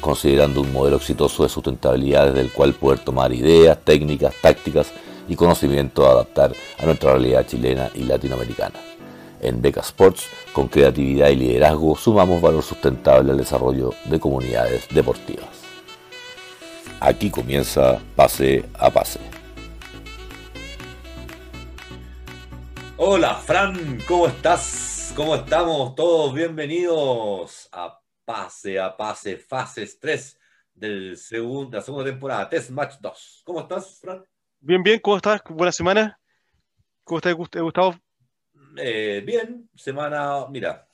considerando 0.00 0.62
un 0.62 0.72
modelo 0.72 0.96
exitoso 0.96 1.42
de 1.42 1.48
sustentabilidad 1.48 2.28
desde 2.28 2.40
el 2.40 2.52
cual 2.52 2.74
poder 2.74 3.00
tomar 3.00 3.32
ideas, 3.32 3.78
técnicas, 3.84 4.34
tácticas 4.40 4.92
y 5.28 5.36
conocimiento 5.36 6.06
a 6.06 6.12
adaptar 6.12 6.52
a 6.78 6.86
nuestra 6.86 7.12
realidad 7.12 7.46
chilena 7.46 7.90
y 7.94 8.04
latinoamericana. 8.04 8.80
En 9.40 9.62
Beca 9.62 9.80
Sports, 9.80 10.26
con 10.52 10.68
creatividad 10.68 11.28
y 11.28 11.36
liderazgo, 11.36 11.96
sumamos 11.96 12.42
valor 12.42 12.62
sustentable 12.62 13.30
al 13.30 13.38
desarrollo 13.38 13.94
de 14.06 14.20
comunidades 14.20 14.86
deportivas. 14.90 15.48
Aquí 17.00 17.30
comienza 17.30 17.98
Pase 18.14 18.64
a 18.74 18.90
Pase. 18.90 19.20
Hola, 22.98 23.34
Fran, 23.36 23.98
¿cómo 24.06 24.26
estás? 24.26 25.14
¿Cómo 25.16 25.34
estamos 25.34 25.94
todos? 25.94 26.34
Bienvenidos 26.34 27.70
a 27.72 27.99
pase 28.30 28.78
a 28.78 28.96
pase, 28.96 29.36
fases 29.36 29.98
3 29.98 30.38
de 30.72 30.88
la 30.88 31.16
segunda 31.16 32.04
temporada, 32.04 32.48
Test 32.48 32.70
Match 32.70 32.94
2. 33.00 33.42
¿Cómo 33.44 33.60
estás, 33.60 33.98
Fran? 33.98 34.24
Bien, 34.60 34.80
bien, 34.84 35.00
¿cómo 35.00 35.16
estás? 35.16 35.40
Buena 35.48 35.72
semana. 35.72 36.20
¿Cómo 37.02 37.18
estás, 37.18 37.34
Gustavo? 37.34 37.96
Eh, 38.76 39.20
bien, 39.26 39.68
semana, 39.74 40.46
mira, 40.48 40.88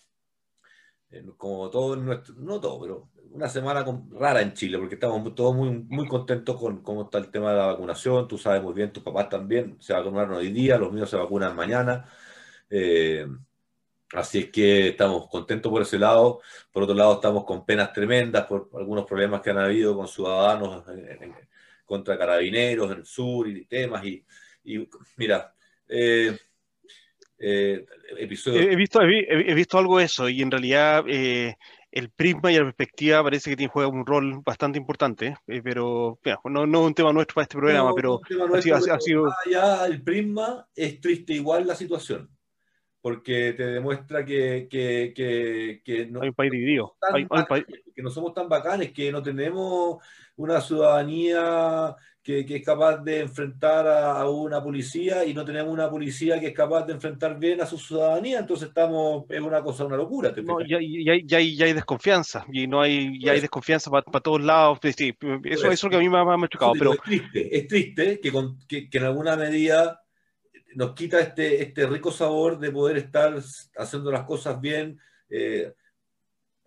eh, 1.11 1.27
como 1.37 1.69
todo 1.69 1.95
nuestro, 1.97 2.34
no 2.37 2.59
todo, 2.59 2.81
pero 2.81 3.11
una 3.33 3.50
semana 3.50 3.84
rara 4.12 4.41
en 4.41 4.55
Chile, 4.55 4.78
porque 4.78 4.95
estamos 4.95 5.34
todos 5.34 5.55
muy, 5.55 5.84
muy 5.91 6.09
contentos 6.09 6.59
con 6.59 6.83
cómo 6.83 7.03
está 7.03 7.19
el 7.19 7.31
tema 7.31 7.50
de 7.50 7.59
la 7.59 7.67
vacunación. 7.67 8.27
Tú 8.27 8.39
sabes 8.39 8.62
muy 8.62 8.73
bien, 8.73 8.95
tus 8.95 9.03
papás 9.03 9.28
también 9.28 9.77
se 9.78 9.93
vacunaron 9.93 10.37
hoy 10.37 10.50
día, 10.53 10.78
los 10.78 10.91
míos 10.91 11.11
se 11.11 11.19
vacunan 11.19 11.55
mañana. 11.55 12.09
Eh, 12.71 13.27
Así 14.12 14.39
es 14.39 14.51
que 14.51 14.89
estamos 14.89 15.29
contentos 15.29 15.71
por 15.71 15.83
ese 15.83 15.99
lado. 15.99 16.41
Por 16.71 16.85
otro 16.85 16.95
lado, 16.95 17.15
estamos 17.15 17.45
con 17.45 17.67
penas 17.67 17.93
tremendas 17.93 18.47
por 18.47 18.71
algunos 18.75 19.05
problemas 19.05 19.41
que 19.41 19.51
han 19.51 19.59
habido 19.59 19.97
con 19.97 20.07
ciudadanos 20.07 20.85
contra 21.85 22.19
carabineros 22.19 22.91
en 22.93 22.99
el 22.99 23.07
sur 23.07 23.49
y 23.49 23.65
temas. 23.65 24.05
Y, 24.05 24.25
mira, 25.17 25.53
eh, 25.89 26.37
eh, 27.39 27.87
He 28.17 28.27
visto, 28.27 28.53
he, 28.55 29.55
visto 29.55 29.79
algo 29.79 29.99
de 29.99 30.05
eso 30.05 30.29
y 30.29 30.41
en 30.41 30.51
realidad 30.51 31.05
eh, 31.09 31.57
el 31.91 32.11
prisma 32.11 32.51
y 32.51 32.57
la 32.57 32.65
perspectiva 32.65 33.23
parece 33.23 33.51
que 33.51 33.57
tiene, 33.57 33.71
juega 33.71 33.89
un 33.89 34.07
rol 34.07 34.41
bastante 34.45 34.79
importante, 34.79 35.37
pero 35.65 36.19
no, 36.45 36.67
no, 36.67 36.81
es 36.81 36.87
un 36.87 36.95
tema 36.95 37.12
nuestro 37.12 37.34
para 37.34 37.43
este 37.43 37.59
programa, 37.59 37.93
pero 37.95 38.21
ha 38.55 39.01
sido... 39.01 39.33
Ya 39.51 39.84
el 39.87 40.03
prisma 40.03 40.69
es 40.75 41.01
triste 41.01 41.34
igual 41.34 41.67
la 41.67 41.75
situación 41.75 42.36
porque 43.07 43.53
te 43.53 43.65
demuestra 43.67 44.25
que, 44.25 44.67
que, 44.69 45.12
que, 45.15 46.07
no, 46.07 46.23
hay 46.23 46.31
un 46.31 46.35
país 46.35 46.51
dividido. 46.51 46.97
que 47.95 48.03
no 48.03 48.11
somos 48.11 48.35
tan 48.35 48.49
bacanes, 48.49 48.91
que 48.91 49.12
no 49.12 49.23
tenemos 49.23 50.03
una 50.35 50.61
ciudadanía 50.61 51.95
que, 52.21 52.41
es 52.41 52.65
capaz 52.65 52.97
de 53.05 53.21
enfrentar 53.21 53.87
a, 53.87 54.28
una 54.28 54.61
policía 54.61 55.25
y 55.25 55.34
no 55.34 55.45
tenemos 55.45 55.72
una 55.72 55.89
policía 55.89 56.41
que 56.41 56.49
es 56.49 56.53
capaz 56.53 56.84
de 56.84 56.95
enfrentar 56.95 57.39
bien 57.39 57.61
a 57.61 57.66
su 57.66 57.78
ciudadanía, 57.78 58.41
entonces 58.41 58.71
estamos, 58.71 59.25
es 59.28 59.41
una 59.41 59.62
cosa, 59.62 59.84
una 59.84 59.97
locura. 59.97 60.34
no, 60.43 60.61
ya, 60.62 60.78
ya, 60.81 61.12
hay, 61.12 61.56
ya, 61.56 61.66
hay, 61.66 61.72
desconfianza, 61.75 62.45
y 62.50 62.66
no 62.66 62.81
hay, 62.81 63.21
ya 63.21 63.31
hay 63.31 63.41
desconfianza 63.41 63.89
para 63.89 64.03
todos 64.03 64.43
lados. 64.43 64.81
Sí, 64.83 65.15
eso, 65.45 65.71
es 65.71 65.81
lo 65.81 65.91
que 65.91 65.97
a 65.97 66.00
mí 66.00 66.09
me, 66.09 66.19
ha 66.19 66.49
chocado. 66.49 66.72
Pero... 66.77 66.95
Es 66.95 67.03
triste, 67.03 67.56
es 67.56 67.69
triste 67.69 68.21
que, 68.21 68.33
que, 68.66 68.91
que 68.91 68.99
en 68.99 69.05
alguna 69.05 69.37
medida 69.37 70.03
nos 70.76 70.92
quita 70.92 71.20
este, 71.20 71.62
este 71.62 71.87
rico 71.87 72.12
sabor 72.12 72.59
de 72.59 72.70
poder 72.70 72.98
estar 72.98 73.34
haciendo 73.78 74.12
las 74.12 74.25
cosas 74.25 74.60
bien. 74.60 75.00
Eh, 75.31 75.72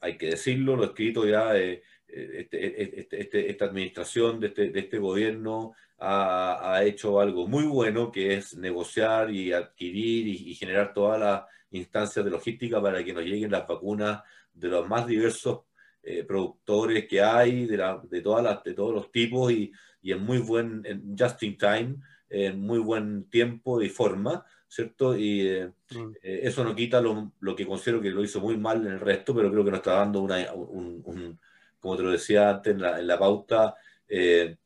hay 0.01 0.17
que 0.17 0.31
decirlo, 0.31 0.75
lo 0.75 0.83
he 0.83 0.87
escrito 0.87 1.27
ya, 1.27 1.55
eh, 1.55 1.83
este, 2.07 2.99
este, 2.99 3.21
este, 3.21 3.51
esta 3.51 3.65
administración 3.65 4.39
de 4.39 4.47
este, 4.47 4.69
de 4.71 4.79
este 4.79 4.97
gobierno 4.97 5.73
ha, 5.99 6.73
ha, 6.73 6.83
hecho 6.83 7.19
algo 7.19 7.47
muy 7.47 7.65
bueno, 7.65 8.11
que 8.11 8.33
es 8.33 8.57
negociar 8.57 9.29
y 9.29 9.53
adquirir 9.53 10.27
y, 10.27 10.55
generar 10.55 10.91
todas 10.91 11.19
las 11.19 11.43
instancias 11.69 12.25
de 12.25 12.31
logística 12.31 12.81
para 12.81 13.03
que 13.03 13.13
nos 13.13 13.23
lleguen 13.23 13.51
las 13.51 13.67
vacunas 13.67 14.23
de 14.51 14.69
los 14.69 14.89
más 14.89 15.05
diversos 15.05 15.65
eh, 16.01 16.23
productores 16.23 17.07
que 17.07 17.21
hay, 17.21 17.67
de, 17.67 17.77
la, 17.77 18.01
de, 18.09 18.21
todas 18.21 18.43
las, 18.43 18.63
de 18.63 18.73
todos 18.73 18.95
los 18.95 19.11
tipos 19.11 19.51
y, 19.51 19.71
y 20.01 20.13
en 20.13 20.23
muy 20.23 20.39
buen, 20.39 20.81
en 20.83 21.15
just 21.15 21.43
in 21.43 21.55
time 21.59 21.97
en 22.29 22.59
muy 22.59 22.79
buen 22.79 23.29
tiempo 23.29 23.81
y 23.81 23.89
forma, 23.89 24.45
¿cierto? 24.67 25.17
Y 25.17 25.47
eh, 25.47 25.71
mm. 25.91 26.11
eh, 26.21 26.39
eso 26.43 26.63
no 26.63 26.75
quita 26.75 27.01
lo, 27.01 27.33
lo, 27.39 27.55
que 27.55 27.65
considero 27.65 28.01
que 28.01 28.11
lo 28.11 28.23
hizo 28.23 28.39
muy 28.39 28.57
mal 28.57 28.85
en 28.85 28.93
el 28.93 28.99
resto, 28.99 29.35
pero 29.35 29.51
creo 29.51 29.65
que 29.65 29.71
nos 29.71 29.79
está 29.79 29.95
dando 29.95 30.21
una, 30.21 30.53
un, 30.53 31.39
como 31.79 31.97
te 31.97 32.03
lo 32.03 32.11
decía 32.11 32.49
antes 32.49 32.73
en 32.73 32.81
la, 32.81 32.99
en 32.99 33.07
la 33.07 33.17
pauta, 33.17 33.75
eh, 34.07 34.57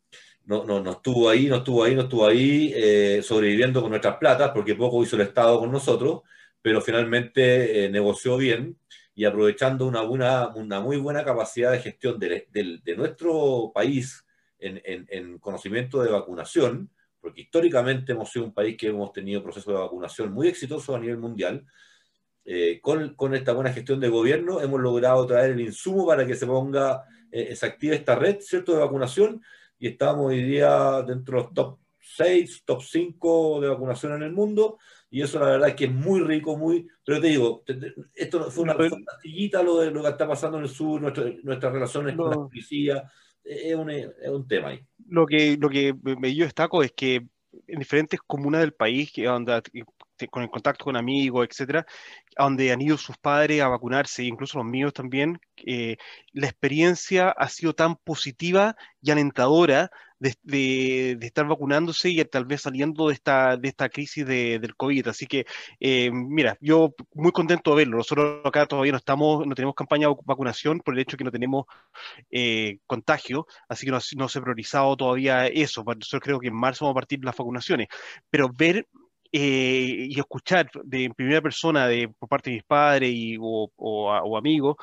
no, 0.45 0.65
no, 0.65 0.81
no, 0.81 0.91
estuvo 0.91 1.29
ahí, 1.29 1.47
no 1.47 1.57
estuvo 1.57 1.83
ahí, 1.83 1.95
no 1.95 2.01
estuvo 2.01 2.27
ahí, 2.27 3.21
sobreviviendo 3.23 3.81
con 3.81 3.91
nuestras 3.91 4.17
platas, 4.17 4.51
porque 4.51 4.75
poco 4.75 5.01
hizo 5.01 5.15
el 5.15 5.21
Estado 5.21 5.57
con 5.57 5.71
nosotros, 5.71 6.21
pero 6.61 6.81
finalmente 6.81 7.87
negoció 7.89 8.35
bien 8.35 8.77
y 9.15 9.23
aprovechando 9.25 9.85
una, 9.85 10.01
una, 10.01 10.49
una, 10.49 10.81
muy 10.81 10.97
buena 10.97 11.23
capacidad 11.23 11.71
de 11.71 11.79
gestión 11.79 12.19
de, 12.19 12.47
de, 12.51 12.79
de 12.83 12.95
nuestro 12.97 13.71
país 13.73 14.25
en, 14.59 14.81
en, 14.83 15.05
en, 15.09 15.37
conocimiento 15.39 16.01
de 16.01 16.11
vacunación, 16.11 16.89
porque 17.23 17.43
históricamente 17.43 18.11
hemos 18.11 18.29
sido 18.29 18.43
un 18.43 18.53
país 18.53 18.75
que 18.75 18.87
hemos 18.87 19.13
tenido 19.13 19.41
procesos 19.41 19.73
de 19.73 19.79
vacunación 19.79 20.33
muy 20.33 20.49
exitosos 20.49 20.93
a 20.93 20.99
nivel 20.99 21.17
mundial. 21.17 21.65
Eh, 22.43 22.81
con, 22.81 23.15
con, 23.15 23.33
esta 23.33 23.53
buena 23.53 23.71
gestión 23.71 24.01
de 24.01 24.09
gobierno 24.09 24.59
hemos 24.59 24.81
logrado 24.81 25.25
traer 25.25 25.51
el 25.51 25.61
insumo 25.61 26.05
para 26.05 26.27
que 26.27 26.35
se 26.35 26.45
ponga, 26.45 27.05
eh, 27.31 27.55
se 27.55 27.65
active 27.65 27.95
esta 27.95 28.15
red, 28.15 28.41
¿cierto?, 28.41 28.73
de 28.73 28.79
vacunación 28.79 29.41
y 29.79 29.87
estamos 29.87 30.25
hoy 30.25 30.43
día 30.43 31.01
dentro 31.07 31.37
de 31.37 31.43
los 31.43 31.53
top 31.53 31.79
6, 32.01 32.63
top 32.65 32.81
5 32.81 33.61
de 33.61 33.69
vacunación 33.69 34.15
en 34.15 34.23
el 34.23 34.33
mundo 34.33 34.77
y 35.09 35.21
eso 35.21 35.39
la 35.39 35.45
verdad 35.45 35.69
es 35.69 35.75
que 35.75 35.85
es 35.85 35.93
muy 35.93 36.19
rico, 36.19 36.57
muy... 36.57 36.89
Pero 37.05 37.21
te 37.21 37.27
digo, 37.27 37.63
esto 38.13 38.51
fue 38.51 38.63
una 38.63 38.75
pastillita 38.75 39.63
lo 39.63 39.79
de 39.79 39.91
lo 39.91 40.01
que 40.01 40.09
está 40.09 40.27
pasando 40.27 40.57
en 40.57 40.63
el 40.63 40.69
sur, 40.69 40.99
nuestras 41.01 41.71
relaciones 41.71 42.17
con 42.17 42.31
la 42.31 42.35
policía, 42.35 43.09
es 43.43 43.75
un, 43.75 43.89
es 43.89 44.29
un 44.29 44.47
tema 44.47 44.69
ahí. 44.69 44.85
Lo 45.07 45.25
que, 45.25 45.57
lo 45.59 45.69
que 45.69 45.95
yo 46.35 46.45
destaco 46.45 46.83
es 46.83 46.91
que 46.91 47.27
en 47.67 47.79
diferentes 47.79 48.19
comunas 48.25 48.61
del 48.61 48.73
país, 48.73 49.11
que 49.11 49.27
con 50.29 50.43
el 50.43 50.49
contacto 50.49 50.85
con 50.85 50.95
amigos, 50.95 51.47
etcétera, 51.49 51.85
donde 52.37 52.71
han 52.71 52.81
ido 52.81 52.97
sus 52.97 53.17
padres 53.17 53.61
a 53.61 53.67
vacunarse, 53.67 54.23
incluso 54.23 54.57
los 54.57 54.67
míos 54.67 54.93
también, 54.93 55.39
eh, 55.65 55.97
la 56.31 56.47
experiencia 56.47 57.29
ha 57.29 57.49
sido 57.49 57.73
tan 57.73 57.95
positiva 57.95 58.75
y 59.01 59.11
alentadora 59.11 59.91
de, 60.43 61.17
estar 61.21 61.47
vacunándose 61.47 62.09
y 62.09 62.23
tal 62.25 62.45
vez 62.45 62.61
saliendo 62.61 63.07
de 63.07 63.13
esta, 63.13 63.57
de 63.57 63.67
esta 63.67 63.89
crisis 63.89 64.25
del 64.25 64.75
COVID. 64.75 65.07
Así 65.07 65.27
que, 65.27 65.45
eh, 65.79 66.11
mira, 66.11 66.57
yo 66.61 66.93
muy 67.13 67.31
contento 67.31 67.71
de 67.71 67.77
verlo. 67.77 67.97
Nosotros 67.97 68.41
acá 68.45 68.65
todavía 68.65 68.91
no 68.93 68.97
estamos, 68.97 69.45
no 69.45 69.55
tenemos 69.55 69.75
campaña 69.75 70.07
de 70.07 70.15
vacunación 70.23 70.79
por 70.79 70.93
el 70.93 71.01
hecho 71.01 71.11
de 71.11 71.17
que 71.19 71.23
no 71.25 71.31
tenemos 71.31 71.65
eh, 72.31 72.79
contagio, 72.87 73.47
así 73.67 73.85
que 73.85 73.91
no, 73.91 73.99
se 74.29 74.39
ha 74.39 74.41
priorizado 74.41 74.95
todavía 74.95 75.47
eso. 75.47 75.83
Nosotros 75.83 76.21
creo 76.21 76.39
que 76.39 76.47
en 76.47 76.55
marzo 76.55 76.85
vamos 76.85 76.95
a 76.95 77.01
partir 77.01 77.23
las 77.23 77.35
vacunaciones. 77.35 77.87
Pero 78.29 78.49
ver 78.53 78.87
eh, 79.33 80.07
y 80.09 80.19
escuchar 80.19 80.69
de 80.83 81.09
primera 81.15 81.41
persona 81.41 81.87
de, 81.87 82.07
por 82.07 82.29
parte 82.29 82.51
de 82.51 82.57
mis 82.57 82.63
padres 82.63 83.09
y, 83.11 83.35
o, 83.39 83.71
o, 83.75 84.37
amigos 84.37 84.75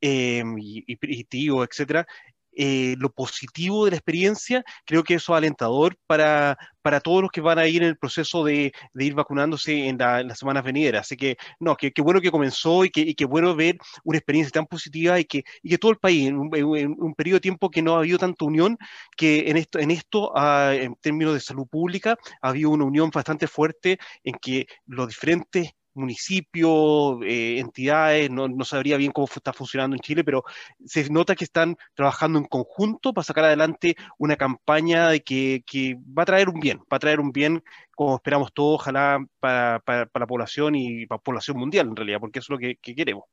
y, 0.00 0.84
y, 0.86 1.24
tíos, 1.24 1.68
etcétera, 1.70 2.06
eh, 2.54 2.94
lo 2.98 3.10
positivo 3.10 3.84
de 3.84 3.92
la 3.92 3.96
experiencia, 3.96 4.64
creo 4.84 5.02
que 5.04 5.14
eso 5.14 5.32
es 5.32 5.38
alentador 5.38 5.96
para, 6.06 6.58
para 6.82 7.00
todos 7.00 7.22
los 7.22 7.30
que 7.30 7.40
van 7.40 7.58
a 7.58 7.66
ir 7.66 7.82
en 7.82 7.88
el 7.88 7.96
proceso 7.96 8.44
de, 8.44 8.72
de 8.92 9.04
ir 9.04 9.14
vacunándose 9.14 9.88
en, 9.88 9.98
las 9.98 10.38
semanas 10.38 10.64
venideras. 10.64 11.02
Así 11.02 11.16
que, 11.16 11.36
no, 11.60 11.76
qué 11.76 11.92
bueno 12.02 12.20
que 12.20 12.30
comenzó 12.30 12.84
y 12.84 12.90
que, 12.90 13.14
y 13.16 13.24
bueno 13.24 13.54
ver 13.54 13.78
una 14.04 14.18
experiencia 14.18 14.52
tan 14.52 14.66
positiva 14.66 15.18
y 15.18 15.24
que, 15.24 15.44
y 15.62 15.70
que 15.70 15.78
todo 15.78 15.92
el 15.92 15.98
país, 15.98 16.28
en 16.28 16.36
un, 16.38 16.54
en 16.54 16.96
un, 16.98 17.14
periodo 17.14 17.36
de 17.36 17.40
tiempo 17.40 17.70
que 17.70 17.82
no 17.82 17.94
ha 17.94 17.98
habido 17.98 18.18
tanta 18.18 18.44
unión, 18.44 18.76
que 19.16 19.50
en 19.50 19.56
esto, 19.56 19.78
en, 19.78 19.90
esto 19.90 20.32
ah, 20.36 20.72
en 20.74 20.94
términos 20.96 21.34
de 21.34 21.40
salud 21.40 21.66
pública, 21.66 22.18
ha 22.42 22.48
habido 22.48 22.70
una 22.70 22.84
unión 22.84 23.10
bastante 23.10 23.46
fuerte 23.46 23.98
en 24.24 24.34
que 24.34 24.66
los 24.86 25.08
diferentes 25.08 25.72
municipios, 25.94 27.18
eh, 27.24 27.58
entidades, 27.58 28.30
no, 28.30 28.48
no, 28.48 28.64
sabría 28.64 28.96
bien 28.96 29.12
cómo 29.12 29.26
está 29.34 29.52
funcionando 29.52 29.96
en 29.96 30.00
Chile, 30.00 30.24
pero 30.24 30.44
se 30.84 31.08
nota 31.10 31.34
que 31.34 31.44
están 31.44 31.76
trabajando 31.94 32.38
en 32.38 32.44
conjunto 32.46 33.12
para 33.12 33.24
sacar 33.24 33.44
adelante 33.44 33.96
una 34.18 34.36
campaña 34.36 35.08
de 35.08 35.22
que, 35.22 35.62
que 35.66 35.96
va 35.96 36.22
a 36.24 36.26
traer 36.26 36.48
un 36.48 36.60
bien, 36.60 36.78
va 36.92 36.96
a 36.96 37.00
traer 37.00 37.20
un 37.20 37.32
bien 37.32 37.62
como 37.94 38.16
esperamos 38.16 38.52
todos, 38.52 38.80
ojalá 38.80 39.24
para, 39.38 39.80
para, 39.80 40.08
la 40.14 40.26
población 40.26 40.74
y 40.74 41.06
para 41.06 41.18
la 41.18 41.22
población 41.22 41.58
mundial 41.58 41.88
en 41.88 41.96
realidad, 41.96 42.20
porque 42.20 42.38
eso 42.40 42.46
es 42.46 42.50
lo 42.50 42.58
que, 42.58 42.76
que 42.76 42.94
queremos. 42.94 43.24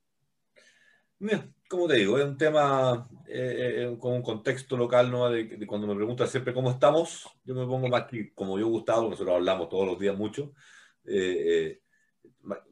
Como 1.67 1.87
te 1.87 1.95
digo, 1.95 2.17
es 2.17 2.25
un 2.25 2.37
tema 2.37 3.09
eh, 3.27 3.89
eh, 3.91 3.97
con 3.99 4.13
un 4.13 4.21
contexto 4.21 4.77
local, 4.77 5.11
¿no? 5.11 5.29
De, 5.29 5.67
cuando 5.67 5.85
me 5.85 5.95
preguntan 5.95 6.27
siempre 6.27 6.53
cómo 6.53 6.71
estamos, 6.71 7.27
yo 7.43 7.53
me 7.55 7.65
pongo 7.65 7.89
más 7.89 8.05
que, 8.05 8.33
como 8.33 8.57
yo, 8.57 8.67
Gustavo, 8.67 9.09
nosotros 9.09 9.35
hablamos 9.35 9.67
todos 9.67 9.85
los 9.85 9.99
días 9.99 10.17
mucho, 10.17 10.53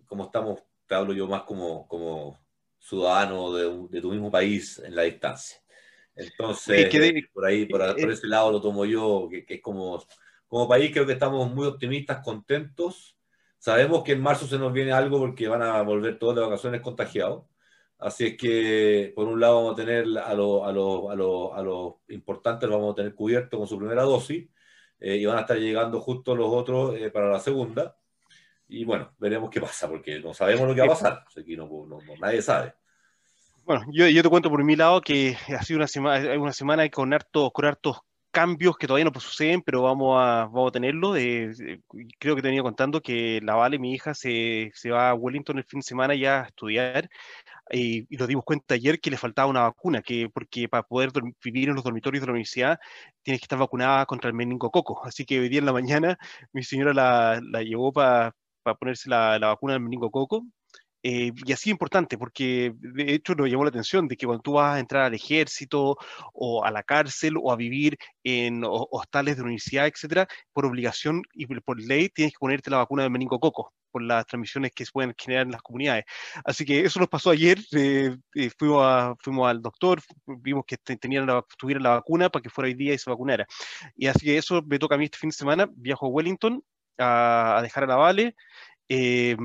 cómo 0.08 0.26
estamos, 0.26 0.64
te 0.88 0.96
hablo 0.96 1.14
yo 1.14 1.28
más 1.28 1.44
como, 1.44 1.88
como 1.88 2.40
ciudadano 2.80 3.54
de, 3.54 3.88
de 3.90 4.02
tu 4.02 4.12
mismo 4.12 4.32
país 4.32 4.80
en 4.80 4.96
la 4.96 5.04
distancia. 5.04 5.58
Entonces, 6.16 6.90
por 7.34 7.46
ahí, 7.46 7.66
por, 7.68 7.80
por, 7.96 8.12
ese 8.12 8.28
lado 8.28 8.52
lo 8.52 8.62
tomo 8.62 8.86
yo, 8.86 9.28
que, 9.30 9.46
que, 9.46 9.56
es 9.56 9.62
como, 9.62 10.04
como 10.48 10.68
país 10.68 10.92
creo 10.92 11.06
que 11.06 11.14
estamos 11.14 11.54
muy 11.54 11.68
optimistas, 11.68 12.24
contentos. 12.24 13.16
Sabemos 13.60 14.04
que 14.04 14.14
en 14.14 14.22
marzo 14.22 14.48
se 14.48 14.58
nos 14.58 14.74
viene 14.74 14.92
algo 14.92 15.20
porque 15.20 15.48
van 15.48 15.62
a 15.62 15.82
volver 15.84 16.18
todos 16.18 16.36
de 16.36 16.42
vacaciones 16.42 16.82
contagiados 16.82 17.44
Así 18.00 18.28
es 18.28 18.38
que, 18.38 19.12
por 19.16 19.28
un 19.28 19.40
lado, 19.40 19.56
vamos 19.56 19.74
a 19.74 19.76
tener 19.76 20.06
a, 20.20 20.34
lo, 20.36 20.66
a, 20.66 20.72
lo, 20.72 21.10
a, 21.10 21.16
lo, 21.16 21.54
a 21.56 21.64
los 21.64 21.96
importantes, 22.10 22.70
los 22.70 22.78
vamos 22.78 22.94
a 22.94 22.96
tener 22.98 23.16
cubiertos 23.16 23.58
con 23.58 23.68
su 23.68 23.78
primera 23.78 24.04
dosis 24.04 24.48
eh, 25.00 25.16
y 25.18 25.26
van 25.26 25.38
a 25.38 25.42
estar 25.42 25.58
llegando 25.58 26.00
justo 26.00 26.36
los 26.36 26.48
otros 26.50 26.96
eh, 26.96 27.10
para 27.10 27.32
la 27.32 27.40
segunda. 27.40 27.98
Y 28.70 28.84
bueno, 28.84 29.14
veremos 29.18 29.50
qué 29.50 29.62
pasa, 29.62 29.88
porque 29.88 30.20
no 30.20 30.34
sabemos 30.34 30.68
lo 30.68 30.76
que 30.76 30.82
va 30.82 30.88
a 30.88 30.90
pasar. 30.90 31.24
Aquí 31.40 31.56
no, 31.56 31.68
no, 31.68 32.00
nadie 32.20 32.42
sabe. 32.42 32.74
Bueno, 33.66 33.86
yo, 33.92 34.08
yo, 34.08 34.24
te 34.24 34.30
cuento 34.30 34.50
por 34.50 34.64
mi 34.64 34.76
lado 34.76 35.02
que 35.02 35.38
ha 35.58 35.64
sido 35.64 35.78
una 35.78 35.88
semana, 35.88 36.40
una 36.40 36.54
semana 36.54 36.88
con 36.90 37.14
hartos, 37.14 37.52
con 37.52 37.66
hartos 37.66 38.02
cambios 38.32 38.78
que 38.78 38.88
todavía 38.88 39.06
no 39.06 39.20
suceden, 39.20 39.62
pero 39.62 39.82
vamos 39.82 40.16
a, 40.22 40.46
vamos 40.46 40.70
a 40.70 40.72
tenerlo. 40.72 41.16
Eh, 41.16 41.52
creo 42.20 42.36
que 42.36 42.42
te 42.42 42.50
venía 42.50 42.62
contando 42.62 43.02
que 43.02 43.40
la 43.42 43.56
Vale, 43.56 43.80
mi 43.80 43.94
hija, 43.94 44.14
se, 44.14 44.72
se, 44.76 44.92
va 44.92 45.10
a 45.10 45.16
Wellington 45.16 45.58
el 45.58 45.64
fin 45.64 45.80
de 45.80 45.86
semana 45.86 46.14
ya 46.16 46.44
a 46.44 46.46
estudiar 46.48 47.10
y, 47.72 48.06
y 48.14 48.18
nos 48.18 48.28
dimos 48.28 48.46
cuenta 48.46 48.76
ayer 48.76 49.00
que 49.00 49.10
le 49.12 49.18
faltaba 49.18 49.50
una 49.50 49.62
vacuna, 49.64 50.02
que 50.02 50.30
porque 50.30 50.70
para 50.70 50.84
poder 50.84 51.12
vivir 51.44 51.70
en 51.70 51.76
los 51.76 51.84
dormitorios 51.84 52.22
de 52.22 52.28
la 52.28 52.34
universidad 52.34 52.80
tienes 53.24 53.42
que 53.42 53.46
estar 53.46 53.60
vacunada 53.60 54.06
contra 54.06 54.30
el 54.30 54.36
meningococo. 54.36 55.02
Así 55.06 55.26
que 55.26 55.40
hoy 55.40 55.50
día 55.50 55.60
en 55.60 55.66
la 55.66 55.74
mañana 55.74 56.18
mi 56.54 56.64
señora 56.64 56.94
la, 56.94 57.42
la 57.44 57.64
llevó 57.64 57.92
para 57.92 58.36
ponerse 58.76 59.10
la, 59.10 59.40
la, 59.40 59.48
vacuna 59.48 59.74
del 59.74 59.84
meningococo. 59.84 60.46
Eh, 61.04 61.32
y 61.46 61.52
así 61.54 61.70
importante, 61.70 62.18
porque 62.18 62.74
de 62.76 63.14
hecho 63.14 63.34
nos 63.36 63.50
llamó 63.50 63.64
la 63.64 63.70
atención 63.70 64.08
de 64.08 64.18
que 64.18 64.26
cuando 64.26 64.42
tú 64.42 64.54
vas 64.54 64.76
a 64.76 64.80
entrar 64.80 65.04
al 65.04 65.14
ejército 65.14 65.96
o 66.34 66.66
a 66.66 66.72
la 66.72 66.84
cárcel 66.84 67.36
o 67.42 67.52
a 67.52 67.56
vivir 67.56 67.98
en 68.24 68.64
hostales 68.66 69.38
de 69.38 69.44
universidad, 69.44 69.88
etcétera, 69.88 70.28
por 70.54 70.66
obligación 70.66 71.22
y 71.34 71.46
por 71.46 71.80
ley 71.80 72.10
tienes 72.10 72.34
que 72.34 72.40
ponerte 72.40 72.70
la 72.72 72.78
vacuna 72.78 73.04
del 73.04 73.12
meningococo 73.12 73.74
por 73.92 74.02
las 74.04 74.26
transmisiones 74.26 74.72
que 74.74 74.86
se 74.86 74.92
pueden 74.92 75.14
generar 75.18 75.46
en 75.46 75.52
las 75.54 75.62
comunidades. 75.62 76.06
Así 76.44 76.66
que 76.66 76.82
eso 76.82 77.00
nos 77.00 77.10
pasó 77.10 77.30
ayer, 77.30 77.58
eh, 77.72 78.16
eh, 78.36 78.50
fuimos, 78.58 78.84
a, 78.84 79.16
fuimos 79.20 79.48
al 79.48 79.62
doctor, 79.62 80.02
vimos 80.26 80.66
que 80.68 80.78
tenían 80.78 81.26
la, 81.26 81.44
tuvieran 81.58 81.84
la 81.84 81.92
vacuna 81.92 82.30
para 82.30 82.44
que 82.44 82.50
fuera 82.50 82.68
hoy 82.68 82.74
día 82.74 82.94
y 82.94 82.98
se 82.98 83.10
vacunara. 83.10 83.48
Y 83.96 84.08
así 84.08 84.26
que 84.26 84.38
eso 84.38 84.62
me 84.68 84.80
toca 84.80 84.96
a 84.96 84.98
mí 84.98 85.06
este 85.06 85.18
fin 85.18 85.30
de 85.30 85.36
semana, 85.36 85.70
viajo 85.74 86.08
a 86.08 86.10
Wellington 86.10 86.64
a, 86.98 87.58
a 87.58 87.62
dejar 87.62 87.84
a 87.86 87.88
la 87.88 87.96
Vale. 87.96 88.36
Eh, 88.90 89.36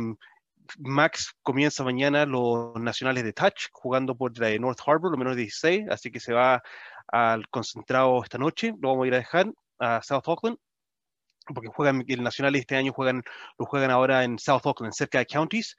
Max 0.78 1.34
comienza 1.42 1.84
mañana 1.84 2.24
los 2.26 2.74
nacionales 2.76 3.24
de 3.24 3.32
touch 3.32 3.68
jugando 3.72 4.16
por 4.16 4.38
la 4.38 4.48
de 4.48 4.58
North 4.58 4.80
Harbor, 4.86 5.12
lo 5.12 5.18
menos 5.18 5.36
16, 5.36 5.88
así 5.90 6.10
que 6.10 6.20
se 6.20 6.32
va 6.32 6.62
al 7.08 7.48
concentrado 7.48 8.22
esta 8.22 8.38
noche, 8.38 8.74
lo 8.80 8.90
vamos 8.90 9.04
a 9.04 9.08
ir 9.08 9.14
a 9.14 9.18
dejar 9.18 9.52
a 9.78 10.02
South 10.02 10.24
Auckland 10.26 10.58
porque 11.46 11.68
juegan 11.68 12.04
el 12.06 12.22
Nacional 12.22 12.54
este 12.54 12.76
año 12.76 12.92
juegan 12.92 13.22
lo 13.58 13.66
juegan 13.66 13.90
ahora 13.90 14.22
en 14.22 14.38
South 14.38 14.62
Auckland 14.64 14.94
cerca 14.94 15.18
de 15.18 15.26
Counties. 15.26 15.76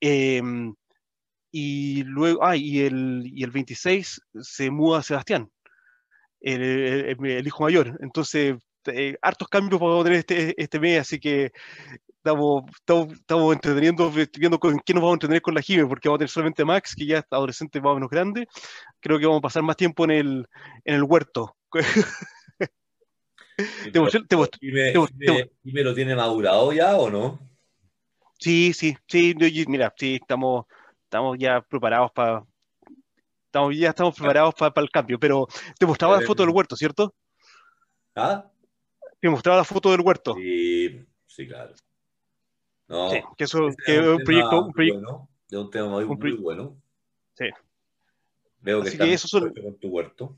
Eh, 0.00 0.40
y 1.52 2.04
luego 2.04 2.44
ah, 2.44 2.56
y 2.56 2.80
el 2.80 3.24
y 3.26 3.42
el 3.42 3.50
26 3.50 4.22
se 4.40 4.70
muda 4.70 5.00
a 5.00 5.02
Sebastián 5.02 5.50
el, 6.40 6.62
el, 6.62 7.26
el 7.26 7.46
hijo 7.46 7.64
mayor. 7.64 7.98
Entonces 8.00 8.56
eh, 8.86 9.16
hartos 9.22 9.48
cambios 9.48 9.80
vamos 9.80 10.00
a 10.00 10.04
tener 10.04 10.18
este, 10.20 10.54
este 10.62 10.80
mes 10.80 11.00
así 11.00 11.18
que 11.18 11.52
estamos, 12.16 12.64
estamos, 12.74 13.12
estamos 13.12 13.54
entreteniendo 13.54 14.10
viendo 14.10 14.58
con 14.58 14.78
quién 14.78 14.96
nos 14.96 15.02
vamos 15.02 15.12
a 15.12 15.16
entretener 15.16 15.42
con 15.42 15.54
la 15.54 15.62
Jime 15.62 15.86
porque 15.86 16.08
vamos 16.08 16.18
a 16.18 16.20
tener 16.20 16.30
solamente 16.30 16.62
a 16.62 16.66
Max 16.66 16.94
que 16.94 17.06
ya 17.06 17.18
está 17.18 17.36
adolescente 17.36 17.80
más 17.80 17.92
o 17.92 17.94
menos 17.94 18.10
grande 18.10 18.46
creo 19.00 19.18
que 19.18 19.26
vamos 19.26 19.40
a 19.40 19.42
pasar 19.42 19.62
más 19.62 19.76
tiempo 19.76 20.04
en 20.04 20.10
el 20.10 20.48
en 20.84 20.94
el 20.94 21.02
huerto 21.02 21.56
¿Y 25.64 25.72
me 25.72 25.82
lo 25.82 25.94
tiene 25.94 26.14
madurado 26.14 26.72
ya 26.72 26.96
o 26.96 27.10
no? 27.10 27.38
Sí, 28.38 28.72
sí, 28.72 28.96
sí, 29.06 29.34
mira, 29.68 29.92
sí, 29.96 30.18
estamos, 30.20 30.64
estamos 31.04 31.36
ya 31.38 31.60
preparados 31.60 32.10
para... 32.12 32.42
Estamos, 33.46 33.76
ya 33.76 33.90
estamos 33.90 34.14
preparados 34.16 34.54
para 34.54 34.72
el 34.76 34.90
cambio, 34.90 35.18
pero 35.18 35.46
te 35.78 35.84
mostraba 35.84 36.20
la 36.20 36.26
foto 36.26 36.44
del 36.44 36.54
huerto, 36.54 36.76
¿cierto? 36.76 37.12
¿Ah? 38.14 38.49
Te 39.20 39.28
mostraba 39.28 39.58
la 39.58 39.64
foto 39.64 39.90
del 39.90 40.00
huerto. 40.00 40.34
Sí, 40.34 41.04
sí, 41.26 41.46
claro. 41.46 41.74
No, 42.88 43.10
sí, 43.10 43.20
que 43.36 43.44
eso 43.44 43.68
que 43.86 43.94
es 43.94 44.00
un, 44.00 44.18
proyecto, 44.18 44.64
un 44.64 44.72
proyecto 44.72 45.00
bueno, 45.00 45.28
de 45.48 45.58
un 45.58 45.70
tema 45.70 45.88
muy, 45.88 46.04
un 46.04 46.18
muy 46.18 46.32
bueno. 46.32 46.76
Sí. 47.34 47.46
Veo 48.60 48.82
que 48.82 48.88
Así 48.88 48.98
que 48.98 49.12
eso 49.12 49.28
son... 49.28 49.52
con 49.54 49.78
tu 49.78 49.88
huerto. 49.88 50.36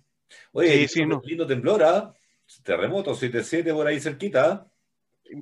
Oye, 0.53 0.89
sí, 0.89 0.89
sí, 0.89 1.07
no. 1.07 1.23
lindo 1.25 1.47
temblor, 1.47 1.83
¿ah? 1.83 2.15
Terremoto 2.63 3.13
7-7 3.13 3.73
por 3.73 3.87
ahí 3.87 4.01
cerquita. 4.01 4.67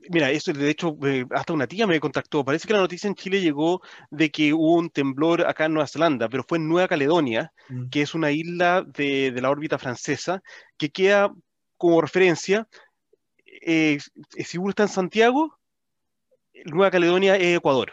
Mira, 0.08 0.30
eso 0.30 0.52
de 0.52 0.70
hecho, 0.70 0.96
eh, 1.04 1.24
hasta 1.30 1.52
una 1.52 1.66
tía 1.66 1.86
me 1.86 1.98
contactó. 1.98 2.44
Parece 2.44 2.68
que 2.68 2.74
la 2.74 2.80
noticia 2.80 3.08
en 3.08 3.14
Chile 3.14 3.40
llegó 3.40 3.82
de 4.10 4.30
que 4.30 4.52
hubo 4.52 4.76
un 4.76 4.90
temblor 4.90 5.46
acá 5.46 5.64
en 5.64 5.72
Nueva 5.74 5.88
Zelanda, 5.88 6.28
pero 6.28 6.44
fue 6.46 6.58
en 6.58 6.68
Nueva 6.68 6.86
Caledonia, 6.86 7.52
mm. 7.68 7.88
que 7.88 8.02
es 8.02 8.14
una 8.14 8.30
isla 8.30 8.84
de, 8.86 9.32
de, 9.32 9.40
la 9.40 9.50
órbita 9.50 9.78
francesa, 9.78 10.42
que 10.76 10.90
queda 10.90 11.34
como 11.76 12.00
referencia. 12.00 12.68
Eh, 13.60 13.98
si 14.44 14.58
uno 14.58 14.70
está 14.70 14.84
en 14.84 14.88
Santiago, 14.88 15.58
Nueva 16.64 16.90
Caledonia 16.90 17.36
es 17.36 17.56
Ecuador. 17.56 17.92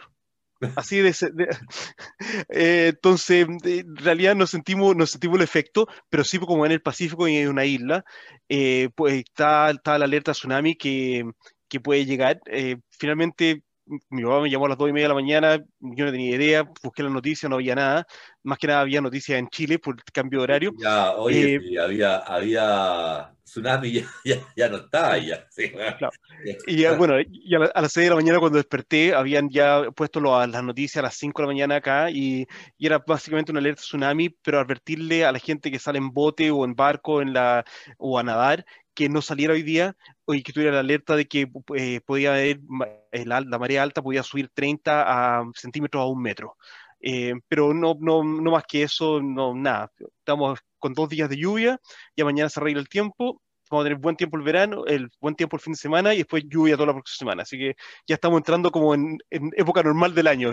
Así 0.76 0.98
de, 0.98 1.14
de 1.32 1.48
eh, 2.48 2.88
entonces, 2.88 3.46
en 3.64 3.96
realidad 3.96 4.34
no 4.34 4.46
sentimos, 4.46 4.96
no 4.96 5.06
sentimos 5.06 5.36
el 5.36 5.44
efecto, 5.44 5.86
pero 6.08 6.24
sí 6.24 6.38
como 6.38 6.66
en 6.66 6.72
el 6.72 6.82
Pacífico 6.82 7.28
y 7.28 7.36
en 7.36 7.48
una 7.48 7.64
isla, 7.64 8.04
eh, 8.48 8.90
pues 8.94 9.14
está, 9.14 9.70
está 9.70 9.98
la 9.98 10.06
alerta 10.06 10.32
tsunami 10.32 10.76
que, 10.76 11.24
que 11.68 11.80
puede 11.80 12.04
llegar. 12.06 12.40
Eh, 12.46 12.76
finalmente, 12.90 13.62
mi 14.10 14.22
papá 14.22 14.40
me 14.40 14.50
llamó 14.50 14.66
a 14.66 14.70
las 14.70 14.78
dos 14.78 14.88
y 14.88 14.92
media 14.92 15.06
de 15.06 15.08
la 15.08 15.14
mañana, 15.14 15.64
yo 15.80 16.04
no 16.04 16.10
tenía 16.10 16.36
idea, 16.36 16.70
busqué 16.82 17.02
la 17.02 17.10
noticia, 17.10 17.48
no 17.48 17.56
había 17.56 17.74
nada, 17.74 18.06
más 18.42 18.58
que 18.58 18.66
nada 18.66 18.80
había 18.80 19.00
noticias 19.00 19.38
en 19.38 19.48
Chile 19.48 19.78
por 19.78 19.96
el 19.96 20.02
cambio 20.12 20.40
de 20.40 20.44
horario. 20.44 20.72
Ya, 20.78 21.12
oye, 21.12 21.54
eh, 21.54 21.60
sí, 21.60 21.76
había, 21.78 22.18
había 22.18 23.32
tsunami, 23.44 23.92
ya, 23.92 24.04
ya, 24.24 24.36
ya 24.56 24.68
no 24.68 24.76
estaba 24.76 25.18
ya. 25.18 25.46
Sí, 25.50 25.70
claro. 25.70 26.10
Y 26.66 26.86
bueno, 26.96 27.14
y 27.20 27.54
a, 27.54 27.58
la, 27.58 27.66
a, 27.66 27.82
las 27.82 27.92
6 27.92 28.04
de 28.04 28.10
la 28.10 28.16
mañana 28.16 28.38
cuando 28.38 28.58
desperté, 28.58 29.12
habían 29.12 29.48
ya 29.50 29.90
puesto 29.90 30.20
lo, 30.20 30.46
las 30.46 30.62
noticias 30.62 30.98
a 30.98 31.06
las 31.06 31.16
5 31.16 31.42
de 31.42 31.46
la 31.46 31.52
mañana 31.52 31.76
acá 31.76 32.10
y, 32.10 32.46
y, 32.76 32.86
era 32.86 33.02
básicamente 33.04 33.50
una 33.50 33.58
alerta 33.58 33.82
tsunami, 33.82 34.30
pero 34.30 34.60
advertirle 34.60 35.24
a 35.24 35.32
la 35.32 35.40
gente 35.40 35.70
que 35.70 35.80
sale 35.80 35.98
en 35.98 36.10
bote 36.10 36.50
o 36.52 36.64
en 36.64 36.76
barco 36.76 37.20
en 37.20 37.32
la, 37.32 37.64
o 37.96 38.18
a 38.18 38.22
nadar 38.22 38.64
que 38.98 39.08
no 39.08 39.22
saliera 39.22 39.54
hoy 39.54 39.62
día 39.62 39.96
y 40.26 40.42
que 40.42 40.52
tuviera 40.52 40.72
la 40.72 40.80
alerta 40.80 41.14
de 41.14 41.28
que 41.28 41.48
eh, 41.76 42.00
podía 42.04 42.32
haber 42.34 42.58
la, 43.12 43.40
la, 43.40 43.56
marea 43.56 43.84
alta 43.84 44.02
podía 44.02 44.24
subir 44.24 44.50
30 44.52 45.04
a 45.38 45.44
centímetros 45.54 46.02
a 46.02 46.06
un 46.06 46.20
metro. 46.20 46.56
Eh, 46.98 47.34
pero 47.46 47.72
no, 47.72 47.96
no, 48.00 48.24
no 48.24 48.50
más 48.50 48.64
que 48.64 48.82
eso, 48.82 49.22
no, 49.22 49.54
nada. 49.54 49.92
Estamos 50.18 50.58
con 50.80 50.94
dos 50.94 51.08
días 51.10 51.30
de 51.30 51.36
lluvia, 51.36 51.80
ya 52.16 52.24
mañana 52.24 52.48
se 52.48 52.58
arregla 52.58 52.80
el 52.80 52.88
tiempo, 52.88 53.40
vamos 53.70 53.84
a 53.84 53.86
tener 53.86 54.00
buen 54.00 54.16
tiempo 54.16 54.36
el 54.36 54.42
verano, 54.42 54.84
el 54.84 55.08
buen 55.20 55.36
tiempo 55.36 55.54
el 55.54 55.62
fin 55.62 55.74
de 55.74 55.78
semana 55.78 56.12
y 56.12 56.18
después 56.18 56.42
lluvia 56.48 56.74
toda 56.74 56.88
la 56.88 56.94
próxima 56.94 57.18
semana. 57.18 57.42
Así 57.44 57.56
que 57.56 57.76
ya 58.04 58.16
estamos 58.16 58.38
entrando 58.38 58.72
como 58.72 58.96
en, 58.96 59.16
en 59.30 59.52
época 59.56 59.84
normal 59.84 60.12
del 60.12 60.26
año. 60.26 60.52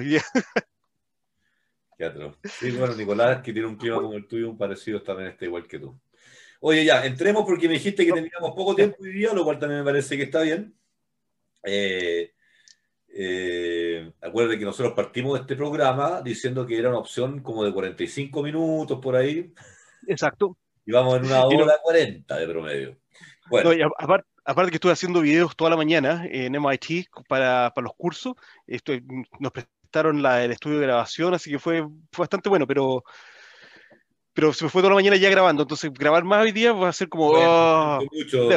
Teatro. 1.98 2.38
Sí, 2.60 2.70
bueno, 2.78 2.94
Nicolás, 2.94 3.42
que 3.42 3.52
tiene 3.52 3.68
un 3.68 3.76
clima 3.76 4.00
como 4.00 4.14
el 4.14 4.28
tuyo, 4.28 4.52
un 4.52 4.58
parecido 4.60 5.02
también 5.02 5.30
está 5.30 5.46
igual 5.46 5.68
que 5.68 5.80
tú. 5.80 6.00
Oye, 6.68 6.84
ya, 6.84 7.06
entremos 7.06 7.46
porque 7.46 7.68
me 7.68 7.76
dijiste 7.76 8.04
que 8.04 8.12
teníamos 8.12 8.56
poco 8.56 8.74
tiempo 8.74 8.98
hoy 9.00 9.12
día, 9.12 9.32
lo 9.34 9.44
cual 9.44 9.60
también 9.60 9.82
me 9.82 9.86
parece 9.86 10.18
que 10.18 10.24
está 10.24 10.42
bien. 10.42 10.76
Eh, 11.64 12.34
eh, 13.10 14.12
acuérdate 14.20 14.58
que 14.58 14.66
nosotros 14.66 14.96
partimos 14.96 15.36
de 15.36 15.42
este 15.42 15.56
programa 15.56 16.24
diciendo 16.24 16.66
que 16.66 16.76
era 16.76 16.90
una 16.90 16.98
opción 16.98 17.44
como 17.44 17.64
de 17.64 17.72
45 17.72 18.42
minutos 18.42 18.98
por 19.00 19.16
ahí. 19.16 19.54
Exacto. 20.08 20.58
Y 20.88 20.92
vamos 20.92 21.20
en 21.20 21.26
una 21.26 21.46
hora 21.46 21.78
40 21.84 22.36
de 22.36 22.48
promedio. 22.48 22.98
Bueno. 23.48 23.72
No, 23.72 23.94
aparte, 24.44 24.72
que 24.72 24.78
estuve 24.78 24.94
haciendo 24.94 25.22
videos 25.22 25.56
toda 25.56 25.70
la 25.70 25.78
mañana 25.78 26.26
en 26.28 26.56
MIT 26.56 27.10
para, 27.30 27.74
para 27.76 27.86
los 27.86 27.94
cursos, 27.96 28.34
estoy, 28.66 29.06
nos 29.40 29.52
prestaron 29.52 30.24
la, 30.24 30.44
el 30.44 30.52
estudio 30.52 30.80
de 30.80 30.88
grabación, 30.88 31.36
así 31.36 31.52
que 31.52 31.60
fue, 31.60 31.84
fue 32.12 32.24
bastante 32.24 32.50
bueno, 32.50 32.66
pero 32.66 33.04
pero 34.36 34.52
se 34.52 34.66
me 34.66 34.70
fue 34.70 34.82
toda 34.82 34.90
la 34.90 34.96
mañana 34.96 35.16
ya 35.16 35.30
grabando, 35.30 35.64
entonces 35.64 35.94
grabar 35.94 36.26
más 36.26 36.44
hoy 36.44 36.52
día 36.52 36.74
va 36.74 36.90
a 36.90 36.94
ser 36.94 37.08
como... 37.08 37.30
Oh, 37.30 38.02
mucho. 38.12 38.50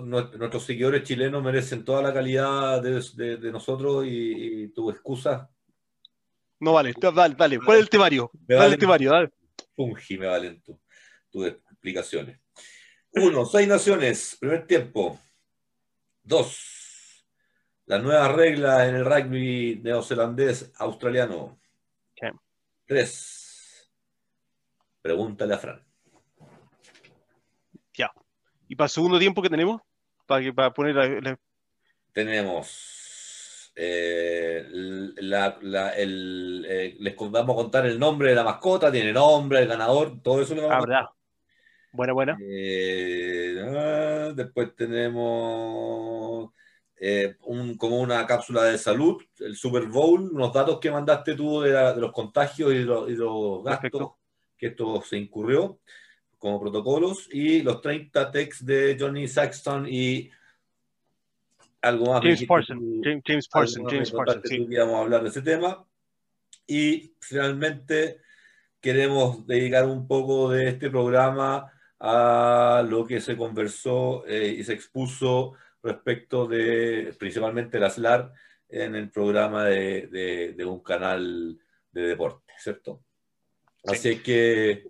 nuestros 0.00 0.64
seguidores 0.64 1.02
chilenos 1.02 1.44
merecen 1.44 1.84
toda 1.84 2.00
la 2.00 2.14
calidad 2.14 2.82
de, 2.82 3.36
de, 3.36 3.52
nosotros 3.52 4.06
y, 4.08 4.68
tu 4.68 4.90
excusa. 4.90 5.50
No 6.60 6.72
vale, 6.72 6.94
dale, 6.98 7.34
dale. 7.36 7.58
¿Cuál 7.58 7.76
es 7.76 7.82
el 7.82 7.90
temario? 7.90 8.30
¿Cuál 8.46 8.72
el 8.72 8.78
temario? 8.78 9.10
Dale. 9.10 9.30
Fungi, 9.76 10.16
me 10.16 10.26
valen 10.28 10.62
tus 11.30 11.46
explicaciones. 11.46 12.40
Uno, 13.10 13.44
seis 13.44 13.68
naciones, 13.68 14.38
primer 14.40 14.66
tiempo. 14.66 15.20
Dos, 16.22 17.26
las 17.84 18.02
nuevas 18.02 18.32
reglas 18.32 18.88
en 18.88 18.94
el 18.94 19.04
rugby 19.04 19.78
neozelandés 19.84 20.72
australiano. 20.76 21.60
Tres, 22.86 23.41
Pregúntale 25.02 25.54
a 25.54 25.58
Fran. 25.58 25.82
Ya. 27.92 28.12
¿Y 28.68 28.76
para 28.76 28.86
el 28.86 28.90
segundo 28.90 29.18
tiempo 29.18 29.42
que 29.42 29.50
tenemos? 29.50 29.82
Para, 30.26 30.42
que, 30.42 30.52
para 30.52 30.72
poner 30.72 30.94
la, 30.94 31.38
Tenemos. 32.12 33.72
Eh, 33.74 34.64
la, 35.16 35.56
el, 35.96 36.64
eh, 36.68 36.96
les 37.00 37.16
vamos 37.16 37.54
a 37.54 37.62
contar 37.62 37.86
el 37.86 37.98
nombre 37.98 38.28
de 38.28 38.34
la 38.36 38.44
mascota, 38.44 38.92
tiene 38.92 39.12
nombre, 39.12 39.60
el 39.60 39.66
ganador, 39.66 40.22
todo 40.22 40.42
eso 40.42 40.54
lo 40.54 40.68
vamos 40.68 40.76
ah, 40.76 40.86
verdad. 40.86 41.06
Buena, 41.90 42.12
buena. 42.12 42.38
Eh, 42.40 43.56
ah, 43.60 44.32
después 44.36 44.76
tenemos 44.76 46.50
un, 47.44 47.76
como 47.76 47.98
una 47.98 48.26
cápsula 48.26 48.64
de 48.64 48.78
salud, 48.78 49.20
el 49.40 49.56
Super 49.56 49.86
Bowl, 49.86 50.30
unos 50.32 50.52
datos 50.52 50.78
que 50.78 50.90
mandaste 50.90 51.34
tú 51.34 51.62
de, 51.62 51.96
los 51.96 52.12
contagios 52.12 52.72
y, 52.72 52.76
y 52.76 53.16
los 53.16 53.64
gastos 53.64 54.12
que 54.62 54.68
esto 54.68 55.02
se 55.02 55.18
incurrió 55.18 55.80
como 56.38 56.60
protocolos, 56.60 57.28
y 57.32 57.62
los 57.62 57.80
30 57.80 58.30
texts 58.30 58.64
de 58.64 58.96
Johnny 58.98 59.26
Saxton 59.26 59.88
y 59.88 60.30
algo 61.80 62.12
más. 62.12 62.22
James 62.22 62.44
Parsons, 62.44 62.82
James, 63.24 63.48
Parsons, 63.48 63.90
James 63.90 64.10
Parsons. 64.12 64.48
Sí. 64.48 64.66
Íbamos 64.70 64.94
a 64.94 65.00
hablar 65.00 65.22
de 65.24 65.30
ese 65.30 65.42
tema. 65.42 65.84
Y 66.64 67.12
finalmente 67.20 68.20
queremos 68.80 69.44
dedicar 69.48 69.84
un 69.86 70.06
poco 70.06 70.50
de 70.50 70.68
este 70.68 70.90
programa 70.90 71.72
a 71.98 72.84
lo 72.88 73.04
que 73.04 73.20
se 73.20 73.36
conversó 73.36 74.24
eh, 74.28 74.54
y 74.58 74.62
se 74.62 74.74
expuso 74.74 75.54
respecto 75.82 76.46
de 76.46 77.14
principalmente 77.18 77.80
la 77.80 77.90
SLAR 77.90 78.32
en 78.68 78.94
el 78.94 79.10
programa 79.10 79.64
de, 79.64 80.06
de, 80.06 80.52
de 80.52 80.64
un 80.64 80.80
canal 80.84 81.58
de 81.90 82.02
deporte, 82.02 82.52
¿cierto? 82.58 83.02
Así 83.84 84.18
que 84.18 84.84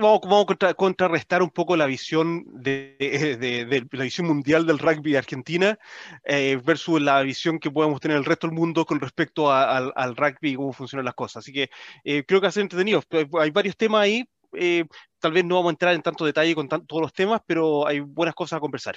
vamos, 0.00 0.20
vamos 0.22 0.46
a 0.60 0.74
contrarrestar 0.74 1.42
un 1.42 1.50
poco 1.50 1.76
la 1.76 1.86
visión 1.86 2.44
de, 2.46 3.86
la 3.90 4.04
visión 4.04 4.26
mundial 4.26 4.66
del 4.66 4.78
rugby 4.78 5.12
de 5.12 5.18
Argentina 5.18 5.78
eh, 6.24 6.58
versus 6.64 7.00
la 7.00 7.22
visión 7.22 7.58
que 7.58 7.70
podemos 7.70 8.00
tener 8.00 8.16
el 8.16 8.24
resto 8.24 8.46
del 8.46 8.56
mundo 8.56 8.84
con 8.84 9.00
respecto 9.00 9.52
al, 9.52 10.16
rugby 10.16 10.50
y 10.50 10.56
cómo 10.56 10.72
funcionan 10.72 11.04
las 11.04 11.14
cosas. 11.14 11.44
Así 11.44 11.52
que 11.52 11.70
eh, 12.04 12.24
creo 12.24 12.40
que 12.40 12.46
va 12.46 12.48
a 12.48 12.52
ser 12.52 12.62
entretenido. 12.62 13.02
Hay 13.40 13.50
varios 13.50 13.76
temas 13.76 14.02
ahí. 14.02 14.24
Eh, 14.56 14.84
tal 15.18 15.32
vez 15.32 15.44
no 15.44 15.56
vamos 15.56 15.70
a 15.70 15.74
entrar 15.74 15.94
en 15.94 16.02
tanto 16.02 16.24
detalle 16.24 16.54
con 16.54 16.68
todos 16.68 17.02
los 17.02 17.12
temas, 17.12 17.40
pero 17.46 17.86
hay 17.86 18.00
buenas 18.00 18.34
cosas 18.34 18.56
a 18.56 18.60
conversar. 18.60 18.96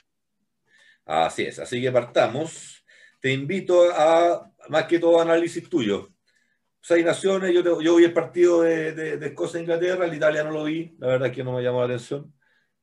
Así 1.06 1.44
es. 1.44 1.60
Así 1.60 1.82
que 1.82 1.92
partamos. 1.92 2.84
Te 3.20 3.34
invito 3.34 3.92
a, 3.92 4.52
más 4.70 4.84
que 4.86 5.00
todo, 5.00 5.20
análisis 5.20 5.68
tuyo 5.68 6.12
seis 6.88 7.04
naciones, 7.04 7.54
yo, 7.54 7.82
yo 7.82 7.96
vi 7.98 8.06
el 8.06 8.14
partido 8.14 8.62
de, 8.62 8.94
de, 8.94 9.18
de 9.18 9.28
Escocia 9.28 9.58
e 9.58 9.64
Inglaterra, 9.64 10.06
el 10.06 10.14
Italia 10.14 10.42
no 10.46 10.52
lo 10.52 10.64
vi, 10.64 10.96
la 11.00 11.08
verdad 11.08 11.28
es 11.28 11.36
que 11.36 11.44
no 11.44 11.52
me 11.52 11.62
llamó 11.62 11.80
la 11.80 11.86
atención. 11.86 12.34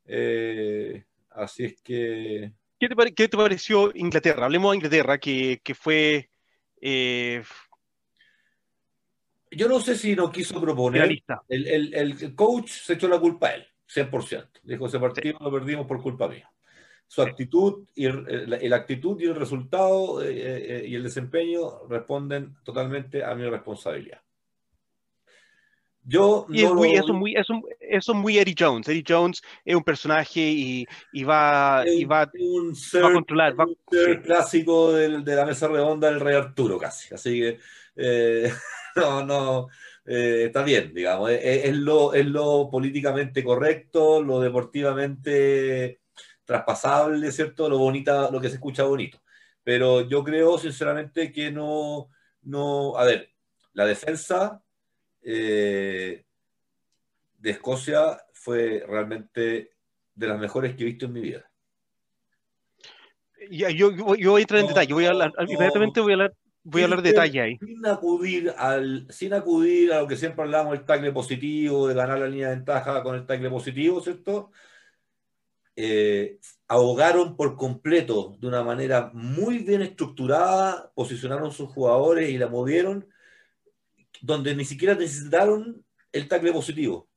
Eh, 0.04 1.04
así 1.30 1.64
es 1.64 1.80
que... 1.80 2.52
¿Qué 2.78 2.86
te, 2.86 3.14
¿Qué 3.14 3.28
te, 3.28 3.36
pareció 3.38 3.90
Inglaterra? 3.94 4.44
Hablemos 4.44 4.72
de 4.72 4.76
Inglaterra, 4.76 5.16
que, 5.16 5.58
que 5.64 5.74
fue... 5.74 6.28
Eh... 6.82 7.42
Yo 9.50 9.68
no 9.68 9.80
sé 9.80 9.96
si 9.96 10.14
nos 10.14 10.30
quiso 10.30 10.60
proponer. 10.60 11.10
El, 11.48 11.66
el, 11.66 11.94
el, 11.94 12.34
coach 12.34 12.72
se 12.72 12.94
echó 12.94 13.08
la 13.08 13.18
culpa 13.18 13.48
a 13.48 13.54
él, 13.54 13.66
100%. 13.88 14.60
Dijo, 14.64 14.86
ese 14.86 14.98
partido 14.98 15.38
lo 15.40 15.50
perdimos 15.50 15.86
por 15.86 16.02
culpa 16.02 16.28
mía 16.28 16.53
su 17.14 17.22
actitud 17.22 17.86
y 17.94 18.06
el, 18.06 18.72
actitud 18.72 19.20
y 19.20 19.26
el 19.26 19.36
resultado 19.36 20.20
eh, 20.20 20.32
eh, 20.32 20.84
y 20.84 20.96
el 20.96 21.04
desempeño 21.04 21.86
responden 21.88 22.56
totalmente 22.64 23.22
a 23.22 23.36
mi 23.36 23.48
responsabilidad. 23.48 24.20
Yo 26.02 26.46
y 26.48 26.62
no 26.62 26.68
es 26.68 26.74
muy, 26.74 27.12
muy, 27.12 27.36
eso, 27.36 27.62
es 27.78 28.08
muy 28.08 28.36
Eddie 28.36 28.56
Jones. 28.58 28.88
Eddie 28.88 29.04
Jones 29.06 29.42
es 29.64 29.76
un 29.76 29.84
personaje 29.84 30.40
y, 30.40 30.86
y 31.12 31.22
va, 31.22 31.84
y 31.86 32.04
va, 32.04 32.28
un 32.36 32.74
ser, 32.74 33.04
a 33.04 33.12
controlar. 33.12 33.54
Un 33.58 33.76
ser 33.88 34.20
clásico 34.20 34.92
del, 34.92 35.22
de 35.22 35.36
la 35.36 35.46
mesa 35.46 35.68
redonda 35.68 36.10
del 36.10 36.18
Rey 36.18 36.34
Arturo, 36.34 36.78
casi. 36.78 37.14
Así 37.14 37.38
que 37.38 37.58
eh, 37.94 38.52
no, 38.96 39.24
no, 39.24 39.68
está 40.04 40.64
bien, 40.64 40.92
digamos. 40.92 41.30
Es, 41.30 41.66
es, 41.66 41.76
lo, 41.76 42.12
es 42.12 42.26
lo 42.26 42.68
políticamente 42.68 43.44
correcto, 43.44 44.20
lo 44.20 44.40
deportivamente 44.40 46.00
traspasable, 46.44 47.30
¿cierto? 47.32 47.68
Lo 47.68 47.78
bonita, 47.78 48.30
lo 48.30 48.40
que 48.40 48.48
se 48.48 48.54
escucha 48.54 48.84
bonito. 48.84 49.20
Pero 49.62 50.02
yo 50.02 50.22
creo, 50.22 50.58
sinceramente, 50.58 51.32
que 51.32 51.50
no, 51.50 52.10
no, 52.42 52.96
a 52.96 53.04
ver, 53.04 53.30
la 53.72 53.86
defensa 53.86 54.62
eh, 55.22 56.24
de 57.38 57.50
Escocia 57.50 58.18
fue 58.32 58.84
realmente 58.86 59.70
de 60.14 60.26
las 60.26 60.38
mejores 60.38 60.76
que 60.76 60.82
he 60.82 60.86
visto 60.86 61.06
en 61.06 61.12
mi 61.12 61.20
vida. 61.20 61.50
Yo, 63.50 63.68
yo, 63.70 64.14
yo 64.14 64.30
voy 64.30 64.40
a 64.40 64.42
entrar 64.42 64.60
en 64.60 64.68
detalle, 64.68 64.94
voy 64.94 65.04
a 65.06 65.10
hablar, 65.10 65.32
inmediatamente 65.46 66.00
voy 66.00 66.12
a 66.12 66.14
hablar, 66.14 66.34
voy 66.62 66.80
a 66.80 66.84
hablar 66.84 67.02
de 67.02 67.10
detalle 67.10 67.40
ahí. 67.40 67.58
Sin 67.58 67.86
acudir, 67.86 68.54
al, 68.56 69.06
sin 69.10 69.34
acudir 69.34 69.92
a 69.92 70.00
lo 70.00 70.06
que 70.06 70.16
siempre 70.16 70.44
hablamos, 70.44 70.74
el 70.74 70.84
tackle 70.84 71.12
positivo, 71.12 71.88
de 71.88 71.94
ganar 71.94 72.18
la 72.18 72.28
línea 72.28 72.48
de 72.48 72.56
ventaja 72.56 73.02
con 73.02 73.16
el 73.16 73.26
tackle 73.26 73.50
positivo, 73.50 74.00
¿cierto? 74.00 74.50
Eh, 75.76 76.38
ahogaron 76.68 77.36
por 77.36 77.56
completo 77.56 78.36
de 78.38 78.46
una 78.46 78.62
manera 78.62 79.10
muy 79.12 79.58
bien 79.58 79.82
estructurada, 79.82 80.92
posicionaron 80.94 81.50
sus 81.50 81.68
jugadores 81.70 82.30
y 82.30 82.38
la 82.38 82.48
movieron, 82.48 83.08
donde 84.22 84.54
ni 84.54 84.64
siquiera 84.64 84.94
necesitaron 84.94 85.84
el 86.12 86.28
tackle 86.28 86.52
positivo. 86.52 87.08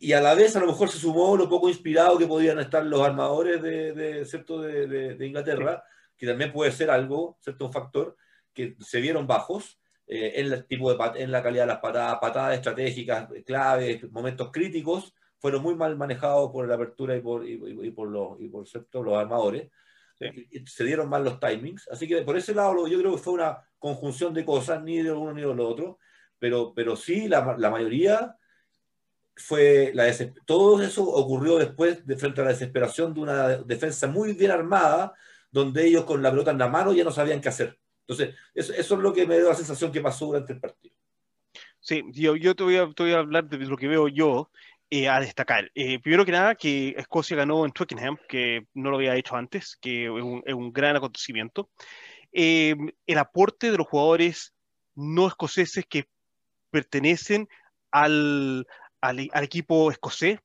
y 0.00 0.12
a 0.12 0.20
la 0.20 0.34
vez 0.34 0.56
a 0.56 0.60
lo 0.60 0.66
mejor 0.66 0.88
se 0.88 0.98
sumó 0.98 1.36
lo 1.36 1.48
poco 1.48 1.68
inspirado 1.68 2.18
que 2.18 2.26
podían 2.26 2.58
estar 2.58 2.84
los 2.84 3.00
armadores 3.00 3.62
de, 3.62 4.24
¿cierto? 4.26 4.60
de, 4.62 5.26
Inglaterra, 5.26 5.84
que 6.16 6.26
también 6.26 6.52
puede 6.52 6.72
ser 6.72 6.90
algo, 6.90 7.38
¿cierto? 7.40 7.66
un 7.66 7.72
factor, 7.72 8.16
que 8.52 8.76
se 8.80 9.00
vieron 9.00 9.26
bajos. 9.26 9.78
Eh, 10.08 10.40
en, 10.40 10.52
el 10.52 10.66
tipo 10.66 10.92
de, 10.94 11.22
en 11.22 11.32
la 11.32 11.42
calidad 11.42 11.64
de 11.64 11.68
las 11.68 11.80
patadas, 11.80 12.18
patadas 12.20 12.54
estratégicas, 12.54 13.28
claves, 13.44 14.08
momentos 14.12 14.52
críticos, 14.52 15.12
fueron 15.46 15.62
muy 15.62 15.76
mal 15.76 15.96
manejados 15.96 16.50
por 16.50 16.66
la 16.66 16.74
apertura 16.74 17.14
y 17.14 17.20
por, 17.20 17.48
y, 17.48 17.56
por, 17.92 18.08
los, 18.08 18.40
y 18.40 18.48
por 18.48 18.66
los 19.06 19.16
armadores. 19.16 19.70
se 20.18 20.84
dieron 20.84 21.08
mal 21.08 21.22
los 21.22 21.38
timings. 21.38 21.86
Así 21.88 22.08
que 22.08 22.22
por 22.22 22.36
ese 22.36 22.52
lado 22.52 22.88
yo 22.88 22.98
creo 22.98 23.12
que 23.12 23.22
fue 23.22 23.34
una 23.34 23.62
conjunción 23.78 24.34
de 24.34 24.44
cosas, 24.44 24.82
ni 24.82 25.00
de 25.00 25.12
uno 25.12 25.32
ni 25.32 25.42
de 25.42 25.54
lo 25.54 25.68
otro, 25.68 26.00
pero, 26.36 26.74
pero 26.74 26.96
sí, 26.96 27.28
la, 27.28 27.54
la 27.56 27.70
mayoría 27.70 28.36
fue 29.36 29.92
la 29.94 30.12
todo 30.44 30.82
eso 30.82 31.04
ocurrió 31.04 31.58
después 31.58 32.04
de 32.04 32.16
frente 32.16 32.40
a 32.40 32.44
la 32.44 32.50
desesperación 32.50 33.14
de 33.14 33.20
una 33.20 33.58
defensa 33.58 34.08
muy 34.08 34.32
bien 34.32 34.50
armada, 34.50 35.14
donde 35.52 35.86
ellos 35.86 36.06
con 36.06 36.24
la 36.24 36.30
pelota 36.30 36.50
en 36.50 36.58
la 36.58 36.66
mano 36.66 36.92
ya 36.92 37.04
no 37.04 37.12
sabían 37.12 37.40
qué 37.40 37.50
hacer. 37.50 37.78
Entonces, 38.00 38.34
eso, 38.52 38.72
eso 38.72 38.94
es 38.96 39.00
lo 39.00 39.12
que 39.12 39.28
me 39.28 39.36
dio 39.36 39.48
la 39.48 39.54
sensación 39.54 39.92
que 39.92 40.00
pasó 40.00 40.26
durante 40.26 40.54
el 40.54 40.58
partido. 40.58 40.96
Sí, 41.86 42.02
yo, 42.10 42.34
yo 42.34 42.56
te, 42.56 42.64
voy 42.64 42.78
a, 42.78 42.90
te 42.92 43.04
voy 43.04 43.12
a 43.12 43.20
hablar 43.20 43.48
de 43.48 43.58
lo 43.58 43.76
que 43.76 43.86
veo 43.86 44.08
yo. 44.08 44.50
Eh, 44.88 45.08
a 45.08 45.18
destacar. 45.18 45.68
Eh, 45.74 45.98
primero 45.98 46.24
que 46.24 46.30
nada, 46.30 46.54
que 46.54 46.94
Escocia 46.96 47.36
ganó 47.36 47.64
en 47.64 47.72
Twickenham, 47.72 48.16
que 48.28 48.68
no 48.72 48.90
lo 48.90 48.98
había 48.98 49.16
hecho 49.16 49.34
antes, 49.34 49.76
que 49.80 50.04
es 50.04 50.10
un, 50.10 50.44
es 50.46 50.54
un 50.54 50.72
gran 50.72 50.94
acontecimiento. 50.94 51.70
Eh, 52.32 52.76
el 53.04 53.18
aporte 53.18 53.72
de 53.72 53.78
los 53.78 53.88
jugadores 53.88 54.54
no 54.94 55.26
escoceses 55.26 55.84
que 55.86 56.08
pertenecen 56.70 57.48
al, 57.90 58.64
al, 59.00 59.28
al 59.32 59.44
equipo 59.44 59.90
escocés. 59.90 60.38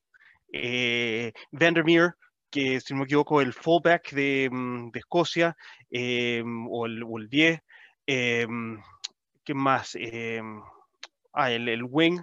Vandermeer, 1.51 2.15
que 2.49 2.81
si 2.81 2.93
no 2.93 3.01
me 3.01 3.05
equivoco, 3.05 3.41
el 3.41 3.53
fullback 3.53 4.11
de, 4.11 4.49
mm, 4.51 4.89
de 4.89 4.99
Escocia, 4.99 5.55
o, 5.91 6.85
el, 6.87 7.03
o 7.03 7.17
el 7.19 7.29
10. 7.29 7.61
¿Qué 8.07 9.53
más? 9.53 9.95
ah, 11.33 11.51
el, 11.51 11.69
el 11.69 11.83
wing 11.83 12.19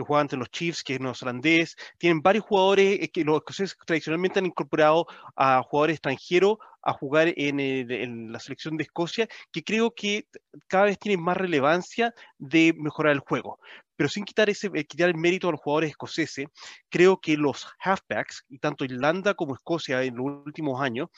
que 0.00 0.06
juega 0.06 0.22
ante 0.22 0.36
los 0.36 0.50
Chiefs, 0.50 0.82
que 0.82 0.94
es 0.94 1.00
neozelandés. 1.00 1.76
Tienen 1.98 2.22
varios 2.22 2.44
jugadores 2.46 3.00
eh, 3.00 3.10
que 3.10 3.22
los 3.22 3.36
escoceses 3.36 3.76
tradicionalmente 3.84 4.38
han 4.38 4.46
incorporado 4.46 5.06
a 5.36 5.62
jugadores 5.62 5.96
extranjeros 5.96 6.56
a 6.82 6.94
jugar 6.94 7.34
en, 7.36 8.32
la 8.32 8.40
selección 8.40 8.78
de 8.78 8.84
Escocia, 8.84 9.28
que 9.52 9.62
creo 9.62 9.90
que 9.94 10.26
cada 10.66 10.84
vez 10.84 10.98
tienen 10.98 11.22
más 11.22 11.36
relevancia 11.36 12.14
de 12.38 12.74
mejorar 12.78 13.12
el 13.12 13.20
juego. 13.20 13.58
Pero 13.96 14.08
sin 14.08 14.24
quitar, 14.24 14.48
ese, 14.48 14.70
eh, 14.72 14.86
quitar 14.86 15.10
el 15.10 15.16
mérito 15.16 15.48
a 15.48 15.52
los 15.52 15.60
jugadores 15.60 15.90
escoceses, 15.90 16.46
creo 16.88 17.20
que 17.20 17.36
los 17.36 17.68
halfbacks, 17.80 18.46
y 18.48 18.58
tanto 18.58 18.86
Irlanda 18.86 19.34
como 19.34 19.54
Escocia 19.54 20.02
en 20.02 20.16
los 20.16 20.26
últimos 20.46 20.80
años, 20.80 21.10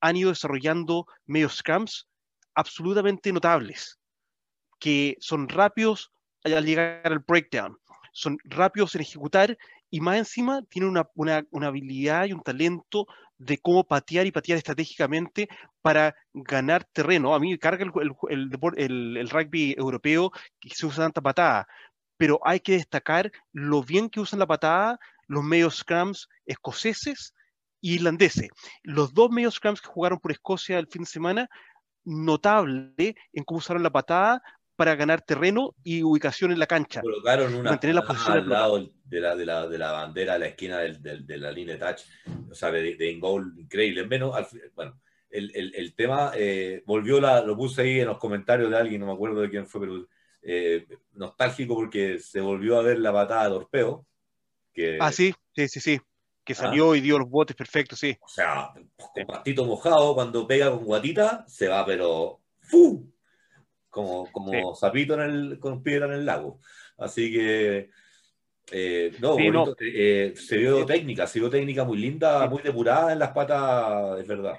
han 0.00 0.16
ido 0.16 0.28
desarrollando 0.28 1.06
medios 1.24 1.56
scrums 1.56 2.06
absolutamente 2.54 3.32
notables, 3.32 3.98
que 4.78 5.16
son 5.20 5.48
rápidos 5.48 6.12
al 6.54 6.64
llegar 6.64 7.00
al 7.04 7.18
breakdown, 7.20 7.78
son 8.16 8.38
rápidos 8.44 8.94
en 8.94 9.02
ejecutar 9.02 9.58
y 9.90 10.00
más 10.00 10.16
encima 10.16 10.62
tienen 10.70 10.90
una, 11.14 11.66
habilidad 11.66 12.24
y 12.24 12.32
un 12.32 12.40
talento 12.42 13.06
de 13.36 13.58
cómo 13.58 13.84
patear 13.84 14.26
y 14.26 14.32
patear 14.32 14.56
estratégicamente 14.56 15.48
para 15.82 16.16
ganar 16.32 16.84
terreno. 16.94 17.34
A 17.34 17.38
mí 17.38 17.50
me 17.50 17.58
carga 17.58 17.84
el, 17.84 17.92
el, 18.30 19.16
el, 19.18 19.28
rugby 19.28 19.74
europeo 19.76 20.32
que 20.58 20.70
se 20.70 20.86
usa 20.86 21.04
tanta 21.04 21.20
patada, 21.20 21.68
pero 22.16 22.40
hay 22.42 22.60
que 22.60 22.72
destacar 22.72 23.30
lo 23.52 23.82
bien 23.82 24.08
que 24.08 24.20
usan 24.20 24.38
la 24.38 24.46
patada 24.46 24.98
los 25.26 25.44
medios 25.44 25.76
scrums 25.76 26.28
escoceses 26.46 27.34
e 27.82 27.88
irlandeses. 27.88 28.48
Los 28.82 29.12
dos 29.12 29.30
medios 29.30 29.56
scrums 29.56 29.82
que 29.82 29.88
jugaron 29.88 30.20
por 30.20 30.32
Escocia 30.32 30.78
el 30.78 30.86
fin 30.86 31.02
de 31.02 31.08
semana, 31.08 31.50
notable 32.02 33.14
en 33.34 33.44
cómo 33.44 33.58
usaron 33.58 33.82
la 33.82 33.90
patada 33.90 34.42
para 34.76 34.94
ganar 34.94 35.22
terreno 35.22 35.74
y 35.82 36.02
ubicación 36.02 36.52
en 36.52 36.58
la 36.58 36.66
cancha. 36.66 37.00
Colocaron 37.00 37.54
una 37.54 37.70
mantener 37.70 37.96
la 37.96 38.02
posición 38.02 38.38
al 38.38 38.48
lado 38.48 38.90
de 39.04 39.20
la, 39.20 39.34
de, 39.34 39.46
la, 39.46 39.66
de 39.66 39.78
la 39.78 39.92
bandera 39.92 40.34
a 40.34 40.38
la 40.38 40.46
esquina 40.48 40.78
del, 40.78 41.26
de 41.26 41.38
la 41.38 41.50
línea 41.50 41.76
de 41.76 41.80
touch, 41.80 42.02
o 42.50 42.54
sea, 42.54 42.70
de, 42.70 42.94
de 42.94 43.10
increíble. 43.10 44.06
Menos, 44.06 44.36
bueno, 44.74 45.00
el, 45.30 45.50
el, 45.54 45.74
el 45.74 45.94
tema 45.94 46.32
eh, 46.34 46.82
volvió, 46.86 47.20
la, 47.20 47.40
lo 47.40 47.56
puse 47.56 47.82
ahí 47.82 48.00
en 48.00 48.08
los 48.08 48.18
comentarios 48.18 48.70
de 48.70 48.76
alguien, 48.76 49.00
no 49.00 49.06
me 49.06 49.12
acuerdo 49.12 49.40
de 49.40 49.50
quién 49.50 49.66
fue, 49.66 49.80
pero 49.80 50.06
eh, 50.42 50.86
nostálgico 51.14 51.74
porque 51.74 52.18
se 52.18 52.40
volvió 52.40 52.78
a 52.78 52.82
ver 52.82 52.98
la 52.98 53.12
patada 53.12 53.48
de 53.48 53.54
Orpeo. 53.56 54.06
Que, 54.72 54.98
ah, 55.00 55.10
sí, 55.10 55.34
sí, 55.54 55.68
sí, 55.68 55.80
sí. 55.80 56.00
Que 56.44 56.52
¿Ah? 56.52 56.56
salió 56.56 56.94
y 56.94 57.00
dio 57.00 57.18
los 57.18 57.28
botes 57.28 57.56
perfectos, 57.56 57.98
sí. 57.98 58.16
O 58.20 58.28
sea, 58.28 58.72
con 58.96 59.26
pastito 59.26 59.64
mojado, 59.64 60.14
cuando 60.14 60.46
pega 60.46 60.70
con 60.70 60.84
guatita, 60.84 61.44
se 61.48 61.66
va, 61.66 61.84
pero 61.84 62.40
¡fu! 62.60 63.10
Como, 63.96 64.30
como 64.30 64.74
sapito 64.74 65.14
en 65.14 65.20
el, 65.22 65.58
con 65.58 65.82
piedra 65.82 66.04
en 66.04 66.12
el 66.12 66.26
lago. 66.26 66.60
Así 66.98 67.32
que, 67.32 67.88
eh, 68.70 69.12
no, 69.20 69.38
eh, 69.80 70.34
se 70.36 70.58
vio 70.58 70.84
técnica, 70.84 71.26
se 71.26 71.40
vio 71.40 71.48
técnica 71.48 71.82
muy 71.82 71.96
linda, 71.96 72.46
muy 72.46 72.60
depurada 72.62 73.14
en 73.14 73.18
las 73.18 73.30
patas, 73.30 74.20
es 74.20 74.26
verdad. 74.26 74.58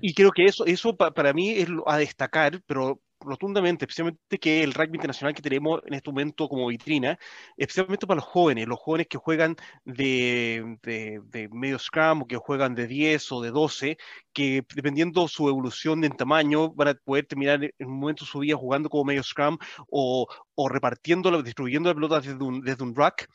y 0.00 0.14
creo 0.14 0.30
que 0.32 0.46
eso, 0.46 0.64
eso 0.64 0.96
para 0.96 1.34
mí 1.34 1.50
es 1.50 1.68
a 1.84 1.98
destacar, 1.98 2.62
pero 2.66 3.02
rotundamente, 3.20 3.84
especialmente 3.84 4.38
que 4.38 4.62
el 4.62 4.74
rugby 4.74 4.96
internacional 4.96 5.34
que 5.34 5.42
tenemos 5.42 5.80
en 5.86 5.94
este 5.94 6.10
momento 6.10 6.48
como 6.48 6.66
vitrina, 6.68 7.18
especialmente 7.56 8.06
para 8.06 8.16
los 8.16 8.24
jóvenes, 8.24 8.66
los 8.66 8.78
jóvenes 8.78 9.08
que 9.08 9.18
juegan 9.18 9.56
de, 9.84 10.78
de, 10.82 11.48
medio 11.52 11.78
scrum 11.78 12.22
o 12.22 12.26
que 12.26 12.36
juegan 12.36 12.74
de 12.74 12.86
10 12.86 13.32
o 13.32 13.42
de 13.42 13.50
12, 13.50 13.98
que 14.32 14.64
dependiendo 14.74 15.28
su 15.28 15.48
evolución 15.48 16.04
en 16.04 16.16
tamaño 16.16 16.70
van 16.72 16.88
a 16.88 16.94
poder 16.94 17.26
terminar 17.26 17.62
en 17.62 17.86
un 17.86 17.98
momento 18.00 18.24
de 18.24 18.30
su 18.30 18.40
vida 18.40 18.56
jugando 18.56 18.88
como 18.88 19.04
medio 19.04 19.22
scrum 19.22 19.58
o, 19.90 20.26
o 20.54 20.68
repartiendo, 20.68 21.42
distribuyendo 21.42 21.88
la 21.88 21.94
pelota 21.94 22.20
desde 22.20 22.42
un, 22.42 22.60
desde 22.60 22.84
un 22.84 22.94
rack 22.94 23.28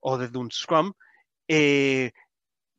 o 0.00 0.18
desde 0.18 0.38
un 0.38 0.50
scrum. 0.50 0.92
Eh, 1.48 2.12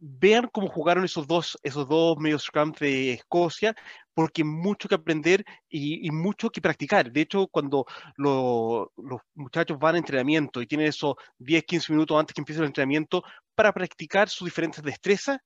vean 0.08 0.50
cómo 0.52 0.68
jugaron 0.68 1.04
esos 1.04 1.26
dos, 1.26 1.58
esos 1.64 1.88
dos 1.90 2.18
medios 2.20 2.44
scrum 2.44 2.72
de 2.74 3.14
Escocia, 3.14 3.76
porque 4.14 4.44
mucho 4.44 4.88
que 4.88 4.96
aprender 4.96 5.44
y, 5.68 6.10
mucho 6.12 6.52
que 6.52 6.62
practicar. 6.62 7.12
De 7.12 7.22
hecho, 7.22 7.48
cuando 7.48 7.86
los 8.16 8.88
muchachos 9.34 9.80
van 9.80 9.96
a 9.96 9.98
entrenamiento 9.98 10.62
y 10.62 10.68
tienen 10.68 10.88
esos 10.88 11.16
10, 11.40 11.64
15 11.64 11.94
minutos 11.94 12.20
antes 12.20 12.36
que 12.36 12.42
empiece 12.42 12.62
el 12.62 12.68
entrenamiento 12.68 13.24
para 13.56 13.74
practicar 13.74 14.30
sus 14.30 14.46
diferentes 14.46 14.84
destrezas, 14.84 15.40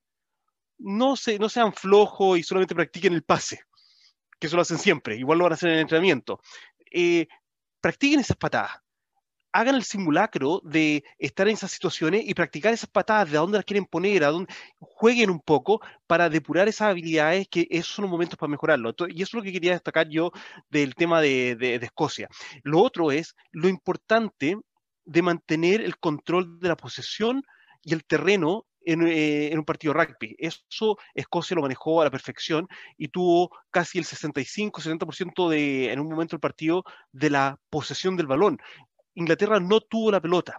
no, 0.77 1.15
se, 1.15 1.39
no 1.39 1.47
sean 1.47 1.73
flojos 1.73 2.37
y 2.37 2.43
solamente 2.43 2.75
practiquen 2.75 3.13
el 3.13 3.23
pase, 3.23 3.61
que 4.39 4.47
eso 4.47 4.57
lo 4.57 4.61
hacen 4.63 4.77
siempre, 4.77 5.15
igual 5.15 5.37
lo 5.37 5.45
van 5.45 5.53
a 5.53 5.55
hacer 5.55 5.69
en 5.69 5.75
el 5.75 5.81
entrenamiento. 5.81 6.41
Eh, 6.91 7.27
practiquen 7.79 8.19
esas 8.19 8.37
patadas, 8.37 8.73
hagan 9.51 9.75
el 9.75 9.83
simulacro 9.83 10.61
de 10.63 11.03
estar 11.17 11.47
en 11.47 11.53
esas 11.53 11.71
situaciones 11.71 12.23
y 12.25 12.33
practicar 12.33 12.73
esas 12.73 12.89
patadas, 12.89 13.31
de 13.31 13.37
a 13.37 13.41
dónde 13.41 13.57
las 13.57 13.65
quieren 13.65 13.85
poner, 13.85 14.23
a 14.23 14.29
dónde 14.29 14.53
jueguen 14.79 15.29
un 15.29 15.39
poco 15.39 15.81
para 16.07 16.29
depurar 16.29 16.67
esas 16.67 16.89
habilidades, 16.89 17.47
que 17.47 17.67
esos 17.69 17.95
son 17.95 18.03
los 18.03 18.11
momentos 18.11 18.37
para 18.37 18.49
mejorarlo. 18.49 18.93
y 19.09 19.21
eso 19.21 19.29
es 19.29 19.33
lo 19.33 19.43
que 19.43 19.51
quería 19.51 19.71
destacar 19.71 20.07
yo 20.09 20.31
del 20.69 20.95
tema 20.95 21.21
de, 21.21 21.55
de, 21.55 21.75
Escocia. 21.75 22.29
Lo 22.63 22.79
otro 22.81 23.11
es 23.11 23.35
lo 23.51 23.67
importante 23.67 24.57
de 25.05 25.21
mantener 25.21 25.81
el 25.81 25.97
control 25.97 26.59
de 26.59 26.67
la 26.67 26.77
posesión 26.77 27.43
y 27.83 27.93
el 27.93 28.05
terreno 28.05 28.65
en, 28.81 29.07
eh, 29.07 29.51
un 29.55 29.65
partido 29.65 29.93
rugby. 29.93 30.35
Eso 30.37 30.97
Escocia 31.13 31.55
lo 31.55 31.61
manejó 31.61 32.01
a 32.01 32.05
la 32.05 32.11
perfección 32.11 32.67
y 32.97 33.09
tuvo 33.09 33.51
casi 33.71 33.99
el 33.99 34.05
65-70% 34.05 35.49
de, 35.49 35.91
en 35.91 35.99
un 35.99 36.09
momento 36.09 36.35
del 36.35 36.39
partido 36.39 36.83
de 37.11 37.29
la 37.29 37.59
posesión 37.69 38.17
del 38.17 38.27
balón. 38.27 38.59
Inglaterra 39.19 39.59
no 39.59 39.81
tuvo 39.81 40.11
la 40.11 40.21
pelota. 40.21 40.57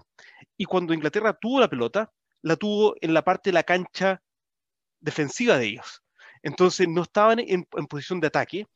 Y 0.57 0.64
cuando 0.64 0.94
Inglaterra 0.94 1.33
tuvo 1.33 1.61
la 1.61 1.68
pelota, 1.68 2.12
la 2.42 2.57
tuvo 2.57 2.94
en 3.01 3.14
la 3.14 3.23
parte 3.23 3.51
de 3.51 3.55
la 3.55 3.62
cancha 3.62 4.23
defensiva 5.01 5.57
de 5.59 5.66
ellos. 5.66 6.03
Entonces 6.42 6.87
no 6.88 7.03
estaban 7.03 7.38
en, 7.40 7.64
posición 7.64 8.20
de 8.20 8.29
ataque. 8.29 8.66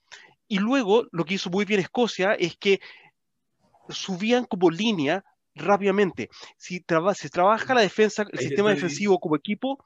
Y 0.48 0.58
luego 0.58 1.06
lo 1.12 1.24
que 1.24 1.34
hizo 1.34 1.50
muy 1.50 1.64
bien 1.64 1.80
Escocia 1.80 2.34
es 2.34 2.56
que 2.56 2.80
subían 3.88 4.44
como 4.44 4.70
línea 4.70 5.24
rápidamente. 5.54 6.28
Si 6.56 6.84
se 7.14 7.28
trabaja 7.30 7.74
la 7.74 7.80
defensa, 7.82 8.26
el 8.30 8.38
sistema 8.38 8.70
defensivo 8.70 9.18
como 9.18 9.36
equipo, 9.36 9.84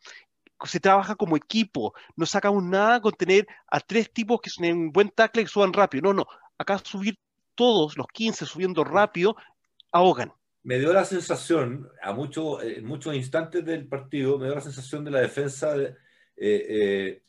se 0.64 0.80
trabaja 0.80 1.14
como 1.14 1.36
equipo. 1.36 1.94
No 2.16 2.26
sacamos 2.26 2.62
nada 2.64 3.00
con 3.00 3.12
tener 3.12 3.46
a 3.68 3.80
tres 3.80 4.12
tipos 4.12 4.40
que 4.40 4.50
son 4.50 4.64
en 4.64 4.90
buen 4.90 5.10
tackle 5.10 5.44
que 5.44 5.48
suban 5.48 5.72
rápido. 5.72 6.02
No, 6.02 6.14
no. 6.14 6.26
Acá 6.56 6.78
subir 6.78 7.18
todos 7.54 7.96
los 7.96 8.06
15 8.06 8.46
subiendo 8.46 8.84
rápido 8.84 9.36
Me 10.62 10.78
dio 10.78 10.92
la 10.92 11.04
sensación, 11.04 11.88
a 12.02 12.12
mucho, 12.12 12.60
en 12.60 12.84
muchos 12.84 13.14
instantes 13.14 13.64
del 13.64 13.88
partido, 13.88 14.38
me 14.38 14.46
dio 14.46 14.54
la 14.54 14.60
sensación 14.60 15.04
de 15.04 15.10
la 15.10 15.20
defensa 15.20 15.74
eh, 15.76 15.94
eh, 16.36 17.22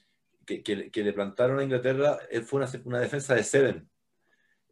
que, 0.45 1.03
le 1.03 1.13
plantaron 1.13 1.59
a 1.59 1.63
Inglaterra, 1.63 2.19
eh, 2.29 2.41
fue 2.41 2.65
una, 2.83 2.99
defensa 2.99 3.35
de 3.35 3.43
Seven. 3.43 3.89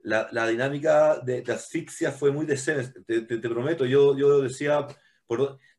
La, 0.04 0.47
dinámica 0.47 1.19
de, 1.19 1.43
asfixia 1.47 2.12
fue 2.12 2.32
muy 2.32 2.45
de 2.45 2.58
Seven, 2.58 3.06
te, 3.06 3.38
prometo, 3.50 3.86
yo, 3.86 4.17
yo 4.17 4.41
decía, 4.41 4.86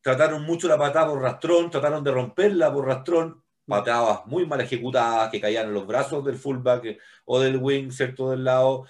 trataron 0.01 0.43
mucho 0.45 0.69
la 0.69 0.79
patada 0.79 1.09
por 1.09 1.21
rastrón, 1.21 1.71
trataron 1.71 2.05
de 2.05 2.13
romperla 2.13 2.73
por 2.73 2.87
rastrón, 2.87 3.43
patadas 3.67 4.27
muy 4.27 4.47
mal 4.47 4.61
ejecutadas, 4.61 5.31
que 5.31 5.41
caían 5.41 5.69
en 5.69 5.75
los 5.75 5.87
brazos 5.87 6.25
del 6.25 6.37
fullback 6.37 6.99
o 7.27 7.41
del 7.41 7.59
wing, 7.59 7.91
¿cierto? 7.91 8.31
Del 8.31 8.45
lado 8.45 8.87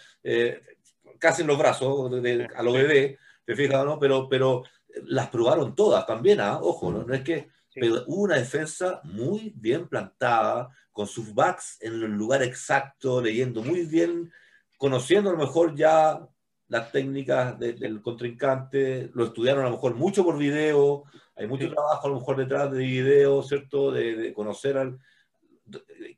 casi 1.19 1.43
en 1.43 1.49
los 1.49 1.59
brazos 1.59 2.11
a 2.55 2.63
lo 2.63 2.73
bebé, 2.73 3.19
¿te 3.45 3.57
fijas, 3.57 3.85
no? 3.85 3.99
Pero, 3.99 4.29
pero 4.29 4.65
las 5.05 5.29
probaron 5.29 5.75
todas 5.75 6.07
también, 6.07 6.41
¿ah? 6.41 6.59
Ojo, 6.61 6.91
¿no? 6.91 7.05
no 7.05 7.15
es 7.15 7.23
que... 7.23 7.49
Pero 7.81 8.03
hubo 8.09 8.23
una 8.23 8.35
defensa 8.35 9.01
muy 9.05 9.53
bien 9.55 9.87
plantada, 9.87 10.69
con 10.99 11.07
sus 11.07 11.33
backs 11.33 11.79
en 11.81 11.93
el 11.93 12.11
lugar 12.11 12.43
exacto, 12.43 13.23
leyendo 13.23 13.63
muy 13.63 13.87
bien, 13.87 14.33
conociendo 14.79 15.31
a 15.31 15.33
lo 15.33 15.39
mejor 15.39 15.77
ya 15.77 16.27
las 16.67 16.91
técnicas 16.91 17.57
del 17.57 18.03
contrincante, 18.03 19.09
lo 19.15 19.27
estudiaron 19.27 19.63
a 19.63 19.69
lo 19.69 19.77
mejor 19.77 19.95
mucho 19.95 20.25
por 20.25 20.37
video, 20.37 21.05
hay 21.37 21.47
mucho 21.47 21.71
trabajo 21.71 22.05
a 22.05 22.11
lo 22.11 22.17
mejor 22.17 22.37
detrás 22.37 22.73
de 22.73 22.81
video, 22.81 23.45
¿cierto? 23.45 23.93
De, 23.93 24.33
conocer 24.35 24.77
al, 24.77 24.99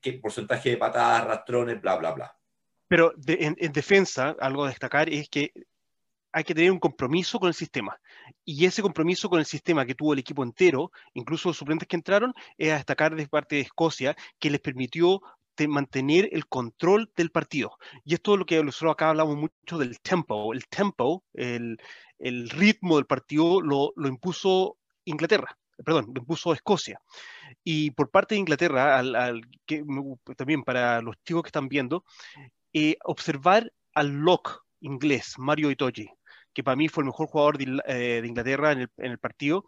qué 0.00 0.14
porcentaje 0.14 0.70
de 0.70 0.76
patadas, 0.78 1.26
rastrones, 1.26 1.78
bla, 1.78 1.96
bla, 1.96 2.12
bla. 2.12 2.36
Pero 2.90 3.14
en, 3.24 3.72
defensa, 3.72 4.34
algo 4.40 4.64
a 4.64 4.68
destacar 4.68 5.08
es 5.08 5.28
que 5.28 5.52
hay 6.32 6.42
que 6.42 6.56
tener 6.56 6.72
un 6.72 6.80
compromiso 6.80 7.38
con 7.38 7.46
el 7.46 7.54
sistema. 7.54 7.96
Y 8.44 8.64
ese 8.64 8.82
compromiso 8.82 9.30
con 9.30 9.38
el 9.38 9.46
sistema 9.46 9.86
que 9.86 9.94
tuvo 9.94 10.12
el 10.12 10.18
equipo 10.18 10.42
entero, 10.42 10.90
incluso 11.14 11.50
los 11.50 11.56
suplentes 11.56 11.86
que 11.86 11.94
entraron, 11.94 12.34
es 12.58 12.72
a 12.72 12.78
destacar 12.78 13.14
de 13.14 13.28
parte 13.28 13.54
de 13.54 13.62
Escocia, 13.62 14.16
que 14.40 14.50
les 14.50 14.60
permitió 14.60 15.22
mantener 15.68 16.30
el 16.32 16.48
control 16.48 17.12
del 17.16 17.30
partido. 17.30 17.78
Y 18.04 18.14
esto 18.14 18.32
es 18.32 18.40
lo 18.40 18.46
que 18.46 18.60
nosotros 18.64 18.92
acá 18.92 19.10
hablamos 19.10 19.36
mucho 19.36 19.78
del 19.78 20.00
tempo. 20.00 20.52
El 20.52 20.66
tempo, 20.66 21.22
el, 21.32 21.78
ritmo 22.18 22.96
del 22.96 23.06
partido 23.06 23.60
lo, 23.60 23.92
impuso 24.04 24.78
Inglaterra 25.04 25.56
perdón, 25.84 26.10
lo 26.12 26.22
impuso 26.22 26.52
Escocia. 26.52 27.00
Y 27.62 27.92
por 27.92 28.10
parte 28.10 28.34
de 28.34 28.40
Inglaterra, 28.40 28.98
al, 28.98 29.42
que, 29.64 29.84
también 30.36 30.64
para 30.64 31.00
los 31.00 31.16
chicos 31.22 31.42
que 31.42 31.48
están 31.48 31.68
viendo, 31.68 32.04
observar 33.04 33.72
al 33.94 34.08
lock 34.08 34.64
inglés, 34.80 35.34
Mario 35.38 35.70
Itoji, 35.70 36.10
que 36.52 36.64
para 36.64 36.76
mí 36.76 36.88
fue 36.88 37.02
el 37.02 37.06
mejor 37.06 37.28
jugador 37.28 37.58
de, 37.58 37.80
eh, 37.86 38.22
Inglaterra 38.24 38.72
en 38.72 38.88
el, 38.96 39.18
partido, 39.18 39.64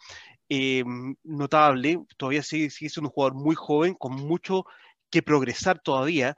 eh, 0.48 0.84
notable, 1.22 2.04
todavía 2.16 2.42
sigue, 2.42 2.70
siendo 2.70 3.08
un 3.08 3.12
jugador 3.12 3.34
muy 3.34 3.54
joven, 3.54 3.94
con 3.94 4.12
mucho 4.14 4.64
que 5.10 5.22
progresar 5.22 5.80
todavía, 5.80 6.36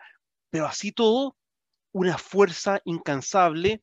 pero 0.50 0.66
así 0.66 0.92
todo, 0.92 1.36
una 1.92 2.18
fuerza 2.18 2.80
incansable, 2.84 3.82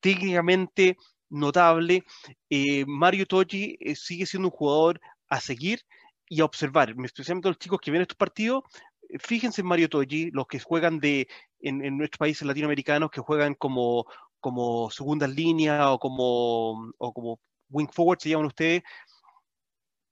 técnicamente 0.00 0.96
notable. 1.28 2.04
Mario 2.86 3.26
Toji 3.26 3.76
sigue 3.96 4.26
siendo 4.26 4.48
un 4.48 4.54
jugador 4.54 5.00
a 5.28 5.40
seguir 5.40 5.80
y 6.28 6.40
a 6.40 6.44
observar, 6.44 6.94
especialmente 7.04 7.48
los 7.48 7.58
chicos 7.58 7.80
que 7.80 7.90
ven 7.90 8.02
estos 8.02 8.16
partidos, 8.16 8.62
fíjense 9.18 9.60
en 9.60 9.66
Mario 9.66 9.88
Toji, 9.88 10.30
los 10.30 10.46
que 10.46 10.58
juegan 10.58 10.98
de, 10.98 11.28
en, 11.60 11.84
en 11.84 11.96
nuestros 11.98 12.18
países 12.18 12.46
latinoamericanos, 12.46 13.10
que 13.10 13.20
juegan 13.20 13.54
como, 13.54 14.06
como 14.40 14.90
segunda 14.90 15.26
línea 15.26 15.90
o 15.90 15.98
como, 15.98 16.92
o 16.98 17.12
como 17.12 17.40
wing 17.70 17.88
forward, 17.88 18.18
se 18.20 18.30
llaman 18.30 18.46
ustedes, 18.46 18.82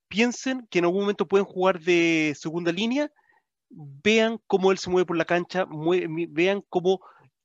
piensen 0.08 0.66
que 0.70 0.80
en 0.80 0.86
algún 0.86 1.02
momento 1.02 1.28
pueden 1.28 1.46
jugar 1.46 1.80
de 1.80 2.34
segunda 2.38 2.72
línea, 2.72 3.10
vean 3.68 4.40
cómo 4.46 4.72
él 4.72 4.78
se 4.78 4.90
mueve 4.90 5.06
por 5.06 5.16
la 5.16 5.24
cancha, 5.24 5.66
vean 6.30 6.64
cómo 6.68 7.00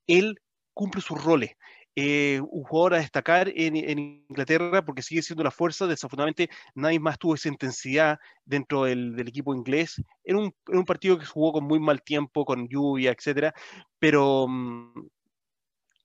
él 0.07 0.41
cumple 0.73 1.01
sus 1.01 1.23
roles. 1.23 1.51
Eh, 1.97 2.41
un 2.41 2.63
jugador 2.63 2.95
a 2.95 2.97
destacar 2.97 3.49
en, 3.55 3.77
Inglaterra 3.77 4.83
porque 4.83 5.01
sigue 5.01 5.21
siendo 5.21 5.43
la 5.43 5.51
fuerza. 5.51 5.87
Desafortunadamente, 5.87 6.49
nadie 6.73 6.99
más 6.99 7.17
tuvo 7.17 7.35
esa 7.35 7.47
intensidad 7.47 8.19
dentro 8.43 8.83
del, 8.83 9.17
equipo 9.27 9.55
inglés. 9.55 10.01
En 10.25 10.35
un, 10.35 10.53
en 10.67 10.77
un, 10.77 10.85
partido 10.85 11.17
que 11.17 11.25
jugó 11.25 11.53
con 11.53 11.63
muy 11.63 11.79
mal 11.79 12.01
tiempo, 12.01 12.43
con 12.45 12.67
lluvia, 12.67 13.11
etcétera, 13.11 13.53
pero. 13.99 14.47
Mm, 14.47 15.07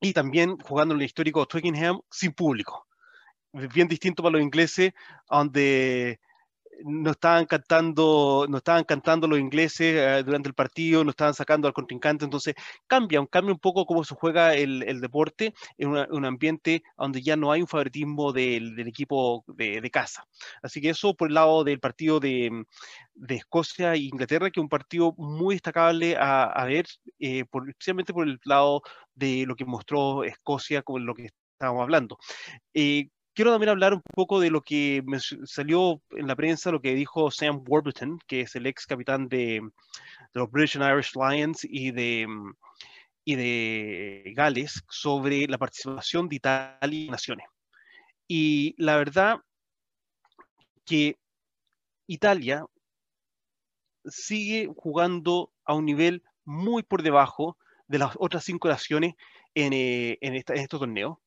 y 0.02 0.12
también 0.14 0.56
jugando 0.58 0.94
en 0.94 1.00
el 1.00 1.06
histórico 1.06 1.46
Twickenham 1.46 2.00
sin 2.10 2.32
público. 2.32 2.86
Bien 3.52 3.88
distinto 3.88 4.22
para 4.22 4.34
los 4.34 4.42
ingleses, 4.42 4.92
donde 5.28 6.20
no 6.84 7.10
estaban 7.12 7.46
cantando, 7.46 8.46
no 8.48 8.58
estaban 8.58 8.84
cantando 8.84 9.26
los 9.26 9.38
ingleses 9.38 9.96
eh, 9.96 10.22
durante 10.24 10.48
el 10.48 10.54
partido, 10.54 11.04
no 11.04 11.10
estaban 11.10 11.34
sacando 11.34 11.68
al 11.68 11.74
contrincante, 11.74 12.24
entonces 12.24 12.54
cambia, 12.86 13.24
cambia 13.26 13.52
un 13.52 13.58
poco 13.58 13.86
cómo 13.86 14.04
se 14.04 14.14
juega 14.14 14.54
el, 14.54 15.00
deporte 15.00 15.54
en 15.78 15.90
un 15.90 16.24
ambiente 16.24 16.82
donde 16.96 17.22
ya 17.22 17.36
no 17.36 17.52
hay 17.52 17.62
un 17.62 17.68
favoritismo 17.68 18.32
del, 18.32 18.78
equipo 18.86 19.44
de, 19.46 19.90
casa. 19.90 20.24
Así 20.62 20.80
que 20.80 20.90
eso 20.90 21.14
por 21.14 21.28
el 21.28 21.34
lado 21.34 21.64
del 21.64 21.80
partido 21.80 22.20
de, 22.20 22.64
Escocia 23.28 23.94
e 23.94 23.98
Inglaterra, 23.98 24.50
que 24.50 24.60
es 24.60 24.62
un 24.62 24.68
partido 24.68 25.14
muy 25.16 25.54
destacable 25.54 26.16
a, 26.18 26.64
ver, 26.66 26.86
eh, 27.18 27.44
especialmente 27.68 28.12
por 28.12 28.26
el 28.26 28.38
lado 28.44 28.82
de 29.14 29.44
lo 29.46 29.56
que 29.56 29.64
mostró 29.64 30.24
Escocia, 30.24 30.82
con 30.82 31.04
lo 31.06 31.14
que 31.14 31.30
estábamos 31.60 31.82
hablando. 31.82 32.18
Eh, 32.74 33.08
quiero 33.34 33.52
también 33.52 33.70
hablar 33.70 33.94
un 33.94 34.02
poco 34.14 34.40
de 34.40 34.50
lo 34.50 34.60
que 34.62 35.02
salió 35.44 36.00
en 36.10 36.26
la 36.26 36.36
prensa, 36.36 36.70
lo 36.70 36.80
que 36.80 36.94
dijo 36.94 37.30
Sam 37.30 37.64
Warburton, 37.66 38.18
que 38.26 38.42
es 38.42 38.54
el 38.56 38.66
ex 38.66 38.86
capitán 38.86 39.28
de, 39.28 39.62
los 40.32 40.50
British 40.50 40.76
and 40.76 40.92
Irish 40.92 41.12
Lions 41.14 41.64
y 41.64 41.90
de, 41.90 42.26
y 43.24 43.34
de 43.36 44.32
Gales, 44.34 44.82
sobre 44.88 45.46
la 45.46 45.58
participación 45.58 46.28
de 46.28 46.36
Italia 46.36 47.04
en 47.04 47.10
Naciones. 47.10 47.46
Y 48.28 48.74
la 48.78 48.96
verdad 48.96 49.40
que 50.84 51.18
Italia 52.06 52.64
sigue 54.04 54.68
jugando 54.76 55.52
a 55.64 55.74
un 55.74 55.84
nivel 55.84 56.22
muy 56.44 56.82
por 56.82 57.02
debajo 57.02 57.56
de 57.86 57.98
las 57.98 58.12
otras 58.18 58.44
cinco 58.44 58.68
naciones 58.68 59.14
en, 59.54 59.72
eh, 59.72 60.18
en, 60.20 60.34
estos 60.34 60.80
torneos. 60.80 61.18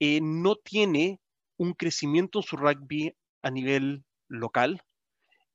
Eh, 0.00 0.20
no 0.22 0.56
tiene 0.56 1.20
un 1.58 1.74
crecimiento 1.74 2.38
en 2.38 2.42
su 2.44 2.56
rugby 2.56 3.14
a 3.42 3.50
nivel 3.50 4.04
local. 4.28 4.82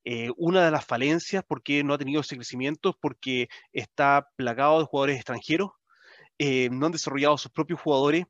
Eh, 0.06 0.30
una 0.38 0.66
de 0.66 0.72
las 0.72 0.86
falencias 0.86 1.44
porque 1.48 1.84
no 1.84 1.94
ha 1.94 1.98
tenido 1.98 2.22
ese 2.22 2.36
crecimiento 2.36 2.98
porque 3.02 3.48
está 3.72 4.28
plagado 4.36 4.80
de 4.80 4.86
jugadores 4.86 5.16
extranjeros, 5.16 5.72
eh, 6.38 6.70
no 6.72 6.86
han 6.86 6.92
desarrollado 6.92 7.38
sus 7.38 7.52
propios 7.52 7.80
jugadores. 7.80 8.26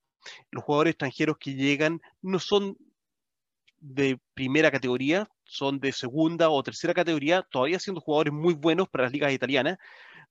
Los 0.51 0.63
jugadores 0.63 0.91
extranjeros 0.91 1.37
que 1.39 1.55
llegan 1.55 1.99
no 2.21 2.39
son 2.39 2.77
de 3.79 4.19
primera 4.33 4.71
categoría, 4.71 5.29
son 5.43 5.79
de 5.79 5.91
segunda 5.91 6.49
o 6.49 6.63
tercera 6.63 6.93
categoría, 6.93 7.41
todavía 7.51 7.79
siendo 7.79 7.99
jugadores 7.99 8.33
muy 8.33 8.53
buenos 8.53 8.87
para 8.87 9.05
las 9.05 9.13
ligas 9.13 9.33
italianas, 9.33 9.77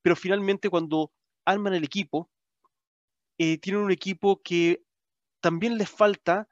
pero 0.01 0.15
finalmente 0.15 0.69
cuando 0.69 1.11
arman 1.45 1.75
el 1.75 1.83
equipo, 1.83 2.31
eh, 3.37 3.57
tienen 3.59 3.83
un 3.83 3.91
equipo 3.91 4.41
que 4.41 4.83
también 5.39 5.77
les 5.77 5.89
falta 5.89 6.47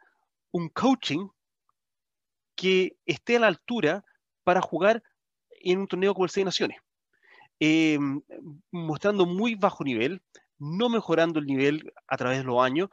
un 0.51 0.69
coaching 0.69 1.27
que 2.55 2.97
esté 3.05 3.37
a 3.37 3.39
la 3.39 3.47
altura 3.47 4.03
para 4.43 4.61
jugar 4.61 5.03
en 5.49 5.79
un 5.79 5.87
torneo 5.87 6.13
como 6.13 6.25
el 6.25 6.31
Seis 6.31 6.45
Naciones. 6.45 6.77
Eh, 7.59 7.99
mostrando 8.71 9.25
muy 9.25 9.55
bajo 9.55 9.83
nivel, 9.83 10.21
no 10.57 10.89
mejorando 10.89 11.39
el 11.39 11.45
nivel 11.45 11.93
a 12.07 12.17
través 12.17 12.39
de 12.39 12.43
los 12.43 12.61
años, 12.63 12.89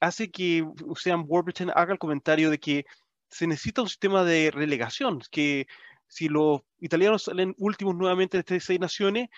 hace 0.00 0.30
que 0.30 0.66
Sam 0.96 1.24
Warburton 1.26 1.70
haga 1.74 1.92
el 1.92 1.98
comentario 1.98 2.50
de 2.50 2.58
que 2.58 2.84
se 3.28 3.46
necesita 3.46 3.82
un 3.82 3.88
sistema 3.88 4.24
de 4.24 4.50
relegación, 4.50 5.20
que 5.30 5.66
si 6.06 6.28
los 6.28 6.62
italianos 6.80 7.24
salen 7.24 7.54
últimos 7.58 7.94
nuevamente 7.94 8.36
de 8.36 8.40
estas 8.40 8.64
seis 8.64 8.80
naciones, 8.80 9.28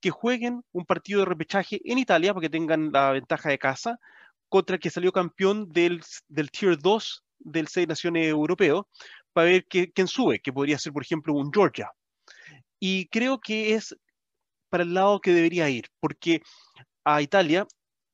que 0.00 0.10
jueguen 0.10 0.62
un 0.72 0.84
partido 0.84 1.20
de 1.20 1.26
repechaje 1.26 1.80
en 1.84 1.98
Italia 1.98 2.34
para 2.34 2.42
que 2.42 2.50
tengan 2.50 2.90
la 2.92 3.12
ventaja 3.12 3.48
de 3.48 3.58
casa, 3.58 3.98
contra 4.48 4.76
el 4.76 4.80
que 4.80 4.90
salió 4.90 5.12
campeón 5.12 5.70
del, 5.72 6.02
del 6.28 6.50
Tier 6.50 6.78
2 6.78 7.24
del 7.38 7.68
Seis 7.68 7.86
Naciones 7.88 8.28
Europeo, 8.28 8.88
para 9.32 9.50
ver 9.50 9.66
quién 9.66 10.08
sube, 10.08 10.40
que 10.40 10.52
podría 10.52 10.78
ser, 10.78 10.92
por 10.92 11.02
ejemplo, 11.02 11.34
un 11.34 11.52
Georgia. 11.52 11.90
Y 12.80 13.06
creo 13.08 13.38
que 13.38 13.74
es 13.74 13.96
para 14.68 14.82
el 14.82 14.94
lado 14.94 15.20
que 15.20 15.32
debería 15.32 15.68
ir, 15.68 15.88
porque 16.00 16.42
a 17.04 17.22
Italia 17.22 17.66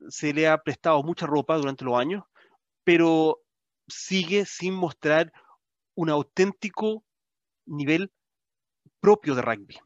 se 0.09 0.33
le 0.33 0.49
ha 0.49 0.59
prestado 0.59 1.03
mucha 1.03 1.27
ropa 1.27 1.57
durante 1.57 1.85
los 1.85 1.99
años, 1.99 2.25
pero 2.85 3.41
sigue 3.89 4.45
sin 4.47 4.75
mostrar 4.75 5.33
un 5.95 6.11
auténtico 6.11 7.05
nivel 7.67 8.11
propio 9.01 9.35
de 9.35 9.43
rugby. 9.43 9.79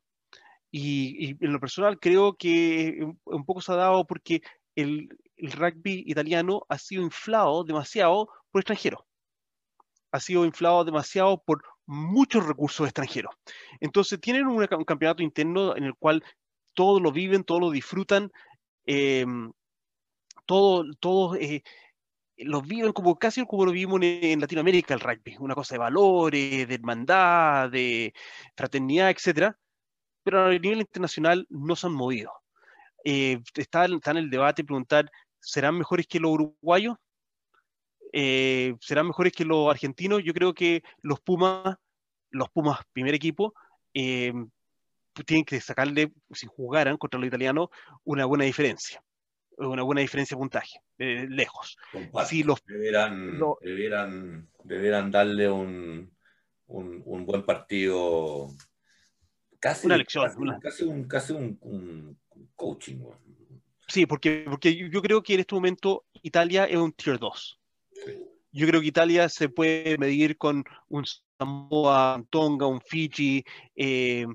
Y, 0.70 1.36
en 1.44 1.52
lo 1.52 1.60
personal 1.60 1.98
creo 1.98 2.34
que 2.34 2.98
un 3.24 3.44
poco 3.44 3.60
se 3.60 3.72
ha 3.72 3.76
dado 3.76 4.06
porque 4.06 4.42
el, 4.74 5.08
el 5.36 5.52
rugby 5.52 6.04
italiano 6.06 6.64
ha 6.68 6.78
sido 6.78 7.02
inflado 7.02 7.64
demasiado 7.64 8.28
por 8.50 8.60
extranjeros. 8.60 9.02
Ha 10.12 10.20
sido 10.20 10.44
inflado 10.44 10.84
demasiado 10.84 11.42
por 11.42 11.62
muchos 11.86 12.46
recursos 12.46 12.86
extranjeros. 12.86 13.34
Entonces 13.80 14.20
tienen 14.20 14.46
un, 14.46 14.66
campeonato 14.66 15.22
interno 15.22 15.76
en 15.76 15.84
el 15.84 15.94
cual 15.94 16.24
todos 16.74 17.00
lo 17.00 17.12
viven, 17.12 17.44
todos 17.44 17.60
lo 17.60 17.70
disfrutan, 17.70 18.30
em, 18.84 19.52
todos 20.46 21.36
eh, 21.40 21.62
lo 22.38 22.62
viven 22.62 22.92
como 22.92 23.18
casi 23.18 23.44
como 23.46 23.64
lo 23.64 23.72
vivimos 23.72 24.00
en, 24.02 24.40
Latinoamérica 24.40 24.94
el 24.94 25.00
rugby, 25.00 25.36
una 25.38 25.54
cosa 25.54 25.74
de 25.74 25.78
valores, 25.78 26.68
de 26.68 26.74
hermandad, 26.74 27.70
de 27.70 28.14
fraternidad, 28.56 29.10
etcétera, 29.10 29.58
pero 30.22 30.46
a 30.46 30.50
nivel 30.50 30.80
internacional 30.80 31.46
no 31.50 31.76
se 31.76 31.86
han 31.86 31.94
movido. 31.94 32.32
Eh, 33.04 33.40
está, 33.54 33.86
está, 33.86 34.10
en 34.10 34.16
el 34.18 34.30
debate 34.30 34.64
preguntar 34.64 35.10
¿serán 35.46 35.78
mejores 35.78 36.06
que 36.08 36.18
los 36.18 36.32
uruguayos? 36.32 36.96
Eh, 38.12 38.74
¿Serán 38.80 39.06
mejores 39.06 39.32
que 39.32 39.44
los 39.44 39.70
argentinos? 39.70 40.22
Yo 40.24 40.34
creo 40.34 40.52
que 40.52 40.82
los 41.02 41.20
Pumas, 41.20 41.76
los 42.30 42.50
Pumas, 42.50 42.80
primer 42.92 43.14
equipo, 43.14 43.54
eh, 43.94 44.32
tienen 45.24 45.44
que 45.44 45.60
sacarle, 45.60 46.12
si 46.32 46.46
jugaran 46.48 46.96
contra 46.96 47.20
los 47.20 47.28
italianos, 47.28 47.68
una 48.04 48.24
buena 48.26 48.44
diferencia. 48.44 49.02
Una 49.58 49.82
buena 49.82 50.02
diferencia 50.02 50.34
de 50.34 50.40
puntaje, 50.40 50.80
lejos. 50.98 51.78
Si 52.26 52.42
los, 52.42 52.62
deberán, 52.66 53.38
deberán, 54.64 55.10
darle 55.10 55.48
un, 55.48 56.14
un, 56.66 57.24
buen 57.24 57.42
partido. 57.42 58.50
Casi, 59.58 59.86
una 59.86 59.96
lección. 59.96 60.30
Casi, 60.60 60.84
un, 60.84 61.08
casi 61.08 61.32
un, 61.32 62.18
coaching. 62.54 62.98
Sí, 63.96 64.04
porque, 64.04 64.44
porque 64.46 64.76
yo 64.76 65.00
creo 65.00 65.22
que 65.22 65.32
en 65.32 65.40
este 65.40 65.54
momento 65.54 66.04
Italia 66.22 66.66
es 66.66 66.76
un 66.76 66.92
tier 66.92 67.18
2. 67.18 67.58
Yo 68.52 68.66
creo 68.66 68.82
que 68.82 68.88
Italia 68.88 69.26
se 69.30 69.48
puede 69.48 69.96
medir 69.96 70.36
con 70.36 70.64
un 70.88 71.06
Samoa, 71.38 72.16
un 72.16 72.26
Tonga, 72.26 72.66
un 72.66 72.82
Fiji, 72.82 73.42
eh, 73.74 74.26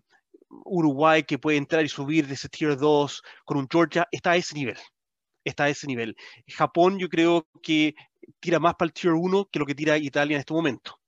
Uruguay 0.50 1.22
que 1.22 1.38
puede 1.38 1.58
entrar 1.58 1.86
y 1.86 1.90
subir 1.90 2.26
de 2.26 2.34
ese 2.34 2.50
tier 2.50 2.76
2, 2.76 3.22
con 3.46 3.58
un 3.58 3.68
Georgia, 3.72 4.08
está 4.12 4.32
a 4.32 4.38
ese 4.38 4.56
nivel. 4.56 4.78
Está 5.46 5.66
a 5.66 5.70
ese 5.70 5.86
nivel. 5.86 6.16
Japón 6.48 6.98
yo 6.98 7.08
creo 7.08 7.48
que 7.62 7.94
tira 8.40 8.60
más 8.60 8.74
para 8.74 8.88
el 8.88 8.94
tier 8.94 9.14
1 9.14 9.46
que 9.52 9.60
lo 9.60 9.68
que 9.68 9.76
tira 9.76 9.96
Italia 9.96 10.38
en 10.38 10.40
este 10.40 10.56
momento. 10.56 11.00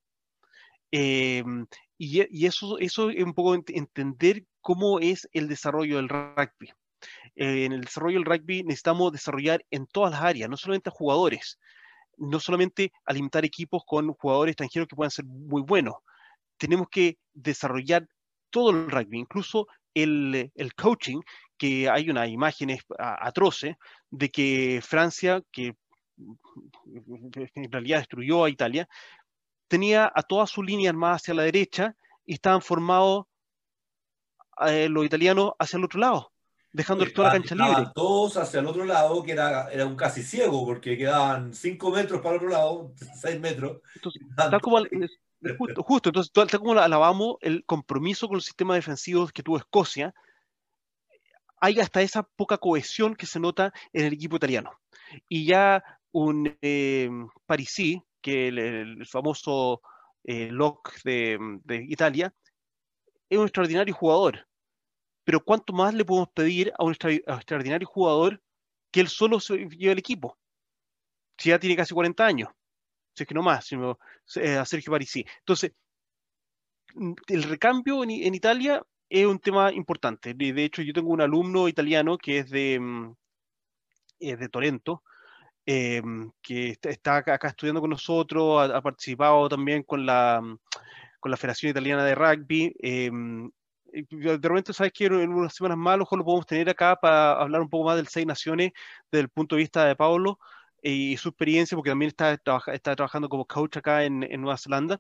Eh, 0.92 1.44
y, 1.98 2.22
y, 2.30 2.46
eso, 2.46 2.78
eso 2.78 3.10
es 3.10 3.24
un 3.24 3.34
poco 3.34 3.56
entender 3.56 4.46
cómo 4.62 5.00
es 5.00 5.28
el 5.32 5.48
desarrollo 5.48 5.96
del 5.96 6.10
rugby. 6.10 6.72
Eh, 7.36 7.66
en 7.66 7.74
el 7.74 7.82
desarrollo 7.82 8.20
del 8.20 8.26
rugby 8.26 8.64
necesitamos 8.64 9.12
desarrollar 9.12 9.66
en 9.72 9.88
todas 9.88 10.12
las 10.12 10.22
áreas, 10.22 10.50
no 10.50 10.58
solamente 10.58 10.90
a 10.90 10.94
jugadores. 10.94 11.60
no 12.18 12.40
solamente 12.40 12.94
alimentar 13.06 13.44
equipos 13.44 13.84
con 13.88 14.14
jugadores 14.14 14.52
extranjeros 14.54 14.88
que 14.88 14.96
puedan 14.96 15.12
ser 15.12 15.26
muy 15.26 15.64
buenos, 15.64 15.96
tenemos 16.58 16.88
que 16.90 17.18
desarrollar 17.34 18.08
todo 18.52 18.70
el 18.70 18.90
rugby, 18.90 19.20
incluso 19.20 19.68
el, 19.96 20.52
coaching, 20.76 21.22
que 21.58 21.90
hay 21.90 22.10
unas 22.10 22.30
imágenes 22.30 22.82
atroces 23.00 23.76
de 24.12 24.30
que 24.30 24.80
Francia, 24.84 25.42
que 25.52 25.76
en 27.56 27.72
realidad 27.72 28.00
destruyó 28.00 28.44
a 28.44 28.50
Italia, 28.50 28.88
tenía 29.68 30.12
a 30.14 30.22
toda 30.24 30.46
su 30.48 30.62
línea 30.62 30.90
armada 30.90 31.16
hacia 31.16 31.34
la 31.34 31.44
derecha 31.44 31.96
y 32.26 32.34
estaban 32.36 32.62
formados 32.62 33.26
eh, 34.68 34.88
los 34.90 35.06
italianos 35.06 35.54
hacia 35.58 35.78
el 35.78 35.86
otro 35.86 36.00
lado, 36.00 36.33
dejando 36.74 37.06
toda 37.06 37.30
la 37.30 37.34
cancha 37.36 37.56
libre. 37.56 37.92
Todos 37.96 38.36
hacia 38.38 38.60
el 38.60 38.66
otro 38.66 38.84
lado, 38.84 39.24
que 39.24 39.32
era, 39.32 39.70
era 39.72 39.86
un 39.86 39.96
casi 39.96 40.24
ciego, 40.24 40.66
porque 40.66 40.98
quedaban 40.98 41.54
5 41.54 41.92
metros 41.92 42.22
para 42.22 42.32
el 42.32 42.38
otro 42.38 42.50
lado, 42.50 42.92
6 43.22 43.40
metros. 43.40 43.80
tal 44.36 44.60
como, 44.60 44.80
justo, 45.58 45.84
justo, 45.84 46.10
entonces, 46.10 46.32
tal, 46.34 46.50
como 46.50 46.74
alabamos 46.74 47.38
el 47.42 47.64
compromiso 47.66 48.28
con 48.28 48.36
el 48.36 48.42
sistema 48.42 48.76
defensivo 48.76 49.28
que 49.28 49.44
tuvo 49.44 49.58
Escocia, 49.58 50.14
hay 51.62 51.80
hasta 51.80 52.02
esa 52.02 52.24
poca 52.24 52.58
cohesión 52.58 53.16
que 53.16 53.26
se 53.26 53.40
nota 53.40 53.72
en 53.94 54.06
el 54.06 54.14
equipo 54.14 54.36
italiano. 54.36 54.72
Y 55.30 55.46
ya 55.46 55.82
un 56.12 56.58
eh, 56.62 57.10
Parisi, 57.46 58.04
que 58.22 58.50
el, 58.50 58.60
el 58.60 59.06
famoso 59.06 59.82
eh, 60.24 60.50
Locke 60.52 60.92
de, 61.04 61.38
de, 61.64 61.86
Italia, 61.88 62.34
es 63.30 63.38
un 63.38 63.46
extraordinario 63.46 63.94
jugador. 63.94 64.48
Pero 65.24 65.44
¿cuánto 65.44 65.74
más 65.74 65.94
le 65.94 66.06
podemos 66.06 66.30
pedir 66.30 66.74
a 66.78 66.84
un 66.84 66.92
extraordinario 66.92 67.88
jugador 67.88 68.42
que 68.92 69.00
él 69.00 69.08
solo 69.08 69.40
se 69.40 69.58
lleve 69.70 69.94
el 69.94 70.00
equipo? 70.00 70.38
Si 71.38 71.50
ya 71.50 71.60
tiene 71.60 71.76
casi 71.76 71.94
40 71.94 72.26
años. 72.26 72.50
Si 73.16 73.24
es 73.24 73.28
que 73.28 73.34
no 73.34 73.44
más, 73.44 73.66
sino 73.66 74.00
eh, 74.36 74.58
a 74.58 74.66
Sergio 74.66 74.92
Parisi. 74.92 75.26
Entonces, 75.40 75.72
el 77.28 77.44
recambio 77.44 78.04
en, 78.04 78.36
Italia 78.36 78.82
es 79.10 79.26
un 79.26 79.40
tema 79.40 79.72
importante. 79.72 80.34
De 80.34 80.64
hecho, 80.64 80.82
yo 80.82 80.94
tengo 80.94 81.10
un 81.12 81.22
alumno 81.22 81.68
italiano 81.68 82.18
que 82.18 82.40
es 82.40 82.50
de, 82.50 82.80
mm, 82.80 83.16
de 84.20 84.50
Torento, 84.50 85.04
em, 85.66 86.32
que 86.42 86.78
está 86.82 87.18
acá 87.18 87.48
estudiando 87.48 87.82
con 87.82 87.90
nosotros, 87.90 88.70
ha, 88.72 88.82
participado 88.82 89.48
también 89.50 89.84
con 89.84 90.06
la, 90.06 90.42
mm, 90.42 90.58
con 91.20 91.32
la 91.32 91.38
Federación 91.38 91.72
Italiana 91.72 92.04
de 92.04 92.16
Rugby. 92.16 92.76
Em, 92.80 93.50
de 93.94 94.48
repente, 94.50 94.74
sabes 94.74 94.92
que 94.92 95.06
en 95.06 95.34
unas 95.34 95.54
semanas 95.54 95.78
más, 95.78 95.98
lo 95.98 96.08
lo 96.10 96.26
podemos 96.26 96.46
tener 96.46 96.70
acá 96.70 96.96
para 96.96 97.34
hablar 97.34 97.62
un 97.62 97.70
poco 97.70 97.86
más 97.86 97.96
del 97.96 98.08
Seis 98.08 98.26
Naciones 98.26 98.72
desde 99.12 99.22
el 99.22 99.30
punto 99.30 99.56
de 99.56 99.62
vista 99.62 99.86
de 99.86 99.96
Pablo 99.96 100.40
y 100.82 101.16
su 101.18 101.30
experiencia, 101.30 101.76
porque 101.78 101.92
también 101.92 102.10
está, 102.10 102.34
está 102.74 102.96
trabajando 102.96 103.30
como 103.30 103.46
coach 103.46 103.78
acá 103.78 104.04
en, 104.04 104.24
en 104.24 104.42
Nueva 104.42 104.58
Zelanda. 104.58 105.00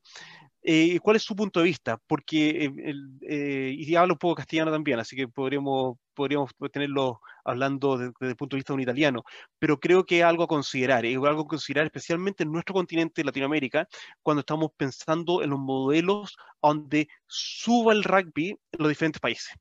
Eh, 0.66 0.98
¿Cuál 1.02 1.18
es 1.18 1.24
su 1.24 1.36
punto 1.36 1.60
de 1.60 1.66
vista? 1.66 1.98
Porque, 2.08 2.66
eh, 2.66 2.94
eh, 3.22 3.76
y 3.78 3.96
habla 3.96 4.14
un 4.14 4.18
poco 4.20 4.36
castellano 4.36 4.72
también, 4.72 4.98
así 4.98 5.14
que 5.14 5.28
podríamos, 5.28 5.98
podríamos 6.14 6.52
tenerlo 6.72 7.20
hablando 7.44 7.98
desde, 7.98 8.14
el 8.22 8.36
punto 8.38 8.56
de 8.56 8.60
vista 8.60 8.72
de 8.72 8.76
un 8.76 8.82
italiano, 8.82 9.24
pero 9.60 9.78
creo 9.78 10.06
que 10.06 10.20
es 10.20 10.24
algo 10.24 10.44
a 10.44 10.48
considerar, 10.48 11.06
es 11.06 11.18
algo 11.18 11.42
a 11.42 11.48
considerar 11.48 11.86
especialmente 11.86 12.44
en 12.44 12.52
nuestro 12.54 12.74
continente, 12.74 13.26
Latinoamérica, 13.26 13.90
cuando 14.22 14.40
estamos 14.40 14.72
pensando 14.78 15.44
en 15.44 15.50
los 15.50 15.60
modelos 15.60 16.38
donde 16.62 17.10
suba 17.28 17.92
el 17.92 18.04
rugby 18.04 18.52
en 18.52 18.58
los 18.80 18.90
diferentes 18.90 19.20
países. 19.20 19.54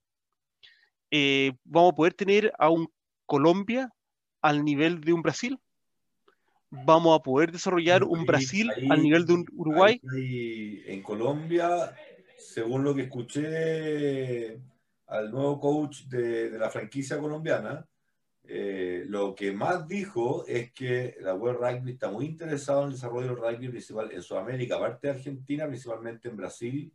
¿Vamos 1.65 1.93
a 1.93 1.95
poder 1.97 2.15
tener 2.15 2.53
a 2.59 2.71
un 2.71 2.89
Colombia 3.27 3.91
al 4.41 4.65
nivel 4.65 5.01
de 5.01 5.13
un 5.13 5.23
Brasil? 5.23 5.59
Vamos 6.73 7.19
a 7.19 7.23
poder 7.23 7.53
desarrollar 7.53 8.03
un 8.03 8.25
Brasil 8.25 8.71
al 8.91 9.03
nivel 9.03 9.27
de 9.27 9.35
un 9.35 9.47
Uruguay? 9.53 10.01
en 10.87 11.03
Colombia, 11.03 11.95
según 12.39 12.83
lo 12.83 12.95
que 12.95 13.03
escuché 13.03 14.59
al 15.07 15.31
nuevo 15.31 15.61
coach 15.61 16.05
de, 16.05 16.51
la 16.59 16.71
franquicia 16.71 17.19
colombiana, 17.19 17.87
eh, 18.45 19.05
lo 19.07 19.35
que 19.35 19.53
más 19.53 19.87
dijo 19.87 20.45
es 20.47 20.73
que 20.73 21.17
la 21.21 21.35
World 21.35 21.61
Rugby 21.61 21.93
está 21.93 22.11
muy 22.11 22.25
interesado 22.25 22.81
en 22.81 22.87
el 22.89 22.93
desarrollo 22.95 23.29
del 23.29 23.37
rugby 23.37 23.69
principal 23.69 24.11
en 24.11 24.23
Sudamérica, 24.23 24.77
aparte 24.77 25.07
de 25.07 25.13
Argentina, 25.15 25.67
principalmente 25.67 26.29
en 26.29 26.37
Brasil 26.37 26.93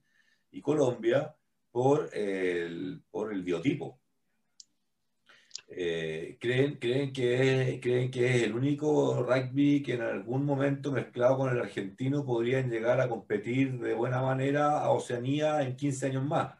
y 0.51 0.61
Colombia, 0.61 1.33
por 1.71 2.09
el, 2.13 3.03
por 3.09 3.31
el 3.31 3.43
biotipo. 3.43 3.99
Eh, 5.69 6.37
creen, 6.39 6.75
creen, 6.75 7.11
que 7.11 7.73
es, 7.73 7.81
creen 7.81 8.09
que 8.09 8.25
es 8.25 8.43
el 8.43 8.55
único 8.55 9.21
rugby 9.21 9.83
que 9.83 9.95
en 9.95 10.01
algún 10.01 10.45
momento 10.45 10.93
mezclado 10.93 11.37
con 11.37 11.49
el 11.51 11.59
argentino 11.59 12.25
podrían 12.25 12.69
llegar 12.69 13.01
a 13.01 13.09
competir 13.09 13.77
de 13.79 13.93
buena 13.93 14.21
manera 14.21 14.79
a 14.79 14.91
Oceanía 14.91 15.61
en 15.61 15.75
15 15.75 16.05
años 16.07 16.25
más. 16.25 16.55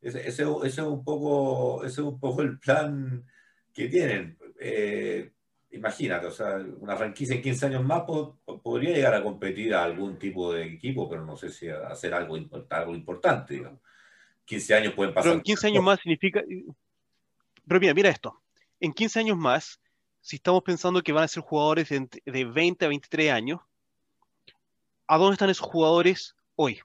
Ese, 0.00 0.20
ese, 0.28 0.44
es, 0.64 0.78
un 0.78 1.04
poco, 1.04 1.84
ese 1.84 2.00
es 2.00 2.06
un 2.06 2.20
poco 2.20 2.42
el 2.42 2.58
plan 2.58 3.24
que 3.72 3.88
tienen. 3.88 4.38
Eh, 4.60 5.32
imagínate, 5.72 6.26
o 6.26 6.30
sea, 6.30 6.64
una 6.78 6.96
franquicia 6.96 7.34
en 7.34 7.42
15 7.42 7.66
años 7.66 7.84
más 7.84 8.02
podría 8.62 8.94
llegar 8.94 9.14
a 9.14 9.22
competir 9.22 9.74
a 9.74 9.84
algún 9.84 10.18
tipo 10.18 10.52
de 10.52 10.64
equipo, 10.64 11.08
pero 11.08 11.24
no 11.24 11.36
sé 11.36 11.50
si 11.50 11.68
hacer 11.68 12.14
algo, 12.14 12.36
algo 12.70 12.94
importante, 12.94 13.54
digamos. 13.54 13.80
15 14.44 14.74
años 14.74 14.94
pueden 14.94 15.14
pasar. 15.14 15.30
Pero 15.30 15.38
en 15.38 15.42
15 15.42 15.66
años 15.68 15.84
más 15.84 16.00
significa, 16.00 16.42
pero 17.66 17.80
mira, 17.80 17.94
mira 17.94 18.10
esto. 18.10 18.40
En 18.80 18.92
15 18.92 19.20
años 19.20 19.36
más, 19.36 19.80
si 20.20 20.36
estamos 20.36 20.62
pensando 20.62 21.02
que 21.02 21.12
van 21.12 21.24
a 21.24 21.28
ser 21.28 21.42
jugadores 21.42 21.88
de, 21.88 22.44
20 22.44 22.84
a 22.84 22.88
23 22.88 23.32
años, 23.32 23.60
¿a 25.06 25.18
dónde 25.18 25.34
están 25.34 25.50
esos 25.50 25.66
jugadores 25.66 26.36
hoy? 26.56 26.80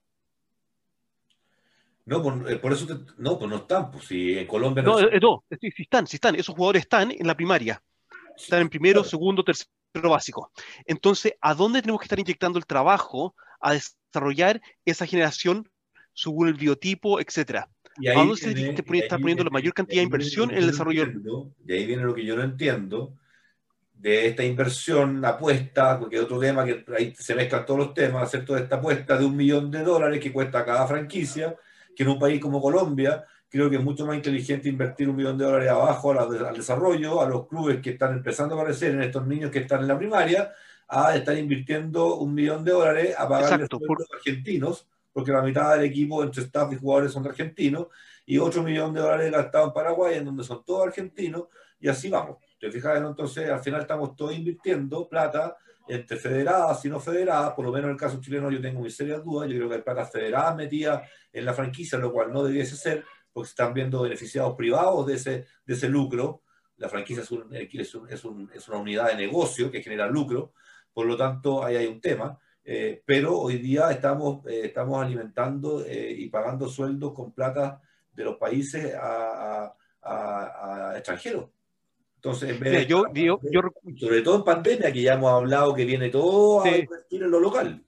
No, 2.05 2.23
por, 2.23 2.49
eh, 2.49 2.59
eso 2.63 3.05
no, 3.17 3.37
pues 3.37 3.49
no 3.49 3.57
están, 3.57 3.91
pues 3.91 4.05
si 4.05 4.37
en 4.37 4.47
Colombia 4.47 4.81
no. 4.81 4.99
No, 4.99 5.07
eh, 5.07 5.19
no 5.19 5.43
sí, 5.59 5.69
están, 5.77 6.07
sí 6.07 6.15
están, 6.15 6.35
esos 6.35 6.55
jugadores 6.55 6.83
están 6.83 7.11
en 7.11 7.27
la 7.27 7.35
primaria, 7.35 7.83
están 8.35 8.61
en 8.61 8.69
primero, 8.69 9.03
segundo, 9.03 9.43
tercero 9.43 9.69
básico. 10.09 10.51
Entonces, 10.85 11.33
¿a 11.41 11.53
dónde 11.53 11.81
tenemos 11.81 11.99
que 11.99 12.05
estar 12.05 12.19
inyectando 12.19 12.59
el 12.59 12.65
trabajo 12.65 13.35
a 13.59 13.73
desarrollar 13.73 14.61
esa 14.85 15.05
generación 15.05 15.69
según 16.17 16.47
el 16.47 16.55
biotipo, 16.55 17.19
etcétera? 17.19 17.69
Y 17.99 18.07
ahí 18.07 18.35
se 18.35 18.51
está 18.51 19.17
poniendo 19.17 19.43
la 19.43 19.51
mayor 19.51 19.73
cantidad 19.73 20.01
de 20.01 20.05
inversión 20.05 20.51
en 20.51 20.57
el 20.57 20.67
desarrollo? 20.67 21.05
y 21.65 21.73
ahí 21.73 21.85
viene 21.85 22.03
lo 22.03 22.13
que 22.13 22.25
yo 22.25 22.35
no 22.35 22.43
entiendo 22.43 23.13
de 23.93 24.27
esta 24.27 24.43
inversión, 24.43 25.23
apuesta, 25.25 25.99
porque 25.99 26.19
otro 26.19 26.39
tema 26.39 26.65
que 26.65 26.83
ahí 26.95 27.13
se 27.17 27.33
mezclan 27.33 27.65
todos 27.65 27.79
los 27.79 27.93
temas, 27.93 28.23
hacer 28.23 28.45
toda 28.45 28.59
esta 28.59 28.75
apuesta 28.75 29.17
de 29.17 29.25
un 29.25 29.35
millón 29.35 29.71
de 29.71 29.83
dólares 29.83 30.19
que 30.19 30.31
cuesta 30.31 30.65
cada 30.65 30.87
franquicia, 30.87 31.55
que 31.95 32.03
en 32.03 32.09
un 32.09 32.19
país 32.19 32.39
como 32.39 32.61
Colombia, 32.61 33.23
creo 33.49 33.69
que 33.69 33.77
es 33.77 33.83
mucho 33.83 34.05
más 34.05 34.15
inteligente 34.15 34.69
invertir 34.69 35.09
un 35.09 35.15
millón 35.15 35.37
de 35.37 35.45
dólares 35.45 35.69
abajo 35.69 36.11
al, 36.11 36.55
desarrollo, 36.55 37.21
a 37.21 37.27
los 37.27 37.47
clubes 37.47 37.79
que 37.81 37.91
están 37.91 38.13
empezando 38.13 38.55
a 38.55 38.59
aparecer, 38.59 38.91
en 38.91 39.01
estos 39.01 39.25
niños 39.25 39.49
que 39.49 39.59
están 39.59 39.81
en 39.81 39.87
la 39.87 39.97
primaria, 39.97 40.51
a 40.87 41.15
estar 41.15 41.37
invirtiendo 41.37 42.15
un 42.17 42.33
millón 42.33 42.63
de 42.63 42.71
dólares 42.71 43.15
a 43.17 43.27
pagar 43.27 43.53
a 43.53 43.57
los 43.57 43.69
argentinos 44.13 44.87
porque 45.17 45.31
la 45.31 45.41
mitad 45.41 45.73
del 45.73 45.85
equipo 45.85 46.21
entre 46.21 46.43
staff 46.43 46.71
y 46.71 46.75
jugadores 46.75 47.11
son 47.11 47.25
argentinos, 47.25 47.87
y 48.23 48.37
otro 48.37 48.61
millón 48.61 48.93
de 48.93 49.01
dólares 49.01 49.31
gastados 49.31 49.69
en 49.69 49.73
Paraguay, 49.73 50.17
en 50.17 50.25
donde 50.25 50.43
son 50.43 50.63
todos 50.63 50.85
argentinos, 50.85 51.45
y 51.79 51.87
así 51.87 52.07
vamos. 52.07 52.37
¿Te 52.59 52.69
fijas? 52.69 52.97
Entonces, 52.97 53.49
al 53.49 53.59
final 53.59 53.81
estamos 53.81 54.15
todos 54.15 54.35
invirtiendo 54.35 55.09
plata 55.09 55.57
entre 55.87 56.17
federadas 56.17 56.85
y 56.85 56.89
no 56.89 56.99
federadas, 56.99 57.53
por 57.53 57.65
lo 57.65 57.71
menos 57.71 57.85
en 57.85 57.93
el 57.93 57.97
caso 57.97 58.21
chileno 58.21 58.51
yo 58.51 58.61
tengo 58.61 58.79
mis 58.79 58.95
serias 58.95 59.23
dudas, 59.23 59.49
yo 59.49 59.55
creo 59.55 59.69
que 59.69 59.75
hay 59.77 59.81
plata 59.81 60.05
federadas 60.05 60.55
metidas 60.55 61.09
en 61.33 61.45
la 61.45 61.53
franquicia, 61.55 61.97
lo 61.97 62.13
cual 62.13 62.31
no 62.31 62.43
debiese 62.43 62.75
ser, 62.75 63.03
porque 63.33 63.49
están 63.49 63.73
viendo 63.73 64.03
beneficiados 64.03 64.55
privados 64.55 65.07
de 65.07 65.15
ese, 65.15 65.47
de 65.65 65.73
ese 65.73 65.89
lucro. 65.89 66.43
La 66.75 66.89
franquicia 66.89 67.23
es, 67.23 67.31
un, 67.31 67.55
es, 67.55 67.95
un, 67.95 68.07
es, 68.07 68.23
un, 68.23 68.51
es 68.53 68.67
una 68.67 68.77
unidad 68.77 69.07
de 69.07 69.15
negocio 69.15 69.71
que 69.71 69.81
genera 69.81 70.05
lucro, 70.05 70.53
por 70.93 71.07
lo 71.07 71.17
tanto 71.17 71.65
ahí 71.65 71.75
hay 71.75 71.87
un 71.87 71.99
tema. 71.99 72.37
Eh, 72.69 73.01
pero 73.05 73.39
hoy 73.39 73.59
día 73.59 73.89
estamos, 73.91 74.45
eh, 74.45 74.63
estamos 74.65 75.01
alimentando 75.01 75.85
eh, 75.85 76.13
y 76.17 76.27
pagando 76.27 76.67
sueldos 76.67 77.13
con 77.13 77.31
plata 77.31 77.81
de 78.13 78.25
los 78.25 78.35
países 78.35 78.93
a, 78.93 79.73
extranjeros. 80.97 81.45
Entonces, 82.15 82.49
en 82.49 82.59
vez 82.59 82.87
yo, 82.87 83.05
sobre 83.95 84.21
todo 84.21 84.37
en 84.37 84.43
pandemia, 84.43 84.91
que 84.91 85.01
ya 85.01 85.13
hemos 85.13 85.31
hablado 85.31 85.73
que 85.73 85.85
viene 85.85 86.09
todo 86.09 86.61
a 86.61 86.77
invertir 86.77 87.23
en 87.23 87.31
lo 87.31 87.39
local. 87.39 87.81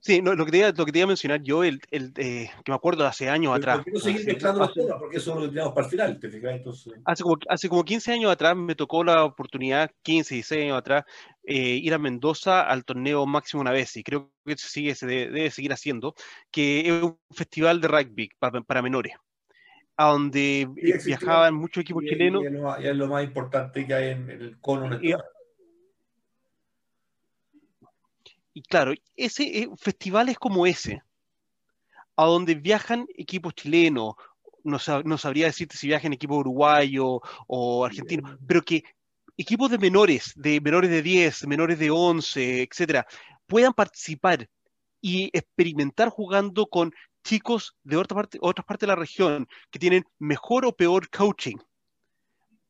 Sí, 0.00 0.20
lo, 0.22 0.44
que 0.44 0.52
te 0.52 0.58
iba, 0.58 0.70
lo 0.70 0.86
que 0.86 0.92
te 0.92 0.98
iba 0.98 1.04
a 1.04 1.08
mencionar 1.08 1.42
yo, 1.42 1.64
el, 1.64 1.80
el 1.90 2.12
eh, 2.16 2.50
que 2.64 2.70
me 2.70 2.76
acuerdo 2.76 3.02
de 3.02 3.08
hace 3.08 3.28
años 3.28 3.56
atrás. 3.56 3.80
no 3.92 3.98
seguir 3.98 4.24
mezclando 4.24 4.60
los 4.60 4.72
temas? 4.72 4.96
Porque 4.98 5.16
eso 5.16 5.34
lo 5.34 5.48
tenemos 5.48 5.72
para 5.74 5.86
el 5.86 5.90
final, 5.90 6.20
¿te 6.20 6.30
fijas? 6.30 6.52
Entonces... 6.52 6.94
Hace, 7.04 7.22
como, 7.24 7.38
hace 7.48 7.68
como 7.68 7.84
15 7.84 8.12
años 8.12 8.30
atrás 8.30 8.56
me 8.56 8.76
tocó 8.76 9.02
la 9.02 9.24
oportunidad, 9.24 9.90
15, 10.02 10.34
16 10.36 10.64
años 10.64 10.78
atrás, 10.78 11.04
eh, 11.42 11.80
ir 11.82 11.92
a 11.94 11.98
Mendoza 11.98 12.62
al 12.62 12.84
torneo 12.84 13.26
máximo 13.26 13.60
una 13.60 13.72
vez, 13.72 13.96
y 13.96 14.04
creo 14.04 14.30
que 14.46 14.56
sigue, 14.56 14.94
se 14.94 15.06
debe, 15.06 15.50
seguir 15.50 15.72
haciendo, 15.72 16.14
que 16.50 16.80
es 16.80 17.02
un 17.02 17.18
festival 17.32 17.80
de 17.80 17.88
rugby 17.88 18.30
para, 18.38 18.60
para 18.60 18.82
menores, 18.82 19.14
a 19.96 20.10
donde 20.10 20.68
viajaban 21.04 21.54
muchos 21.54 21.82
equipos 21.82 22.04
chilenos. 22.04 22.44
Y 22.44 22.86
es, 22.86 22.96
lo, 22.96 23.08
más 23.08 23.24
importante 23.24 23.84
que 23.84 23.94
hay 23.94 24.10
en, 24.10 24.30
el 24.30 24.60
cono. 24.60 24.94
En 24.94 25.16
y 28.58 28.62
claro, 28.62 28.92
ese, 29.14 29.44
eh, 29.44 29.68
festivales 29.76 30.36
como 30.36 30.66
ese, 30.66 31.00
a 32.16 32.24
donde 32.24 32.56
viajan 32.56 33.06
equipos 33.16 33.54
chilenos, 33.54 34.14
no, 34.64 34.78
no 35.04 35.16
sabría 35.16 35.46
decirte 35.46 35.76
si 35.76 35.86
viajan 35.86 36.12
equipos 36.12 36.38
uruguayos 36.38 37.20
o 37.46 37.84
argentinos, 37.84 38.36
pero 38.48 38.62
que 38.62 38.82
equipos 39.36 39.70
de 39.70 39.78
menores, 39.78 40.32
de 40.34 40.60
menores 40.60 40.90
de 40.90 41.02
10, 41.02 41.46
menores 41.46 41.78
de 41.78 41.92
11, 41.92 42.62
etcétera, 42.62 43.06
puedan 43.46 43.72
participar 43.72 44.50
y 45.00 45.30
experimentar 45.32 46.08
jugando 46.08 46.66
con 46.66 46.92
chicos 47.22 47.76
de 47.84 47.96
otra 47.96 48.16
parte, 48.16 48.38
otras 48.40 48.66
partes 48.66 48.88
de 48.88 48.92
la 48.92 48.96
región 48.96 49.46
que 49.70 49.78
tienen 49.78 50.04
mejor 50.18 50.66
o 50.66 50.74
peor 50.74 51.08
coaching 51.10 51.58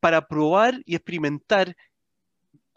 para 0.01 0.29
probar 0.29 0.83
y 0.85 0.97
experimentar 0.97 1.75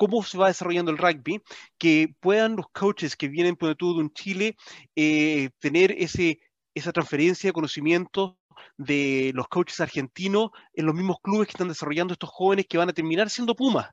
cómo 0.01 0.23
se 0.23 0.35
va 0.35 0.47
desarrollando 0.47 0.89
el 0.89 0.97
rugby, 0.97 1.43
que 1.77 2.15
puedan 2.19 2.55
los 2.55 2.65
coaches 2.71 3.15
que 3.15 3.27
vienen 3.27 3.55
por 3.55 3.75
todo 3.75 3.99
un 3.99 4.11
Chile 4.11 4.57
eh, 4.95 5.51
tener 5.59 5.91
ese, 5.91 6.39
esa 6.73 6.91
transferencia 6.91 7.49
de 7.49 7.53
conocimiento 7.53 8.39
de 8.77 9.31
los 9.35 9.47
coaches 9.47 9.79
argentinos 9.79 10.49
en 10.73 10.87
los 10.87 10.95
mismos 10.95 11.17
clubes 11.21 11.45
que 11.45 11.51
están 11.51 11.67
desarrollando 11.67 12.13
estos 12.13 12.31
jóvenes 12.31 12.65
que 12.67 12.79
van 12.79 12.89
a 12.89 12.93
terminar 12.93 13.29
siendo 13.29 13.55
Pumas. 13.55 13.91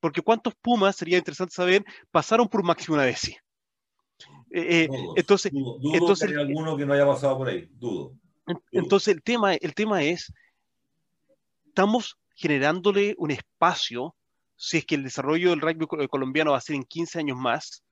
Porque 0.00 0.22
cuántos 0.22 0.56
Pumas, 0.56 0.96
sería 0.96 1.18
interesante 1.18 1.54
saber, 1.54 1.84
pasaron 2.10 2.48
por 2.48 2.64
Máximo 2.64 2.96
una 2.96 3.04
vez. 3.04 3.28
Eh, 3.28 3.38
eh, 4.50 4.88
entonces, 5.14 5.52
dudo, 5.52 5.78
entonces, 5.94 6.30
que 6.30 6.34
hay 6.34 6.40
alguno 6.40 6.76
que 6.76 6.84
no 6.84 6.94
haya 6.94 7.06
pasado 7.06 7.38
por 7.38 7.46
ahí, 7.46 7.68
dudo. 7.74 8.12
Entonces 8.72 9.14
el 9.14 9.22
tema, 9.22 9.54
el 9.54 9.72
tema 9.72 10.02
es, 10.02 10.32
estamos 11.68 12.18
generándole 12.34 13.14
un 13.18 13.30
espacio, 13.30 14.16
si 14.58 14.78
es 14.78 14.84
que 14.84 14.96
el 14.96 15.04
desarrollo 15.04 15.50
del 15.50 15.60
rugby 15.60 15.86
colombiano 16.08 16.50
va 16.50 16.58
a 16.58 16.60
ser 16.60 16.76
en 16.76 16.84
15 16.84 17.20
años 17.20 17.38
más, 17.38 17.84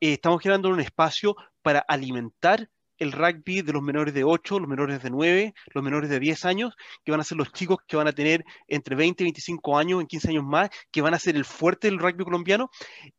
eh, 0.00 0.12
estamos 0.12 0.40
generando 0.40 0.68
un 0.68 0.80
espacio 0.80 1.34
para 1.62 1.80
alimentar 1.80 2.68
el 2.98 3.12
rugby 3.12 3.62
de 3.62 3.72
los 3.72 3.82
menores 3.82 4.12
de 4.12 4.24
8, 4.24 4.60
los 4.60 4.68
menores 4.68 5.02
de 5.02 5.10
9, 5.10 5.54
los 5.72 5.82
menores 5.82 6.10
de 6.10 6.20
10 6.20 6.44
años, 6.44 6.74
que 7.02 7.10
van 7.10 7.20
a 7.20 7.24
ser 7.24 7.38
los 7.38 7.50
chicos 7.50 7.78
que 7.86 7.96
van 7.96 8.06
a 8.06 8.12
tener 8.12 8.44
entre 8.68 8.94
20 8.94 9.22
y 9.22 9.26
25 9.26 9.78
años, 9.78 10.00
en 10.02 10.06
15 10.06 10.28
años 10.28 10.44
más, 10.44 10.68
que 10.92 11.00
van 11.00 11.14
a 11.14 11.18
ser 11.18 11.34
el 11.34 11.46
fuerte 11.46 11.88
del 11.88 11.98
rugby 11.98 12.24
colombiano? 12.24 12.70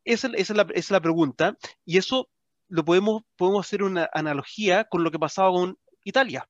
Esa, 0.04 0.30
es, 0.34 0.50
la, 0.90 1.00
pregunta. 1.00 1.58
Y 1.84 1.98
eso 1.98 2.28
lo 2.68 2.84
podemos, 2.84 3.22
podemos 3.36 3.66
hacer 3.66 3.82
una 3.82 4.08
analogía 4.14 4.84
con 4.84 5.02
lo 5.02 5.10
que 5.10 5.18
pasaba 5.18 5.50
con 5.50 5.76
Italia. 6.04 6.48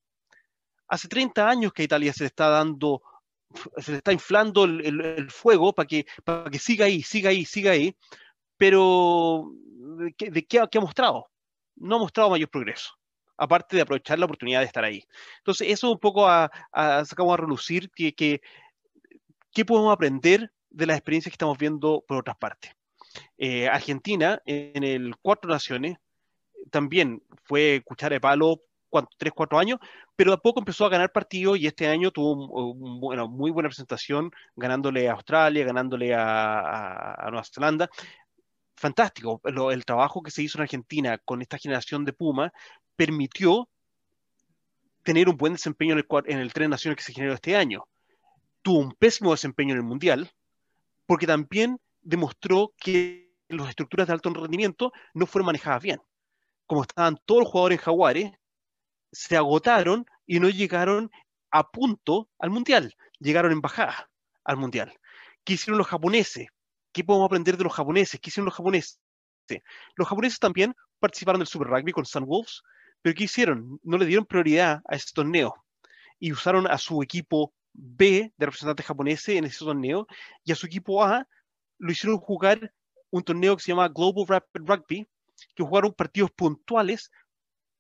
Hace 0.87 1.09
30 1.09 1.49
años 1.49 1.73
que 1.73 1.85
Italia 1.85 2.13
se 2.13 2.25
le 2.25 2.27
está 2.27 2.49
dando, 2.49 3.01
se 3.79 3.93
le 3.93 3.99
está 3.99 4.13
inflando 4.13 4.65
el, 4.65 5.31
fuego 5.31 5.73
para 5.73 5.87
que, 5.87 6.07
para 6.25 6.51
que 6.51 6.59
siga 6.59 6.87
ahí, 6.87 7.03
siga 7.03 7.31
ahí, 7.31 7.45
siga 7.45 7.73
ahí, 7.73 7.97
pero 8.57 9.53
¿de, 10.19 10.45
qué, 10.47 10.59
ha 10.59 10.81
mostrado? 10.81 11.31
No 11.77 11.97
ha 11.97 11.99
mostrado 11.99 12.31
mayor 12.31 12.49
progreso, 12.49 12.93
aparte 13.37 13.77
de 13.77 13.83
aprovechar 13.83 14.19
la 14.19 14.27
oportunidad 14.27 14.61
de 14.61 14.67
estar 14.67 14.85
ahí. 14.85 15.05
Entonces, 15.39 15.69
eso 15.71 15.91
un 15.91 15.99
poco 15.99 16.29
a, 16.29 16.51
sacamos 17.05 17.35
a 17.35 17.39
relucir 17.39 17.91
que, 17.91 18.15
que, 18.15 18.41
qué 19.53 19.65
podemos 19.65 19.93
aprender 19.93 20.53
de 20.71 20.87
las 20.87 20.97
experiencias 20.97 21.31
que 21.31 21.35
estamos 21.35 21.59
viendo 21.59 22.05
por 22.07 22.19
otras 22.19 22.37
partes. 22.37 22.73
Eh, 23.37 23.69
Argentina, 23.69 24.41
en 24.47 24.85
el 24.85 25.15
Cuatro 25.21 25.51
Naciones, 25.51 25.99
también 26.71 27.23
fue 27.45 27.83
cuchara 27.85 28.15
de 28.15 28.21
palo 28.21 28.63
tres, 29.17 29.33
cuatro 29.35 29.59
años, 29.59 29.79
pero 30.17 30.33
a 30.33 30.37
poco 30.37 30.61
empezó 30.61 30.85
a 30.85 30.91
ganar 30.91 31.13
partidos 31.13 31.59
y 31.59 31.67
este 31.67 31.89
año 31.89 32.11
tuvo 32.11 32.73
una 32.73 33.27
muy 33.27 33.51
buena 33.51 33.69
presentación, 33.69 34.31
ganándole 34.57 35.09
a 35.09 35.13
Australia, 35.13 35.65
ganándole 35.65 36.15
a, 36.15 37.27
Nueva 37.31 37.45
Zelanda. 37.45 37.91
Fantástico, 38.77 39.41
el 39.45 39.85
trabajo 39.85 40.23
que 40.23 40.31
se 40.31 40.43
hizo 40.43 40.59
en 40.59 40.63
Argentina 40.63 41.19
con 41.19 41.41
esta 41.41 41.59
generación 41.59 42.05
de 42.05 42.13
Puma 42.13 42.53
permitió 42.97 43.69
tener 45.03 45.29
un 45.29 45.37
buen 45.37 45.55
desempeño 45.55 45.93
en 45.93 45.99
el, 45.99 46.07
en 46.27 46.39
el 46.39 46.53
Tres 46.53 46.69
Naciones 46.69 46.97
que 46.97 47.05
se 47.05 47.13
generó 47.13 47.35
este 47.35 47.57
año. 47.57 47.85
Tuvo 48.63 48.79
un 48.79 48.93
pésimo 48.93 49.33
desempeño 49.33 49.73
en 49.73 49.79
el 49.79 49.85
Mundial, 49.85 50.31
porque 51.07 51.27
también 51.27 51.79
demostró 52.03 52.73
que 52.77 53.33
las 53.49 53.69
estructuras 53.69 54.07
de 54.07 54.15
alto 54.15 54.31
rendimiento 54.31 54.93
no 55.15 55.27
fueron 55.27 55.47
manejadas 55.47 55.83
bien 55.83 56.01
como 56.73 56.83
estaban 56.85 57.19
todos 57.27 57.43
los 57.43 57.51
jugadores 57.51 57.79
en 57.79 57.85
Jaguares, 57.85 58.33
se 59.13 59.37
agotaron 59.37 60.07
y 60.27 60.41
no 60.41 60.49
llegaron 60.49 61.11
a 61.51 61.71
punto 61.71 62.31
al 62.39 62.51
Mundial, 62.51 62.95
llegaron 63.19 63.53
en 63.53 63.61
bajada 63.61 64.11
al 64.45 64.57
Mundial. 64.57 64.93
¿Qué 65.45 65.55
hicieron 65.55 65.79
los 65.79 65.87
japoneses? 65.87 66.49
¿Qué 66.93 67.05
podemos 67.05 67.27
aprender 67.27 67.57
de 67.57 67.65
los 67.65 67.73
japoneses? 67.73 68.19
¿Qué 68.21 68.31
hicieron 68.31 68.47
los 68.47 68.55
japoneses? 68.55 68.99
Los 69.97 70.09
japoneses 70.09 70.39
también 70.39 70.75
participaron 70.99 71.41
del 71.41 71.49
Super 71.49 71.69
Rugby 71.69 71.93
con 71.93 72.07
Sun 72.07 72.25
Wolves, 72.25 72.63
pero 73.03 73.15
¿qué 73.15 73.25
hicieron? 73.25 73.79
No 73.83 73.99
le 73.99 74.07
dieron 74.07 74.25
prioridad 74.25 74.81
a 74.89 74.97
ese 74.97 75.13
torneo 75.15 75.55
y 76.19 76.33
usaron 76.33 76.67
a 76.67 76.79
su 76.79 77.03
equipo 77.03 77.53
B 77.73 78.33
de 78.37 78.47
representantes 78.47 78.87
japoneses 78.87 79.37
en 79.37 79.45
ese 79.45 79.65
torneo 79.65 80.07
y 80.45 80.53
a 80.53 80.55
su 80.55 80.67
equipo 80.67 81.03
A 81.05 81.27
lo 81.79 81.91
hicieron 81.91 82.19
jugar 82.19 82.73
un 83.11 83.23
torneo 83.23 83.57
que 83.57 83.63
se 83.63 83.73
llama 83.73 83.89
Global 83.89 84.43
Rugby, 84.55 85.07
que 85.55 85.63
jugaron 85.63 85.93
partidos 85.93 86.31
puntuales, 86.31 87.11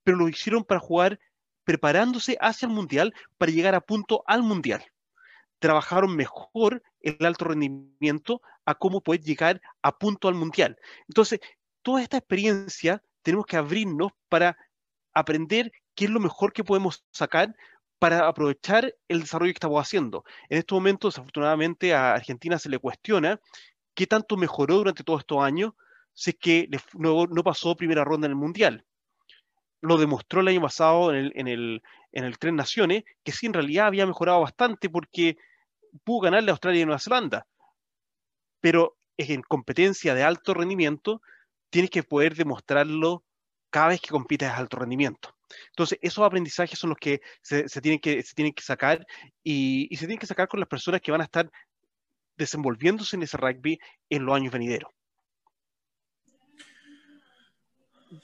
pero 0.04 0.16
lo 0.16 0.28
hicieron 0.28 0.64
para 0.64 0.80
jugar 0.80 1.18
preparándose 1.64 2.36
hacia 2.40 2.66
el 2.66 2.72
Mundial 2.72 3.14
para 3.38 3.52
llegar 3.52 3.74
a 3.74 3.80
punto 3.80 4.24
al 4.26 4.42
Mundial. 4.42 4.84
Trabajaron 5.58 6.16
mejor 6.16 6.82
el 7.00 7.24
alto 7.24 7.44
rendimiento 7.46 8.42
a 8.64 8.74
cómo 8.74 9.00
poder 9.00 9.20
llegar 9.20 9.60
a 9.80 9.96
punto 9.96 10.28
al 10.28 10.34
Mundial. 10.34 10.76
Entonces, 11.08 11.40
toda 11.82 12.02
esta 12.02 12.16
experiencia 12.16 13.02
tenemos 13.22 13.46
que 13.46 13.56
abrirnos 13.56 14.12
para 14.28 14.56
aprender 15.14 15.72
qué 15.94 16.06
es 16.06 16.10
lo 16.10 16.20
mejor 16.20 16.52
que 16.52 16.64
podemos 16.64 17.04
sacar 17.12 17.54
para 17.98 18.26
aprovechar 18.26 18.96
el 19.06 19.20
desarrollo 19.20 19.52
que 19.52 19.58
estamos 19.58 19.80
haciendo. 19.80 20.24
En 20.48 20.58
estos 20.58 20.76
momentos, 20.76 21.14
desafortunadamente, 21.14 21.94
a 21.94 22.14
Argentina 22.14 22.58
se 22.58 22.68
le 22.68 22.80
cuestiona 22.80 23.40
qué 23.94 24.08
tanto 24.08 24.36
mejoró 24.36 24.76
durante 24.76 25.04
todos 25.04 25.20
estos 25.20 25.42
años 25.42 25.74
si 26.14 26.30
es 26.30 26.36
que 26.36 26.68
no, 26.94 27.26
no, 27.26 27.44
pasó 27.44 27.76
primera 27.76 28.04
ronda 28.04 28.26
en 28.26 28.32
el 28.32 28.36
Mundial. 28.36 28.84
Lo 29.82 29.98
demostró 29.98 30.40
el 30.40 30.48
año 30.48 30.62
pasado 30.62 31.10
en 31.10 31.16
el, 31.16 31.32
en, 31.34 31.48
el, 31.48 31.82
en 32.12 32.24
el 32.24 32.38
Tres 32.38 32.54
Naciones, 32.54 33.04
que 33.22 33.32
sí 33.32 33.46
en 33.46 33.52
realidad 33.52 33.88
había 33.88 34.06
mejorado 34.06 34.40
bastante 34.40 34.88
porque 34.88 35.36
pudo 36.04 36.22
ganarle 36.22 36.50
a 36.50 36.54
Australia 36.54 36.82
y 36.82 36.84
Nueva 36.86 36.98
Zelanda. 36.98 37.46
Pero 38.60 38.96
en 39.16 39.42
competencia 39.42 40.14
de 40.14 40.22
alto 40.22 40.54
rendimiento, 40.54 41.20
tienes 41.70 41.90
que 41.90 42.02
poder 42.02 42.34
demostrarlo 42.34 43.24
cada 43.70 43.88
vez 43.88 44.00
que 44.00 44.10
compites 44.10 44.48
a 44.48 44.56
alto 44.56 44.78
rendimiento. 44.78 45.34
Entonces, 45.68 45.98
esos 46.00 46.24
aprendizajes 46.24 46.78
son 46.78 46.90
los 46.90 46.98
que 46.98 47.20
se, 47.42 47.64
tienen, 47.80 48.00
que, 48.00 48.22
se 48.22 48.34
tienen 48.34 48.52
que 48.52 48.62
sacar 48.62 49.06
y, 49.42 49.88
y, 49.90 49.96
se 49.96 50.06
tienen 50.06 50.18
que 50.18 50.26
sacar 50.26 50.48
con 50.48 50.60
las 50.60 50.68
personas 50.68 51.00
que 51.00 51.12
van 51.12 51.20
a 51.20 51.24
estar 51.24 51.50
desenvolviéndose 52.36 53.16
en 53.16 53.22
ese 53.22 53.36
rugby 53.36 53.78
en 54.08 54.24
los 54.24 54.34
años 54.34 54.52
venideros. 54.52 54.90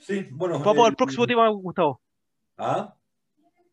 Sí, 0.01 0.27
bueno. 0.31 0.59
Vamos 0.61 0.87
al 0.87 0.97
próximo 0.97 1.27
tema, 1.27 1.49
Gustavo. 1.49 2.01
¿Ah? 2.57 2.95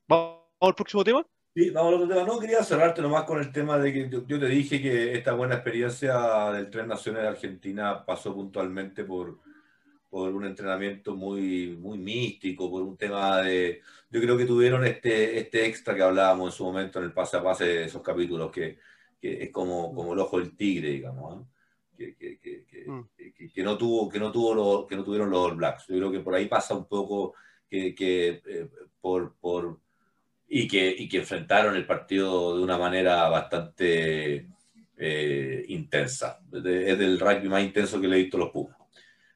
¿Vamos 0.08 0.40
al 0.62 0.76
próximo 0.76 1.04
tema? 1.04 1.26
Sí, 1.54 1.70
vamos 1.70 1.94
al 1.94 2.02
otro 2.02 2.16
tema. 2.16 2.28
No, 2.28 2.40
quería 2.40 2.64
cerrarte 2.64 3.02
nomás 3.02 3.24
con 3.24 3.40
el 3.40 3.52
tema 3.52 3.78
de 3.78 3.94
que 3.94 4.10
yo, 4.10 4.40
te 4.40 4.48
dije 4.48 4.82
que 4.82 5.14
esta 5.14 5.34
buena 5.34 5.56
experiencia 5.56 6.52
del 6.52 6.70
Tren 6.70 6.88
Nacional 6.88 7.24
de 7.24 7.28
Argentina 7.30 8.06
pasó 8.06 8.34
puntualmente 8.34 9.04
por, 9.04 9.40
por 10.10 10.34
un 10.34 10.46
entrenamiento 10.46 11.16
muy, 11.16 11.78
muy 11.78 11.98
místico, 11.98 12.70
por 12.70 12.82
un 12.82 12.98
tema 12.98 13.42
de... 13.42 13.82
Yo 14.10 14.22
creo 14.22 14.38
que 14.38 14.46
tuvieron 14.46 14.86
este, 14.86 15.40
este 15.40 15.66
extra 15.66 15.96
que 15.96 16.04
hablábamos 16.04 16.54
en 16.54 16.58
su 16.58 16.64
momento 16.66 17.00
en 17.00 17.06
el 17.06 17.14
pase 17.14 17.38
a 17.38 17.44
pase 17.44 17.66
de 17.66 17.86
esos 17.86 18.02
capítulos, 18.02 18.52
que, 18.52 18.78
que 19.20 19.44
es 19.44 19.52
como, 19.52 19.94
como 19.94 20.14
el 20.14 20.20
ojo 20.20 20.40
del 20.40 20.56
tigre, 20.56 20.90
digamos. 20.90 21.36
¿no? 21.36 21.55
Mm. 21.98 23.02
que, 23.16 23.50
que, 23.54 23.64
no 23.64 23.78
tuvo, 23.78 24.10
que, 24.10 24.20
no 24.20 24.32
tuvo 24.32 24.54
los, 24.54 24.88
que 24.88 24.96
no 24.96 25.04
tuvieron 25.04 25.30
los 25.30 25.52
All 25.52 25.56
Blacks. 25.56 25.88
Yo 25.88 25.98
creo 25.98 26.12
que 26.12 26.20
por 26.20 26.36
ahí 26.36 26.48
pasa 26.48 26.76
un 26.76 26.86
poco 26.86 27.34
que, 27.70 28.42
eh, 28.46 28.70
por, 29.02 29.36
por, 29.36 29.80
y, 30.48 30.68
que, 30.68 30.94
y 30.98 31.08
que 31.08 31.18
enfrentaron 31.18 31.76
el 31.76 31.86
partido 31.86 32.58
de 32.58 32.64
una 32.64 32.78
manera 32.78 33.28
bastante 33.30 34.48
eh, 34.98 35.66
intensa. 35.68 36.40
Es 36.52 37.00
del 37.00 37.20
rugby 37.20 37.50
más 37.50 37.64
intenso 37.64 38.00
que 38.00 38.08
le 38.08 38.18
he 38.18 38.24
visto 38.24 38.38
a 38.38 38.42
los 38.42 38.50
Pumas. 38.52 38.78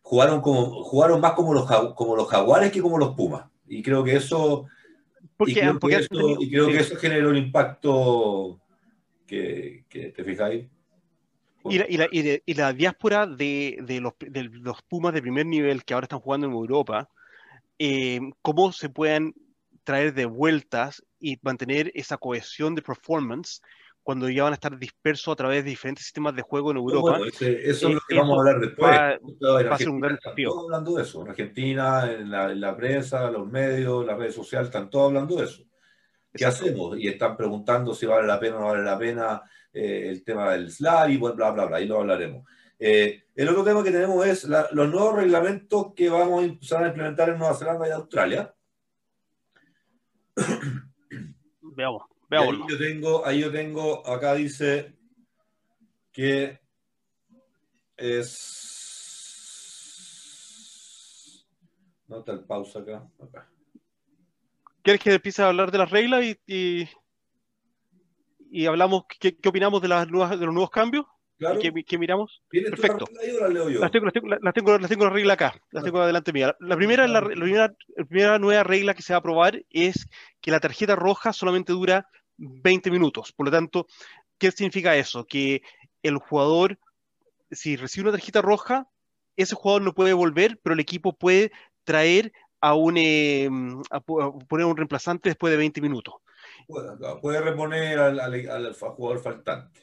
Jugaron, 0.01 0.41
como, 0.41 0.83
jugaron 0.83 1.21
más 1.21 1.33
como 1.33 1.53
los, 1.53 1.65
como 1.93 2.15
los 2.15 2.27
jaguares 2.27 2.71
que 2.71 2.81
como 2.81 2.97
los 2.97 3.15
Pumas. 3.15 3.45
Y 3.67 3.81
creo 3.83 4.03
que 4.03 4.15
eso... 4.15 4.65
y, 5.45 5.53
creo, 5.53 5.79
que 5.79 5.95
eso, 5.95 6.37
y 6.39 6.49
creo 6.49 6.67
que 6.67 6.79
eso 6.79 6.95
generó 6.95 7.29
un 7.29 7.37
impacto 7.37 8.59
que, 9.25 9.85
que 9.87 10.09
¿te 10.09 10.23
fijáis? 10.23 10.65
Y 11.65 11.77
la, 11.77 11.85
y, 11.89 11.97
la, 11.97 12.07
y, 12.45 12.53
la, 12.53 12.73
diáspora 12.73 13.27
de, 13.27 13.77
de, 13.81 13.99
los, 13.99 14.13
de, 14.19 14.43
los, 14.43 14.81
Pumas 14.83 15.13
de 15.13 15.21
primer 15.21 15.45
nivel 15.45 15.83
que 15.83 15.93
ahora 15.93 16.05
están 16.05 16.19
jugando 16.19 16.47
en 16.47 16.53
Europa, 16.53 17.09
eh, 17.77 18.19
cómo 18.41 18.71
se 18.71 18.89
pueden 18.89 19.33
traer 19.83 20.13
de 20.13 20.25
vueltas 20.25 21.03
y 21.19 21.37
mantener 21.41 21.91
esa 21.95 22.17
cohesión 22.17 22.75
de 22.75 22.81
performance 22.81 23.61
cuando 24.03 24.29
ya 24.29 24.43
van 24.43 24.53
a 24.53 24.55
estar 24.55 24.77
dispersos 24.77 25.31
a 25.31 25.35
través 25.35 25.63
de 25.63 25.69
diferentes 25.69 26.05
sistemas 26.05 26.35
de 26.35 26.41
juego 26.41 26.71
en 26.71 26.77
Europa. 26.77 27.17
Bueno, 27.17 27.25
ese, 27.25 27.69
eso 27.69 27.89
es 27.89 27.95
lo 27.95 28.01
que 28.07 28.15
vamos 28.15 28.37
a 28.37 28.39
hablar 28.39 28.59
después. 28.59 28.91
Va, 28.91 29.63
va 29.69 29.75
a 29.75 29.77
ser 29.77 29.89
un 29.89 29.99
gran 29.99 30.15
desafío. 30.15 30.49
Todos 30.49 30.63
hablando 30.65 30.95
de 30.95 31.03
eso. 31.03 31.21
En 31.21 31.29
Argentina, 31.29 32.11
en 32.11 32.31
la, 32.31 32.51
en 32.51 32.61
la 32.61 32.75
prensa, 32.75 33.29
los 33.29 33.47
medios, 33.47 34.05
las 34.05 34.17
redes 34.17 34.33
sociales, 34.33 34.69
están 34.69 34.89
todos 34.89 35.09
hablando 35.09 35.35
de 35.35 35.43
eso. 35.43 35.63
¿Qué 36.33 36.43
Exacto. 36.43 36.65
hacemos? 36.65 36.99
Y 36.99 37.07
están 37.07 37.37
preguntando 37.37 37.93
si 37.93 38.05
vale 38.05 38.25
la 38.25 38.39
pena 38.39 38.57
o 38.57 38.59
no 38.61 38.65
vale 38.67 38.83
la 38.83 38.97
pena 38.97 39.43
eh, 39.73 40.09
el 40.09 40.23
tema 40.23 40.51
del 40.51 40.71
SLAR 40.71 41.11
y 41.11 41.17
bla, 41.17 41.31
bla, 41.31 41.51
bla, 41.51 41.65
bla, 41.65 41.77
ahí 41.77 41.85
lo 41.85 41.99
hablaremos. 41.99 42.45
Eh, 42.79 43.23
el 43.35 43.49
otro 43.49 43.63
tema 43.63 43.83
que 43.83 43.91
tenemos 43.91 44.25
es 44.25 44.45
la, 44.45 44.67
los 44.71 44.89
nuevos 44.89 45.15
reglamentos 45.15 45.93
que 45.93 46.09
vamos 46.09 46.41
a 46.41 46.45
empezar 46.45 46.83
a 46.83 46.87
implementar 46.87 47.29
en 47.29 47.37
Nueva 47.37 47.55
Zelanda 47.55 47.87
y 47.87 47.91
Australia. 47.91 48.53
Veamos. 51.61 52.03
Ahí 52.31 52.59
yo, 52.69 52.77
tengo, 52.77 53.25
ahí 53.25 53.41
yo 53.41 53.51
tengo, 53.51 54.07
acá 54.07 54.35
dice 54.35 54.95
que 56.11 56.59
es... 57.97 58.65
No 62.07 62.19
está 62.19 62.31
el 62.33 62.43
pausa 62.45 62.79
acá. 62.79 63.07
acá. 63.19 63.49
¿Quieres 64.81 65.01
que 65.03 65.13
empiece 65.13 65.41
a 65.41 65.47
hablar 65.47 65.71
de 65.71 65.77
las 65.77 65.89
reglas 65.89 66.23
y, 66.23 66.39
y, 66.47 66.89
y 68.49 68.65
hablamos 68.65 69.03
qué, 69.19 69.35
qué, 69.37 69.49
opinamos 69.49 69.81
de, 69.81 69.87
las 69.87 70.07
nuevas, 70.09 70.31
de 70.31 70.45
los 70.45 70.53
nuevos 70.53 70.69
cambios? 70.69 71.05
Claro. 71.37 71.59
¿Qué, 71.59 71.71
qué 71.85 71.97
miramos? 71.97 72.43
Perfecto. 72.49 73.05
La 73.13 73.43
las, 73.43 73.53
leo 73.53 73.69
yo? 73.69 73.79
Las, 73.79 73.91
tengo, 73.91 74.05
las, 74.05 74.13
tengo, 74.13 74.27
las, 74.27 74.53
tengo, 74.53 74.77
las 74.77 74.89
tengo 74.89 75.05
la 75.05 75.11
regla 75.11 75.33
acá, 75.33 75.55
las 75.71 75.83
tengo 75.83 76.01
adelante 76.01 76.33
mía. 76.33 76.55
La 76.59 76.75
primera, 76.75 77.07
la, 77.07 77.21
la, 77.21 77.27
primera, 77.27 77.73
la 77.95 78.05
primera 78.05 78.39
nueva 78.39 78.63
regla 78.63 78.93
que 78.93 79.01
se 79.01 79.13
va 79.13 79.17
a 79.17 79.19
aprobar 79.19 79.63
es 79.69 80.07
que 80.41 80.51
la 80.51 80.59
tarjeta 80.59 80.97
roja 80.97 81.31
solamente 81.31 81.71
dura 81.71 82.09
20 82.37 82.91
minutos. 82.91 83.31
Por 83.31 83.45
lo 83.45 83.51
tanto, 83.51 83.87
¿qué 84.37 84.51
significa 84.51 84.97
eso? 84.97 85.25
Que 85.25 85.61
el 86.03 86.17
jugador, 86.17 86.77
si 87.51 87.77
recibe 87.77 88.09
una 88.09 88.17
tarjeta 88.17 88.41
roja, 88.41 88.87
ese 89.37 89.55
jugador 89.55 89.83
no 89.83 89.93
puede 89.93 90.13
volver, 90.13 90.59
pero 90.61 90.73
el 90.73 90.79
equipo 90.81 91.13
puede 91.13 91.51
traer 91.85 92.33
a 92.61 92.75
un 92.75 92.97
eh, 92.97 93.49
a 93.89 94.01
poner 94.01 94.65
un 94.65 94.75
reemplazante 94.75 95.29
después 95.29 95.51
de 95.51 95.57
20 95.57 95.79
minutos. 95.79 96.15
Puede 97.21 97.41
reponer 97.41 97.97
al, 97.97 98.73
jugador 98.73 99.19
faltante. 99.19 99.81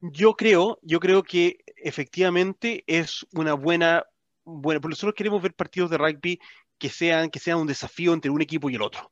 Yo 0.00 0.34
creo, 0.34 0.78
yo 0.82 1.00
creo 1.00 1.24
que 1.24 1.58
efectivamente 1.76 2.84
es 2.86 3.26
una 3.32 3.54
buena, 3.54 4.04
buena, 4.44 4.80
porque 4.80 4.92
nosotros 4.92 5.14
queremos 5.16 5.42
ver 5.42 5.54
partidos 5.54 5.90
de 5.90 5.98
rugby 5.98 6.38
que 6.78 6.88
sean, 6.88 7.30
que 7.30 7.40
sean 7.40 7.58
un 7.58 7.66
desafío 7.66 8.12
entre 8.12 8.30
un 8.30 8.40
equipo 8.40 8.70
y 8.70 8.76
el 8.76 8.82
otro. 8.82 9.10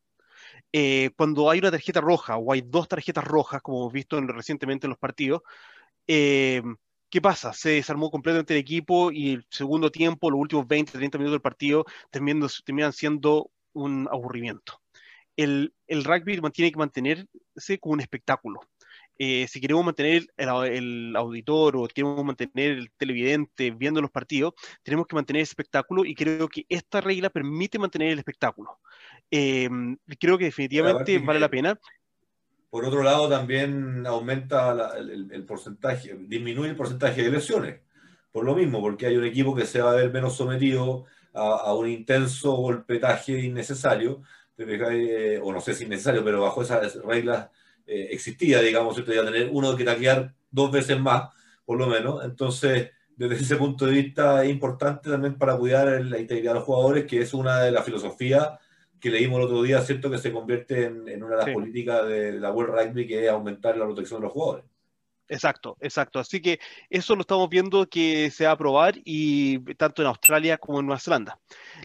Eh, 0.72 1.10
cuando 1.16 1.50
hay 1.50 1.58
una 1.58 1.72
tarjeta 1.72 2.00
roja 2.00 2.36
o 2.36 2.52
hay 2.52 2.62
dos 2.64 2.86
tarjetas 2.86 3.24
rojas, 3.24 3.62
como 3.62 3.80
hemos 3.80 3.92
visto 3.92 4.16
en, 4.18 4.28
recientemente 4.28 4.86
en 4.86 4.90
los 4.90 4.98
partidos, 4.98 5.42
eh, 6.06 6.62
¿qué 7.10 7.20
pasa? 7.20 7.52
Se 7.52 7.70
desarmó 7.70 8.10
completamente 8.10 8.54
el 8.54 8.60
equipo 8.60 9.10
y 9.10 9.32
el 9.32 9.46
segundo 9.50 9.90
tiempo, 9.90 10.30
los 10.30 10.40
últimos 10.40 10.68
20, 10.68 10.92
30 10.92 11.18
minutos 11.18 11.34
del 11.34 11.42
partido, 11.42 11.84
terminan 12.10 12.92
siendo 12.92 13.50
un 13.72 14.08
aburrimiento. 14.10 14.81
El, 15.36 15.72
el, 15.86 16.04
rugby 16.04 16.40
mantiene 16.40 16.70
que 16.70 16.78
mantenerse 16.78 17.78
como 17.80 17.94
un 17.94 18.00
espectáculo. 18.00 18.60
Eh, 19.18 19.46
si 19.46 19.60
queremos 19.60 19.84
mantener 19.84 20.26
el, 20.36 20.48
el, 20.66 21.16
auditor 21.16 21.76
o 21.76 21.86
queremos 21.86 22.24
mantener 22.24 22.72
el 22.72 22.90
televidente 22.96 23.70
viendo 23.70 24.00
los 24.00 24.10
partidos, 24.10 24.54
tenemos 24.82 25.06
que 25.06 25.14
mantener 25.14 25.42
ese 25.42 25.52
espectáculo 25.52 26.04
y 26.04 26.14
creo 26.14 26.48
que 26.48 26.66
esta 26.68 27.00
regla 27.00 27.30
permite 27.30 27.78
mantener 27.78 28.10
el 28.10 28.18
espectáculo. 28.18 28.80
Eh, 29.30 29.68
creo 30.18 30.38
que 30.38 30.46
definitivamente 30.46 31.18
vale 31.18 31.40
la 31.40 31.48
pena. 31.48 31.78
Por 32.70 32.86
otro 32.86 33.02
lado, 33.02 33.28
también 33.28 34.06
aumenta 34.06 34.74
la, 34.74 34.96
el, 34.96 35.30
el, 35.30 35.44
porcentaje, 35.44 36.16
disminuye 36.18 36.70
el 36.70 36.76
porcentaje 36.76 37.22
de 37.22 37.30
lesiones. 37.30 37.80
Por 38.32 38.44
lo 38.44 38.54
mismo, 38.54 38.80
porque 38.80 39.06
hay 39.06 39.16
un 39.16 39.24
equipo 39.24 39.54
que 39.54 39.66
se 39.66 39.82
va 39.82 39.92
a 39.92 39.96
ver 39.96 40.10
menos 40.10 40.34
sometido 40.34 41.04
a, 41.34 41.48
a 41.48 41.74
un 41.74 41.86
intenso 41.86 42.52
golpetaje 42.52 43.38
innecesario, 43.40 44.22
eh, 44.68 45.40
o 45.42 45.52
no 45.52 45.60
sé 45.60 45.74
si 45.74 45.84
innecesario, 45.84 46.24
pero 46.24 46.40
bajo 46.40 46.62
esas 46.62 46.96
reglas 46.96 47.48
eh, 47.86 48.08
existía, 48.10 48.60
digamos, 48.60 48.94
¿cierto? 48.94 49.12
a 49.12 49.24
tener 49.24 49.50
uno 49.52 49.76
que 49.76 49.84
taclear 49.84 50.34
dos 50.50 50.70
veces 50.70 50.98
más, 50.98 51.30
por 51.64 51.78
lo 51.78 51.86
menos. 51.86 52.24
Entonces, 52.24 52.90
desde 53.16 53.36
ese 53.36 53.56
punto 53.56 53.86
de 53.86 53.92
vista, 53.92 54.44
es 54.44 54.50
importante 54.50 55.10
también 55.10 55.36
para 55.36 55.56
cuidar 55.56 55.86
la 56.04 56.18
integridad 56.18 56.52
de 56.52 56.58
los 56.58 56.64
jugadores, 56.64 57.06
que 57.06 57.20
es 57.20 57.34
una 57.34 57.60
de 57.60 57.70
las 57.70 57.84
filosofías 57.84 58.48
que 59.00 59.10
leímos 59.10 59.38
el 59.38 59.46
otro 59.46 59.62
día, 59.62 59.80
¿cierto? 59.80 60.10
Que 60.10 60.18
se 60.18 60.32
convierte 60.32 60.84
en, 60.84 61.08
en 61.08 61.22
una 61.22 61.32
de 61.32 61.38
las 61.38 61.46
sí. 61.46 61.52
políticas 61.52 62.06
de 62.06 62.32
la 62.32 62.52
World 62.52 62.74
Rugby, 62.74 63.06
que 63.06 63.24
es 63.24 63.30
aumentar 63.30 63.76
la 63.76 63.84
protección 63.84 64.20
de 64.20 64.24
los 64.24 64.32
jugadores. 64.32 64.64
Exacto, 65.32 65.78
exacto. 65.80 66.18
Así 66.18 66.42
que 66.42 66.60
eso 66.90 67.14
lo 67.14 67.22
estamos 67.22 67.48
viendo 67.48 67.88
que 67.88 68.30
se 68.30 68.44
va 68.44 68.50
a 68.50 68.52
aprobar 68.52 68.96
y 69.02 69.60
tanto 69.76 70.02
en 70.02 70.08
Australia 70.08 70.58
como 70.58 70.78
en 70.78 70.86
Nueva 70.86 71.00
Zelanda. 71.00 71.38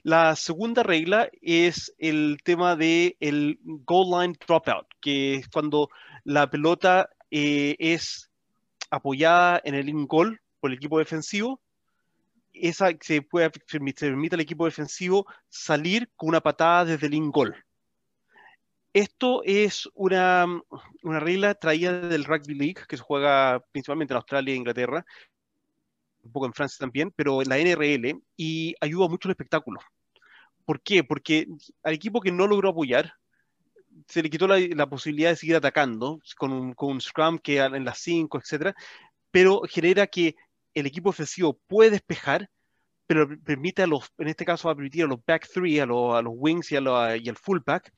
La 0.04 0.36
segunda 0.36 0.84
regla 0.84 1.30
es 1.42 1.96
el 1.98 2.40
tema 2.44 2.76
del 2.76 3.16
el 3.22 3.58
goal 3.64 4.22
line 4.22 4.38
dropout, 4.46 4.88
que 5.00 5.36
es 5.36 5.48
cuando 5.48 5.88
la 6.26 6.50
pelota 6.50 7.10
eh, 7.32 7.78
es 7.80 8.30
apoyada 8.90 9.62
en 9.64 9.76
el 9.76 9.88
in 9.88 10.08
goal 10.08 10.42
por 10.60 10.70
el 10.70 10.76
equipo 10.76 11.00
defensivo. 11.00 11.62
Esa 12.52 12.90
se, 13.00 13.22
puede, 13.22 13.50
se 13.66 13.80
permite 13.80 14.36
al 14.36 14.42
equipo 14.42 14.66
defensivo 14.66 15.26
salir 15.48 16.10
con 16.18 16.28
una 16.30 16.42
patada 16.42 16.84
desde 16.84 17.08
el 17.08 17.14
in 17.14 17.32
goal. 17.32 17.56
Esto 18.98 19.44
es 19.44 19.88
una, 19.94 20.48
una, 21.04 21.20
regla 21.20 21.54
traída 21.54 22.02
del 22.02 22.26
Rugby 22.26 22.56
League, 22.56 22.82
que 22.90 22.98
se 22.98 23.04
juega 23.04 23.64
principalmente 23.72 24.12
en 24.12 24.16
Australia 24.16 24.56
e 24.56 24.58
Inglaterra, 24.58 25.06
un 26.24 26.32
poco 26.32 26.48
en 26.48 26.54
Francia 26.54 26.78
también, 26.80 27.14
pero 27.16 27.44
en 27.44 27.48
la 27.48 27.60
NRL, 27.60 28.20
y 28.36 28.74
ayuda 28.82 29.08
mucho 29.08 29.28
el 29.28 29.34
espectáculo. 29.34 29.80
¿Por 30.66 30.82
qué? 30.82 31.04
Porque 31.04 31.46
al 31.84 31.94
equipo 31.94 32.22
que 32.22 32.32
no 32.32 32.48
logró 32.48 32.70
apoyar, 32.70 33.14
se 34.08 34.24
le 34.24 34.32
quitó 34.32 34.48
la, 34.48 34.58
la 34.58 34.90
posibilidad 34.90 35.30
de 35.30 35.36
seguir 35.36 35.58
atacando 35.58 36.20
con 36.36 36.52
un, 36.52 36.74
con 36.74 36.94
un 36.94 37.00
scrum 37.00 37.38
que 37.38 37.60
en 37.60 37.86
las 37.86 38.00
5, 38.00 38.40
etc. 38.40 38.76
Pero 39.30 39.62
genera 39.70 40.08
que 40.08 40.36
el 40.74 40.88
equipo 40.88 41.10
ofensivo 41.10 41.60
puede 41.68 41.92
despejar, 41.92 42.50
pero 43.06 43.30
permite 43.46 43.84
a 43.84 43.88
los, 43.88 44.12
en 44.18 44.30
este 44.30 44.44
caso 44.44 44.70
va 44.70 44.72
a 44.72 44.76
permitir 44.76 45.04
a 45.04 45.08
los 45.08 45.24
back 45.24 45.48
three, 45.48 45.80
a 45.80 45.86
los, 45.86 46.16
a 46.16 46.24
los 46.24 46.34
wings 46.36 46.72
y, 46.72 46.78
a 46.78 47.16
y 47.16 47.30
al 47.30 47.38
fullback, 47.38 47.94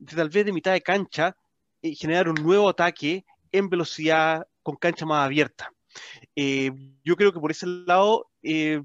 de 0.00 0.16
tal 0.16 0.30
vez 0.30 0.44
de 0.44 0.52
mitad 0.52 0.72
de 0.72 0.80
cancha, 0.80 1.36
eh, 1.82 1.94
generar 1.94 2.28
un 2.28 2.42
nuevo 2.42 2.68
ataque 2.68 3.24
en 3.52 3.68
velocidad 3.68 4.46
con 4.62 4.76
cancha 4.76 5.06
más 5.06 5.24
abierta. 5.24 5.72
Eh, 6.34 6.70
yo 7.04 7.16
creo 7.16 7.32
que 7.32 7.40
por 7.40 7.50
ese 7.50 7.66
lado 7.66 8.30
eh, 8.42 8.82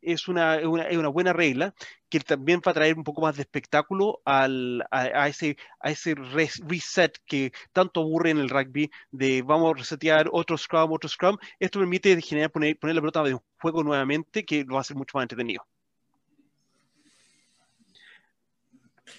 es, 0.00 0.28
una, 0.28 0.58
una, 0.68 0.84
es, 0.84 0.96
una, 0.96 1.08
buena 1.08 1.32
regla 1.32 1.74
que 2.08 2.20
también 2.20 2.60
va 2.66 2.70
a 2.70 2.74
traer 2.74 2.96
un 2.96 3.04
poco 3.04 3.22
más 3.22 3.36
de 3.36 3.42
espectáculo 3.42 4.20
al, 4.24 4.82
a, 4.90 5.00
a, 5.00 5.28
ese, 5.28 5.56
a 5.80 5.90
ese 5.90 6.14
reset 6.14 7.18
que 7.26 7.52
tanto 7.72 8.00
aburre 8.00 8.30
en 8.30 8.38
el 8.38 8.48
rugby 8.48 8.90
de 9.10 9.42
vamos 9.42 9.72
a 9.72 9.78
resetear 9.78 10.28
otro 10.32 10.58
scrum, 10.58 10.92
otro 10.92 11.08
scrum. 11.08 11.36
Esto 11.58 11.78
permite 11.78 12.20
generar, 12.20 12.50
poner, 12.50 12.78
poner 12.78 12.96
la 12.96 13.02
pelota 13.02 13.22
de 13.22 13.38
juego 13.60 13.82
nuevamente 13.82 14.44
que 14.44 14.64
lo 14.64 14.74
va 14.74 14.78
a 14.78 14.82
hacer 14.82 14.96
mucho 14.96 15.16
más 15.16 15.24
entretenido. 15.24 15.66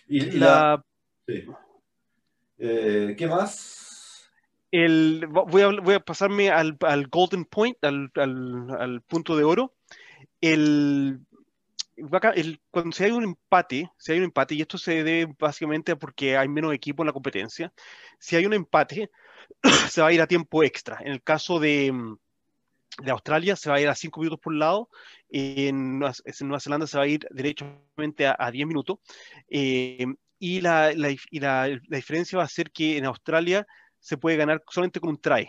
Y, 0.07 0.23
y 0.23 0.31
la, 0.31 0.47
la 0.47 0.85
Eh, 2.57 3.15
¿Qué 3.17 3.27
más? 3.27 4.29
El, 4.71 5.27
voy, 5.27 5.61
a, 5.63 5.69
voy 5.81 5.95
a 5.95 5.99
pasarme 5.99 6.49
al, 6.49 6.77
al 6.81 7.07
Golden 7.07 7.45
Point, 7.45 7.83
al, 7.83 8.11
al, 8.15 8.71
al, 8.79 9.01
punto 9.01 9.35
de 9.35 9.43
oro. 9.43 9.73
El, 10.39 11.19
el, 12.35 12.61
cuando 12.71 12.91
si 12.93 13.03
hay 13.03 13.11
un 13.11 13.23
empate, 13.23 13.91
si 13.97 14.11
hay 14.11 14.19
un 14.19 14.25
empate, 14.25 14.55
y 14.55 14.61
esto 14.61 14.77
se 14.77 15.03
debe 15.03 15.35
básicamente 15.37 15.91
a 15.91 15.95
porque 15.97 16.37
hay 16.37 16.47
menos 16.47 16.73
equipo 16.73 17.03
en 17.03 17.07
la 17.07 17.13
competencia, 17.13 17.73
si 18.17 18.35
hay 18.37 18.45
un 18.45 18.53
empate, 18.53 19.11
se 19.89 20.01
va 20.01 20.07
a 20.07 20.13
ir 20.13 20.21
a 20.21 20.27
tiempo 20.27 20.63
extra. 20.63 20.99
En 21.01 21.11
el 21.11 21.21
caso 21.21 21.59
de, 21.59 21.93
de 23.03 23.11
Australia 23.11 23.55
se 23.55 23.69
va 23.69 23.75
a 23.75 23.81
ir 23.81 23.89
a 23.89 23.95
5 23.95 24.19
minutos 24.19 24.39
por 24.39 24.53
lado, 24.53 24.89
en 25.29 25.99
Nueva, 25.99 26.13
en 26.23 26.47
Nueva, 26.47 26.59
Zelanda 26.61 26.87
se 26.87 26.97
va 26.97 27.03
a 27.03 27.07
ir 27.07 27.27
derechamente 27.29 28.25
a 28.27 28.51
10 28.51 28.67
minutos, 28.67 28.99
eh, 29.49 30.05
y, 30.41 30.59
la, 30.59 30.91
la, 30.93 31.11
y 31.11 31.39
la, 31.39 31.67
la, 31.67 31.97
diferencia 31.97 32.39
va 32.39 32.45
a 32.45 32.47
ser 32.47 32.71
que 32.71 32.97
en 32.97 33.05
Australia 33.05 33.67
se 33.99 34.17
puede 34.17 34.37
ganar 34.37 34.63
solamente 34.67 34.99
con 34.99 35.11
un 35.11 35.21
try. 35.21 35.47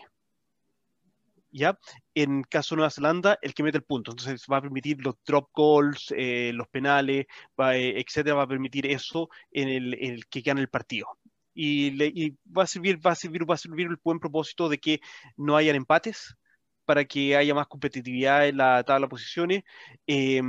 ¿Ya? 1.51 1.79
En 2.15 2.43
caso 2.43 2.75
de 2.75 2.81
Nueva 2.81 2.91
Zelanda, 2.91 3.39
el 3.41 3.55
que 3.55 3.63
mete 3.63 3.79
el 3.79 3.85
punto. 3.85 4.11
Entonces 4.11 4.45
va 4.53 4.59
a 4.59 4.61
permitir 4.61 4.99
los 5.03 5.15
drop 5.27 5.49
goals, 5.55 6.13
eh, 6.15 6.53
los 6.55 6.69
penales, 6.69 7.25
va, 7.59 7.75
eh, 7.75 8.01
etcétera, 8.01 8.37
va 8.37 8.43
a 8.43 8.49
permitir 8.49 8.87
eso 8.87 9.31
en 9.51 9.69
el, 9.69 9.95
en 9.95 10.13
el 10.13 10.27
que 10.27 10.43
gane 10.43 10.61
el 10.61 10.69
partido. 10.69 11.07
Y, 11.55 11.93
le, 11.93 12.09
y, 12.15 12.37
va 12.47 12.65
a 12.65 12.67
servir, 12.67 12.99
va 13.05 13.13
a 13.13 13.15
servir, 13.15 13.49
va 13.49 13.55
a 13.55 13.59
servir 13.59 13.87
el 13.87 13.97
buen 14.05 14.21
propósito 14.21 14.69
de 14.69 14.79
que 14.79 15.01
no 15.39 15.57
hayan 15.57 15.77
empates 15.77 16.37
para 16.85 17.07
que 17.07 17.35
haya 17.35 17.55
más 17.55 17.67
competitividad 17.67 18.47
en 18.47 18.59
la 18.59 18.85
tabla 18.85 19.07
de 19.07 19.11
posiciones. 19.11 19.65
Eh, 20.07 20.43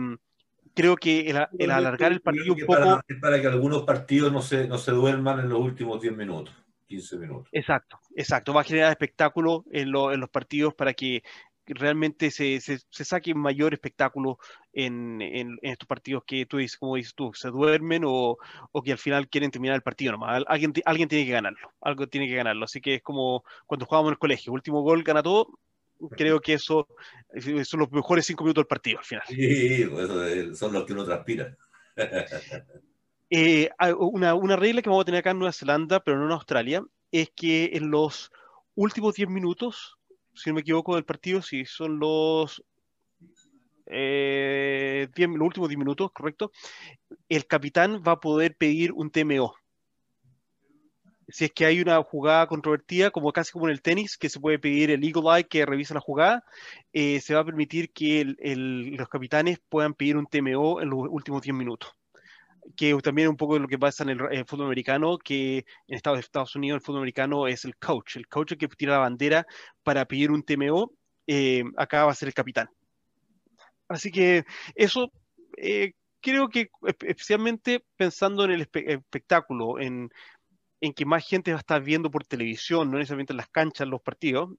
creo 0.74 0.96
que 0.96 1.30
el, 1.30 1.46
el 1.60 1.72
alargar 1.72 2.12
el 2.12 2.22
partido 2.22 2.54
un 2.54 2.60
poco... 2.66 3.02
Para, 3.22 3.42
que 3.42 3.48
algunos 3.48 3.84
partidos 3.84 4.32
no 4.32 4.42
se, 4.42 4.68
no 4.68 4.78
se 4.78 4.92
duerman 4.92 5.40
en 5.40 5.50
los 5.50 5.60
últimos 5.60 6.02
10 6.02 6.16
minutos. 6.16 6.54
15 6.88 7.18
minutos. 7.18 7.50
Exacto, 7.52 8.00
exacto. 8.16 8.54
Va 8.54 8.62
a 8.62 8.66
generar 8.66 8.92
espectáculo 8.92 9.66
en, 9.72 9.88
en 9.88 10.20
los 10.20 10.30
partidos 10.30 10.74
para 10.74 10.94
que 10.94 11.24
realmente 11.66 12.32
se, 12.32 12.60
se, 12.60 12.80
saque 12.90 13.34
mayor 13.34 13.74
espectáculo 13.74 14.38
en, 14.74 15.22
en, 15.22 15.58
estos 15.62 15.88
partidos 15.88 16.24
que 16.26 16.46
tú 16.46 16.58
dices, 16.58 16.78
como 16.78 16.96
dices 16.96 17.16
tú, 17.16 17.32
se 17.34 17.50
duermen 17.50 18.04
o, 18.06 18.38
o, 18.72 18.82
que 18.82 18.92
al 18.92 18.98
final 18.98 19.30
quieren 19.30 19.52
terminar 19.52 19.76
el 19.76 19.82
partido 19.82 20.14
nomás. 20.14 20.44
Alguien, 20.48 20.74
alguien 20.86 21.08
tiene 21.08 21.26
que 21.26 21.32
ganarlo, 21.32 21.72
algo 21.82 22.08
tiene 22.08 22.28
que 22.28 22.36
ganarlo. 22.36 22.66
Así 22.66 22.82
que 22.82 22.96
es 22.96 23.02
como 23.02 23.44
cuando 23.66 23.86
jugábamos 23.86 24.10
en 24.10 24.14
el 24.14 24.20
colegio, 24.20 24.54
último 24.54 24.82
gol 24.82 25.04
gana 25.04 25.24
todo. 25.24 25.60
Creo 26.12 26.40
que 26.40 26.54
eso 26.54 26.88
son 27.64 27.80
los 27.80 27.92
mejores 27.92 28.26
cinco 28.26 28.44
minutos 28.44 28.62
del 28.64 28.68
partido 28.68 29.00
al 29.00 29.06
final. 29.06 29.24
Sí, 29.28 29.86
pues 29.90 30.58
son 30.58 30.74
los 30.74 30.86
que 30.86 30.94
uno 30.94 31.06
transpira. 31.06 31.56
Eh, 33.36 33.72
una, 33.98 34.36
una 34.36 34.56
regla 34.56 34.84
que 34.84 34.90
vamos 34.90 35.02
a 35.02 35.06
tener 35.06 35.22
acá 35.22 35.32
en 35.32 35.40
Nueva 35.40 35.54
Zelanda, 35.54 36.04
pero 36.04 36.20
no 36.20 36.26
en 36.26 36.34
Australia, 36.34 36.84
es 37.12 37.32
que 37.36 37.72
en 37.74 37.90
los 37.90 38.32
últimos 38.76 39.16
10 39.16 39.28
minutos 39.28 39.98
si 40.36 40.50
no 40.50 40.56
me 40.56 40.62
equivoco, 40.62 40.96
del 40.96 41.06
partido, 41.06 41.42
si 41.42 41.66
son 41.66 42.00
los, 42.00 42.64
eh, 43.86 45.08
los 45.16 45.42
últimos 45.42 45.70
10 45.70 45.80
minutos, 45.80 46.12
correcto, 46.12 46.52
el 47.30 47.46
capitán 47.46 48.02
va 48.06 48.14
a 48.14 48.20
poder 48.20 48.56
pedir 48.58 48.92
un 48.92 49.12
TMO. 49.12 49.56
Si 51.34 51.46
es 51.46 51.52
que 51.52 51.66
hay 51.66 51.82
una 51.82 52.02
jugada 52.04 52.46
controvertida, 52.46 53.10
como 53.10 53.34
casi 53.34 53.52
como 53.52 53.66
en 53.66 53.72
el 53.72 53.82
tenis, 53.82 54.18
que 54.18 54.30
se 54.30 54.40
puede 54.40 54.60
pedir 54.60 54.92
el 54.92 55.04
Eagle 55.04 55.36
Eye 55.36 55.48
que 55.48 55.66
revisa 55.66 55.96
la 55.96 56.00
jugada, 56.00 56.44
eh, 56.94 57.22
se 57.22 57.34
va 57.34 57.42
a 57.42 57.46
permitir 57.46 57.92
que 57.92 58.24
los 58.24 59.10
capitanes 59.10 59.60
puedan 59.68 59.96
pedir 59.96 60.16
un 60.16 60.28
TMO 60.28 60.80
en 60.80 60.92
los 60.92 61.08
últimos 61.10 61.42
10 61.42 61.56
minutos 61.56 61.92
que 62.78 62.96
también 63.02 63.30
un 63.30 63.36
poco 63.36 63.58
lo 63.58 63.68
que 63.68 63.80
pasa 63.80 64.04
en 64.04 64.10
el, 64.12 64.46
fútbol 64.46 64.68
americano, 64.68 65.18
que 65.18 65.66
en 65.88 65.96
Estados, 65.96 66.20
Estados 66.20 66.56
Unidos 66.56 66.78
el 66.78 66.82
fútbol 66.82 67.00
americano 67.00 67.48
es 67.48 67.66
el 67.66 67.76
coach, 67.78 68.16
el 68.16 68.28
coach 68.28 68.54
que 68.54 68.68
tira 68.68 68.94
la 68.94 69.00
bandera 69.00 69.46
para 69.84 70.06
pedir 70.06 70.32
un 70.32 70.44
TMO, 70.44 70.92
eh, 71.28 71.64
acá 71.78 72.06
va 72.06 72.12
a 72.12 72.16
ser 72.16 72.28
el 72.28 72.34
capitán. 72.34 72.70
Así 73.88 74.12
que 74.12 74.46
eso 74.76 75.12
eh, 75.58 75.94
creo 76.24 76.48
que 76.48 76.70
especialmente 77.06 77.84
pensando 77.98 78.46
en 78.46 78.52
el 78.52 78.62
espectáculo, 78.62 79.80
en, 79.80 80.10
en, 80.84 80.94
que 80.94 81.06
más 81.06 81.26
gente 81.26 81.52
va 81.52 81.58
a 81.58 81.60
estar 81.60 81.82
viendo 81.82 82.12
por 82.12 82.26
televisión, 82.26 82.92
no 82.92 82.98
necesariamente 82.98 83.34
en 83.34 83.38
las 83.38 83.50
canchas, 83.50 83.88
los 83.88 84.02
partidos, 84.02 84.50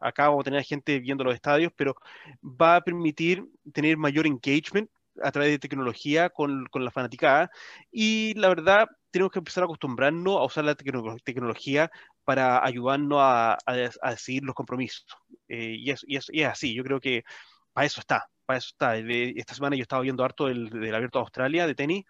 acá 0.00 0.28
vamos 0.28 0.42
a 0.42 0.44
tener 0.44 0.64
gente 0.64 0.98
viendo 1.00 1.24
los 1.24 1.34
estadios, 1.34 1.72
pero 1.76 1.94
va 2.42 2.76
a 2.76 2.80
permitir 2.80 3.44
tener 3.72 3.96
mayor 3.96 4.26
engagement 4.26 4.90
a 5.22 5.32
través 5.32 5.50
de 5.50 5.58
tecnología 5.58 6.30
con, 6.30 6.66
con, 6.66 6.84
la 6.84 6.90
fanaticada 6.90 7.50
y 7.90 8.34
la 8.34 8.48
verdad 8.48 8.86
tenemos 9.10 9.32
que 9.32 9.38
empezar 9.38 9.62
a 9.62 9.66
acostumbrarnos 9.66 10.36
a 10.36 10.44
usar 10.44 10.64
la 10.64 10.74
tecnología 10.74 11.90
para 12.24 12.64
ayudarnos 12.64 13.18
a, 13.20 13.56
a, 13.64 14.16
seguir 14.16 14.42
los 14.44 14.54
compromisos. 14.54 15.06
Eh, 15.48 15.76
y, 15.78 15.90
es, 15.90 16.04
y, 16.06 16.16
es, 16.16 16.26
y, 16.30 16.42
es, 16.42 16.48
así, 16.48 16.74
yo 16.74 16.84
creo 16.84 17.00
que 17.00 17.24
para 17.72 17.86
eso 17.86 18.00
está, 18.00 18.28
para 18.44 18.58
eso 18.58 18.68
está. 18.72 18.96
Esta 18.98 19.54
semana 19.54 19.76
yo 19.76 19.82
estaba 19.82 20.02
viendo 20.02 20.24
harto 20.24 20.46
del, 20.46 20.68
del 20.68 20.94
Abierto 20.94 21.18
de 21.18 21.22
Australia 21.22 21.66
de 21.66 21.74
tenis 21.74 22.04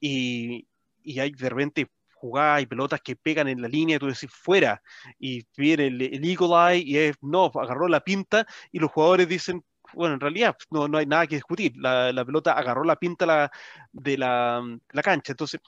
y, 0.00 0.66
y 1.02 1.20
hay 1.20 1.30
de 1.30 1.48
repente 1.48 1.88
jugadas 2.24 2.62
y 2.62 2.66
pelotas 2.66 3.00
que 3.02 3.16
pegan 3.16 3.48
en 3.48 3.60
la 3.60 3.68
línea, 3.68 3.98
tú 3.98 4.06
decís 4.06 4.30
fuera, 4.32 4.82
y 5.18 5.46
viene 5.56 5.88
el, 5.88 6.00
el 6.00 6.24
Eagle 6.24 6.54
Eye 6.56 6.82
y 6.86 6.96
es, 6.96 7.16
no, 7.20 7.50
agarró 7.54 7.86
la 7.88 8.00
pinta 8.00 8.46
y 8.72 8.78
los 8.78 8.90
jugadores 8.90 9.28
dicen, 9.28 9.62
bueno, 9.92 10.14
en 10.14 10.20
realidad 10.20 10.56
no, 10.70 10.88
no 10.88 10.98
hay 10.98 11.06
nada 11.06 11.26
que 11.26 11.36
discutir. 11.36 11.76
La, 11.76 12.12
la 12.12 12.24
pelota 12.24 12.52
agarró 12.52 12.82
la 12.84 12.96
pinta 12.96 13.26
la, 13.26 13.50
de 13.92 14.16
la, 14.18 14.62
la, 14.90 15.02
cancha. 15.02 15.32
Entonces, 15.32 15.60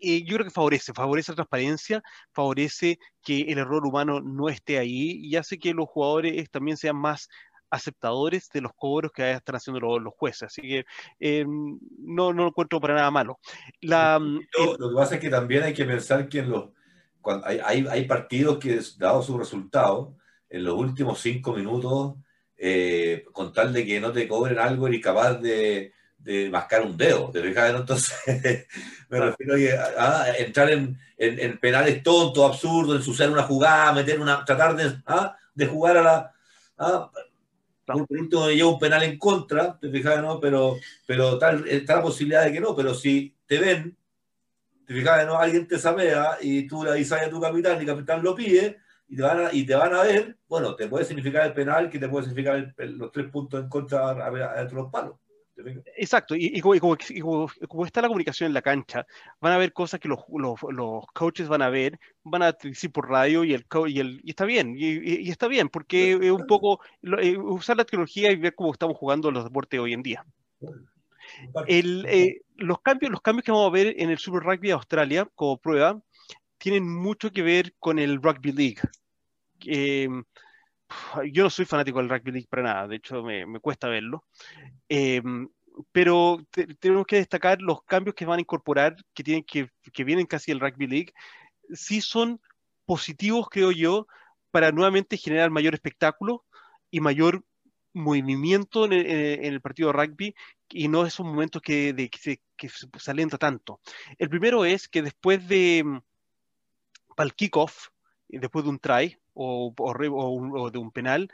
eh, 0.00 0.22
yo 0.24 0.34
creo 0.34 0.44
que 0.46 0.50
favorece, 0.50 0.92
favorece 0.92 1.32
la 1.32 1.36
transparencia, 1.36 2.02
favorece 2.32 2.98
que 3.22 3.42
el 3.42 3.58
error 3.58 3.86
humano 3.86 4.20
no 4.20 4.48
esté 4.48 4.78
ahí 4.78 5.20
y 5.22 5.36
hace 5.36 5.58
que 5.58 5.72
los 5.72 5.88
jugadores 5.88 6.50
también 6.50 6.76
sean 6.76 6.96
más 6.96 7.28
aceptadores 7.70 8.48
de 8.52 8.60
los 8.60 8.72
cobros 8.74 9.12
que 9.12 9.32
están 9.32 9.56
haciendo 9.56 9.80
los, 9.80 10.02
los 10.02 10.14
jueces. 10.14 10.44
Así 10.44 10.62
que 10.62 10.84
eh, 11.20 11.44
no, 11.46 12.32
no 12.32 12.42
lo 12.42 12.48
encuentro 12.48 12.80
para 12.80 12.94
nada 12.94 13.10
malo. 13.10 13.38
La, 13.80 14.18
lo, 14.18 14.76
lo, 14.78 14.90
que 14.90 14.94
pasa 14.94 15.14
es 15.16 15.20
que 15.20 15.30
también 15.30 15.62
hay 15.62 15.74
que 15.74 15.84
pensar 15.84 16.28
que 16.28 16.40
en 16.40 16.50
los, 16.50 16.70
cuando 17.20 17.46
hay, 17.46 17.60
hay, 17.64 17.86
hay 17.88 18.04
partidos 18.04 18.58
que, 18.58 18.80
dado 18.98 19.22
su 19.22 19.38
resultado, 19.38 20.16
en 20.48 20.64
los 20.64 20.74
últimos 20.74 21.20
cinco 21.20 21.52
minutos 21.52 22.14
eh, 22.56 23.24
con 23.32 23.52
tal 23.52 23.72
de 23.72 23.84
que 23.84 24.00
no 24.00 24.12
te 24.12 24.28
cobren 24.28 24.58
algo, 24.58 24.88
y 24.88 25.00
capaz 25.00 25.34
de, 25.34 25.92
de 26.18 26.48
mascar 26.50 26.82
un 26.82 26.96
dedo, 26.96 27.30
¿te 27.30 27.42
fijas? 27.42 27.74
Entonces, 27.74 28.66
me 29.08 29.20
refiero 29.20 29.54
a, 29.98 30.30
entrar 30.38 30.70
en, 30.70 30.98
en, 31.18 31.58
penales 31.58 32.02
tontos, 32.02 32.44
absurdos, 32.44 32.96
ensuciar 32.96 33.30
una 33.30 33.42
jugada, 33.42 33.92
meter 33.92 34.20
una, 34.20 34.44
tratar 34.44 34.76
de, 34.76 34.96
¿ah? 35.06 35.36
de 35.54 35.66
jugar 35.66 35.96
a 35.98 36.02
la... 36.02 36.32
¿ah? 36.78 37.10
Por 37.86 38.06
último, 38.08 38.48
lleva 38.48 38.70
un 38.70 38.78
penal 38.78 39.02
en 39.02 39.18
contra, 39.18 39.78
¿te 39.78 39.90
fijas? 39.90 40.20
No? 40.22 40.40
Pero, 40.40 40.76
pero 41.06 41.38
tal, 41.38 41.68
está 41.68 41.96
la 41.96 42.02
posibilidad 42.02 42.44
de 42.44 42.52
que 42.52 42.60
no, 42.60 42.74
pero 42.74 42.94
si 42.94 43.36
te 43.46 43.58
ven, 43.58 43.96
te 44.86 44.94
fijas, 44.94 45.26
¿no? 45.26 45.38
Alguien 45.38 45.66
te 45.66 45.78
sapea 45.78 46.38
y 46.40 46.66
tú 46.66 46.84
le 46.84 46.90
avisas 46.90 47.22
a 47.22 47.30
tu 47.30 47.40
capitán 47.40 47.76
y 47.76 47.80
el 47.80 47.86
capitán 47.86 48.22
lo 48.22 48.34
pide, 48.34 48.78
y 49.08 49.16
te, 49.16 49.22
van 49.22 49.46
a, 49.46 49.52
y 49.52 49.66
te 49.66 49.74
van 49.74 49.94
a 49.94 50.02
ver, 50.02 50.38
bueno, 50.48 50.74
te 50.74 50.88
puede 50.88 51.04
significar 51.04 51.46
el 51.46 51.52
penal, 51.52 51.90
que 51.90 51.98
te 51.98 52.08
puede 52.08 52.26
significar 52.26 52.74
los 52.78 53.12
tres 53.12 53.30
puntos 53.30 53.62
en 53.62 53.68
contra 53.68 54.14
de 54.14 54.72
los 54.72 54.90
palos. 54.90 55.16
Exacto, 55.96 56.34
y, 56.34 56.46
y, 56.46 56.60
como, 56.60 56.74
y, 56.74 57.20
como, 57.20 57.86
está 57.86 58.02
la 58.02 58.08
comunicación 58.08 58.48
en 58.48 58.54
la 58.54 58.62
cancha, 58.62 59.06
van 59.40 59.52
a 59.52 59.58
ver 59.58 59.72
cosas 59.72 60.00
que 60.00 60.08
los, 60.08 60.20
los, 60.28 60.58
los 60.70 61.06
coaches 61.12 61.48
van 61.48 61.62
a 61.62 61.68
ver, 61.68 61.98
van 62.24 62.42
a 62.42 62.52
decir 62.52 62.90
por 62.90 63.08
radio 63.08 63.44
y 63.44 63.54
el, 63.54 63.64
y, 63.86 64.00
el, 64.00 64.20
y 64.24 64.30
está 64.30 64.44
bien, 64.44 64.74
y, 64.76 65.30
está 65.30 65.46
bien, 65.46 65.68
porque 65.68 66.12
es 66.12 66.30
un 66.30 66.46
poco 66.46 66.80
eh, 67.20 67.38
usar 67.38 67.76
la 67.76 67.84
tecnología 67.84 68.32
y 68.32 68.36
ver 68.36 68.54
cómo 68.54 68.72
estamos 68.72 68.96
jugando 68.96 69.30
los 69.30 69.44
deportes 69.44 69.78
hoy 69.78 69.92
en 69.92 70.02
día. 70.02 70.26
El, 71.68 72.04
eh, 72.08 72.42
los, 72.56 72.80
cambios, 72.80 73.12
los 73.12 73.22
cambios 73.22 73.44
que 73.44 73.52
vamos 73.52 73.68
a 73.68 73.72
ver 73.72 73.94
en 73.98 74.10
el 74.10 74.18
Super 74.18 74.42
Rugby 74.42 74.68
de 74.68 74.74
Australia 74.74 75.28
como 75.34 75.58
prueba 75.58 76.00
tienen 76.58 76.88
mucho 76.88 77.30
que 77.30 77.42
ver 77.42 77.74
con 77.78 77.98
el 77.98 78.20
Rugby 78.20 78.52
League. 78.52 78.80
Eh, 79.66 80.08
yo 81.32 81.44
no 81.44 81.50
soy 81.50 81.64
fanático 81.64 81.98
del 81.98 82.08
Rugby 82.08 82.32
League 82.32 82.48
para 82.48 82.62
nada, 82.62 82.88
de 82.88 82.96
hecho 82.96 83.22
me, 83.22 83.46
me 83.46 83.60
cuesta 83.60 83.88
verlo. 83.88 84.24
Eh, 84.88 85.22
pero 85.92 86.38
tenemos 86.78 87.06
que 87.06 87.16
destacar 87.16 87.60
los 87.60 87.82
cambios 87.84 88.14
que 88.14 88.26
van 88.26 88.38
a 88.38 88.42
incorporar, 88.42 88.96
que, 89.12 89.24
tienen, 89.24 89.44
que, 89.44 89.70
que 89.92 90.04
vienen 90.04 90.26
casi 90.26 90.52
del 90.52 90.60
Rugby 90.60 90.86
League, 90.86 91.12
sí 91.72 92.00
son 92.00 92.40
positivos, 92.84 93.48
creo 93.50 93.72
yo, 93.72 94.06
para 94.50 94.70
nuevamente 94.70 95.16
generar 95.16 95.50
mayor 95.50 95.74
espectáculo 95.74 96.44
y 96.90 97.00
mayor 97.00 97.44
movimiento 97.92 98.84
en 98.84 98.92
el, 98.92 99.06
en 99.06 99.52
el, 99.52 99.60
partido 99.60 99.92
de 99.92 100.04
rugby 100.04 100.34
y 100.68 100.88
no 100.88 101.06
esos 101.06 101.24
momentos 101.24 101.62
que, 101.62 101.92
de, 101.92 102.08
que, 102.08 102.18
se, 102.18 102.40
que 102.56 102.68
se 102.68 103.10
alenta 103.10 103.38
tanto. 103.38 103.80
El 104.18 104.28
primero 104.28 104.64
es 104.64 104.88
que 104.88 105.02
después 105.02 105.46
de, 105.48 106.00
para 107.16 107.26
el 107.26 107.34
kickoff, 107.34 107.88
después 108.28 108.64
de 108.64 108.70
un 108.70 108.78
try 108.78 109.16
o, 109.34 109.74
o, 109.76 110.70
de 110.70 110.78
un 110.78 110.90
penal, 110.90 111.30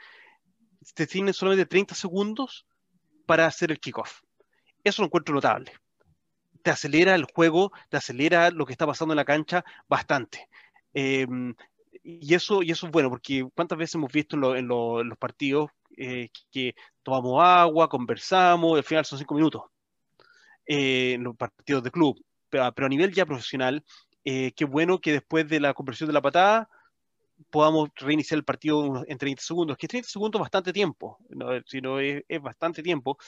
te 0.94 1.06
tienen 1.06 1.34
solamente 1.34 1.66
30 1.66 1.94
segundos 1.94 2.66
para 3.26 3.46
hacer 3.46 3.70
el 3.70 3.78
kickoff. 3.78 4.20
Eso 4.82 5.02
lo 5.02 5.06
encuentro 5.06 5.34
notable. 5.34 5.72
Te 6.62 6.70
acelera 6.70 7.14
el 7.14 7.24
juego, 7.24 7.72
te 7.88 7.96
acelera 7.96 8.50
lo 8.50 8.66
que 8.66 8.72
está 8.72 8.86
pasando 8.86 9.12
en 9.14 9.16
la 9.16 9.24
cancha 9.24 9.64
bastante. 9.88 10.48
Eh, 10.94 11.26
y, 12.02 12.34
eso, 12.34 12.62
y 12.62 12.70
eso 12.70 12.86
es 12.86 12.92
bueno, 12.92 13.10
porque 13.10 13.46
cuántas 13.54 13.78
veces 13.78 13.94
hemos 13.94 14.12
visto 14.12 14.36
en, 14.56 14.66
lo, 14.68 15.00
en 15.00 15.08
los 15.08 15.18
partidos 15.18 15.70
eh, 15.96 16.30
que 16.50 16.74
tomamos 17.02 17.42
agua, 17.42 17.88
conversamos, 17.88 18.72
y 18.74 18.78
al 18.78 18.84
final 18.84 19.04
son 19.04 19.18
cinco 19.18 19.34
minutos 19.34 19.62
eh, 20.66 21.12
en 21.14 21.24
los 21.24 21.36
partidos 21.36 21.82
de 21.82 21.90
club. 21.90 22.24
Pero, 22.48 22.72
pero, 22.72 22.86
a 22.86 22.88
nivel 22.88 23.12
ya 23.12 23.26
profesional, 23.26 23.84
eh, 24.24 24.52
qué 24.52 24.64
bueno 24.64 25.00
que 25.00 25.12
después 25.12 25.48
de 25.48 25.60
la 25.60 25.74
conversión 25.74 26.08
de 26.08 26.14
la 26.14 26.22
patada 26.22 26.68
podamos 27.50 27.90
reiniciar 27.96 28.38
el 28.38 28.44
partido 28.44 29.04
en 29.06 29.18
30 29.18 29.42
segundos, 29.42 29.76
que 29.76 29.88
30 29.88 30.08
segundos 30.08 30.38
es 30.38 30.42
bastante 30.42 30.72
tiempo, 30.72 31.18
¿no? 31.30 31.48
sino 31.66 31.98
es, 31.98 32.22
bastante 32.40 32.82
tiempo, 32.82 33.18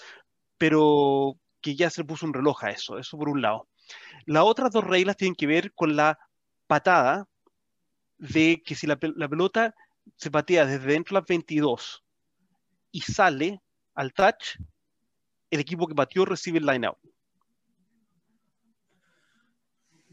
pero 0.59 1.37
que 1.61 1.75
ya 1.75 1.91
se 1.91 2.05
puso 2.05 2.27
un 2.27 2.35
reloj 2.35 2.65
a 2.65 2.71
eso, 2.71 2.99
eso 2.99 3.17
por 3.17 3.29
un 3.29 3.41
lado. 3.41 3.69
Las 4.27 4.45
otras 4.45 4.71
dos 4.73 4.85
reglas 4.85 5.17
tienen 5.17 5.35
que 5.35 5.47
ver 5.47 5.73
con 5.73 5.97
la 5.97 6.19
patada, 6.67 7.27
de 8.19 8.63
que 8.65 8.77
si 8.77 8.87
la, 8.87 8.99
la 9.17 9.29
pelota 9.29 9.75
se 10.17 10.31
patea 10.31 10.65
desde 10.65 10.87
dentro 10.87 11.15
de 11.15 11.21
las 11.21 11.29
22 11.29 12.05
y 12.93 13.01
sale 13.01 13.61
al 13.95 14.13
touch, 14.13 14.59
el 15.51 15.61
equipo 15.61 15.89
que 15.89 15.95
pateó 15.95 16.25
recibe 16.25 16.59
el 16.59 16.67
line 16.67 16.87
out 16.87 16.99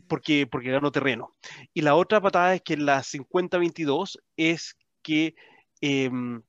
porque, 0.09 0.45
porque 0.47 0.71
ganó 0.71 0.91
terreno. 0.91 1.35
Y 1.73 1.81
la 1.81 1.95
otra 1.95 2.19
patada 2.19 2.55
es 2.55 2.61
que 2.61 2.73
en 2.73 2.85
la 2.85 2.99
50-22 2.99 4.19
es 4.35 4.75
que, 5.01 5.35
que 5.79 6.41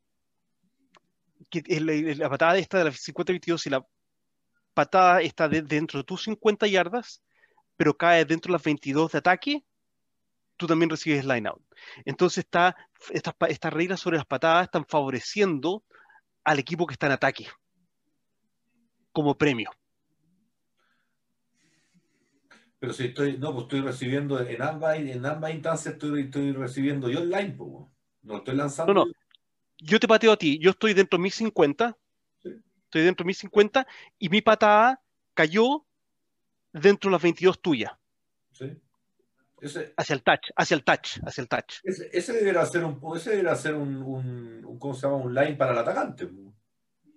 la, 1.81 2.29
patada 2.29 2.59
esta 2.59 2.79
de 2.79 2.85
la 2.85 2.91
50-22, 2.91 3.59
si 3.59 3.71
la 3.71 3.87
patada 4.75 5.23
está 5.23 5.49
de, 5.49 5.63
dentro 5.63 6.01
de 6.01 6.05
tus 6.05 6.25
50 6.25 6.67
yardas, 6.67 7.23
pero 7.77 7.97
cae 7.97 8.25
dentro 8.25 8.51
de 8.51 8.55
las 8.55 8.65
22 8.65 9.13
de 9.13 9.19
ataque, 9.19 9.65
tú 10.57 10.67
también 10.67 10.91
recibes 10.91 11.25
line 11.25 11.49
out. 11.49 11.63
Entonces 12.05 12.45
estas, 12.45 12.75
estas 13.13 13.73
reglas 13.73 14.01
sobre 14.01 14.17
las 14.17 14.27
patadas 14.27 14.65
están 14.65 14.85
favoreciendo 14.87 15.85
al 16.45 16.59
equipo 16.59 16.87
que 16.87 16.95
está 16.95 17.07
en 17.07 17.13
ataque 17.13 17.47
como 19.13 19.37
premio. 19.37 19.71
Pero 22.81 22.95
si 22.95 23.05
estoy, 23.05 23.37
no, 23.37 23.53
pues 23.53 23.65
estoy 23.65 23.83
recibiendo 23.83 24.41
en 24.41 24.63
ambas, 24.63 24.97
en 24.99 25.25
ambas 25.27 25.53
instancias 25.53 25.95
estoy, 25.95 26.23
estoy 26.23 26.53
recibiendo 26.53 27.11
yo 27.11 27.21
online, 27.21 27.51
pues, 27.51 27.71
no 28.23 28.39
estoy 28.39 28.57
lanzando. 28.57 28.95
No, 28.95 29.05
no. 29.05 29.13
Yo 29.79 30.01
te 30.01 30.09
pateo 30.09 30.33
a 30.33 30.37
ti, 30.37 30.59
yo 30.59 30.71
estoy 30.71 30.95
dentro 30.95 31.19
de 31.19 31.23
mis 31.23 31.35
50, 31.35 31.97
estoy 32.43 33.03
dentro 33.03 33.25
de 33.25 33.27
mis 33.29 33.39
50 33.39 33.87
y 34.19 34.29
mi 34.31 34.41
patada 34.41 35.01
cayó 35.35 35.87
dentro 36.73 37.09
de 37.11 37.13
las 37.13 37.23
22 37.23 37.61
tuyas. 37.61 37.93
Sí. 38.51 38.79
hacia 39.97 40.15
el 40.15 40.23
touch, 40.23 40.51
hacia 40.57 40.75
el 40.75 40.85
touch, 40.85 41.19
hacia 41.23 41.43
el 41.43 41.49
touch. 41.49 41.81
Ese, 41.85 42.09
ese 42.13 42.33
debería 42.33 42.65
ser 42.65 42.85
un, 42.85 42.99
ese 43.15 43.31
debería 43.31 43.57
ser 43.57 43.75
un, 43.75 44.03
un, 44.03 44.79
¿cómo 44.79 44.95
se 44.95 45.03
llama? 45.03 45.17
Un 45.17 45.35
line 45.35 45.55
para 45.55 45.73
el 45.73 45.79
atacante. 45.79 46.31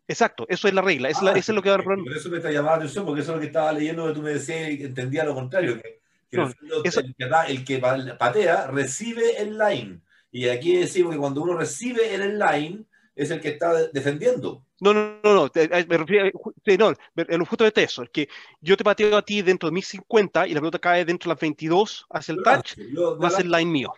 Exacto, 0.08 0.46
eso 0.50 0.68
es 0.68 0.74
la 0.74 0.82
regla, 0.82 1.10
eso, 1.10 1.34
es 1.34 1.48
lo 1.50 1.62
que 1.62 1.70
va 1.70 1.76
a 1.76 1.84
Por 1.84 2.14
eso 2.14 2.30
me 2.30 2.38
está 2.38 2.52
llamando 2.52 2.72
la 2.72 2.76
atención, 2.84 3.06
porque 3.06 3.22
eso 3.22 3.32
es 3.32 3.36
lo 3.36 3.42
que 3.42 3.48
estaba 3.48 3.72
leyendo 3.72 4.08
que 4.08 4.14
tú 4.14 4.22
me 4.22 4.32
decías 4.32 4.70
y 4.72 4.84
entendía 4.84 5.24
lo 5.24 5.34
contrario, 5.34 5.80
que, 5.82 6.00
el, 6.30 7.64
que 7.64 7.80
patea 7.80 8.68
recibe 8.68 9.38
el 9.42 9.58
line. 9.58 10.02
Y 10.32 10.50
aquí 10.50 10.76
decimos 10.76 11.14
que 11.14 11.20
cuando 11.20 11.42
uno 11.42 11.56
recibe 11.56 12.14
el 12.14 12.38
line 12.38 12.84
es 13.16 13.32
el 13.32 13.40
que 13.40 13.50
está 13.50 13.88
defendiendo. 13.90 14.66
No, 14.82 14.94
no, 14.94 15.20
no, 15.24 15.34
no, 15.34 15.52
me 15.54 15.98
refiero, 15.98 16.32
no, 16.78 17.46
justamente 17.46 17.84
eso, 17.84 18.04
es 18.04 18.10
que 18.10 18.28
yo 18.60 18.76
te 18.76 18.84
pateo 18.84 19.16
a 19.16 19.22
ti 19.22 19.42
dentro 19.42 19.70
de 19.70 19.74
mis 19.74 19.88
50 19.88 20.48
y 20.48 20.54
la 20.54 20.60
pelota 20.60 20.80
cae 20.80 21.06
dentro 21.06 21.30
de 21.30 21.36
las 21.36 21.40
22 21.40 22.08
hacia 22.10 22.34
el 22.34 22.44
touch, 22.44 22.78
va 23.24 23.28
a 23.28 23.32
ser 23.32 23.46
line 23.46 23.72
mío. 23.72 23.94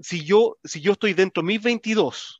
Si, 0.00 0.24
yo, 0.24 0.58
si 0.64 0.80
yo 0.80 0.92
estoy 0.92 1.12
dentro 1.12 1.42
de 1.42 1.46
mis 1.46 1.62
22 1.62 2.39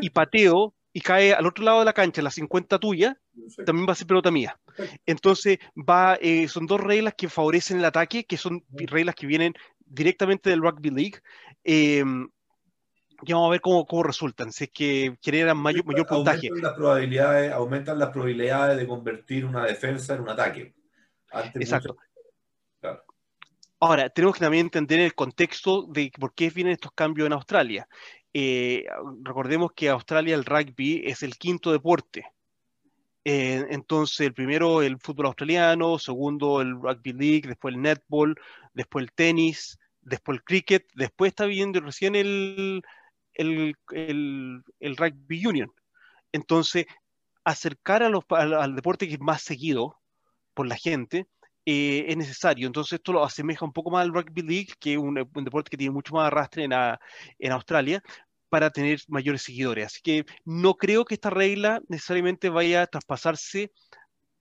y 0.00 0.10
pateo 0.10 0.74
y 0.92 1.00
cae 1.00 1.32
al 1.34 1.46
otro 1.46 1.64
lado 1.64 1.80
de 1.80 1.84
la 1.84 1.92
cancha, 1.92 2.22
la 2.22 2.30
50 2.30 2.78
tuya, 2.78 3.18
también 3.66 3.88
va 3.88 3.92
a 3.92 3.96
ser 3.96 4.06
pelota 4.06 4.30
mía. 4.30 4.58
Entonces, 5.06 5.58
va, 5.76 6.16
eh, 6.20 6.46
son 6.46 6.66
dos 6.66 6.80
reglas 6.80 7.14
que 7.16 7.28
favorecen 7.28 7.78
el 7.78 7.84
ataque, 7.84 8.24
que 8.24 8.36
son 8.36 8.64
reglas 8.70 9.16
que 9.16 9.26
vienen 9.26 9.54
directamente 9.84 10.50
del 10.50 10.62
Rugby 10.62 10.90
League. 10.90 11.20
Eh, 11.64 12.04
y 13.26 13.32
vamos 13.32 13.48
a 13.48 13.50
ver 13.50 13.60
cómo, 13.60 13.86
cómo 13.86 14.02
resultan, 14.02 14.52
si 14.52 14.64
es 14.64 14.70
que 14.70 15.16
generan 15.22 15.56
mayor, 15.56 15.84
mayor 15.84 16.06
puntaje. 16.06 16.48
Aumentan 16.48 16.62
las, 16.62 16.74
probabilidades, 16.74 17.52
aumentan 17.52 17.98
las 17.98 18.08
probabilidades 18.10 18.76
de 18.78 18.86
convertir 18.86 19.46
una 19.46 19.64
defensa 19.64 20.14
en 20.14 20.20
un 20.20 20.28
ataque. 20.28 20.74
Exacto. 21.54 21.96
Ahora, 23.80 24.08
tenemos 24.08 24.34
que 24.36 24.40
también 24.40 24.66
entender 24.66 25.00
el 25.00 25.14
contexto 25.14 25.86
de 25.86 26.10
por 26.18 26.34
qué 26.34 26.50
vienen 26.50 26.72
estos 26.72 26.92
cambios 26.92 27.26
en 27.26 27.32
Australia. 27.32 27.88
Eh, 28.32 28.84
recordemos 29.22 29.72
que 29.72 29.88
Australia 29.88 30.34
el 30.34 30.44
rugby 30.44 31.02
es 31.04 31.22
el 31.22 31.36
quinto 31.36 31.70
deporte. 31.72 32.26
Eh, 33.24 33.66
entonces, 33.70 34.20
el 34.20 34.34
primero 34.34 34.82
el 34.82 34.98
fútbol 34.98 35.26
australiano, 35.26 35.98
segundo 35.98 36.60
el 36.60 36.74
rugby 36.74 37.12
league, 37.12 37.48
después 37.48 37.74
el 37.74 37.82
netball, 37.82 38.34
después 38.74 39.04
el 39.04 39.12
tenis, 39.12 39.78
después 40.02 40.38
el 40.38 40.44
cricket, 40.44 40.86
después 40.94 41.30
está 41.30 41.46
viendo 41.46 41.80
recién 41.80 42.14
el, 42.16 42.82
el, 43.34 44.96
rugby 44.96 45.46
union. 45.46 45.72
Entonces, 46.32 46.86
acercar 47.44 48.02
a 48.02 48.08
los, 48.08 48.24
al 48.30 48.74
deporte 48.74 49.08
que 49.08 49.14
es 49.14 49.20
más 49.20 49.42
seguido 49.42 50.00
por 50.54 50.66
la 50.66 50.76
gente 50.76 51.26
eh, 51.66 52.04
es 52.08 52.16
necesario. 52.16 52.66
Entonces 52.66 52.94
esto 52.94 53.12
lo 53.12 53.24
asemeja 53.24 53.64
un 53.64 53.72
poco 53.72 53.90
más 53.90 54.02
al 54.02 54.12
rugby 54.12 54.42
league, 54.42 54.68
que 54.78 54.92
es 54.94 54.98
un, 54.98 55.14
deporte 55.14 55.70
que 55.70 55.76
tiene 55.76 55.92
mucho 55.92 56.14
más 56.14 56.26
arrastre 56.26 56.64
en, 56.64 56.72
en 56.72 57.52
Australia, 57.52 58.02
para 58.48 58.70
tener 58.70 59.00
mayores 59.08 59.42
seguidores. 59.42 59.86
Así 59.86 60.00
que 60.02 60.24
no 60.44 60.74
creo 60.74 61.04
que 61.04 61.14
esta 61.14 61.30
regla 61.30 61.80
necesariamente 61.88 62.48
vaya 62.50 62.82
a 62.82 62.86
traspasarse 62.86 63.72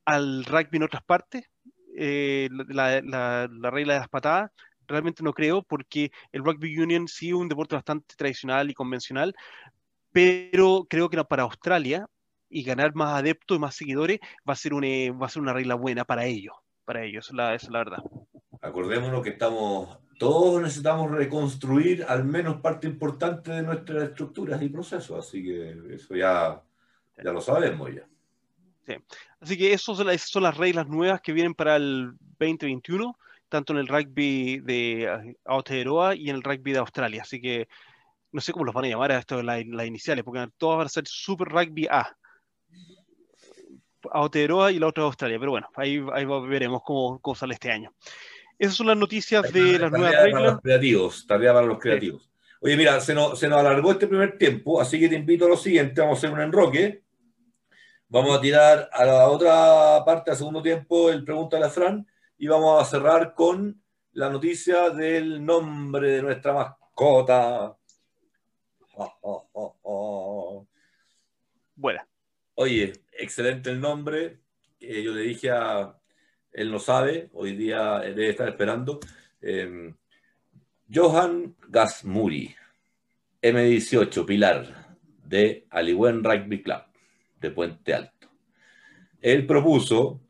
al 0.06 0.46
rugby 0.46 0.78
en 0.78 0.84
otras 0.84 1.04
partes. 1.04 1.50
Eh, 1.98 2.50
la, 2.70 3.02
la, 3.02 3.72
regla 3.72 3.94
de 3.94 4.00
las 4.02 4.10
patadas, 4.10 4.52
realmente 4.88 5.24
no 5.24 5.34
creo, 5.34 5.64
porque 5.64 6.12
el 6.32 6.44
rugby 6.44 6.78
union 6.78 7.08
sí 7.08 7.30
es 7.30 7.36
un 7.36 7.50
deporte 7.50 7.76
bastante 7.76 8.16
tradicional 8.16 8.70
y 8.70 8.74
convencional, 8.74 9.34
pero 10.12 10.86
creo 10.90 11.10
que 11.10 11.24
para 11.24 11.44
Australia 11.44 12.06
y 12.50 12.64
ganar 12.64 12.94
más 12.96 13.20
adeptos 13.20 13.58
y 13.58 13.60
más 13.60 13.76
seguidores 13.76 14.20
va 14.48 14.54
a 14.54 14.56
ser 14.56 14.74
una, 14.74 14.88
va 15.20 15.28
a 15.28 15.30
ser 15.30 15.42
una 15.42 15.54
regla 15.54 15.76
buena 15.76 16.06
para 16.06 16.26
ellos 16.26 16.63
para 16.86 17.04
ellos, 17.04 17.32
la, 17.34 17.56
es 17.56 17.70
la 17.70 17.80
verdad. 17.80 18.04
Acordémonos 18.62 19.22
que 19.24 19.32
estamos, 19.32 20.00
todos 20.18 20.62
necesitamos 20.62 21.12
reconstruir 21.12 22.06
al 22.08 22.24
menos 22.24 22.62
parte 22.62 22.88
importante 22.88 23.52
de 23.52 23.64
nuestras 23.64 24.04
estructuras 24.04 24.62
y 24.62 24.70
procesos, 24.70 25.28
así 25.28 25.44
que 25.44 25.94
eso 25.94 26.16
ya, 26.16 26.62
ya 27.24 27.32
lo 27.32 27.42
sabemos 27.42 27.94
ya. 27.94 28.08
Sí. 28.86 28.96
Así 29.40 29.58
que 29.58 29.74
esas 29.74 29.98
son 30.22 30.44
las 30.44 30.58
reglas 30.58 30.88
nuevas 30.88 31.22
que 31.22 31.34
vienen 31.34 31.54
para 31.54 31.76
el 31.76 32.14
2021, 32.40 33.18
tanto 33.50 33.74
en 33.74 33.80
el 33.80 33.88
rugby 33.88 34.60
de 34.60 35.36
Aotearoa 35.46 36.16
y 36.16 36.30
en 36.30 36.38
el 36.38 36.44
rugby 36.44 36.74
de 36.74 36.80
Australia. 36.80 37.22
Así 37.22 37.42
que 37.42 37.68
no 38.34 38.42
sé 38.42 38.52
cómo 38.52 38.66
los 38.66 38.74
van 38.74 38.86
a 38.86 38.90
llamar 38.90 39.12
a 39.12 39.20
esto 39.20 39.42
las 39.42 39.64
iniciales, 39.86 40.24
porque 40.26 40.48
todos 40.58 40.78
van 40.78 40.88
a 40.88 40.90
ser 40.90 41.08
Super 41.08 41.48
Rugby 41.48 41.88
A. 41.90 42.18
Aotearoa 44.12 44.72
y 44.72 44.80
la 44.80 44.88
otra 44.88 45.04
de 45.04 45.08
Australia. 45.08 45.40
Pero 45.40 45.52
bueno, 45.52 45.70
ahí, 45.76 46.00
veremos 46.48 46.82
cómo, 46.84 47.36
sale 47.36 47.54
este 47.54 47.72
año. 47.72 47.94
Esas 48.58 48.76
son 48.76 48.88
las 48.88 48.98
noticias 48.98 49.52
de 49.52 49.80
las 49.80 49.92
nuevas 49.92 50.12
reglas. 50.12 50.32
Para 50.32 50.52
los 50.54 50.62
creativos, 50.62 51.28
tarea 51.28 51.54
para 51.54 51.66
los 51.66 51.80
creativos. 51.80 52.30
Oye, 52.62 52.78
mira, 52.78 53.02
se 53.02 53.14
nos, 53.14 53.38
se 53.38 53.50
nos 53.50 53.60
alargó 53.60 53.92
este 53.92 54.08
primer 54.08 54.38
tiempo, 54.38 54.80
así 54.80 55.00
que 55.00 55.10
te 55.10 55.16
invito 55.16 55.46
a 55.46 55.50
lo 55.50 55.58
siguiente, 55.58 56.00
vamos 56.00 56.18
a 56.18 56.20
hacer 56.20 56.32
un 56.32 56.42
enroque. 56.42 57.04
Vamos 58.08 58.38
a 58.38 58.42
tirar 58.42 58.90
a 58.94 59.06
la 59.06 59.28
otra 59.28 60.06
parte, 60.06 60.32
al 60.32 60.38
segundo 60.38 60.62
tiempo, 60.62 61.10
el 61.10 61.26
pregunta 61.26 61.58
de 61.58 61.64
la 61.64 61.70
Fran, 61.70 62.08
y 62.38 62.48
vamos 62.48 62.82
a 62.82 62.86
cerrar 62.86 63.34
con 63.34 63.82
la 64.14 64.30
noticia 64.30 64.92
del 64.92 65.44
nombre 65.44 66.12
de 66.12 66.22
nuestra 66.22 66.54
mascota. 66.54 67.76
Buena. 71.76 72.08
Oye, 72.56 72.94
excelente 73.18 73.70
el 73.70 73.80
nombre. 73.80 74.40
yo 74.80 75.14
le 75.14 75.22
dije 75.22 75.52
a, 75.52 75.96
él 76.52 76.72
no 76.72 76.80
sabe, 76.80 77.30
hoy 77.34 77.56
día 77.56 78.00
debe 78.00 78.30
estar 78.30 78.48
esperando. 78.48 79.00
Em, 79.42 79.96
Johan 80.94 81.56
Gasmuri, 81.68 82.56
M18, 83.42 84.26
Pilar, 84.26 84.98
de 85.26 85.66
Aliwen 85.72 86.24
Rugby 86.24 86.62
Club, 86.62 86.84
de 87.40 87.52
Puente 87.52 87.94
Alto. 87.94 88.30
Él 89.20 89.48
propuso, 89.48 90.22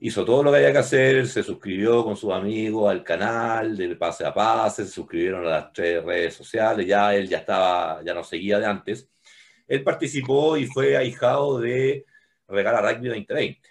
hizo 0.00 0.24
todo 0.24 0.42
lo 0.42 0.50
que 0.50 0.58
había 0.58 0.72
que 0.72 0.78
hacer, 0.78 1.26
se 1.26 1.42
suscribió 1.42 2.04
con 2.04 2.16
sus 2.16 2.32
amigos 2.32 2.90
al 2.90 3.04
canal 3.04 3.76
del 3.76 3.98
Pase 3.98 4.24
a 4.24 4.32
Pase, 4.32 4.84
se 4.84 4.90
suscribieron 4.90 5.46
a 5.46 5.50
las 5.50 5.72
tres 5.72 6.02
redes 6.02 6.34
sociales, 6.34 6.86
ya 6.86 7.14
él 7.14 7.28
ya 7.28 7.38
estaba, 7.38 8.02
ya 8.04 8.14
no 8.14 8.24
seguía 8.24 8.58
de 8.58 8.66
antes. 8.66 9.10
Él 9.68 9.82
participó 9.82 10.56
y 10.56 10.66
fue 10.66 10.96
ahijado 10.96 11.60
de 11.60 12.06
Regala 12.48 12.80
Rugby 12.80 13.08
2020. 13.08 13.68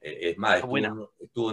Eh, 0.00 0.30
es 0.30 0.38
más, 0.38 0.56
estuvo, 0.56 0.78
en, 0.78 0.86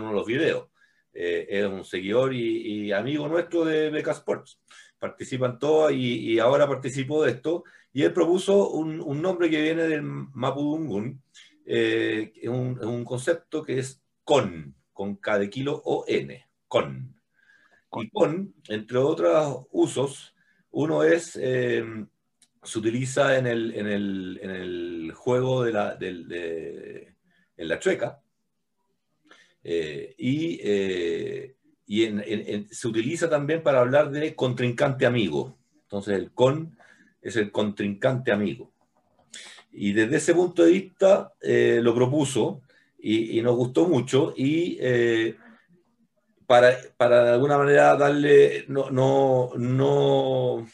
uno 0.04 0.10
de 0.10 0.14
los 0.14 0.26
videos. 0.26 0.70
Eh, 1.14 1.48
es 1.50 1.66
un 1.66 1.84
seguidor 1.84 2.34
y, 2.34 2.92
amigo 2.92 3.28
nuestro 3.28 3.66
de 3.66 3.90
Beca 3.90 4.12
Sports. 4.12 4.60
Participan 5.00 5.60
todos 5.60 5.92
y, 5.92 6.34
y, 6.34 6.40
ahora 6.40 6.68
participó 6.68 7.24
de 7.24 7.32
esto. 7.32 7.64
Y 7.94 8.04
él 8.04 8.14
propuso 8.14 8.70
un, 8.70 9.22
nombre 9.22 9.50
que 9.50 9.62
viene 9.62 9.84
del 9.84 10.04
Mapudungun, 10.04 11.22
eh, 11.66 12.32
un, 12.44 12.84
un, 12.84 13.04
concepto 13.04 13.64
que 13.64 13.80
es 13.80 14.02
con, 14.24 14.76
con 14.94 15.16
K 15.16 15.40
de 15.40 15.50
kilo 15.50 15.82
o 15.84 16.06
N, 16.08 16.48
con. 16.68 17.16
Y 17.94 18.10
con, 18.10 18.54
entre 18.68 18.98
otros 18.98 19.66
usos, 19.72 20.36
uno 20.72 21.04
es 21.04 21.38
eh, 21.42 21.84
se 22.64 22.80
utiliza 22.80 23.38
en 23.38 23.48
el, 23.48 23.74
en 23.76 23.88
el, 23.88 24.40
en 24.42 24.50
el 24.50 25.12
juego 25.14 25.64
de 25.64 25.72
la, 25.72 25.96
de, 25.96 27.14
en 27.56 27.68
la 27.68 27.80
chueca 27.80 28.22
eh, 29.64 30.16
y, 30.18 30.60
eh, 30.64 31.56
y 31.86 32.08
se 32.70 32.88
utiliza 32.88 33.30
también 33.30 33.64
para 33.64 33.80
hablar 33.80 34.12
de 34.12 34.36
contrincante 34.36 35.06
amigo. 35.06 35.58
Entonces 35.84 36.16
el 36.16 36.32
con 36.32 36.78
es 37.22 37.36
el 37.36 37.52
contrincante 37.52 38.32
amigo. 38.32 38.72
Y 39.72 39.94
desde 39.94 40.18
ese 40.18 40.34
punto 40.34 40.64
de 40.64 40.72
vista 40.72 41.34
eh, 41.42 41.80
lo 41.82 41.94
propuso 41.94 42.62
y, 43.00 43.38
y, 43.38 43.42
nos 43.42 43.56
gustó 43.56 43.88
mucho 43.88 44.34
y 44.36 44.80
para, 46.48 46.76
para 46.96 47.26
de 47.26 47.32
alguna 47.32 47.58
manera 47.58 47.96
darle, 47.96 48.66
no, 48.70 48.90
no, 48.90 49.52
no 49.58 50.66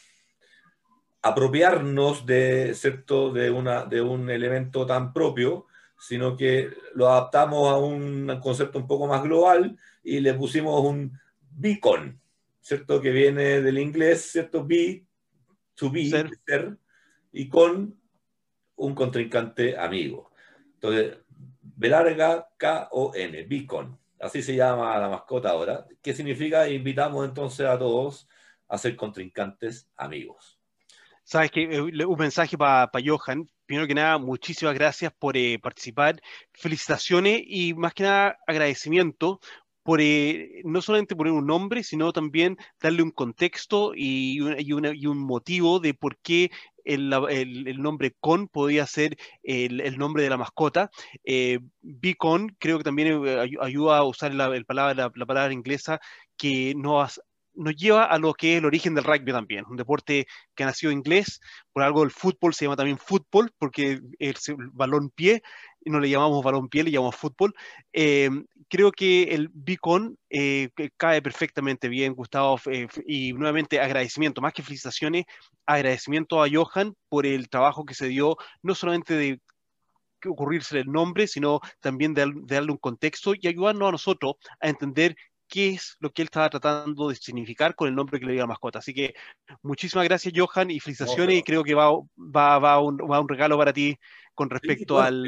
apropiarnos 1.24 2.26
de, 2.26 2.74
¿cierto? 2.76 3.32
de, 3.32 3.50
una, 3.50 3.86
de 3.86 4.02
un 4.02 4.30
elemento 4.30 4.86
tan 4.86 5.14
propio, 5.14 5.68
sino 5.98 6.36
que 6.36 6.70
lo 6.96 7.10
adaptamos 7.10 7.72
a 7.72 7.78
un 7.78 8.40
concepto 8.42 8.78
un 8.78 8.88
poco 8.88 9.08
más 9.08 9.24
global 9.24 9.78
y 10.04 10.20
le 10.20 10.34
pusimos 10.34 10.80
un 10.82 11.18
Beacon, 11.50 12.20
¿cierto? 12.60 13.00
Que 13.00 13.12
viene 13.12 13.62
del 13.62 13.78
inglés, 13.78 14.32
¿cierto? 14.32 14.66
Be, 14.66 15.06
to 15.76 15.90
be, 15.90 16.10
ser, 16.10 16.78
y 17.32 17.48
con 17.48 17.98
un 18.76 18.96
contrincante 18.96 19.78
amigo. 19.78 20.32
Entonces, 20.74 21.18
B 21.62 21.88
larga 21.88 22.50
K-O-N, 22.58 23.44
Beacon. 23.44 23.98
Así 24.20 24.42
se 24.42 24.56
llama 24.56 24.98
la 25.00 25.10
mascota 25.10 25.52
ahora. 25.52 25.86
¿Qué 26.02 26.14
significa? 26.14 26.68
Invitamos 26.68 27.26
entonces 27.26 27.66
a 27.66 27.80
todos 27.80 28.28
a 28.68 28.78
ser 28.78 28.96
contrincantes 28.98 29.90
amigos. 29.96 30.53
Sabes 31.24 31.52
que 31.52 31.64
eh, 31.64 31.82
un 31.82 32.18
mensaje 32.18 32.58
para 32.58 32.90
Johan. 33.04 33.50
Primero 33.66 33.88
que 33.88 33.96
nada, 33.96 34.18
muchísimas 34.18 34.74
gracias 34.74 35.14
por 35.18 35.38
eh, 35.38 35.58
participar. 35.60 36.22
Felicitaciones 36.54 37.42
y 37.46 37.74
más 37.74 37.94
que 37.94 38.04
nada 38.04 38.38
agradecimiento 38.46 39.40
por 39.84 40.00
eh, 40.02 40.62
no 40.64 40.82
solamente 40.82 41.16
poner 41.16 41.34
un 41.34 41.46
nombre, 41.46 41.84
sino 41.84 42.14
también 42.14 42.58
darle 42.82 43.04
un 43.04 43.12
contexto 43.12 43.94
y, 43.96 44.40
un 44.40 45.18
motivo 45.20 45.80
de 45.80 45.94
por 45.94 46.18
qué 46.18 46.52
el, 46.86 47.10
nombre 47.82 48.16
con 48.20 48.48
podía 48.48 48.86
ser 48.88 49.18
el, 49.44 49.98
nombre 49.98 50.24
de 50.24 50.30
la 50.30 50.38
mascota. 50.38 50.90
Eh, 51.24 51.60
Beacon 51.82 52.56
creo 52.60 52.78
que 52.78 52.84
también 52.84 53.26
eh, 53.26 53.58
ayuda 53.62 53.98
a 53.98 54.04
usar 54.04 54.34
la, 54.34 54.50
palabra, 54.66 55.12
la, 55.14 55.26
palabra 55.26 55.54
inglesa 55.54 56.00
que 56.38 56.74
nos, 56.76 57.22
nos 57.56 57.76
lleva 57.76 58.06
a 58.06 58.18
lo 58.18 58.34
que 58.34 58.54
es 58.54 58.60
el 58.60 58.66
origen 58.66 58.96
del 58.96 59.04
rugby 59.04 59.32
también, 59.32 59.66
un 59.70 59.78
deporte 59.78 60.26
que 60.56 60.64
ha 60.64 60.68
nacido 60.68 60.92
inglés, 60.92 61.40
por 61.72 61.84
algo 61.84 62.04
el 62.04 62.12
fútbol 62.12 62.54
se 62.54 62.66
llama 62.66 62.76
también 62.76 62.98
fútbol, 62.98 63.52
porque 63.58 64.00
el 64.20 64.36
balón 64.72 65.10
pie, 65.10 65.42
no 65.86 66.00
le 66.00 66.10
llamamos 66.10 66.44
balón 66.44 66.70
pie, 66.70 66.84
le 66.84 66.92
llamamos 66.92 67.16
fútbol. 67.16 67.54
Eh, 67.92 68.30
creo 68.70 68.92
que 68.92 69.24
el 69.24 69.50
Beacon 69.54 70.18
eh, 70.30 70.70
cae 70.98 71.22
perfectamente 71.22 71.90
bien, 71.90 72.14
Gustavo, 72.14 72.60
eh, 72.72 72.88
y 73.06 73.34
nuevamente 73.34 73.80
agradecimiento, 73.80 74.42
más 74.42 74.54
que 74.54 74.64
felicitaciones, 74.64 75.26
agradecimiento 75.66 76.42
a 76.42 76.48
Johan 76.52 76.96
por 77.10 77.26
el 77.26 77.50
trabajo 77.50 77.86
que 77.86 77.94
se 77.94 78.08
dio, 78.08 78.38
no 78.62 78.76
solamente 78.76 79.16
de 79.16 79.40
ocurrirse 80.26 80.80
el 80.80 80.92
nombre, 80.92 81.28
sino 81.28 81.60
también 81.80 82.14
de, 82.14 82.32
darle 82.46 82.72
un 82.72 82.78
contexto 82.78 83.34
y 83.36 83.48
ayudarnos 83.48 83.90
a 83.90 83.92
nosotros 83.92 84.36
a 84.60 84.70
entender 84.70 85.16
qué 85.48 85.70
es 85.70 85.98
lo 86.00 86.12
que 86.12 86.22
él 86.22 86.28
estaba 86.28 86.50
tratando 86.50 87.10
de 87.10 87.16
significar 87.16 87.76
con 87.76 87.88
el 87.88 87.96
nombre 87.96 88.20
que 88.20 88.26
le 88.26 88.34
dio 88.34 88.42
a 88.42 88.44
la 88.44 88.48
mascota. 88.48 88.80
Así 88.80 88.94
que 88.94 89.14
muchísimas 89.62 90.06
gracias, 90.06 90.34
Johan, 90.36 90.72
y 90.72 90.80
felicitaciones, 90.80 91.40
y 91.40 91.44
creo 91.44 91.64
que 91.64 91.74
va, 91.74 91.92
va, 92.18 92.60
va, 92.60 92.80
un, 92.80 92.98
va 92.98 93.20
un 93.20 93.30
regalo 93.30 93.58
para 93.58 93.74
ti 93.74 93.98
con 94.34 94.50
respecto 94.50 95.00
al, 95.00 95.26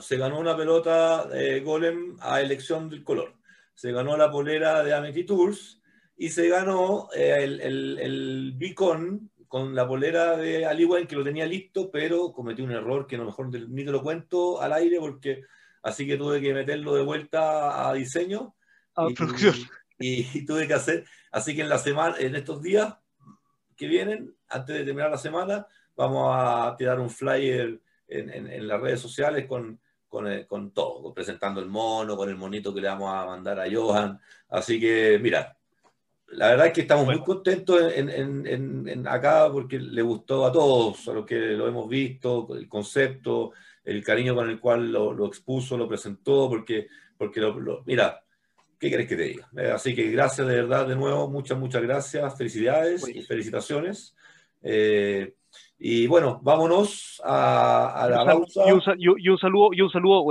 se 0.00 0.16
ganó, 0.18 0.38
una 0.38 0.56
pelota 0.56 1.26
de 1.26 1.60
Golem 1.60 2.16
a 2.20 2.40
elección 2.40 2.90
del 2.90 3.02
color. 3.02 3.34
Se 3.74 3.90
ganó 3.90 4.16
la 4.16 4.30
polera 4.30 4.82
de 4.84 4.94
Amity 4.94 5.24
Tours 5.24 5.80
y 6.16 6.28
se 6.28 6.48
ganó 6.48 7.08
eh, 7.14 7.38
el, 7.40 7.60
el, 7.60 7.98
el 7.98 8.54
Beacon 8.56 9.30
con 9.54 9.72
la 9.72 9.86
polera 9.86 10.36
de 10.36 10.66
Aliwan 10.66 11.06
que 11.06 11.14
lo 11.14 11.22
tenía 11.22 11.46
listo, 11.46 11.88
pero 11.88 12.32
cometí 12.32 12.60
un 12.60 12.72
error 12.72 13.06
que 13.06 13.14
a 13.14 13.18
lo 13.20 13.26
mejor 13.26 13.50
ni 13.68 13.84
te 13.84 13.92
lo 13.92 14.02
cuento 14.02 14.60
al 14.60 14.72
aire 14.72 14.98
porque 14.98 15.42
así 15.84 16.08
que 16.08 16.16
tuve 16.16 16.40
que 16.40 16.52
meterlo 16.52 16.96
de 16.96 17.04
vuelta 17.04 17.88
a 17.88 17.92
diseño. 17.92 18.56
A 18.94 19.10
y, 19.10 19.14
producción. 19.14 19.54
Y, 19.98 20.44
tuve 20.44 20.66
que 20.66 20.74
hacer, 20.74 21.04
así 21.30 21.54
que 21.54 21.62
en 21.62 21.68
la 21.68 21.78
semana, 21.78 22.16
en 22.18 22.34
estos 22.34 22.60
días 22.62 22.96
que 23.76 23.86
vienen, 23.86 24.34
antes 24.48 24.76
de 24.76 24.84
terminar 24.84 25.10
la 25.10 25.18
semana, 25.18 25.66
vamos 25.96 26.30
a 26.32 26.74
tirar 26.76 27.00
un 27.00 27.10
flyer 27.10 27.80
en, 28.08 28.68
las 28.68 28.80
redes 28.80 29.00
sociales 29.00 29.46
con, 29.46 29.80
eh, 30.26 30.46
con, 30.48 30.72
todo, 30.72 31.12
presentando 31.12 31.60
el 31.60 31.68
mono, 31.68 32.16
con 32.16 32.28
el 32.28 32.36
monito 32.36 32.74
que 32.74 32.80
le 32.80 32.88
vamos 32.88 33.12
a 33.12 33.26
mandar 33.26 33.60
a 33.60 33.66
Johan. 33.70 34.20
Así 34.48 34.80
que, 34.80 35.18
mira, 35.20 35.56
la 36.28 36.50
verdad 36.50 36.66
es 36.66 36.72
que 36.72 36.80
estamos 36.82 37.06
muy 37.06 37.20
contentos 37.22 37.80
en, 37.94 39.06
acá 39.08 39.48
porque 39.52 39.78
le 39.78 40.02
gustó 40.02 40.46
a 40.46 40.52
todos, 40.52 41.08
a 41.08 41.12
los 41.12 41.26
que 41.26 41.36
lo 41.36 41.68
hemos 41.68 41.88
visto, 41.88 42.48
el 42.54 42.68
concepto, 42.68 43.52
el 43.84 44.02
cariño 44.02 44.34
con 44.34 44.48
el 44.48 44.58
cual 44.58 44.90
lo, 44.90 45.26
expuso, 45.26 45.76
lo 45.76 45.88
presentó, 45.88 46.48
porque, 46.48 46.88
porque 47.16 47.40
lo, 47.40 47.82
mira, 47.86 48.23
¿qué 48.84 48.90
querés 48.90 49.08
que 49.08 49.16
te 49.16 49.22
diga? 49.22 49.48
Eh, 49.56 49.70
así 49.70 49.94
que 49.94 50.10
gracias 50.10 50.46
de 50.46 50.54
verdad 50.54 50.86
de 50.86 50.94
nuevo, 50.94 51.28
muchas, 51.28 51.58
muchas 51.58 51.82
gracias, 51.82 52.36
felicidades 52.36 53.08
y 53.08 53.22
felicitaciones. 53.22 54.14
Eh, 54.62 55.34
y 55.78 56.06
bueno, 56.06 56.40
vámonos 56.42 57.20
a, 57.24 58.06
la 58.10 58.24
pausa. 58.24 58.62
Y 58.66 58.72
un, 58.72 58.80
saludo, 59.38 59.70
y 59.72 59.80
un 59.80 59.90
saludo 59.90 60.24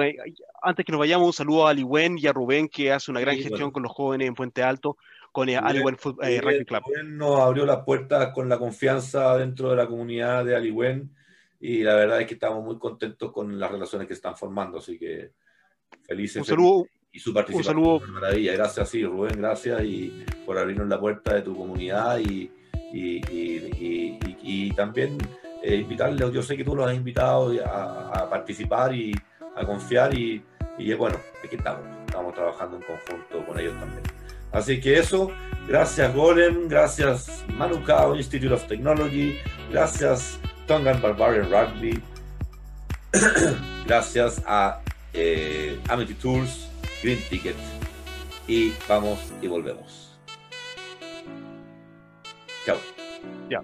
antes 0.61 0.85
que 0.85 0.91
nos 0.91 0.99
vayamos, 0.99 1.27
un 1.27 1.33
saludo 1.33 1.67
a 1.67 1.71
Aliwen 1.71 2.17
y 2.17 2.27
a 2.27 2.33
Rubén, 2.33 2.67
que 2.69 2.91
hace 2.91 3.11
una 3.11 3.19
gran 3.19 3.37
gestión 3.37 3.71
con 3.71 3.83
los 3.83 3.91
jóvenes 3.91 4.27
en 4.27 4.35
Puente 4.35 4.63
Alto, 4.63 4.97
con 5.31 5.49
eh, 5.49 5.57
Aliwen 5.57 5.97
eh, 6.21 6.41
Rugby 6.41 6.65
Club. 6.65 6.81
Rubén 6.85 7.17
nos 7.17 7.39
abrió 7.39 7.65
las 7.65 7.83
puertas 7.83 8.33
con 8.33 8.47
la 8.49 8.57
confianza 8.57 9.37
dentro 9.37 9.69
de 9.69 9.75
la 9.75 9.87
comunidad 9.87 10.45
de 10.45 10.55
Aliwen 10.55 11.13
y 11.59 11.83
la 11.83 11.95
verdad 11.95 12.21
es 12.21 12.27
que 12.27 12.33
estamos 12.33 12.63
muy 12.63 12.77
contentos 12.77 13.31
con 13.31 13.59
las 13.59 13.71
relaciones 13.71 14.07
que 14.07 14.13
están 14.13 14.35
formando, 14.35 14.79
así 14.79 14.99
que 14.99 15.31
felices. 16.03 16.37
Un 16.37 16.45
saludo. 16.45 16.85
Y 17.13 17.19
su 17.19 17.33
participación. 17.33 17.77
Un 17.77 17.83
saludo. 17.83 18.11
Maravilla. 18.11 18.53
Gracias, 18.53 18.89
sí, 18.89 19.05
Rubén, 19.05 19.37
gracias 19.37 19.81
y 19.83 20.25
por 20.45 20.57
abrirnos 20.57 20.89
la 20.89 20.99
puerta 20.99 21.35
de 21.35 21.43
tu 21.43 21.55
comunidad 21.55 22.17
y, 22.17 22.51
y, 22.91 23.21
y, 23.31 24.19
y 24.41 24.71
también 24.71 25.17
eh, 25.63 25.77
invitarles, 25.77 26.29
yo 26.33 26.43
sé 26.43 26.57
que 26.57 26.63
tú 26.65 26.75
los 26.75 26.85
has 26.85 26.93
invitado 26.93 27.53
a, 27.65 28.29
participar 28.29 28.93
y 28.93 29.15
a 29.55 29.65
confiar 29.65 30.13
y, 30.13 30.43
y 30.77 30.93
bueno, 30.93 31.17
aquí 31.41 31.55
estamos, 31.55 31.85
estamos 32.05 32.33
trabajando 32.33 32.75
en 32.75 32.83
conjunto 32.83 33.45
con 33.45 33.57
ellos 33.57 33.73
también. 33.79 34.03
Así 34.51 34.81
que 34.81 34.99
eso, 34.99 35.31
gracias 35.65 36.13
Golem, 36.13 36.67
gracias 36.67 37.45
Manukau 37.55 38.13
Institute 38.13 38.53
of 38.53 38.67
Technology, 38.67 39.37
gracias 39.71 40.37
Tongan 40.67 41.01
Barbarian 41.01 41.49
Rugby, 41.49 42.01
gracias 43.87 44.43
a 44.45 44.81
eh, 45.13 45.79
Amity 45.87 46.13
Tours, 46.15 46.67
Green 47.03 47.21
Ticket 47.29 47.57
y 48.47 48.71
vamos 48.87 49.19
y 49.41 49.47
volvemos. 49.47 50.17
Chao. 52.65 52.77
Ya. 53.49 53.61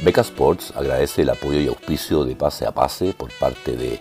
Beca 0.00 0.22
Sports 0.22 0.72
agradece 0.74 1.22
el 1.22 1.30
apoyo 1.30 1.60
y 1.60 1.68
auspicio 1.68 2.24
de 2.24 2.34
Pase 2.34 2.66
a 2.66 2.72
Pase 2.72 3.12
por 3.12 3.30
parte 3.38 3.76
de 3.76 4.00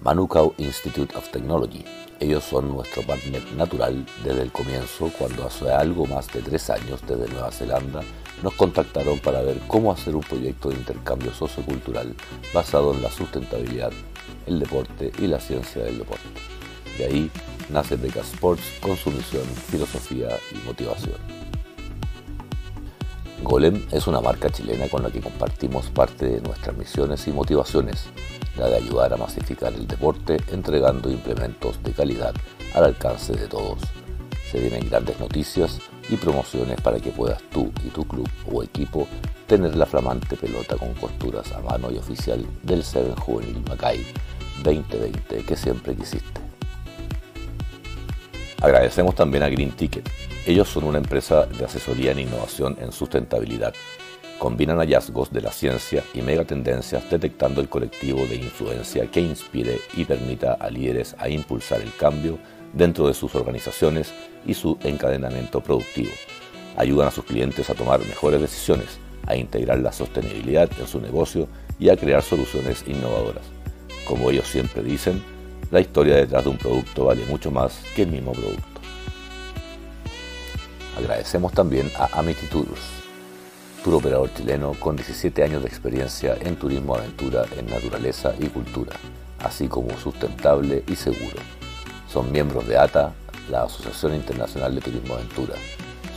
Manukau 0.00 0.54
Institute 0.58 1.16
of 1.16 1.28
Technology. 1.30 1.84
Ellos 2.18 2.42
son 2.42 2.68
nuestro 2.68 3.02
partner 3.02 3.42
natural 3.52 4.04
desde 4.24 4.42
el 4.42 4.50
comienzo, 4.50 5.10
cuando 5.16 5.46
hace 5.46 5.70
algo 5.70 6.06
más 6.06 6.26
de 6.32 6.42
tres 6.42 6.68
años 6.68 7.00
desde 7.06 7.28
Nueva 7.28 7.52
Zelanda 7.52 8.02
nos 8.42 8.54
contactaron 8.54 9.20
para 9.20 9.42
ver 9.42 9.58
cómo 9.68 9.92
hacer 9.92 10.16
un 10.16 10.22
proyecto 10.22 10.70
de 10.70 10.76
intercambio 10.76 11.32
sociocultural 11.32 12.14
basado 12.52 12.92
en 12.92 13.02
la 13.02 13.10
sustentabilidad, 13.10 13.92
el 14.46 14.58
deporte 14.58 15.12
y 15.18 15.28
la 15.28 15.38
ciencia 15.38 15.84
del 15.84 15.98
deporte. 15.98 16.59
De 16.98 17.06
ahí 17.06 17.30
nace 17.70 17.96
Beca 17.96 18.20
Sports 18.20 18.62
con 18.80 18.96
su 18.96 19.10
misión, 19.10 19.44
filosofía 19.70 20.28
y 20.52 20.66
motivación. 20.66 21.16
Golem 23.42 23.82
es 23.90 24.06
una 24.06 24.20
marca 24.20 24.50
chilena 24.50 24.88
con 24.88 25.02
la 25.02 25.10
que 25.10 25.20
compartimos 25.20 25.86
parte 25.86 26.26
de 26.26 26.40
nuestras 26.42 26.76
misiones 26.76 27.26
y 27.26 27.32
motivaciones, 27.32 28.04
la 28.56 28.68
de 28.68 28.76
ayudar 28.76 29.12
a 29.12 29.16
masificar 29.16 29.72
el 29.72 29.86
deporte 29.86 30.36
entregando 30.52 31.10
implementos 31.10 31.82
de 31.82 31.92
calidad 31.92 32.34
al 32.74 32.84
alcance 32.84 33.32
de 33.32 33.46
todos. 33.46 33.78
Se 34.50 34.60
vienen 34.60 34.88
grandes 34.88 35.18
noticias 35.18 35.78
y 36.10 36.16
promociones 36.16 36.80
para 36.80 37.00
que 37.00 37.10
puedas 37.10 37.40
tú 37.50 37.72
y 37.84 37.88
tu 37.88 38.04
club 38.04 38.28
o 38.52 38.62
equipo 38.62 39.06
tener 39.46 39.74
la 39.76 39.86
flamante 39.86 40.36
pelota 40.36 40.76
con 40.76 40.92
costuras 40.94 41.50
a 41.52 41.60
mano 41.60 41.90
y 41.90 41.96
oficial 41.96 42.44
del 42.62 42.84
Seven 42.84 43.14
Juvenil 43.16 43.62
Macay 43.68 44.04
2020 44.62 45.44
que 45.44 45.56
siempre 45.56 45.94
quisiste. 45.94 46.49
Agradecemos 48.60 49.14
también 49.14 49.42
a 49.42 49.48
Green 49.48 49.72
Ticket 49.72 50.08
ellos 50.46 50.68
son 50.68 50.84
una 50.84 50.98
empresa 50.98 51.44
de 51.46 51.64
asesoría 51.66 52.12
en 52.12 52.20
innovación 52.20 52.76
en 52.80 52.92
sustentabilidad. 52.92 53.74
Combinan 54.38 54.78
hallazgos 54.78 55.30
de 55.30 55.42
la 55.42 55.52
ciencia 55.52 56.02
y 56.14 56.22
megatendencias 56.22 57.10
detectando 57.10 57.60
el 57.60 57.68
colectivo 57.68 58.26
de 58.26 58.36
influencia 58.36 59.06
que 59.10 59.20
inspire 59.20 59.78
y 59.94 60.06
permita 60.06 60.54
a 60.54 60.70
líderes 60.70 61.14
a 61.18 61.28
impulsar 61.28 61.82
el 61.82 61.94
cambio 61.94 62.38
dentro 62.72 63.06
de 63.06 63.12
sus 63.12 63.34
organizaciones 63.34 64.14
y 64.46 64.54
su 64.54 64.78
encadenamiento 64.82 65.60
productivo. 65.60 66.12
Ayudan 66.76 67.08
a 67.08 67.10
sus 67.12 67.24
clientes 67.24 67.68
a 67.68 67.74
tomar 67.74 68.00
mejores 68.00 68.40
decisiones, 68.40 68.98
a 69.26 69.36
integrar 69.36 69.78
la 69.80 69.92
sostenibilidad 69.92 70.70
en 70.80 70.86
su 70.86 71.02
negocio 71.02 71.48
y 71.78 71.90
a 71.90 71.96
crear 71.98 72.22
soluciones 72.22 72.82
innovadoras. 72.86 73.44
Como 74.06 74.30
ellos 74.30 74.48
siempre 74.48 74.82
dicen, 74.82 75.22
la 75.70 75.80
historia 75.80 76.16
detrás 76.16 76.44
de 76.44 76.50
un 76.50 76.58
producto 76.58 77.04
vale 77.04 77.24
mucho 77.26 77.50
más 77.50 77.80
que 77.94 78.02
el 78.02 78.10
mismo 78.10 78.32
producto. 78.32 78.80
Agradecemos 80.98 81.52
también 81.52 81.90
a 81.98 82.18
Amity 82.18 82.46
Tours, 82.46 82.80
tour 83.84 83.94
operador 83.94 84.30
chileno 84.34 84.72
con 84.74 84.96
17 84.96 85.42
años 85.44 85.62
de 85.62 85.68
experiencia 85.68 86.36
en 86.40 86.56
turismo 86.56 86.96
aventura 86.96 87.44
en 87.56 87.66
naturaleza 87.66 88.34
y 88.38 88.46
cultura, 88.46 88.96
así 89.38 89.68
como 89.68 89.96
sustentable 89.96 90.82
y 90.88 90.96
seguro. 90.96 91.36
Son 92.08 92.30
miembros 92.32 92.66
de 92.66 92.76
ATA, 92.76 93.12
la 93.48 93.62
Asociación 93.62 94.14
Internacional 94.14 94.74
de 94.74 94.80
Turismo 94.80 95.14
Aventura. 95.14 95.54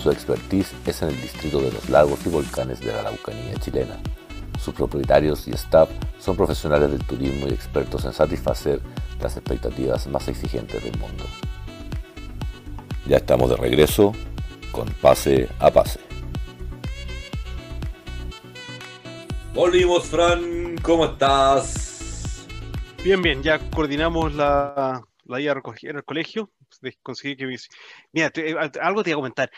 Su 0.01 0.11
expertise 0.11 0.73
es 0.85 1.01
en 1.03 1.09
el 1.09 1.21
distrito 1.21 1.61
de 1.61 1.71
los 1.71 1.89
lagos 1.89 2.19
y 2.25 2.29
volcanes 2.29 2.79
de 2.79 2.91
la 2.91 3.01
Araucanía 3.01 3.55
chilena. 3.59 3.97
Sus 4.59 4.73
propietarios 4.73 5.47
y 5.47 5.51
staff 5.51 5.89
son 6.19 6.35
profesionales 6.35 6.91
del 6.91 7.05
turismo 7.05 7.47
y 7.47 7.53
expertos 7.53 8.05
en 8.05 8.13
satisfacer 8.13 8.81
las 9.23 9.37
expectativas 9.37 10.05
más 10.07 10.27
exigentes 10.27 10.83
del 10.83 10.97
mundo. 10.99 11.23
Ya 13.07 13.17
estamos 13.17 13.49
de 13.49 13.55
regreso 13.55 14.13
con 14.71 14.87
Pase 15.01 15.49
a 15.59 15.71
Pase. 15.71 15.99
Volvimos, 19.53 20.05
Fran, 20.07 20.75
¿cómo 20.81 21.05
estás? 21.05 22.45
Bien, 23.03 23.21
bien, 23.21 23.41
ya 23.43 23.59
coordinamos 23.71 24.33
la, 24.33 25.01
la 25.25 25.39
ida 25.39 25.53
a 25.53 25.61
el 25.81 26.03
colegio. 26.03 26.51
Conseguí 27.01 27.37
que 27.37 27.45
mis... 27.45 27.69
Mira, 28.11 28.31
eh, 28.35 28.55
algo 28.81 29.03
te 29.03 29.11
iba 29.11 29.17
a 29.17 29.21
comentar. 29.21 29.51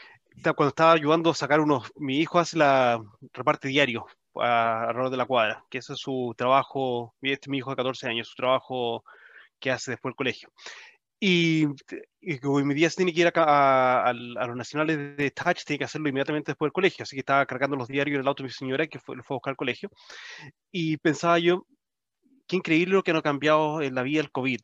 Cuando 0.44 0.68
estaba 0.68 0.92
ayudando 0.92 1.32
a 1.32 1.36
sacar 1.36 1.60
unos... 1.60 1.92
Mi 1.96 2.20
hijo 2.20 2.40
hace 2.40 2.58
la 2.58 3.02
reparte 3.34 3.68
diario 3.70 4.06
alrededor 4.36 5.12
de 5.12 5.18
la 5.18 5.26
cuadra, 5.26 5.66
que 5.70 5.78
ese 5.78 5.94
es 5.94 6.00
su 6.00 6.36
trabajo, 6.38 7.16
este 7.22 7.50
mi 7.50 7.60
hijo 7.60 7.70
de 7.70 7.78
14 7.78 8.10
años, 8.10 8.28
su 8.28 8.36
trabajo 8.36 9.06
que 9.60 9.72
hace 9.72 9.92
después 9.92 10.12
del 10.12 10.18
colegio. 10.18 10.50
Y, 11.20 11.66
y 12.22 12.40
mi 12.44 12.74
día 12.74 12.90
se 12.90 12.98
tiene 12.98 13.14
que 13.14 13.22
ir 13.22 13.32
a, 13.34 14.02
a, 14.02 14.14
los 14.14 14.56
nacionales 14.56 15.18
de 15.18 15.32
Touch, 15.32 15.64
tiene 15.64 15.80
que 15.80 15.86
hacerlo 15.86 16.10
inmediatamente 16.10 16.52
después 16.52 16.68
del 16.68 16.74
colegio, 16.74 17.04
así 17.04 17.16
que 17.16 17.22
estaba 17.22 17.46
cargando 17.46 17.78
los 17.78 17.88
diarios 17.88 18.16
en 18.16 18.22
el 18.22 18.28
auto 18.28 18.44
de 18.44 18.48
mi 18.48 18.54
señora, 18.54 18.88
que 18.88 19.00
fue, 19.00 19.16
lo 19.16 19.24
fue 19.24 19.36
a 19.36 19.38
buscar 19.38 19.52
al 19.52 19.58
colegio, 19.58 19.90
y 20.72 20.98
pensaba 20.98 21.40
yo, 21.40 21.66
qué 22.48 22.58
increíble 22.58 22.96
lo 22.96 23.04
que 23.04 23.14
no 23.14 23.20
ha 23.20 23.24
cambiado 23.24 23.82
en 23.82 23.96
la 23.96 24.04
vida 24.04 24.22
del 24.22 24.32
COVID. 24.32 24.60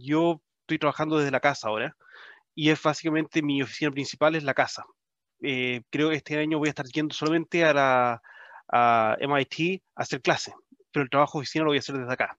Yo 0.00 0.42
estoy 0.60 0.78
trabajando 0.78 1.18
desde 1.18 1.30
la 1.30 1.40
casa 1.40 1.68
ahora, 1.68 1.96
y 2.54 2.70
es 2.70 2.82
básicamente 2.82 3.42
mi 3.42 3.62
oficina 3.62 3.90
principal 3.90 4.34
es 4.34 4.44
la 4.44 4.54
casa. 4.54 4.84
Eh, 5.42 5.82
creo 5.90 6.10
que 6.10 6.16
este 6.16 6.38
año 6.38 6.58
voy 6.58 6.68
a 6.68 6.70
estar 6.70 6.86
yendo 6.86 7.14
solamente 7.14 7.64
a 7.64 7.72
la 7.72 8.22
a 8.68 9.16
MIT 9.20 9.82
a 9.94 10.02
hacer 10.02 10.20
clase, 10.20 10.54
pero 10.92 11.04
el 11.04 11.10
trabajo 11.10 11.38
de 11.38 11.42
oficina 11.42 11.64
lo 11.64 11.70
voy 11.70 11.78
a 11.78 11.80
hacer 11.80 11.96
desde 11.96 12.12
acá. 12.12 12.38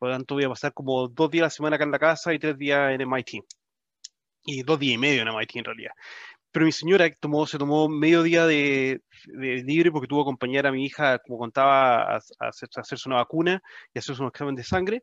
Por 0.00 0.08
lo 0.08 0.16
tanto, 0.16 0.34
voy 0.34 0.44
a 0.44 0.48
pasar 0.48 0.72
como 0.74 1.08
dos 1.08 1.30
días 1.30 1.42
a 1.42 1.46
la 1.46 1.50
semana 1.50 1.76
acá 1.76 1.84
en 1.84 1.90
la 1.92 1.98
casa 1.98 2.34
y 2.34 2.38
tres 2.40 2.58
días 2.58 2.92
en 2.92 3.02
MIT. 3.02 3.44
Y 4.44 4.62
dos 4.62 4.80
días 4.80 4.94
y 4.94 4.98
medio 4.98 5.22
en 5.22 5.28
MIT 5.28 5.56
en 5.56 5.64
realidad. 5.64 5.92
Pero 6.50 6.66
mi 6.66 6.72
señora 6.72 7.08
tomó, 7.20 7.46
se 7.46 7.58
tomó 7.58 7.88
medio 7.88 8.22
día 8.22 8.46
de, 8.46 9.02
libre 9.26 9.92
porque 9.92 10.08
tuvo 10.08 10.24
que 10.24 10.28
acompañar 10.30 10.66
a 10.66 10.72
mi 10.72 10.86
hija, 10.86 11.18
como 11.20 11.38
contaba, 11.38 12.16
a, 12.16 12.20
hacer, 12.40 12.68
hacerse 12.76 13.08
una 13.08 13.18
vacuna 13.18 13.62
y 13.94 13.98
hacerse 13.98 14.22
un 14.22 14.28
examen 14.28 14.56
de 14.56 14.64
sangre. 14.64 15.02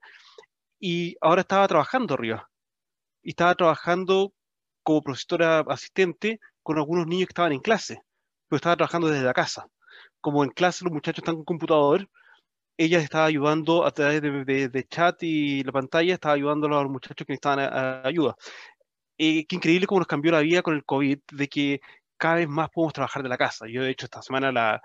Y 0.80 1.16
ahora 1.22 1.42
estaba 1.42 1.68
trabajando 1.68 2.16
arriba. 2.16 2.50
Y 3.24 3.32
estaba 3.32 3.56
trabajando 3.56 4.34
como 4.84 5.04
profesora 5.04 5.60
asistente 5.70 6.40
con 6.64 6.78
algunos 6.78 7.08
niños 7.08 7.28
que 7.28 7.32
estaban 7.32 7.54
en 7.54 7.62
clase, 7.62 8.02
pero 8.50 8.58
estaba 8.58 8.76
trabajando 8.78 9.10
desde 9.10 9.26
la 9.26 9.34
casa 9.34 9.68
como 10.22 10.44
en 10.44 10.50
clase 10.50 10.84
los 10.84 10.94
muchachos 10.94 11.20
están 11.20 11.36
con 11.36 11.46
computador, 11.46 12.10
ella 12.78 13.00
estaba 13.00 13.26
ayudando 13.26 13.86
a 13.86 13.92
través 13.92 14.22
de, 14.22 14.88
chat 14.90 15.22
y 15.24 15.64
la 15.64 15.72
pantalla, 15.72 16.14
estaba 16.14 16.36
ayudando 16.36 16.68
a 16.68 16.84
los 16.84 16.92
muchachos 16.92 17.26
que 17.26 17.34
necesitaban 17.34 18.06
ayuda. 18.06 18.36
Eh, 19.18 19.46
qué 19.48 19.56
increíble 19.56 19.88
cómo 19.88 20.00
nos 20.00 20.08
cambió 20.08 20.32
la 20.32 20.42
vida 20.42 20.62
con 20.62 20.76
el 20.76 20.86
COVID, 20.86 21.20
de 21.32 21.48
que 21.48 21.82
cada 22.18 22.36
vez 22.36 22.48
más 22.48 22.70
podemos 22.70 22.94
trabajar 22.94 23.24
de 23.24 23.30
la 23.30 23.38
casa. 23.38 23.66
Yo, 23.68 23.84
de 23.84 23.90
hecho, 23.92 24.06
esta 24.06 24.22
semana, 24.22 24.52
la, 24.52 24.82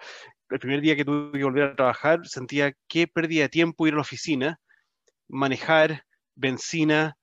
el 0.51 0.59
primer 0.59 0.81
día 0.81 0.97
que 0.97 1.05
tuve 1.05 1.39
que 1.39 1.45
volver 1.45 1.65
a 1.65 1.77
trabajar, 1.77 2.27
sentía 2.27 2.75
que 2.89 3.07
perdía 3.07 3.49
tiempo 3.49 3.87
ir 3.87 3.95
a 3.95 3.97
la 3.97 4.03
oficina, 4.03 4.61
manejar, 5.29 6.05
benzina, 6.35 7.17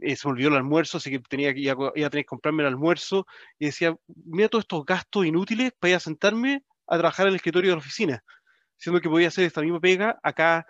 eh, 0.00 0.16
se 0.16 0.26
me 0.28 0.32
olvidó 0.32 0.48
el 0.48 0.56
almuerzo, 0.56 0.98
así 0.98 1.10
que 1.10 1.18
tenía 1.20 1.52
que, 1.52 1.60
iba, 1.60 1.88
a 1.88 1.92
tener 1.92 2.10
que 2.10 2.24
comprarme 2.24 2.62
el 2.62 2.68
almuerzo, 2.68 3.26
y 3.58 3.66
decía, 3.66 3.94
mira 4.24 4.48
todos 4.48 4.64
estos 4.64 4.84
gastos 4.84 5.26
inútiles 5.26 5.72
para 5.78 5.90
ir 5.90 5.96
a 5.96 6.00
sentarme 6.00 6.64
a 6.86 6.98
trabajar 6.98 7.26
en 7.26 7.30
el 7.30 7.36
escritorio 7.36 7.70
de 7.70 7.76
la 7.76 7.80
oficina, 7.80 8.24
siendo 8.80 9.00
que 9.00 9.08
podía 9.08 9.28
hacer 9.28 9.44
esta 9.44 9.60
misma 9.60 9.78
pega 9.78 10.18
acá 10.22 10.66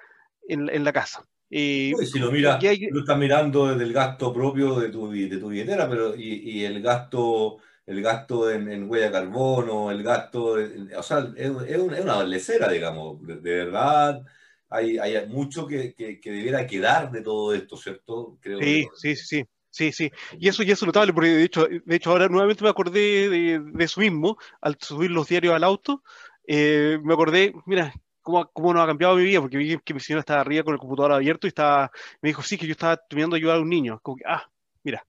en, 0.47 0.69
en 0.69 0.85
la 0.85 0.93
casa. 0.93 1.25
Eh, 1.49 1.95
si 2.05 2.19
lo 2.19 2.31
mira, 2.31 2.59
lo 2.91 3.01
estás 3.01 3.19
mirando 3.19 3.69
desde 3.69 3.85
el 3.85 3.93
gasto 3.93 4.33
propio 4.33 4.79
de 4.79 4.91
tu, 4.91 5.11
de 5.11 5.37
tu 5.39 5.49
billetera, 5.49 5.89
pero 5.89 6.15
y, 6.15 6.35
y 6.51 6.65
el 6.65 6.83
gasto 6.83 7.59
el 7.87 8.03
gasto 8.03 8.49
en, 8.49 8.71
en, 8.71 8.89
huella 8.89 9.07
de 9.07 9.13
carbono, 9.13 9.91
el 9.91 10.05
gasto, 10.05 10.55
o 10.97 11.03
sea, 11.03 11.29
es, 11.37 11.51
es, 11.67 11.79
una 11.79 12.23
lecera, 12.23 12.71
digamos, 12.71 13.21
de, 13.27 13.35
verdad. 13.35 14.23
Hay, 14.69 14.97
hay 14.99 15.27
mucho 15.27 15.67
que, 15.67 15.93
que, 15.95 16.21
que, 16.21 16.31
debiera 16.31 16.69
quedar 16.69 17.11
de 17.11 17.21
todo 17.21 17.53
esto, 17.53 17.77
¿cierto? 17.77 18.39
Creo 18.41 18.61
sí, 18.61 18.87
sí, 18.95 19.17
sí. 19.17 19.45
Sí, 19.73 19.93
sí, 19.93 20.11
y 20.37 20.49
eso 20.49 20.65
ya 20.65 20.73
es 20.73 20.83
notable, 20.83 21.13
porque 21.13 21.29
de 21.29 21.45
hecho, 21.45 21.69
de 21.69 21.95
hecho 21.95 22.11
ahora 22.11 22.29
nuevamente 22.29 22.65
me 22.65 22.71
acordé 22.71 23.29
de, 23.29 23.61
de 23.61 23.85
eso 23.85 24.01
mismo, 24.01 24.37
al 24.61 24.77
subir 24.81 25.13
los 25.13 25.29
diarios 25.29 25.55
al 25.55 25.63
auto, 25.63 26.03
eh, 26.47 26.99
me 27.03 27.14
acordé, 27.14 27.53
mira, 27.66 27.93
cómo, 28.20 28.51
cómo 28.53 28.74
nos 28.74 28.82
ha 28.82 28.86
cambiado 28.86 29.16
mi 29.16 29.24
vida, 29.24 29.41
porque 29.41 29.57
vi 29.57 29.78
que 29.78 29.95
mi 29.95 30.01
señora 30.01 30.20
estaba 30.20 30.41
arriba 30.41 30.64
con 30.64 30.74
el 30.74 30.80
computador 30.80 31.12
abierto 31.12 31.47
y 31.47 31.49
estaba, 31.49 31.91
me 32.20 32.30
dijo, 32.30 32.43
sí, 32.43 32.59
que 32.59 32.66
yo 32.66 32.72
estaba 32.72 32.97
terminando 32.97 33.34
de 33.34 33.41
ayudar 33.41 33.57
a 33.57 33.61
un 33.61 33.68
niño, 33.68 34.01
como 34.03 34.16
que, 34.16 34.24
ah, 34.26 34.49
mira. 34.82 35.05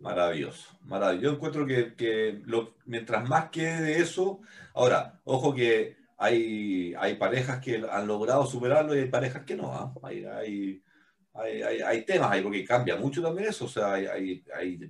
Maravilloso, 0.00 0.78
maravilloso. 0.82 1.24
Yo 1.24 1.32
encuentro 1.34 1.66
que, 1.66 1.94
que 1.94 2.40
lo, 2.44 2.74
mientras 2.84 3.28
más 3.28 3.50
quede 3.50 3.82
de 3.82 3.98
eso, 4.00 4.40
ahora, 4.74 5.20
ojo 5.24 5.54
que 5.54 5.96
hay, 6.18 6.94
hay 6.98 7.14
parejas 7.16 7.60
que 7.60 7.84
han 7.90 8.06
logrado 8.06 8.46
superarlo 8.46 8.94
y 8.94 9.00
hay 9.00 9.08
parejas 9.08 9.44
que 9.44 9.56
no, 9.56 9.72
¿ah? 9.72 9.92
hay, 10.02 10.24
hay 10.24 10.82
hay, 11.38 11.62
hay, 11.82 12.04
temas 12.04 12.30
ahí, 12.30 12.42
porque 12.42 12.64
cambia 12.64 12.96
mucho 12.96 13.22
también 13.22 13.48
eso, 13.48 13.66
o 13.66 13.68
sea, 13.68 13.92
hay, 13.92 14.42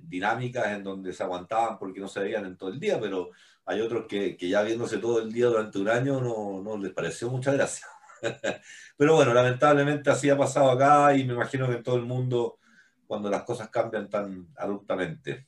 dinámicas 0.03 0.67
en 0.67 0.83
donde 0.83 1.13
se 1.13 1.23
aguantaban 1.23 1.77
porque 1.77 1.99
no 1.99 2.07
se 2.07 2.21
veían 2.21 2.45
en 2.45 2.57
todo 2.57 2.69
el 2.69 2.79
día, 2.79 2.99
pero 2.99 3.31
hay 3.67 3.81
otros 3.81 4.05
que, 4.07 4.37
que 4.37 4.47
ya 4.49 4.63
viéndose 4.63 4.97
todo 4.97 5.21
el 5.21 5.31
día 5.31 5.47
durante 5.47 5.77
un 5.77 5.89
año 5.89 6.21
no, 6.21 6.61
no 6.63 6.77
les 6.77 6.93
pareció 6.93 7.29
mucha 7.29 7.51
gracia. 7.51 7.85
pero 8.97 9.15
bueno, 9.15 9.33
lamentablemente 9.33 10.09
así 10.09 10.29
ha 10.29 10.37
pasado 10.37 10.71
acá 10.71 11.15
y 11.15 11.25
me 11.25 11.33
imagino 11.33 11.67
que 11.67 11.75
en 11.75 11.83
todo 11.83 11.97
el 11.97 12.03
mundo, 12.03 12.59
cuando 13.05 13.29
las 13.29 13.43
cosas 13.43 13.69
cambian 13.69 14.09
tan 14.09 14.47
abruptamente, 14.57 15.47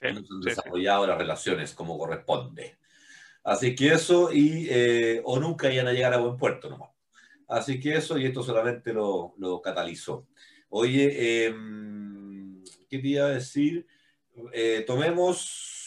sí, 0.00 0.08
no 0.12 0.18
han 0.18 0.40
desarrollado 0.40 1.06
las 1.06 1.18
relaciones 1.18 1.74
como 1.74 1.98
corresponde. 1.98 2.78
Así 3.44 3.74
que 3.74 3.92
eso, 3.92 4.32
y 4.32 4.66
eh, 4.70 5.20
o 5.24 5.38
nunca 5.38 5.70
iban 5.70 5.88
a 5.88 5.92
llegar 5.92 6.14
a 6.14 6.18
buen 6.18 6.38
puerto 6.38 6.68
nomás. 6.68 6.90
Así 7.46 7.78
que 7.78 7.96
eso, 7.96 8.16
y 8.16 8.24
esto 8.24 8.42
solamente 8.42 8.92
lo, 8.94 9.34
lo 9.38 9.60
catalizó. 9.60 10.26
Oye, 10.70 11.46
em, 11.46 12.62
¿qué 12.88 12.98
te 12.98 13.08
iba 13.08 13.26
a 13.26 13.30
decir? 13.30 13.86
Eh, 14.52 14.84
tomemos, 14.86 15.79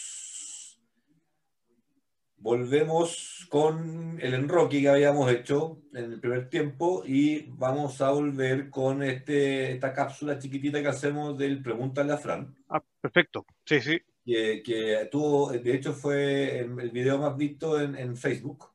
volvemos 2.43 3.47
con 3.49 4.19
el 4.21 4.33
enroque 4.33 4.81
que 4.81 4.89
habíamos 4.89 5.31
hecho 5.31 5.79
en 5.93 6.11
el 6.11 6.19
primer 6.19 6.49
tiempo 6.49 7.01
y 7.05 7.45
vamos 7.51 8.01
a 8.01 8.11
volver 8.11 8.69
con 8.69 9.01
este, 9.01 9.71
esta 9.71 9.93
cápsula 9.93 10.37
chiquitita 10.37 10.81
que 10.81 10.89
hacemos 10.89 11.37
del 11.37 11.63
Pregúntale 11.63 12.11
a 12.11 12.17
Fran. 12.17 12.53
Ah, 12.67 12.83
perfecto, 12.99 13.45
sí, 13.65 13.79
sí. 13.79 14.01
Que, 14.25 14.61
que 14.61 15.07
tuvo, 15.09 15.53
de 15.53 15.73
hecho 15.73 15.93
fue 15.93 16.59
el, 16.59 16.91
video 16.91 17.17
más 17.17 17.37
visto 17.37 17.79
en, 17.79 17.95
en 17.95 18.17
Facebook 18.17 18.71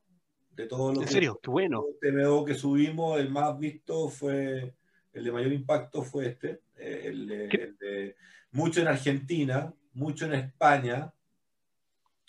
de 0.57 0.67
todo 0.67 0.95
lo 0.95 1.03
¿En 1.03 1.09
serio? 1.09 1.39
Qué 1.43 1.51
bueno. 1.51 1.85
TMO 2.01 2.47
que 2.47 2.55
subimos, 2.55 3.21
el 3.21 3.29
más 3.29 3.59
visto 3.59 4.09
fue, 4.09 4.75
el 5.13 5.25
de 5.25 5.31
mayor 5.31 5.53
impacto 5.53 6.03
fue 6.03 6.29
este, 6.29 6.63
eh, 6.77 7.03
el, 7.05 7.27
de, 7.29 8.17
mucho 8.53 8.81
en 8.81 8.89
Argentina, 8.89 9.75
mucho 9.93 10.25
en 10.25 10.35
España, 10.35 11.13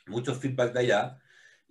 mucho 0.06 0.36
feedback 0.36 0.74
de 0.74 0.80
allá. 0.82 1.20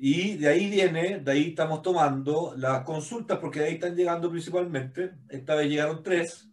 Y 0.00 0.36
de 0.36 0.48
ahí 0.48 0.70
viene, 0.70 1.18
de 1.18 1.32
ahí 1.32 1.48
estamos 1.48 1.82
tomando 1.82 2.54
las 2.56 2.84
consultas, 2.84 3.38
porque 3.38 3.58
de 3.58 3.66
ahí 3.66 3.74
están 3.74 3.96
llegando 3.96 4.30
principalmente. 4.30 5.10
Esta 5.28 5.56
vez 5.56 5.68
llegaron 5.68 6.04
tres, 6.04 6.48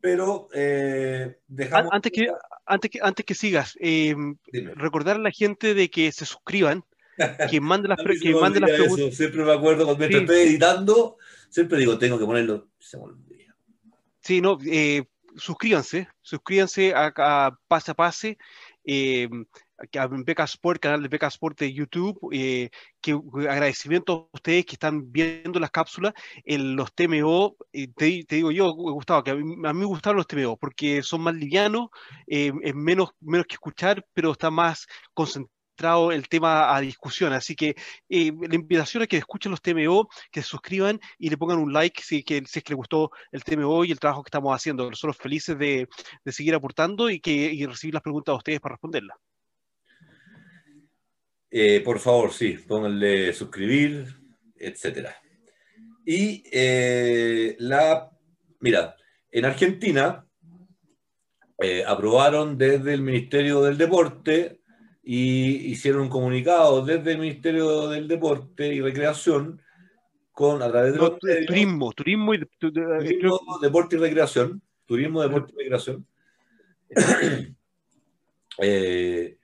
pero 0.00 0.48
eh, 0.52 1.38
dejamos... 1.46 1.92
Antes 1.92 2.10
que, 2.10 2.26
antes 2.66 2.90
que, 2.90 2.98
antes 3.00 3.24
que 3.24 3.34
sigas, 3.34 3.78
eh, 3.80 4.12
recordar 4.74 5.16
a 5.16 5.20
la 5.20 5.30
gente 5.30 5.72
de 5.72 5.88
que 5.88 6.10
se 6.10 6.26
suscriban 6.26 6.84
quien 7.48 7.62
mande 7.62 7.86
las, 7.86 7.98
que 8.20 8.34
mande 8.34 8.58
las 8.58 8.72
preguntas. 8.72 9.14
Siempre 9.14 9.44
me 9.44 9.52
acuerdo 9.52 9.84
cuando 9.84 10.08
sí. 10.08 10.16
estoy 10.16 10.40
editando, 10.40 11.16
siempre 11.48 11.78
digo, 11.78 11.96
tengo 11.96 12.18
que 12.18 12.24
ponerlo. 12.24 12.66
Se 12.80 12.96
me 12.96 13.04
olvida. 13.04 13.54
Sí, 14.20 14.40
no, 14.40 14.58
eh, 14.66 15.04
suscríbanse, 15.36 16.08
suscríbanse 16.22 16.92
a, 16.92 17.12
a, 17.16 17.58
Pase 17.68 17.92
a 17.92 17.94
Pase. 17.94 18.38
Eh, 18.84 19.28
Beca 20.24 20.44
Sport, 20.44 20.80
canal 20.80 21.02
de 21.02 21.08
Beca 21.08 21.28
Sport 21.28 21.58
de 21.60 21.72
YouTube, 21.72 22.18
eh, 22.32 22.70
que 23.00 23.12
agradecimiento 23.12 24.28
a 24.32 24.36
ustedes 24.36 24.66
que 24.66 24.74
están 24.74 25.10
viendo 25.12 25.60
las 25.60 25.70
cápsulas, 25.70 26.14
en 26.44 26.76
los 26.76 26.92
TMO, 26.94 27.56
te, 27.72 28.24
te, 28.24 28.36
digo 28.36 28.50
yo, 28.50 28.72
Gustavo, 28.72 29.22
que 29.22 29.30
a 29.30 29.34
mí, 29.34 29.54
a 29.64 29.72
mí, 29.72 29.80
me 29.80 29.86
gustaron 29.86 30.16
los 30.16 30.26
TMO, 30.26 30.56
porque 30.56 31.02
son 31.02 31.22
más 31.22 31.34
livianos, 31.34 31.88
eh, 32.26 32.52
es 32.62 32.74
menos, 32.74 33.10
menos 33.20 33.46
que 33.46 33.54
escuchar, 33.54 34.04
pero 34.14 34.32
está 34.32 34.50
más 34.50 34.86
concentrado 35.14 35.58
entrado 35.78 36.10
el 36.12 36.28
tema 36.28 36.74
a 36.74 36.80
discusión. 36.80 37.32
Así 37.32 37.54
que 37.54 37.76
eh, 38.08 38.32
la 38.48 38.54
invitación 38.54 39.02
es 39.04 39.08
que 39.08 39.16
escuchen 39.16 39.52
los 39.52 39.62
TMO, 39.62 40.08
que 40.32 40.42
se 40.42 40.48
suscriban 40.48 41.00
y 41.18 41.30
le 41.30 41.38
pongan 41.38 41.58
un 41.58 41.72
like 41.72 42.02
si, 42.02 42.24
que, 42.24 42.42
si 42.46 42.58
es 42.58 42.64
que 42.64 42.72
les 42.72 42.76
gustó 42.76 43.10
el 43.30 43.44
TMO 43.44 43.84
y 43.84 43.92
el 43.92 44.00
trabajo 44.00 44.22
que 44.24 44.28
estamos 44.28 44.54
haciendo. 44.54 44.90
Nosotros 44.90 45.16
felices 45.16 45.56
de, 45.58 45.88
de 46.24 46.32
seguir 46.32 46.54
aportando 46.54 47.10
y, 47.10 47.20
que, 47.20 47.30
y 47.30 47.64
recibir 47.66 47.94
las 47.94 48.02
preguntas 48.02 48.32
de 48.32 48.36
ustedes 48.38 48.60
para 48.60 48.74
responderlas. 48.74 49.16
Eh, 51.50 51.80
por 51.84 51.98
favor, 51.98 52.32
sí, 52.32 52.58
pónganle 52.66 53.32
suscribir, 53.32 54.06
etcétera. 54.56 55.16
Y 56.04 56.42
eh, 56.50 57.56
la, 57.58 58.10
mira, 58.60 58.96
en 59.30 59.44
Argentina 59.44 60.26
eh, 61.58 61.84
aprobaron 61.86 62.56
desde 62.56 62.94
el 62.94 63.02
Ministerio 63.02 63.62
del 63.62 63.78
Deporte 63.78 64.60
y 65.02 65.70
hicieron 65.70 66.02
un 66.02 66.08
comunicado 66.08 66.84
desde 66.84 67.12
el 67.12 67.18
Ministerio 67.18 67.88
del 67.88 68.08
Deporte 68.08 68.72
y 68.72 68.80
Recreación 68.80 69.60
con 70.38 70.62
a 70.62 70.70
través 70.70 70.92
de 70.92 70.98
no, 71.00 71.16
turismo, 71.16 71.92
turismo 71.92 72.32
y 72.32 72.46
turismo, 72.60 73.58
deporte 73.60 73.96
y 73.96 73.98
recreación, 73.98 74.62
turismo, 74.86 75.20
deporte 75.20 75.52
y 75.52 75.62
recreación, 75.62 76.06
eh, 78.58 79.37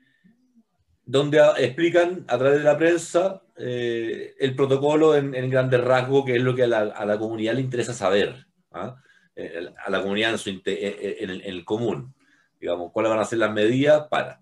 donde 1.07 1.41
explican 1.59 2.25
a 2.29 2.39
través 2.39 2.59
de 2.59 2.65
la 2.65 2.79
prensa 2.79 3.43
eh, 3.57 4.35
el 4.39 4.57
protocolo 4.57 5.15
en, 5.15 5.35
en, 5.35 5.51
grandes 5.51 5.83
rasgos, 5.83 6.25
que 6.25 6.37
es 6.37 6.43
lo 6.43 6.55
que 6.55 6.65
a 6.65 6.67
la, 6.67 6.81
a 6.81 7.05
la 7.05 7.19
comunidad 7.19 7.55
le 7.55 7.61
interesa 7.61 7.93
saber. 7.93 8.47
¿ah? 8.73 8.97
Eh, 9.37 9.69
a 9.85 9.91
la 9.91 10.01
comunidad 10.01 10.31
en, 10.31 10.39
su, 10.39 10.51
en, 10.51 10.63
en, 10.65 11.31
el, 11.31 11.41
en, 11.41 11.55
el, 11.55 11.65
común, 11.65 12.15
digamos, 12.61 12.93
cuáles 12.93 13.11
van 13.11 13.19
a 13.19 13.25
ser 13.25 13.39
las 13.39 13.53
medidas 13.53 14.07
para. 14.09 14.41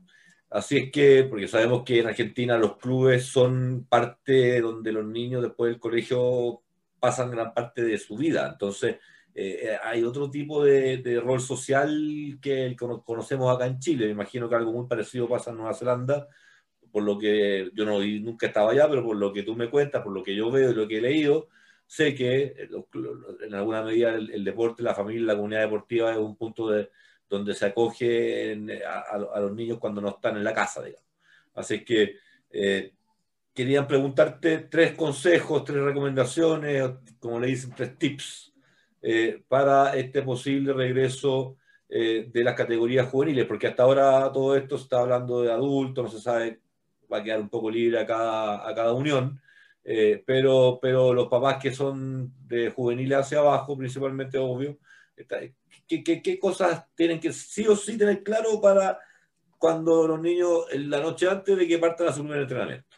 Así 0.51 0.77
es 0.77 0.93
que, 0.93 1.25
porque 1.25 1.49
sabemos 1.49 1.83
que 1.83 2.01
en 2.01 2.09
Argentina 2.09 2.59
los 2.59 2.77
clubes 2.77 3.25
son 3.25 3.87
parte 3.89 4.61
donde 4.61 4.93
los 4.93 5.07
niños 5.07 5.43
después 5.43 5.73
del 5.73 5.81
colegio 5.81 6.63
pasan 7.01 7.31
gran 7.31 7.55
parte 7.55 7.83
de 7.83 7.97
su 7.97 8.19
vida, 8.19 8.51
entonces 8.53 8.97
eh, 9.35 9.61
eh 9.63 9.79
hay 9.83 10.05
otro 10.05 10.31
tipo 10.31 10.63
de, 10.63 10.99
de, 10.99 11.21
rol 11.21 11.41
social 11.41 12.39
que 12.43 12.77
conocemos 12.77 13.55
acá 13.55 13.67
en 13.67 13.79
Chile, 13.79 14.05
me 14.05 14.13
imagino 14.13 14.47
que 14.47 14.57
algo 14.57 14.73
muy 14.73 14.87
parecido 14.87 15.27
pasa 15.27 15.51
en 15.51 15.57
Nueva 15.57 15.73
Zelanda, 15.73 16.29
por 16.93 17.03
lo 17.03 17.19
que 17.19 17.71
yo 17.75 17.85
no 17.85 18.01
nunca 18.01 18.47
estaba 18.47 18.71
allá, 18.71 18.89
pero 18.89 19.03
por 19.03 19.17
lo 19.17 19.33
que 19.33 19.43
tú 19.43 19.57
me 19.57 19.71
cuentas, 19.71 20.03
por 20.03 20.13
lo 20.13 20.23
que 20.23 20.37
yo 20.37 20.51
veo 20.51 20.71
y 20.71 20.75
lo 20.75 20.87
que 20.87 20.99
he 20.99 21.01
leído, 21.01 21.49
sé 21.87 22.15
que 22.15 22.69
en 23.41 23.55
alguna 23.55 23.83
medida 23.83 24.15
el, 24.15 24.45
deporte, 24.45 24.83
la 24.83 24.95
familia, 24.95 25.27
la 25.27 25.37
comunidad 25.37 25.63
deportiva 25.63 26.13
es 26.13 26.19
un 26.19 26.37
punto 26.37 26.69
de, 26.69 26.91
donde 27.29 27.55
se 27.55 27.67
acoge 27.67 28.53
a, 28.87 29.41
los 29.41 29.55
niños 29.55 29.79
cuando 29.79 30.01
no 30.01 30.11
están 30.11 30.37
en 30.37 30.45
la 30.45 30.55
casa, 30.55 30.83
digamos. 30.83 31.09
Así 31.55 31.85
que 31.85 32.17
eh, 32.51 32.93
querían 33.55 33.87
preguntarte 33.87 34.59
tres 34.59 34.93
consejos, 34.93 35.65
tres 35.65 35.83
recomendaciones, 35.83 36.91
como 37.19 37.41
le 37.41 37.49
dicen, 37.49 37.73
tres 37.75 37.99
tips 37.99 38.53
eh, 39.01 39.43
para 39.49 39.97
este 39.97 40.23
posible 40.23 40.73
regreso 40.73 41.57
eh, 41.89 42.31
de 42.33 42.45
las 42.45 42.55
categorías 42.55 43.09
juveniles, 43.09 43.47
porque 43.47 43.67
hasta 43.67 43.83
ahora 43.83 44.31
todo 44.33 44.57
esto 44.57 44.77
está 44.77 45.01
hablando 45.01 45.43
de 45.43 45.53
adultos, 45.53 46.05
no 46.05 46.11
se 46.11 46.21
sabe, 46.21 46.61
va 47.13 47.19
a 47.19 47.23
quedar 47.23 47.41
un 47.41 47.49
poco 47.49 47.71
libre 47.71 48.01
a 48.01 48.07
cada, 48.07 48.69
a 48.69 48.75
cada 48.75 48.93
unión. 48.93 49.41
Eh, 49.85 50.23
pero, 50.25 50.79
pero 50.81 51.13
los 51.13 51.29
papás 51.29 51.61
que 51.61 51.73
son 51.73 52.33
de 52.47 52.71
juveniles 52.71 53.19
hacia 53.19 53.39
abajo, 53.39 53.77
principalmente, 53.77 54.39
obvio, 54.39 54.79
¿qué, 55.89 56.05
qué, 56.05 56.23
qué 56.23 56.39
cosas 56.39 56.87
tienen 56.95 57.19
que 57.19 57.33
sí 57.33 57.67
o 57.67 57.75
sí 57.75 57.99
tener 57.99 58.23
claro 58.23 58.61
para 58.61 58.99
cuando 59.59 60.07
los 60.07 60.21
niños, 60.21 60.67
en 60.71 60.89
la 60.91 61.01
noche 61.01 61.29
antes 61.29 61.57
de 61.57 61.67
que 61.67 61.79
partan 61.79 62.09
a 62.09 62.13
su 62.13 62.21
primer 62.23 62.43
entrenamiento? 62.43 62.97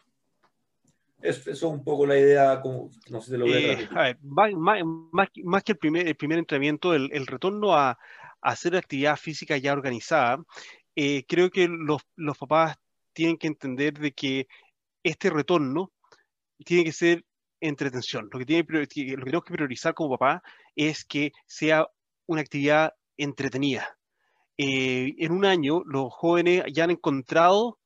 Es, 1.21 1.39
eso 1.39 1.51
es 1.51 1.63
un 1.63 1.83
poco 1.83 2.05
la 2.05 2.19
idea, 2.19 2.61
como, 2.61 2.91
no 3.09 3.19
sé 3.19 3.31
si 3.31 3.37
lo 3.37 3.47
eh, 3.47 3.87
ver, 3.91 4.17
más, 4.21 4.51
más, 4.53 5.29
más, 5.43 5.63
que 5.63 5.71
el 5.71 5.77
primer, 5.79 6.07
el 6.07 6.15
primer 6.15 6.37
entrenamiento, 6.37 6.93
el, 6.93 7.09
el 7.11 7.25
retorno 7.25 7.73
a, 7.73 7.91
a, 7.91 7.97
hacer 8.41 8.75
actividad 8.75 9.17
física 9.17 9.57
ya 9.57 9.73
organizada, 9.73 10.43
eh, 10.95 11.25
creo 11.27 11.49
que 11.49 11.67
los, 11.67 12.01
los 12.15 12.37
papás 12.37 12.77
tienen 13.15 13.37
que 13.37 13.47
entender 13.47 13.93
de 13.97 14.11
que 14.11 14.47
este 15.03 15.31
retorno 15.31 15.91
tiene 16.63 16.83
que 16.83 16.91
ser 16.91 17.25
entretención. 17.59 18.29
Lo 18.31 18.39
que, 18.39 18.45
tenemos 18.45 19.43
que 19.43 19.53
priorizar 19.53 19.93
como 19.95 20.17
papá 20.17 20.43
es 20.75 21.05
que 21.05 21.31
sea 21.47 21.87
una 22.27 22.41
actividad 22.41 22.93
entretenida. 23.17 23.97
Eh, 24.57 25.15
en 25.17 25.31
un 25.31 25.45
año, 25.45 25.81
los 25.85 26.13
jóvenes 26.13 26.63
ya 26.71 26.83
han 26.83 26.91
encontrado 26.91 27.79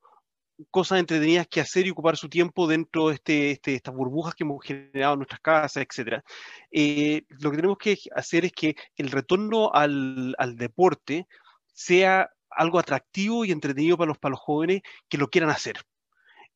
cosas 0.70 0.98
entretenidas 0.98 1.46
que 1.48 1.60
hacer 1.60 1.86
y 1.86 1.90
ocupar 1.90 2.16
su 2.16 2.28
tiempo 2.28 2.66
dentro 2.66 3.08
de 3.08 3.14
este, 3.14 3.50
este, 3.52 3.74
estas 3.74 3.94
burbujas 3.94 4.34
que 4.34 4.44
hemos 4.44 4.62
generado 4.62 5.14
en 5.14 5.20
nuestras 5.20 5.40
casas, 5.40 5.82
etc. 5.82 6.22
Eh, 6.70 7.22
lo 7.28 7.50
que 7.50 7.56
tenemos 7.56 7.78
que 7.78 7.96
hacer 8.14 8.44
es 8.44 8.52
que 8.52 8.74
el 8.96 9.10
retorno 9.10 9.72
al, 9.72 10.34
al 10.38 10.56
deporte 10.56 11.26
sea 11.72 12.30
algo 12.50 12.78
atractivo 12.78 13.44
y 13.44 13.52
entretenido 13.52 13.96
para 13.96 14.08
los, 14.08 14.18
para 14.18 14.30
los 14.30 14.40
jóvenes 14.40 14.82
que 15.08 15.18
lo 15.18 15.28
quieran 15.28 15.50
hacer 15.50 15.80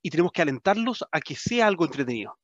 y 0.07 0.11
tenemos 0.11 0.32
que 0.32 0.42
alentarlos 0.42 1.03
a 1.11 1.18
que 1.18 1.34
sea 1.34 1.66
algo 1.66 1.86
entretenido. 1.86 2.38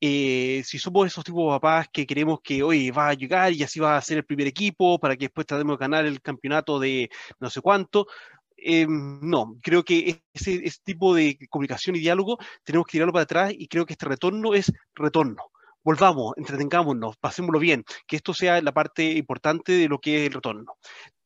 Eh, 0.00 0.62
si 0.64 0.80
somos 0.80 1.06
esos 1.06 1.22
tipos 1.22 1.44
de 1.44 1.60
papás 1.60 1.86
que 1.92 2.06
queremos 2.08 2.40
que, 2.42 2.60
hoy 2.64 2.90
va 2.90 3.10
a 3.10 3.14
llegar 3.14 3.52
y 3.52 3.62
así 3.62 3.78
va 3.78 3.96
a 3.96 4.02
ser 4.02 4.18
el 4.18 4.24
primer 4.24 4.48
equipo 4.48 4.98
para 4.98 5.16
que 5.16 5.26
después 5.26 5.46
tratemos 5.46 5.78
de 5.78 5.80
ganar 5.80 6.06
el 6.06 6.20
campeonato 6.20 6.80
de 6.80 7.08
no 7.38 7.50
sé 7.50 7.60
cuánto, 7.60 8.08
eh, 8.56 8.86
no, 8.88 9.56
creo 9.62 9.84
que 9.84 10.24
ese, 10.32 10.60
ese, 10.64 10.80
tipo 10.82 11.14
de 11.14 11.38
comunicación 11.50 11.94
y 11.94 12.00
diálogo 12.00 12.38
tenemos 12.64 12.86
que 12.86 12.92
tirarlo 12.92 13.12
para 13.12 13.24
atrás 13.24 13.52
y 13.56 13.68
creo 13.68 13.86
que 13.86 13.92
este 13.92 14.06
retorno 14.06 14.52
es 14.54 14.72
retorno. 14.94 15.52
Volvamos, 15.84 16.32
entretengámonos, 16.36 17.16
pasémoslo 17.18 17.58
bien, 17.58 17.84
que 18.06 18.16
esto 18.16 18.32
sea 18.32 18.62
la 18.62 18.72
parte 18.72 19.04
importante 19.04 19.72
de 19.72 19.86
lo 19.86 19.98
que 20.00 20.22
es 20.22 20.26
el 20.28 20.34
retorno. 20.34 20.76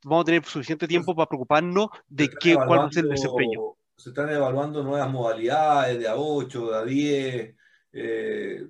Vamos 0.05 0.23
a 0.23 0.27
tener 0.27 0.45
suficiente 0.45 0.87
tiempo 0.87 1.15
para 1.15 1.29
preocuparnos 1.29 1.89
de 2.09 2.29
qué, 2.29 2.55
cuál 2.55 2.81
va 2.81 2.87
a 2.87 2.93
ser 2.93 3.05
el 3.05 3.11
desempeño 3.11 3.79
se 3.99 4.11
están 4.11 4.31
evaluando 4.31 4.83
nuevas 4.85 5.11
modalidades 5.11 5.99
de 5.99 6.09
A8, 6.09 6.85
de 6.85 6.93
A10, 6.93 7.57
eh, 7.93 8.69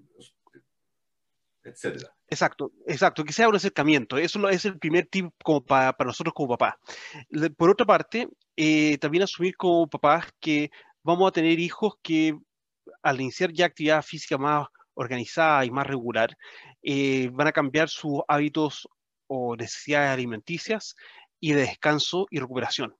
etcétera. 1.63 2.15
Exacto, 2.27 2.73
exacto, 2.87 3.25
que 3.25 3.33
sea 3.35 3.49
un 3.49 3.57
acercamiento. 3.57 4.17
Eso 4.17 4.49
es 4.49 4.65
el 4.65 4.79
primer 4.79 5.07
tip 5.07 5.31
como 5.45 5.63
para, 5.63 5.93
para 5.93 6.09
nosotros 6.09 6.33
como 6.35 6.57
papá. 6.57 6.79
Por 7.59 7.71
otra 7.71 7.85
parte, 7.85 8.27
eh, 8.57 8.97
también 8.99 9.25
asumir 9.25 9.55
como 9.57 9.87
papás 9.87 10.27
que 10.41 10.71
vamos 11.03 11.29
a 11.29 11.33
tener 11.33 11.59
hijos 11.59 11.95
que 12.03 12.35
al 13.03 13.21
iniciar 13.21 13.53
ya 13.53 13.67
actividad 13.67 14.03
física 14.03 14.39
más 14.39 14.67
organizada 14.95 15.65
y 15.67 15.71
más 15.71 15.87
regular, 15.87 16.37
eh, 16.83 17.29
van 17.33 17.49
a 17.49 17.53
cambiar 17.53 17.91
sus 17.91 18.23
hábitos 18.29 18.89
o 19.27 19.57
necesidades 19.57 20.11
alimenticias 20.11 20.97
y 21.41 21.53
de 21.53 21.63
descanso 21.63 22.27
y 22.31 22.41
recuperación. 22.41 22.97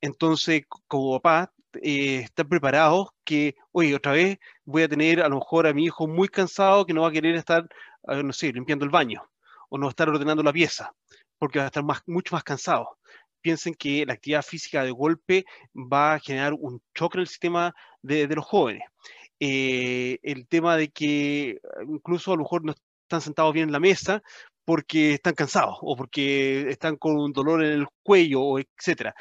Entonces, 0.00 0.62
como 0.88 1.20
papá, 1.20 1.52
eh, 1.82 2.20
estar 2.20 2.48
preparados 2.48 3.08
que, 3.24 3.54
oye, 3.72 3.94
otra 3.94 4.12
vez 4.12 4.38
voy 4.64 4.82
a 4.82 4.88
tener 4.88 5.20
a 5.22 5.28
lo 5.28 5.36
mejor 5.36 5.66
a 5.66 5.74
mi 5.74 5.84
hijo 5.84 6.06
muy 6.06 6.28
cansado 6.28 6.86
que 6.86 6.94
no 6.94 7.02
va 7.02 7.08
a 7.08 7.12
querer 7.12 7.34
estar, 7.36 7.68
no 8.06 8.32
sé, 8.32 8.52
limpiando 8.52 8.84
el 8.84 8.90
baño 8.90 9.22
o 9.68 9.78
no 9.78 9.88
estar 9.88 10.08
ordenando 10.08 10.42
la 10.42 10.52
pieza, 10.52 10.92
porque 11.38 11.58
va 11.58 11.64
a 11.64 11.68
estar 11.68 11.84
mucho 12.06 12.34
más 12.34 12.44
cansado. 12.44 12.98
Piensen 13.40 13.74
que 13.74 14.06
la 14.06 14.14
actividad 14.14 14.42
física 14.42 14.84
de 14.84 14.90
golpe 14.90 15.44
va 15.74 16.14
a 16.14 16.20
generar 16.20 16.54
un 16.54 16.80
choque 16.94 17.18
en 17.18 17.22
el 17.22 17.28
sistema 17.28 17.74
de, 18.02 18.26
de 18.26 18.34
los 18.34 18.44
jóvenes. 18.44 18.82
Eh, 19.38 20.18
el 20.22 20.46
tema 20.48 20.76
de 20.76 20.88
que 20.88 21.60
incluso 21.86 22.32
a 22.32 22.36
lo 22.36 22.42
mejor 22.42 22.64
no 22.64 22.72
están 23.02 23.20
sentados 23.20 23.52
bien 23.52 23.68
en 23.68 23.72
la 23.72 23.80
mesa 23.80 24.22
porque 24.66 25.14
están 25.14 25.34
cansados 25.34 25.78
o 25.80 25.96
porque 25.96 26.68
están 26.68 26.96
con 26.96 27.16
un 27.16 27.32
dolor 27.32 27.64
en 27.64 27.72
el 27.72 27.86
cuello, 28.02 28.58
etcétera. 28.58 29.14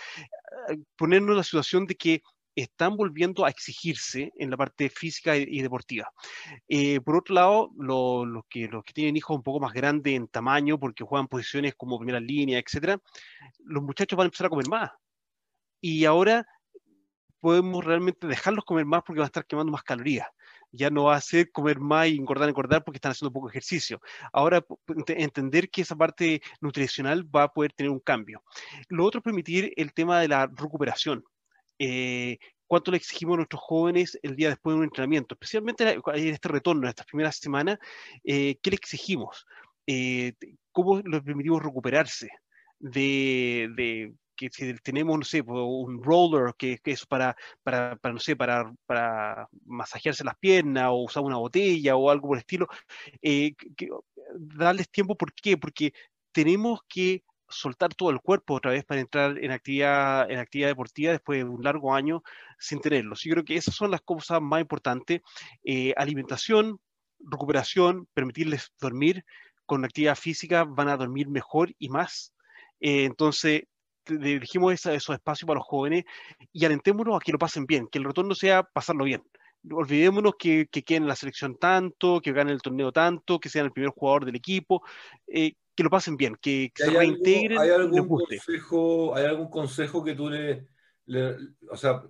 Ponernos 0.98 1.32
en 1.32 1.38
la 1.38 1.43
situación 1.43 1.86
de 1.86 1.96
que 1.96 2.24
están 2.56 2.98
volviendo 2.98 3.46
a 3.46 3.50
exigirse 3.50 4.32
en 4.38 4.50
la 4.50 4.58
parte 4.58 4.89
física 4.89 5.36
y, 5.38 5.62
deportiva. 5.62 6.10
Eh, 6.68 7.00
por 7.02 7.18
otro 7.18 7.36
lado, 7.36 7.70
los 7.78 8.28
lo 8.28 8.46
que, 8.50 8.68
lo 8.68 8.82
que 8.82 8.93
tienen 8.93 9.18
hijos 9.18 9.38
un 9.38 9.43
poco 9.43 9.60
más 9.60 9.74
grandes 9.74 10.16
en 10.16 10.28
tamaño, 10.28 10.80
porque 10.80 11.04
juegan 11.04 11.28
posiciones 11.28 11.76
como 11.76 12.00
primera 12.00 12.20
línea, 12.20 12.58
etcétera, 12.58 12.98
los 13.60 13.84
muchachos 13.84 14.18
van 14.18 14.26
a 14.26 14.30
empezar 14.30 14.48
a 14.48 14.50
comer 14.50 14.68
más. 14.68 14.91
Y 15.80 16.06
ahora 16.06 16.48
podemos 17.39 17.86
realmente 17.86 18.26
dejarlos 18.26 18.66
comer 18.66 18.86
más 18.86 19.04
porque 19.06 19.20
van 19.20 19.26
a 19.26 19.28
estar 19.28 19.46
quemando 19.46 19.72
más 19.72 19.84
calorías. 19.84 20.28
Ya 20.76 20.89
no 20.89 21.05
va 21.05 21.15
a 21.15 21.21
ser 21.21 21.51
comer 21.51 21.80
más 21.80 22.07
y 22.07 22.17
engordar, 22.17 22.49
engordar 22.49 22.84
porque 22.84 22.97
están 22.97 23.11
haciendo 23.11 23.34
poco 23.34 23.49
ejercicio. 23.49 24.01
Ahora, 24.34 24.65
entender 25.07 25.69
que 25.69 25.82
esa 25.82 25.95
parte 25.95 26.41
nutricional 26.61 27.23
va 27.36 27.43
a 27.43 27.53
poder 27.53 27.73
tener 27.73 27.91
un 27.91 27.99
cambio. 27.99 28.43
Lo 28.89 29.05
otro 29.05 29.19
es 29.19 29.23
permitir 29.23 29.73
el 29.76 29.93
tema 29.93 30.19
de 30.19 30.28
la 30.28 30.47
recuperación 30.47 31.23
eh, 31.80 32.38
cuánto 32.67 32.91
le 32.91 32.97
exigimos 32.97 33.36
a 33.36 33.38
nuestros 33.38 33.61
jóvenes 33.61 34.17
el 34.23 34.36
día 34.36 34.49
después 34.49 34.73
de 34.73 34.80
un 34.80 34.84
entrenamiento, 34.86 35.36
especialmente 35.36 35.99
en 36.13 36.28
este 36.28 36.47
retorno, 36.49 36.84
en 36.84 36.89
estas 36.89 37.05
primeras 37.05 37.38
semanas, 37.38 37.78
eh, 38.23 38.57
¿qué 38.61 38.71
le 38.71 38.76
exigimos? 38.76 39.45
Eh, 39.88 40.34
¿Cómo 40.71 40.99
les 41.01 41.21
permitimos 41.21 41.63
recuperarse 41.63 42.30
de, 42.80 43.69
de, 43.76 44.13
que 44.36 44.50
si 44.52 44.74
tenemos, 44.76 45.18
no 45.18 45.26
sé, 45.26 45.42
un 45.42 46.04
roller 46.04 46.54
que, 46.58 46.78
que 46.80 46.92
es 46.92 47.06
para, 47.06 47.36
para, 47.64 47.96
para, 47.96 48.14
no 48.14 48.20
sé, 48.20 48.36
para, 48.36 48.74
para 48.86 49.48
masajearse 49.66 50.24
las 50.24 50.38
piernas 50.38 50.88
o 50.90 51.04
usar 51.04 51.24
una 51.24 51.38
botella 51.38 51.96
o 51.96 52.10
algo 52.10 52.28
por 52.30 52.38
el 52.38 52.42
estilo, 52.42 52.68
eh, 53.22 53.54
darles 54.34 54.90
tiempo, 54.90 55.16
¿por 55.16 55.34
qué? 55.34 55.58
Porque 55.58 55.94
tenemos 56.32 56.82
que 56.88 57.24
soltar 57.48 57.94
todo 57.94 58.10
el 58.10 58.20
cuerpo 58.20 58.56
otra 58.56 58.72
vez 58.72 58.84
para 58.84 59.02
entrar 59.02 59.38
en 59.38 59.52
actividad, 59.52 60.30
en 60.30 60.40
actividad 60.40 60.70
deportiva 60.70 61.12
después 61.12 61.40
de 61.40 61.50
un 61.50 61.64
largo 61.64 61.94
año 61.94 62.24
sin 62.60 62.82
tenerlo. 62.82 63.16
Yo 63.16 63.32
creo 63.32 63.46
que 63.46 63.56
esas 63.56 63.76
son 63.76 63.92
las 63.92 64.02
cosas 64.02 64.42
más 64.42 64.62
importantes. 64.62 65.22
Eh, 65.64 65.94
alimentación, 65.96 66.80
recuperación, 67.20 68.08
permitirles 68.14 68.72
dormir 68.80 69.24
con 69.66 69.86
actividad 69.86 70.16
física, 70.16 70.64
van 70.64 70.90
a 70.90 70.98
dormir 70.98 71.30
mejor 71.30 71.74
y 71.80 71.90
más. 71.90 72.34
Eh, 72.80 73.06
entonces, 73.06 73.64
dirigimos 74.08 74.74
esos 74.74 75.16
espacios 75.16 75.47
para 75.47 75.60
los 75.60 75.68
jóvenes 75.68 76.06
y 76.51 76.66
alentémonos 76.66 77.16
a 77.16 77.20
que 77.20 77.32
lo 77.32 77.39
pasen 77.39 77.66
bien, 77.66 77.88
que 77.88 77.99
el 77.99 78.06
retorno 78.06 78.36
sea 78.36 78.64
pasarlo 78.64 79.06
bien. 79.06 79.24
Olvidémonos 79.72 80.36
que, 80.38 80.68
que 80.70 80.84
queden 80.84 81.03
en 81.03 81.10
la 81.10 81.16
selección 81.16 81.58
tanto, 81.58 82.22
que 82.22 82.32
ganen 82.32 82.53
el 82.53 82.62
torneo 82.62 82.91
tanto, 82.91 83.39
que 83.39 83.49
sean 83.49 83.66
el 83.66 83.72
primer 83.72 83.91
jugador 83.91 84.26
del 84.26 84.36
equipo, 84.36 84.84
eh, 85.28 85.53
que 85.76 85.84
lo 85.84 85.89
pasen 85.89 86.18
bien, 86.18 86.38
que, 86.39 86.72
se 86.76 86.89
reintegren. 86.89 87.58
¿hay 87.58 87.70
algún, 87.72 88.08
consejo, 88.08 89.16
¿Hay 89.16 89.26
algún 89.26 89.49
consejo 89.49 90.03
que 90.03 90.14
tú 90.14 90.30
le, 90.30 90.68
O 91.70 91.76
sea, 91.76 92.03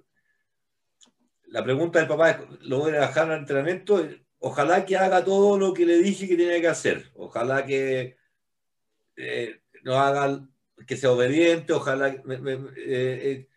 la 1.47 1.63
pregunta 1.63 1.99
del 1.99 2.07
papá 2.07 2.31
es: 2.31 2.37
¿lo 2.61 2.79
voy 2.79 2.93
a 2.93 3.07
dejar 3.07 3.31
al 3.31 3.39
entrenamiento? 3.39 4.05
Ojalá 4.39 4.85
que 4.85 4.97
haga 4.97 5.23
todo 5.23 5.57
lo 5.57 5.73
que 5.73 5.85
le 5.85 5.97
dije 5.97 6.27
que 6.27 6.35
tenía 6.35 6.61
que 6.61 6.67
hacer. 6.67 7.11
Ojalá 7.15 7.65
que 7.65 8.17
eh, 9.15 9.61
no 9.83 9.95
haga 9.95 10.45
que 10.85 10.97
sea 10.97 11.11
obediente, 11.11 11.73
ojalá, 11.73 12.09
eh, 12.09 12.21
eh, 12.77 13.47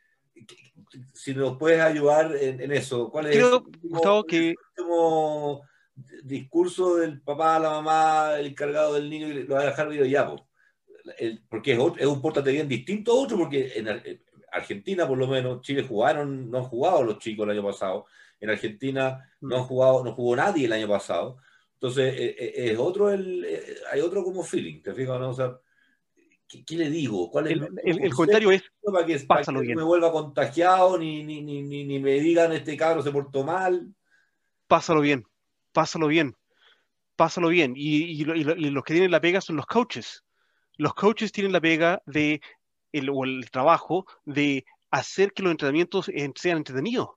si 1.12 1.34
nos 1.34 1.58
puedes 1.58 1.80
ayudar 1.80 2.34
en, 2.36 2.72
eso. 2.72 3.10
¿Cuál 3.10 3.26
es 3.26 3.36
el, 3.36 3.42
que... 4.26 4.54
último 4.76 5.62
discurso 6.22 6.96
del 6.96 7.20
papá, 7.20 7.58
la 7.58 7.70
mamá, 7.70 8.38
el 8.38 8.46
encargado 8.46 8.94
del 8.94 9.10
niño, 9.10 9.28
lo 9.28 9.54
va 9.54 9.62
a 9.62 9.66
dejar 9.66 9.88
video 9.88 10.06
ya? 10.06 10.30
porque 11.48 11.72
es, 11.72 11.78
es, 11.96 12.06
un 12.06 12.20
portate 12.20 12.52
bien 12.52 12.68
distinto 12.68 13.12
a 13.12 13.14
otro, 13.14 13.38
porque 13.38 13.72
en 13.76 13.88
Argentina, 14.52 15.08
por 15.08 15.18
lo 15.18 15.26
menos, 15.26 15.62
Chile 15.62 15.82
jugaron, 15.82 16.50
no 16.50 16.58
han 16.58 16.64
jugado 16.64 17.02
los 17.02 17.18
chicos 17.18 17.44
el 17.44 17.52
año 17.52 17.64
pasado. 17.64 18.06
En 18.40 18.50
Argentina 18.50 19.28
no 19.40 19.56
han 19.56 19.64
jugado, 19.64 20.04
no 20.04 20.12
jugó 20.12 20.36
nadie 20.36 20.66
el 20.66 20.72
año 20.72 20.86
pasado. 20.86 21.38
Entonces, 21.74 22.14
eh, 22.16 22.52
es 22.56 22.78
otro 22.78 23.10
el, 23.10 23.46
hay 23.90 24.00
otro 24.00 24.22
como 24.22 24.42
feeling, 24.42 24.82
¿te 24.82 24.94
fijas? 24.94 25.18
No? 25.18 25.30
O 25.30 25.34
sea, 25.34 25.58
¿qué, 26.48 26.76
le 26.76 26.90
digo? 26.90 27.30
¿Cuál 27.30 27.46
es 27.46 27.52
el, 27.52 28.00
el, 28.04 28.14
comentario 28.14 28.50
es, 28.50 28.62
para 28.82 29.06
que, 29.06 29.18
pásalo 29.20 29.60
bien. 29.60 29.74
no 29.74 29.82
me 29.82 29.86
vuelva 29.86 30.10
contagiado, 30.10 30.98
ni, 30.98 31.22
ni, 31.22 31.42
ni, 31.42 31.62
ni, 31.62 31.98
me 31.98 32.20
digan 32.20 32.52
este 32.52 32.76
cabro 32.76 33.02
se 33.02 33.12
portó 33.12 33.44
mal. 33.44 33.94
Pásalo 34.66 35.00
bien, 35.00 35.26
pásalo 35.72 36.08
bien, 36.08 36.36
pásalo 37.16 37.48
bien. 37.48 37.74
Y, 37.76 38.22
y, 38.22 38.24
los 38.24 38.84
que 38.84 38.94
tienen 38.94 39.10
la 39.10 39.20
pega 39.20 39.40
son 39.40 39.56
los 39.56 39.66
coaches. 39.66 40.24
Los 40.76 40.94
coaches 40.94 41.32
tienen 41.32 41.52
la 41.52 41.60
pega 41.60 42.02
de, 42.06 42.40
el, 42.92 43.10
o 43.10 43.24
el 43.24 43.50
trabajo 43.50 44.06
de 44.24 44.64
hacer 44.90 45.32
que 45.32 45.42
los 45.42 45.50
entrenamientos 45.50 46.10
sean 46.36 46.58
entretenidos 46.58 47.10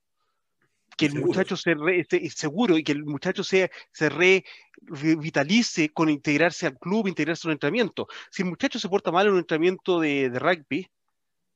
que 1.01 1.07
el 1.07 1.15
muchacho 1.15 1.57
se 1.57 1.73
re, 1.73 2.05
seguro 2.29 2.77
y 2.77 2.83
que 2.83 2.91
el 2.91 3.03
muchacho 3.03 3.43
se, 3.43 3.71
se 3.91 4.07
revitalice 4.07 5.89
con 5.89 6.11
integrarse 6.11 6.67
al 6.67 6.77
club, 6.77 7.07
integrarse 7.07 7.47
al 7.47 7.53
entrenamiento. 7.53 8.07
Si 8.29 8.43
el 8.43 8.49
muchacho 8.49 8.77
se 8.77 8.87
porta 8.87 9.11
mal 9.11 9.25
en 9.25 9.33
un 9.33 9.39
entrenamiento 9.39 9.99
de, 9.99 10.29
de 10.29 10.37
rugby, 10.37 10.87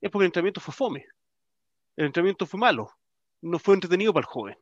es 0.02 0.10
porque 0.10 0.24
el 0.24 0.30
entrenamiento 0.30 0.62
fue 0.62 0.74
fome. 0.74 1.06
El 1.96 2.08
entrenamiento 2.08 2.48
fue 2.48 2.60
malo. 2.60 2.90
No 3.42 3.60
fue 3.60 3.76
entretenido 3.76 4.12
para 4.12 4.24
el 4.24 4.28
joven. 4.28 4.58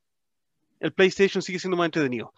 El 0.82 0.92
PlayStation 0.92 1.42
sigue 1.42 1.60
siendo 1.60 1.78
más 1.78 1.86
entretenido. 1.86 2.34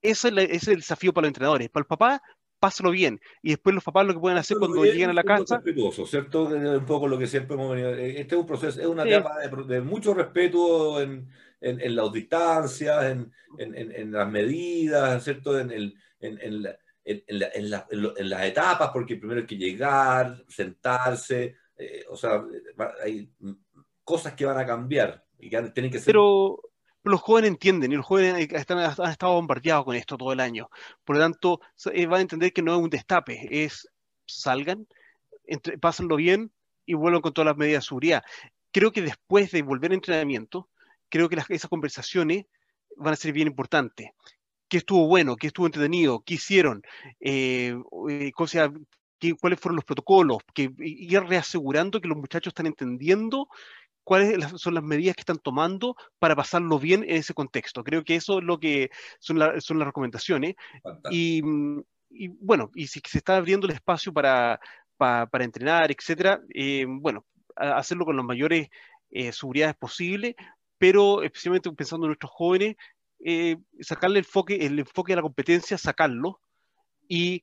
Ese 0.00 0.28
es, 0.28 0.34
es 0.36 0.68
el 0.68 0.76
desafío 0.76 1.12
para 1.12 1.24
los 1.24 1.30
entrenadores. 1.30 1.68
Para 1.70 1.82
el 1.82 1.88
papá, 1.88 2.22
pásalo 2.58 2.90
bien. 2.90 3.20
Y 3.42 3.50
después 3.50 3.74
los 3.74 3.84
papás 3.84 4.06
lo 4.06 4.14
que 4.14 4.20
pueden 4.20 4.38
hacer 4.38 4.58
cuando 4.58 4.84
lleguen 4.84 5.10
a 5.10 5.14
la 5.14 5.24
casa. 5.24 5.56
Respetuoso, 5.56 6.06
¿cierto? 6.06 6.44
Un 6.44 6.86
poco 6.86 7.08
lo 7.08 7.18
que 7.18 7.26
siempre 7.26 7.54
hemos 7.54 7.70
venido. 7.70 7.90
Eh, 7.94 8.20
este 8.20 8.34
es 8.34 8.40
un 8.40 8.46
proceso, 8.46 8.80
es 8.80 8.86
una 8.86 9.04
etapa 9.04 9.38
de, 9.40 9.80
mucho 9.80 10.14
respeto 10.14 11.00
en, 11.00 11.28
en, 11.60 11.80
en 11.80 11.96
las 11.96 12.12
distancias, 12.12 13.04
en, 13.04 13.32
en, 13.58 14.12
las 14.12 14.30
medidas, 14.30 15.22
¿cierto? 15.22 15.58
En, 15.58 15.70
el, 15.70 15.94
en, 16.20 16.62
la, 16.62 16.76
en, 17.06 18.30
las 18.30 18.44
etapas, 18.44 18.90
porque 18.92 19.16
primero 19.16 19.40
hay 19.40 19.46
que 19.46 19.56
llegar, 19.56 20.44
sentarse, 20.48 21.56
eh, 21.76 22.04
o 22.08 22.16
sea, 22.16 22.42
hay 23.02 23.30
cosas 24.02 24.34
que 24.34 24.44
van 24.44 24.58
a 24.58 24.66
cambiar 24.66 25.24
y 25.38 25.50
que 25.50 25.62
tienen 25.70 25.90
que 25.90 25.98
ser. 25.98 26.06
Pero 26.06 26.60
los 27.12 27.20
jóvenes 27.20 27.50
entienden 27.50 27.92
y 27.92 27.96
los 27.96 28.06
jóvenes 28.06 28.48
están, 28.52 28.78
han 28.78 29.10
estado 29.10 29.34
bombardeados 29.34 29.84
con 29.84 29.96
esto 29.96 30.16
todo 30.16 30.32
el 30.32 30.40
año. 30.40 30.68
Por 31.04 31.16
lo 31.16 31.22
tanto, 31.22 31.60
eh, 31.92 32.06
van 32.06 32.18
a 32.18 32.22
entender 32.22 32.52
que 32.52 32.62
no 32.62 32.74
es 32.74 32.82
un 32.82 32.90
destape, 32.90 33.64
es 33.64 33.88
salgan, 34.26 34.86
entre, 35.44 35.78
pásenlo 35.78 36.16
bien 36.16 36.52
y 36.84 36.94
vuelvan 36.94 37.22
con 37.22 37.32
todas 37.32 37.46
las 37.46 37.56
medidas 37.56 37.84
de 37.84 37.88
seguridad. 37.88 38.22
Creo 38.72 38.92
que 38.92 39.02
después 39.02 39.50
de 39.52 39.62
volver 39.62 39.92
a 39.92 39.94
entrenamiento, 39.94 40.68
creo 41.08 41.28
que 41.28 41.36
esas 41.48 41.70
conversaciones 41.70 42.46
van 42.96 43.14
a 43.14 43.16
ser 43.16 43.32
bien 43.32 43.48
importantes. 43.48 44.10
¿Qué 44.68 44.78
estuvo 44.78 45.06
bueno? 45.06 45.36
¿Qué 45.36 45.46
estuvo 45.46 45.66
entretenido? 45.66 46.22
¿Qué 46.26 46.34
hicieron? 46.34 46.82
Eh, 47.20 47.76
eh 48.10 48.32
¿Cuáles 48.34 49.60
fueron 49.60 49.76
los 49.76 49.84
protocolos? 49.84 50.38
Que 50.52 50.70
ir 50.78 51.22
reasegurando 51.22 52.00
que 52.00 52.08
los 52.08 52.18
muchachos 52.18 52.50
están 52.50 52.66
entendiendo 52.66 53.48
cuáles 54.06 54.38
son 54.60 54.74
las 54.74 54.84
medidas 54.84 55.16
que 55.16 55.22
están 55.22 55.40
tomando 55.40 55.96
para 56.20 56.36
pasarlo 56.36 56.78
bien 56.78 57.02
en 57.02 57.16
ese 57.16 57.34
contexto. 57.34 57.82
Creo 57.82 58.04
que 58.04 58.14
eso 58.14 58.38
es 58.38 58.44
lo 58.44 58.60
que 58.60 58.88
son, 59.18 59.36
son 59.60 59.80
las 59.80 59.86
recomendaciones. 59.86 60.54
Mm, 61.10 61.80
y, 62.10 62.28
bueno, 62.38 62.70
y 62.76 62.86
si 62.86 63.00
se 63.04 63.18
está 63.18 63.36
abriendo 63.36 63.66
el 63.66 63.72
espacio 63.72 64.12
para, 64.12 64.60
para, 64.96 65.44
entrenar, 65.44 65.90
etcétera, 65.90 66.40
eh, 66.54 66.86
bueno, 66.88 67.26
hacerlo 67.56 68.04
con 68.04 68.16
las 68.16 68.24
mayores 68.24 68.68
eh, 69.10 69.32
seguridades 69.32 69.74
posibles, 69.74 70.36
pero 70.78 71.24
especialmente 71.24 71.72
pensando 71.72 72.06
en 72.06 72.10
nuestros 72.10 72.30
jóvenes, 72.30 72.76
eh, 73.24 73.56
sacarle 73.80 74.20
el 74.20 74.24
enfoque, 74.24 74.54
el 74.64 74.78
enfoque 74.78 75.12
de 75.12 75.16
la 75.16 75.22
competencia, 75.22 75.76
sacarlo 75.78 76.38
y 77.08 77.42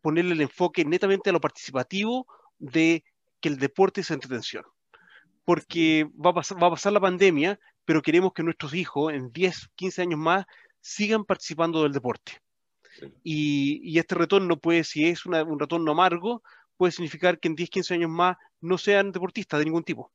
ponerle 0.00 0.34
el 0.34 0.40
enfoque 0.40 0.84
netamente 0.84 1.30
a 1.30 1.32
lo 1.32 1.40
participativo 1.40 2.26
de 2.58 3.04
que 3.40 3.48
el 3.48 3.58
deporte 3.58 4.00
es 4.00 4.10
entretención 4.10 4.64
porque 5.44 6.08
va 6.14 6.30
a, 6.30 6.34
pasar, 6.34 6.62
va 6.62 6.68
a 6.68 6.70
pasar 6.70 6.92
la 6.92 7.00
pandemia, 7.00 7.58
pero 7.84 8.02
queremos 8.02 8.32
que 8.32 8.42
nuestros 8.42 8.74
hijos 8.74 9.12
en 9.12 9.32
10, 9.32 9.70
15 9.74 10.02
años 10.02 10.18
más 10.18 10.46
sigan 10.80 11.24
participando 11.24 11.82
del 11.82 11.92
deporte. 11.92 12.40
Y, 13.22 13.98
este 13.98 14.14
retorno 14.14 14.58
puede, 14.58 14.84
si 14.84 15.06
es 15.06 15.26
un 15.26 15.58
retorno 15.58 15.92
amargo, 15.92 16.42
puede 16.76 16.92
significar 16.92 17.38
que 17.38 17.48
en 17.48 17.56
10, 17.56 17.70
15 17.70 17.94
años 17.94 18.10
más 18.10 18.36
no 18.60 18.78
sean 18.78 19.12
deportistas 19.12 19.58
de 19.58 19.64
ningún 19.64 19.84
tipo. 19.84 20.12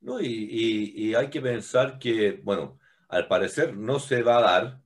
No, 0.00 0.20
y, 0.20 1.14
hay 1.14 1.30
que 1.30 1.40
pensar 1.40 1.98
que, 1.98 2.40
bueno, 2.42 2.78
al 3.08 3.26
parecer 3.28 3.76
no 3.76 3.98
se 3.98 4.22
va 4.22 4.38
a 4.38 4.42
dar, 4.42 4.80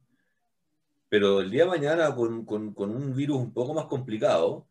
pero 1.09 1.41
el 1.41 1.51
día 1.51 1.65
de 1.65 1.71
mañana 1.71 2.15
con, 2.15 2.45
con 2.45 2.91
un 2.91 3.15
virus 3.15 3.39
un 3.39 3.53
poco 3.53 3.75
más 3.75 3.87
complicado, 3.87 4.67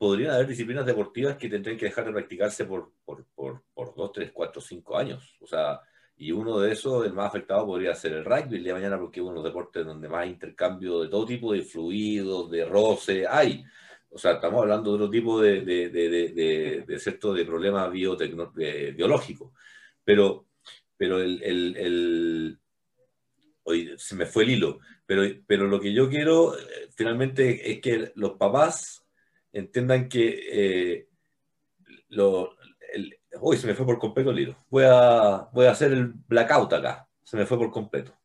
podrían 0.00 0.30
haber 0.30 0.46
disciplinas 0.46 0.86
deportivas 0.86 1.36
que 1.36 1.50
tendrían 1.50 1.76
que 1.76 1.84
dejar 1.84 2.06
de 2.06 2.12
practicarse 2.12 2.64
por, 2.64 2.90
por, 3.04 3.26
por, 3.34 3.62
por 3.74 3.94
dos, 3.94 4.10
tres, 4.12 4.32
cuatro, 4.32 4.58
cinco 4.62 4.96
años. 4.96 5.36
O 5.42 5.46
sea, 5.46 5.78
y 6.16 6.32
uno 6.32 6.58
de 6.58 6.72
esos, 6.72 7.04
el 7.04 7.12
más 7.12 7.26
afectado, 7.26 7.66
podría 7.66 7.94
ser 7.94 8.14
el 8.14 8.24
rugby 8.24 8.56
el 8.56 8.64
día 8.64 8.72
de 8.72 8.80
mañana, 8.80 8.98
porque 8.98 9.20
es 9.20 9.24
uno 9.24 9.32
de 9.32 9.36
los 9.40 9.44
deportes 9.44 9.84
donde 9.84 10.08
más 10.08 10.26
intercambio 10.26 11.02
de 11.02 11.08
todo 11.08 11.26
tipo 11.26 11.52
de 11.52 11.60
fluidos, 11.60 12.50
de 12.50 12.64
roce 12.64 13.26
hay. 13.28 13.62
O 14.08 14.16
sea, 14.16 14.32
estamos 14.32 14.62
hablando 14.62 14.90
de 14.90 14.96
otro 14.96 15.10
tipo 15.10 15.38
de, 15.38 15.60
de, 15.60 15.90
de, 15.90 16.84
de, 16.86 16.98
cierto, 16.98 17.34
de 17.34 17.44
problemas 17.44 17.92
biológicos. 17.92 19.52
Pero, 20.02 20.46
pero 20.96 21.20
el 21.20 22.58
hoy 23.64 23.94
se 23.98 24.14
me 24.14 24.24
fue 24.24 24.44
el 24.44 24.50
hilo. 24.52 24.78
Pero, 25.04 25.22
pero 25.46 25.66
lo 25.66 25.78
que 25.78 25.92
yo 25.92 26.08
quiero 26.08 26.56
eh, 26.56 26.88
finalmente 26.94 27.70
es 27.70 27.80
que 27.80 28.12
los 28.14 28.32
papás 28.32 29.04
entiendan 29.52 30.08
que 30.08 30.40
eh, 30.52 31.08
lo, 32.08 32.56
el, 32.92 33.16
uy, 33.40 33.56
se 33.56 33.66
me 33.66 33.74
fue 33.74 33.86
por 33.86 33.98
completo 33.98 34.30
el 34.30 34.40
hilo. 34.40 34.56
Voy 34.68 34.84
a, 34.86 35.48
voy 35.52 35.66
a 35.66 35.72
hacer 35.72 35.92
el 35.92 36.12
blackout 36.12 36.72
acá. 36.72 37.08
Se 37.24 37.36
me 37.36 37.46
fue 37.46 37.58
por 37.58 37.70
completo. 37.70 38.16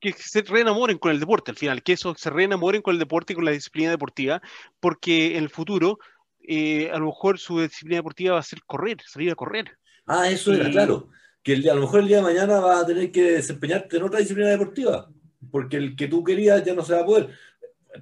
Que 0.00 0.12
se 0.12 0.42
reenamoren 0.42 0.98
con 0.98 1.12
el 1.12 1.20
deporte 1.20 1.50
al 1.50 1.56
final, 1.56 1.82
que 1.82 1.94
eso 1.94 2.14
se 2.14 2.30
reenamoren 2.30 2.82
con 2.82 2.92
el 2.92 2.98
deporte 2.98 3.32
y 3.32 3.36
con 3.36 3.44
la 3.44 3.52
disciplina 3.52 3.90
deportiva, 3.90 4.42
porque 4.78 5.36
en 5.36 5.44
el 5.44 5.48
futuro 5.48 5.98
eh, 6.46 6.90
a 6.92 6.98
lo 6.98 7.06
mejor 7.06 7.38
su 7.38 7.60
disciplina 7.60 7.98
deportiva 7.98 8.34
va 8.34 8.40
a 8.40 8.42
ser 8.42 8.62
correr, 8.66 8.98
salir 9.06 9.30
a 9.30 9.34
correr. 9.34 9.78
Ah, 10.06 10.28
eso 10.28 10.52
era 10.52 10.70
claro. 10.70 11.08
Que 11.42 11.54
el, 11.54 11.68
a 11.68 11.74
lo 11.74 11.82
mejor 11.82 12.00
el 12.00 12.08
día 12.08 12.18
de 12.18 12.22
mañana 12.22 12.60
va 12.60 12.80
a 12.80 12.86
tener 12.86 13.10
que 13.10 13.22
desempeñarte 13.22 13.96
en 13.96 14.02
otra 14.02 14.20
disciplina 14.20 14.50
deportiva, 14.50 15.08
porque 15.50 15.78
el 15.78 15.96
que 15.96 16.06
tú 16.06 16.22
querías 16.22 16.62
ya 16.62 16.74
no 16.74 16.84
se 16.84 16.94
va 16.94 17.00
a 17.00 17.06
poder. 17.06 17.30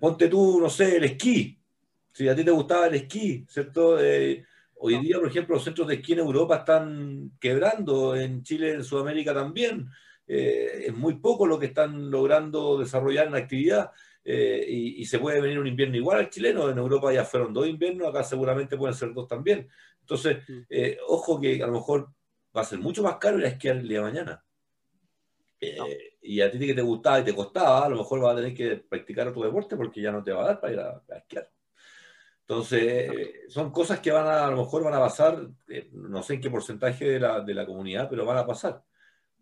Ponte 0.00 0.28
tú, 0.28 0.60
no 0.60 0.68
sé, 0.68 0.96
el 0.96 1.04
esquí 1.04 1.61
si 2.12 2.28
a 2.28 2.34
ti 2.34 2.44
te 2.44 2.50
gustaba 2.50 2.86
el 2.86 2.94
esquí, 2.94 3.44
¿cierto? 3.48 3.98
Eh, 4.00 4.44
hoy 4.76 4.98
día, 5.00 5.18
por 5.18 5.28
ejemplo, 5.28 5.54
los 5.56 5.64
centros 5.64 5.88
de 5.88 5.94
esquí 5.94 6.12
en 6.12 6.20
Europa 6.20 6.56
están 6.58 7.32
quebrando, 7.40 8.14
en 8.14 8.42
Chile, 8.42 8.74
en 8.74 8.84
Sudamérica 8.84 9.34
también. 9.34 9.88
Eh, 10.26 10.84
es 10.86 10.94
muy 10.94 11.14
poco 11.14 11.46
lo 11.46 11.58
que 11.58 11.66
están 11.66 12.10
logrando 12.10 12.78
desarrollar 12.78 13.26
en 13.26 13.34
actividad. 13.34 13.90
Eh, 14.24 14.64
y, 14.68 15.04
se 15.04 15.18
puede 15.18 15.40
venir 15.40 15.58
un 15.58 15.66
invierno 15.66 15.96
igual 15.96 16.18
al 16.18 16.30
chileno. 16.30 16.70
En 16.70 16.78
Europa 16.78 17.12
ya 17.12 17.24
fueron 17.24 17.52
dos 17.52 17.66
inviernos, 17.66 18.08
acá 18.08 18.22
seguramente 18.22 18.76
pueden 18.76 18.94
ser 18.94 19.12
dos 19.12 19.26
también. 19.26 19.68
Entonces, 20.00 20.38
eh, 20.68 20.98
ojo 21.08 21.40
que 21.40 21.62
a 21.62 21.66
lo 21.66 21.74
mejor 21.74 22.08
va 22.56 22.60
a 22.60 22.64
ser 22.64 22.78
mucho 22.78 23.02
más 23.02 23.16
caro 23.16 23.38
ir 23.38 23.46
a 23.46 23.48
esquiar 23.48 23.76
el 23.76 23.88
día 23.88 23.98
de 23.98 24.04
mañana. 24.04 24.44
Eh, 25.60 26.16
y 26.22 26.40
a 26.40 26.50
ti 26.50 26.58
que 26.58 26.74
te 26.74 26.82
gustaba 26.82 27.20
y 27.20 27.24
te 27.24 27.34
costaba, 27.34 27.86
a 27.86 27.88
lo 27.88 27.96
mejor 27.96 28.20
vas 28.20 28.32
a 28.32 28.36
tener 28.36 28.54
que 28.54 28.76
practicar 28.76 29.28
otro 29.28 29.42
deporte 29.42 29.76
porque 29.76 30.00
ya 30.02 30.10
no 30.10 30.22
te 30.22 30.32
va 30.32 30.42
a 30.42 30.46
dar 30.46 30.60
para 30.60 30.72
ir 30.72 30.80
a, 30.80 31.02
esquiar. 31.18 31.48
Entonces, 32.52 33.10
son 33.48 33.70
cosas 33.70 34.00
que 34.00 34.12
van 34.12 34.26
a, 34.26 34.46
a 34.46 34.50
lo 34.50 34.58
mejor 34.58 34.84
van 34.84 34.92
a 34.92 35.00
pasar, 35.00 35.48
no 35.92 36.22
sé 36.22 36.34
en 36.34 36.40
qué 36.42 36.50
porcentaje 36.50 37.06
de 37.06 37.18
la, 37.18 37.40
de 37.40 37.54
la 37.54 37.64
comunidad, 37.64 38.10
pero 38.10 38.26
van 38.26 38.36
a 38.36 38.46
pasar. 38.46 38.84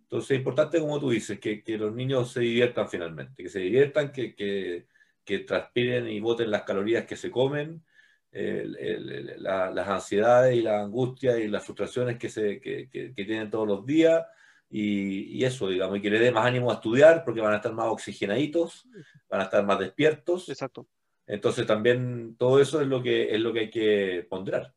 Entonces 0.03 0.31
es 0.31 0.39
importante, 0.39 0.79
como 0.79 1.01
tú 1.01 1.11
dices, 1.11 1.41
que, 1.41 1.65
que 1.65 1.77
los 1.77 1.93
niños 1.93 2.33
se 2.33 2.41
diviertan 2.41 2.89
finalmente, 2.89 3.43
que 3.43 3.49
se 3.49 3.59
diviertan, 3.59 4.13
que, 4.13 4.37
que, 4.37 4.87
que 5.25 5.41
transpiren 5.41 6.07
y 6.07 6.21
voten 6.21 6.53
las 6.53 6.63
calorías 6.63 7.05
que 7.05 7.17
se 7.17 7.33
comen, 7.33 7.83
las 8.31 9.89
ansiedades 9.89 10.57
y 10.57 10.63
las 10.63 10.85
angustias 10.85 11.41
y 11.41 11.49
las 11.49 11.65
frustraciones 11.65 12.17
que, 12.17 12.29
se, 12.29 12.61
que, 12.61 13.13
tienen 13.17 13.51
todos 13.51 13.67
los 13.67 13.85
días 13.85 14.25
y, 14.71 15.37
y, 15.37 15.45
eso, 15.45 15.67
digamos, 15.67 15.99
y 15.99 16.01
que 16.01 16.11
le 16.11 16.21
dé 16.21 16.31
más 16.31 16.47
ánimo 16.47 16.71
a 16.71 16.75
estudiar 16.75 17.25
porque 17.25 17.41
van 17.41 17.55
a 17.55 17.57
estar 17.57 17.73
más 17.73 17.87
oxigenaditos, 17.87 18.87
van 19.29 19.41
a 19.41 19.45
estar 19.45 19.67
más 19.67 19.81
despiertos. 19.81 20.49
Exacto. 20.49 20.87
Entonces 21.31 21.65
también 21.65 22.35
todo 22.37 22.61
eso 22.61 22.81
es 22.81 22.89
lo 22.89 23.01
que, 23.01 23.33
es 23.33 23.41
lo 23.41 23.53
que 23.53 23.61
hay 23.61 23.71
que 23.71 24.27
ponderar. 24.29 24.75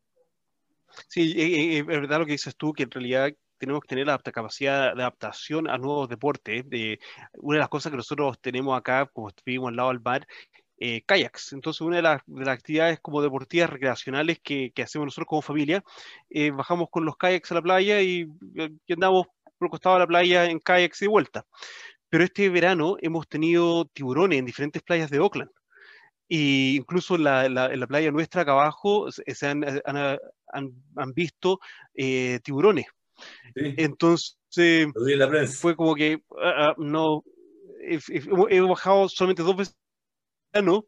Sí, 1.08 1.34
es 1.36 1.84
verdad 1.84 2.20
lo 2.20 2.28
que 2.28 2.34
dices 2.34 2.56
tú, 2.56 2.74
que 2.74 2.84
en 2.84 2.92
realidad 2.92 3.34
tenemos 3.58 3.82
que 3.82 3.88
tener 3.88 4.06
la 4.06 4.20
capacidad 4.20 4.96
de 4.96 5.02
adaptación 5.02 5.68
a 5.68 5.80
nuevos 5.80 6.08
deportes. 6.10 6.70
De, 6.70 7.00
una 7.38 7.56
de 7.56 7.60
las 7.62 7.70
cosas 7.70 7.90
que 7.90 7.98
nosotros 7.98 8.40
tenemos 8.40 8.78
acá, 8.78 9.10
como 9.12 9.32
vivimos 9.44 9.70
al 9.70 9.78
lado 9.78 9.90
del 9.90 10.02
mar, 10.02 10.28
eh, 10.78 11.02
kayaks. 11.08 11.54
Entonces, 11.54 11.82
una 11.82 11.96
de 11.96 12.04
las, 12.04 12.22
de 12.28 12.46
las, 12.46 12.54
actividades 12.54 13.00
como 13.00 13.24
deportivas 13.24 13.72
recreacionales 13.72 14.40
que, 14.44 14.72
que 14.76 14.84
hacemos 14.84 15.08
nosotros 15.08 15.28
como 15.28 15.42
familia, 15.42 15.84
eh, 16.30 16.52
bajamos 16.52 16.90
con 16.92 17.04
los 17.04 17.18
kayaks 17.18 17.52
a 17.52 17.56
la 17.56 17.62
playa 17.64 18.00
y, 18.00 18.28
y, 18.54 18.94
andamos 18.94 19.26
por 19.58 19.66
el 19.66 19.70
costado 19.72 19.96
de 19.96 20.02
la 20.02 20.08
playa 20.08 20.46
en 20.46 20.60
kayaks 20.60 21.02
y 21.02 21.08
vuelta. 21.08 21.48
Pero 22.10 22.24
este 22.24 22.48
verano 22.50 22.98
hemos 23.02 23.28
tenido 23.28 23.86
tiburones 23.86 24.38
en 24.38 24.46
diferentes 24.46 24.84
playas 24.84 25.10
de 25.10 25.20
Oakland. 25.20 25.50
Y 26.28 26.78
incluso 26.78 27.16
en 27.16 27.24
la, 27.26 27.50
la, 27.50 27.74
en 27.74 27.80
la 27.80 27.88
playa 27.88 28.12
nuestra 28.12 28.41
acá 28.41 28.52
abajo 28.54 29.12
se 29.12 29.48
han, 29.48 29.64
han, 29.86 30.20
han, 30.95 31.14
visto 31.14 31.60
eh, 31.94 32.40
tiburones. 32.44 32.86
Entonces, 33.56 34.38
fue 35.60 35.76
como 35.76 35.95
que 35.95 36.24
uh, 36.30 36.82
no, 36.82 37.24
he, 37.82 38.00
he, 38.50 38.62
bajado 38.62 39.10
solamente 39.10 39.44
dos 39.44 39.56
veces 39.56 39.76
no, 40.62 40.86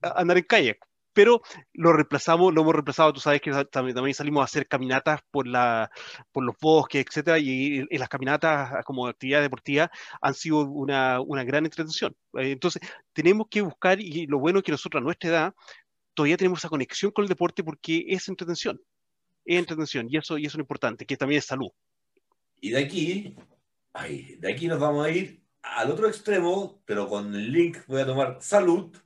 a 0.00 0.20
andar 0.20 0.38
en 0.38 0.44
kayak, 0.44 0.78
pero 1.12 1.42
lo 1.72 1.92
reemplazamos, 1.92 2.52
lo 2.54 2.62
hemos 2.62 2.74
reemplazado, 2.74 3.12
tú 3.12 3.20
sabes 3.20 3.40
que 3.40 3.50
también, 3.70 3.94
también 3.94 4.14
salimos 4.14 4.42
a 4.42 4.44
hacer 4.44 4.66
caminatas 4.66 5.20
por, 5.30 5.46
la, 5.46 5.90
por 6.32 6.44
los 6.44 6.56
bosques, 6.60 7.04
etcétera, 7.06 7.38
y, 7.38 7.84
y, 7.90 7.98
las 7.98 8.08
caminatas 8.08 8.84
como 8.84 9.06
actividad 9.06 9.42
deportiva 9.42 9.90
han 10.20 10.34
sido 10.34 10.60
una, 10.60 11.20
una 11.20 11.44
gran 11.44 11.64
entretención. 11.64 12.14
Eh, 12.34 12.52
entonces, 12.52 12.82
tenemos 13.12 13.46
que 13.50 13.62
buscar, 13.62 14.00
y 14.00 14.26
lo 14.26 14.38
bueno 14.38 14.58
es 14.58 14.64
que 14.64 14.72
nosotros 14.72 15.00
a 15.00 15.04
nuestra 15.04 15.30
edad 15.30 15.54
todavía 16.14 16.36
tenemos 16.36 16.60
esa 16.60 16.68
conexión 16.68 17.12
con 17.12 17.24
el 17.24 17.28
deporte 17.28 17.64
porque 17.64 18.04
es 18.08 18.28
entretención 18.28 18.80
entretención, 19.44 20.06
y 20.10 20.16
eso, 20.16 20.38
y 20.38 20.46
eso 20.46 20.52
es 20.52 20.58
lo 20.58 20.62
importante, 20.62 21.06
que 21.06 21.16
también 21.16 21.38
es 21.38 21.46
salud. 21.46 21.70
Y 22.60 22.70
de 22.70 22.78
aquí, 22.78 23.36
ay, 23.92 24.36
de 24.38 24.52
aquí 24.52 24.68
nos 24.68 24.78
vamos 24.78 25.06
a 25.06 25.10
ir 25.10 25.42
al 25.62 25.90
otro 25.90 26.08
extremo, 26.08 26.80
pero 26.84 27.08
con 27.08 27.34
el 27.34 27.52
link 27.52 27.78
voy 27.86 28.02
a 28.02 28.06
tomar 28.06 28.38
salud. 28.40 28.96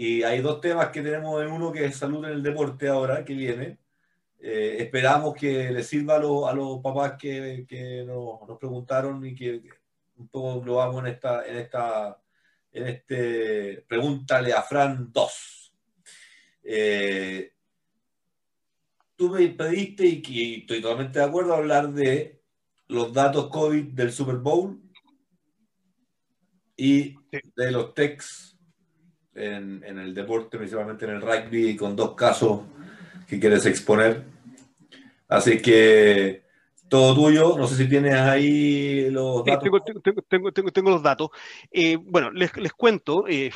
Y 0.00 0.22
hay 0.22 0.40
dos 0.42 0.60
temas 0.60 0.90
que 0.90 1.02
tenemos 1.02 1.42
en 1.42 1.50
uno 1.50 1.72
que 1.72 1.86
es 1.86 1.96
salud 1.96 2.24
en 2.24 2.30
el 2.30 2.40
deporte 2.40 2.86
ahora, 2.86 3.24
que 3.24 3.34
viene. 3.34 3.78
Eh, 4.38 4.76
esperamos 4.78 5.34
que 5.34 5.72
les 5.72 5.88
sirva 5.88 6.14
a, 6.14 6.18
a 6.18 6.54
los 6.54 6.80
papás 6.80 7.14
que, 7.18 7.66
que 7.68 8.04
nos, 8.06 8.46
nos, 8.46 8.58
preguntaron 8.60 9.26
y 9.26 9.34
que, 9.34 9.60
un 10.16 10.28
poco 10.28 10.64
lo 10.64 10.76
vamos 10.76 11.00
en 11.00 11.08
esta, 11.08 11.44
en 11.44 11.56
esta, 11.56 12.16
en 12.70 12.86
este, 12.86 13.84
pregúntale 13.88 14.52
a 14.52 14.62
Fran 14.62 15.12
2. 15.12 15.74
Eh, 16.62 17.52
tú 19.16 19.30
me 19.30 19.48
pediste, 19.48 20.06
y, 20.06 20.60
estoy 20.60 20.80
totalmente 20.80 21.18
de 21.18 21.24
acuerdo, 21.24 21.54
hablar 21.54 21.92
de 21.92 22.40
los 22.86 23.12
datos 23.12 23.48
COVID 23.48 23.86
del 23.86 24.12
Super 24.12 24.36
Bowl 24.36 24.80
y 26.76 27.16
de 27.56 27.72
los 27.72 27.94
techs 27.94 28.47
en, 29.38 29.82
en, 29.84 29.98
el 29.98 30.14
deporte, 30.14 30.58
principalmente 30.58 31.04
en 31.04 31.12
el 31.12 31.22
rugby, 31.22 31.76
con 31.76 31.96
dos 31.96 32.14
casos 32.14 32.60
que 33.26 33.38
quieres 33.38 33.66
exponer. 33.66 34.24
Así 35.28 35.60
que 35.60 36.48
todo 36.88 37.14
tuyo. 37.14 37.56
No 37.56 37.66
sé 37.66 37.76
si 37.76 37.88
tienes 37.88 38.14
ahí 38.14 39.10
los 39.10 39.44
datos. 39.44 39.62
tengo, 39.84 40.52
tengo, 40.52 40.72
tengo, 40.72 40.90
los 40.90 41.02
datos. 41.02 41.30
Eh, 41.70 41.96
bueno, 41.96 42.30
les, 42.30 42.56
les 42.56 42.72
cuento, 42.72 43.26
eh, 43.28 43.50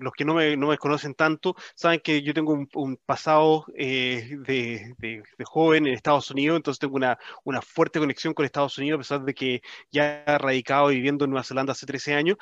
los 0.00 0.12
que 0.12 0.24
no 0.24 0.34
me, 0.34 0.56
no 0.56 0.68
me, 0.68 0.78
conocen 0.78 1.14
tanto, 1.14 1.56
saben 1.74 2.00
que 2.00 2.22
yo 2.22 2.32
tengo 2.32 2.52
un, 2.52 2.68
un 2.74 2.96
pasado 3.04 3.66
eh, 3.76 4.36
de, 4.46 4.94
de, 4.98 5.22
de, 5.36 5.44
joven 5.44 5.86
en 5.86 5.94
Estados 5.94 6.30
Unidos, 6.30 6.56
entonces 6.56 6.78
tengo 6.78 6.96
una, 6.96 7.18
una, 7.44 7.60
fuerte 7.60 7.98
conexión 7.98 8.34
con 8.34 8.44
Estados 8.44 8.78
Unidos, 8.78 8.96
a 8.96 9.00
pesar 9.00 9.24
de 9.24 9.34
que 9.34 9.62
ya 9.90 10.22
he 10.26 10.38
radicado 10.38 10.88
viviendo 10.88 11.24
en 11.24 11.30
Nueva 11.30 11.44
Zelanda 11.44 11.72
hace 11.72 11.86
13 11.86 12.14
años 12.14 12.36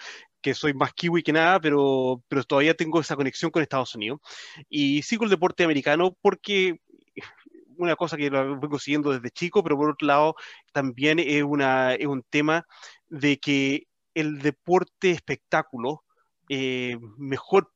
que 0.47 0.55
soy 0.55 0.75
más 0.75 0.95
kiwi 0.95 1.25
que 1.25 1.33
nada, 1.33 1.59
pero, 1.59 2.23
pero 2.29 2.45
todavía 2.45 2.73
tengo 2.73 3.01
esa 3.01 3.17
conexión 3.17 3.51
con 3.51 3.63
Estados 3.63 3.97
Unidos. 3.97 4.21
Y 4.69 5.03
sigo 5.03 5.25
el 5.25 5.31
deporte 5.31 5.65
americano 5.65 6.17
porque 6.23 6.79
una 7.79 7.97
cosa 7.97 8.17
que 8.17 8.31
lo 8.31 8.61
vengo 8.61 8.79
siguiendo 8.79 9.11
desde 9.11 9.33
chico, 9.33 9.65
pero 9.65 9.77
por 9.77 9.91
otro 9.91 10.07
lado 10.07 10.37
también 10.73 11.19
es, 11.19 11.43
una, 11.43 11.95
es 11.95 12.07
un 12.07 12.23
tema 12.31 12.65
de 13.09 13.39
que 13.39 13.89
el 14.15 14.39
deporte 14.39 15.11
espectáculo 15.11 16.05
eh, 16.49 16.97
mejor 17.19 17.73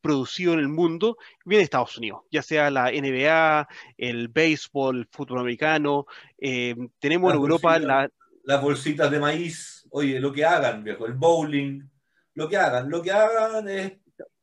producido 0.00 0.54
en 0.54 0.60
el 0.60 0.68
mundo 0.68 1.18
viene 1.44 1.58
de 1.58 1.64
Estados 1.64 1.98
Unidos, 1.98 2.22
ya 2.30 2.40
sea 2.40 2.70
la 2.70 2.90
NBA, 2.90 3.68
el 3.98 4.28
béisbol, 4.28 4.96
el 4.96 5.08
fútbol 5.10 5.40
americano. 5.40 6.06
Eh, 6.38 6.74
tenemos 6.98 7.34
en 7.34 7.38
Europa 7.38 7.78
la... 7.78 8.08
las 8.44 8.62
bolsitas 8.62 9.10
de 9.10 9.20
maíz, 9.20 9.86
oye, 9.90 10.18
lo 10.20 10.32
que 10.32 10.46
hagan, 10.46 10.82
viejo, 10.82 11.04
el 11.04 11.12
bowling, 11.12 11.82
lo 12.34 12.48
que 12.48 12.56
hagan, 12.56 12.90
lo 12.90 13.02
que 13.02 13.10
hagan 13.10 13.68
es 13.68 13.92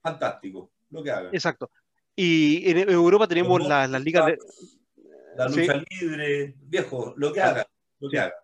fantástico, 0.02 0.72
lo 0.90 1.04
que 1.04 1.12
hagan. 1.12 1.34
Exacto. 1.34 1.70
Y 2.16 2.70
en 2.70 2.90
Europa 2.90 3.28
tenemos 3.28 3.66
las 3.68 3.90
la 3.90 4.00
ligas 4.00 4.26
de 4.26 4.38
la 5.36 5.48
lucha 5.48 5.84
libre, 5.90 6.56
viejo, 6.60 7.14
lo 7.18 7.32
que 7.32 7.42
haga, 7.42 7.66
lo 8.00 8.10
que 8.10 8.20
haga. 8.20 8.36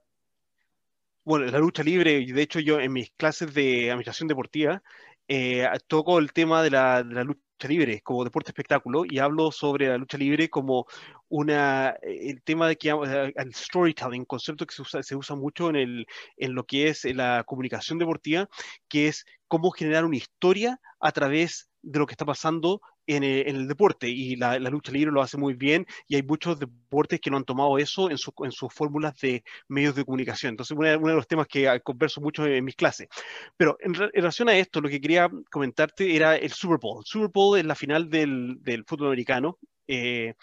Bueno, 1.24 1.46
la 1.48 1.60
lucha 1.60 1.84
libre, 1.84 2.26
de 2.26 2.42
hecho 2.42 2.60
yo 2.60 2.80
en 2.80 2.94
mis 2.94 3.12
clases 3.12 3.54
de 3.54 3.92
administración 3.92 4.30
deportiva 4.30 4.82
eh, 5.28 5.68
toco 5.88 6.20
el 6.20 6.32
tema 6.32 6.64
de 6.64 6.70
la, 6.70 7.04
de 7.04 7.14
la, 7.14 7.24
lucha 7.26 7.42
libre 7.68 8.02
como 8.02 8.24
deporte 8.24 8.52
espectáculo 8.52 9.04
y 9.10 9.18
hablo 9.18 9.52
sobre 9.52 9.88
la 9.88 9.98
lucha 9.98 10.18
libre 10.18 10.50
como 10.50 10.86
una, 11.30 11.96
el 12.04 12.44
tema 12.44 12.68
de 12.68 12.76
que 12.76 12.90
eh, 12.90 13.34
el 13.36 13.56
storytelling, 13.56 14.26
concepto 14.26 14.68
que 14.68 14.76
se 14.76 14.82
usa, 14.84 15.02
se 15.02 15.16
usa 15.16 15.36
mucho 15.36 15.70
en, 15.70 15.78
el, 15.78 16.08
en 16.36 16.54
lo 16.54 16.66
que 16.66 16.90
es 16.90 17.06
la 17.06 17.44
comunicación 17.46 17.98
deportiva, 17.98 18.48
que 18.88 19.08
es 19.08 19.26
cómo 19.48 19.72
generar 19.72 20.06
una 20.06 20.18
historia 20.18 20.80
a 21.00 21.12
través 21.12 21.70
de 21.82 22.00
lo 22.00 22.06
que 22.06 22.14
está 22.14 22.26
pasando 22.26 22.82
en 23.08 23.24
el, 23.24 23.68
deporte 23.68 24.10
y 24.10 24.36
la, 24.36 24.60
lucha 24.60 24.92
libre 24.92 25.12
lo 25.12 25.22
hace 25.22 25.38
muy 25.38 25.54
bien 25.54 25.88
y 26.08 26.16
hay 26.16 26.24
muchos 26.24 26.60
deportes 26.60 27.20
que 27.22 27.32
no 27.32 27.38
han 27.38 27.46
tomado 27.46 27.78
eso 27.78 28.10
en, 28.10 28.18
en 28.44 28.52
sus 28.52 28.74
fórmulas 28.74 29.18
de 29.20 29.44
medios 29.68 29.96
de 29.96 30.06
comunicación. 30.06 30.52
Entonces, 30.52 30.78
uno, 30.78 30.88
de 30.88 31.16
los 31.16 31.28
temas 31.28 31.48
que 31.48 31.82
converso 31.84 32.22
mucho 32.22 32.46
en, 32.46 32.64
mis 32.64 32.76
clases. 32.76 33.08
Pero 33.56 33.78
en, 33.80 33.94
relación 33.94 34.50
a 34.50 34.58
esto, 34.58 34.82
lo 34.82 34.90
que 34.90 35.02
quería 35.02 35.30
comentarte 35.50 36.16
era 36.16 36.36
el 36.36 36.52
Super 36.52 36.78
Bowl. 36.80 37.00
El 37.00 37.06
Super 37.06 37.30
Bowl 37.34 37.58
es 37.58 37.66
la 37.66 37.76
final 37.76 38.10
del, 38.10 38.58
del 38.62 38.84
fútbol 38.86 39.08
americano. 39.08 39.58
Eh, 39.88 40.34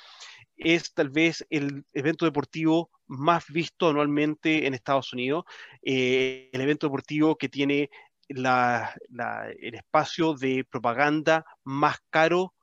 es 0.56 0.94
tal 0.94 1.10
vez 1.10 1.44
el 1.50 1.84
evento 1.92 2.24
deportivo 2.24 2.90
más 3.06 3.46
visto 3.48 3.88
anualmente 3.88 4.66
en 4.66 4.74
Estados 4.74 5.12
Unidos, 5.12 5.44
eh, 5.82 6.48
el 6.52 6.60
evento 6.60 6.86
deportivo 6.86 7.36
que 7.36 7.48
tiene 7.48 7.90
la, 8.28 8.94
la, 9.10 9.48
el 9.60 9.74
espacio 9.74 10.34
de 10.34 10.64
propaganda 10.64 11.44
más 11.64 11.98
caro 12.10 12.54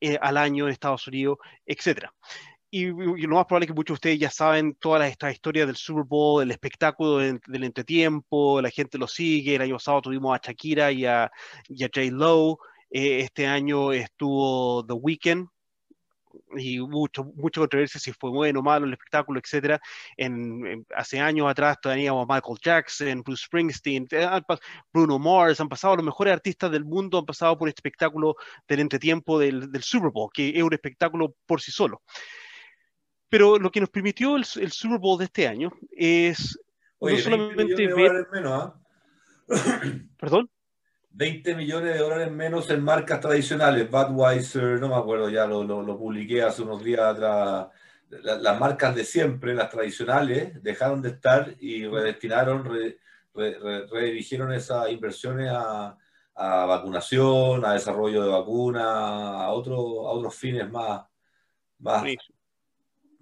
eh, 0.00 0.18
al 0.20 0.36
año 0.36 0.66
en 0.66 0.72
Estados 0.72 1.06
Unidos, 1.08 1.38
etcétera. 1.66 2.12
Y, 2.70 2.86
lo 2.86 3.34
más 3.36 3.46
probable 3.46 3.64
es 3.64 3.68
que 3.68 3.74
muchos 3.74 3.94
de 3.94 3.98
ustedes 3.98 4.18
ya 4.20 4.30
saben 4.30 4.74
toda 4.74 5.06
esta 5.08 5.30
historia 5.30 5.64
del 5.66 5.76
Super 5.76 6.04
Bowl, 6.04 6.40
del 6.40 6.50
espectáculo 6.50 7.18
del, 7.18 7.40
del, 7.46 7.64
entretiempo, 7.64 8.60
la 8.60 8.70
gente 8.70 8.98
lo 8.98 9.08
sigue. 9.08 9.54
El 9.56 9.62
año 9.62 9.76
pasado 9.76 10.02
tuvimos 10.02 10.36
a 10.36 10.40
Shakira 10.42 10.92
y 10.92 11.06
a, 11.06 11.30
y 11.68 11.82
a 11.84 11.88
J. 11.88 12.10
Lowe. 12.12 12.58
Eh, 12.90 13.20
este 13.20 13.46
año 13.46 13.92
estuvo 13.92 14.84
The 14.86 14.94
Weeknd, 14.94 15.48
y 16.56 16.78
mucho, 16.80 17.24
mucha 17.34 17.60
controversia 17.60 18.00
si 18.00 18.12
fue 18.12 18.30
bueno 18.30 18.60
o 18.60 18.62
malo 18.62 18.86
el 18.86 18.92
espectáculo, 18.92 19.40
etcétera. 19.40 19.80
En, 20.16 20.86
hace 20.94 21.20
años 21.20 21.48
atrás 21.48 21.78
teníamos 21.80 22.26
a 22.28 22.34
Michael 22.34 22.58
Jackson, 22.62 23.22
Bruce 23.22 23.44
Springsteen, 23.46 24.06
eh, 24.10 24.28
Bruno 24.92 25.18
Mars, 25.18 25.60
han 25.60 25.68
pasado 25.68 25.96
los 25.96 26.04
mejores 26.04 26.32
artistas 26.32 26.70
del 26.70 26.84
mundo, 26.84 27.18
han 27.18 27.26
pasado 27.26 27.56
por 27.58 27.68
este 27.68 27.80
espectáculo 27.80 28.36
del 28.66 28.80
entretiempo 28.80 29.38
del, 29.38 29.70
del 29.70 29.82
Super 29.82 30.10
Bowl, 30.10 30.30
que 30.32 30.50
es 30.50 30.62
un 30.62 30.72
espectáculo 30.72 31.34
por 31.46 31.60
sí 31.60 31.70
solo. 31.72 32.02
Pero 33.28 33.58
lo 33.58 33.70
que 33.70 33.80
nos 33.80 33.90
permitió 33.90 34.36
el, 34.36 34.44
el 34.56 34.72
Super 34.72 34.98
Bowl 34.98 35.18
de 35.18 35.26
este 35.26 35.46
año 35.46 35.70
es 35.90 36.58
Oye, 36.98 37.16
no 37.16 37.22
solamente 37.22 37.86
ver... 37.94 38.26
menos, 38.32 38.52
¿ah? 38.52 38.74
¿Perdón? 40.18 40.50
20 41.18 41.56
millones 41.56 41.94
de 41.94 41.98
dólares 41.98 42.30
menos 42.30 42.70
en 42.70 42.80
marcas 42.84 43.18
tradicionales, 43.20 43.90
Budweiser, 43.90 44.78
no 44.78 44.88
me 44.88 44.94
acuerdo, 44.94 45.28
ya 45.28 45.46
lo, 45.46 45.64
lo, 45.64 45.98
publiqué 45.98 46.44
hace 46.44 46.62
unos 46.62 46.82
días 46.84 47.00
atrás. 47.00 47.66
las 48.08 48.60
marcas 48.60 48.94
de 48.94 49.04
siempre, 49.04 49.52
las 49.52 49.68
tradicionales, 49.68 50.62
dejaron 50.62 51.02
de 51.02 51.08
estar 51.08 51.56
y 51.58 51.84
redestinaron, 51.88 52.70
redirigieron 53.34 54.52
esas 54.52 54.90
inversiones 54.90 55.50
a, 55.50 55.98
a, 56.36 56.66
vacunación, 56.66 57.64
a 57.64 57.72
desarrollo 57.72 58.22
de 58.22 58.30
vacunas, 58.30 58.84
a, 58.84 59.50
otro, 59.50 59.74
a 60.06 60.12
otros 60.12 60.36
fines 60.36 60.70
más, 60.70 61.02
más, 61.80 62.04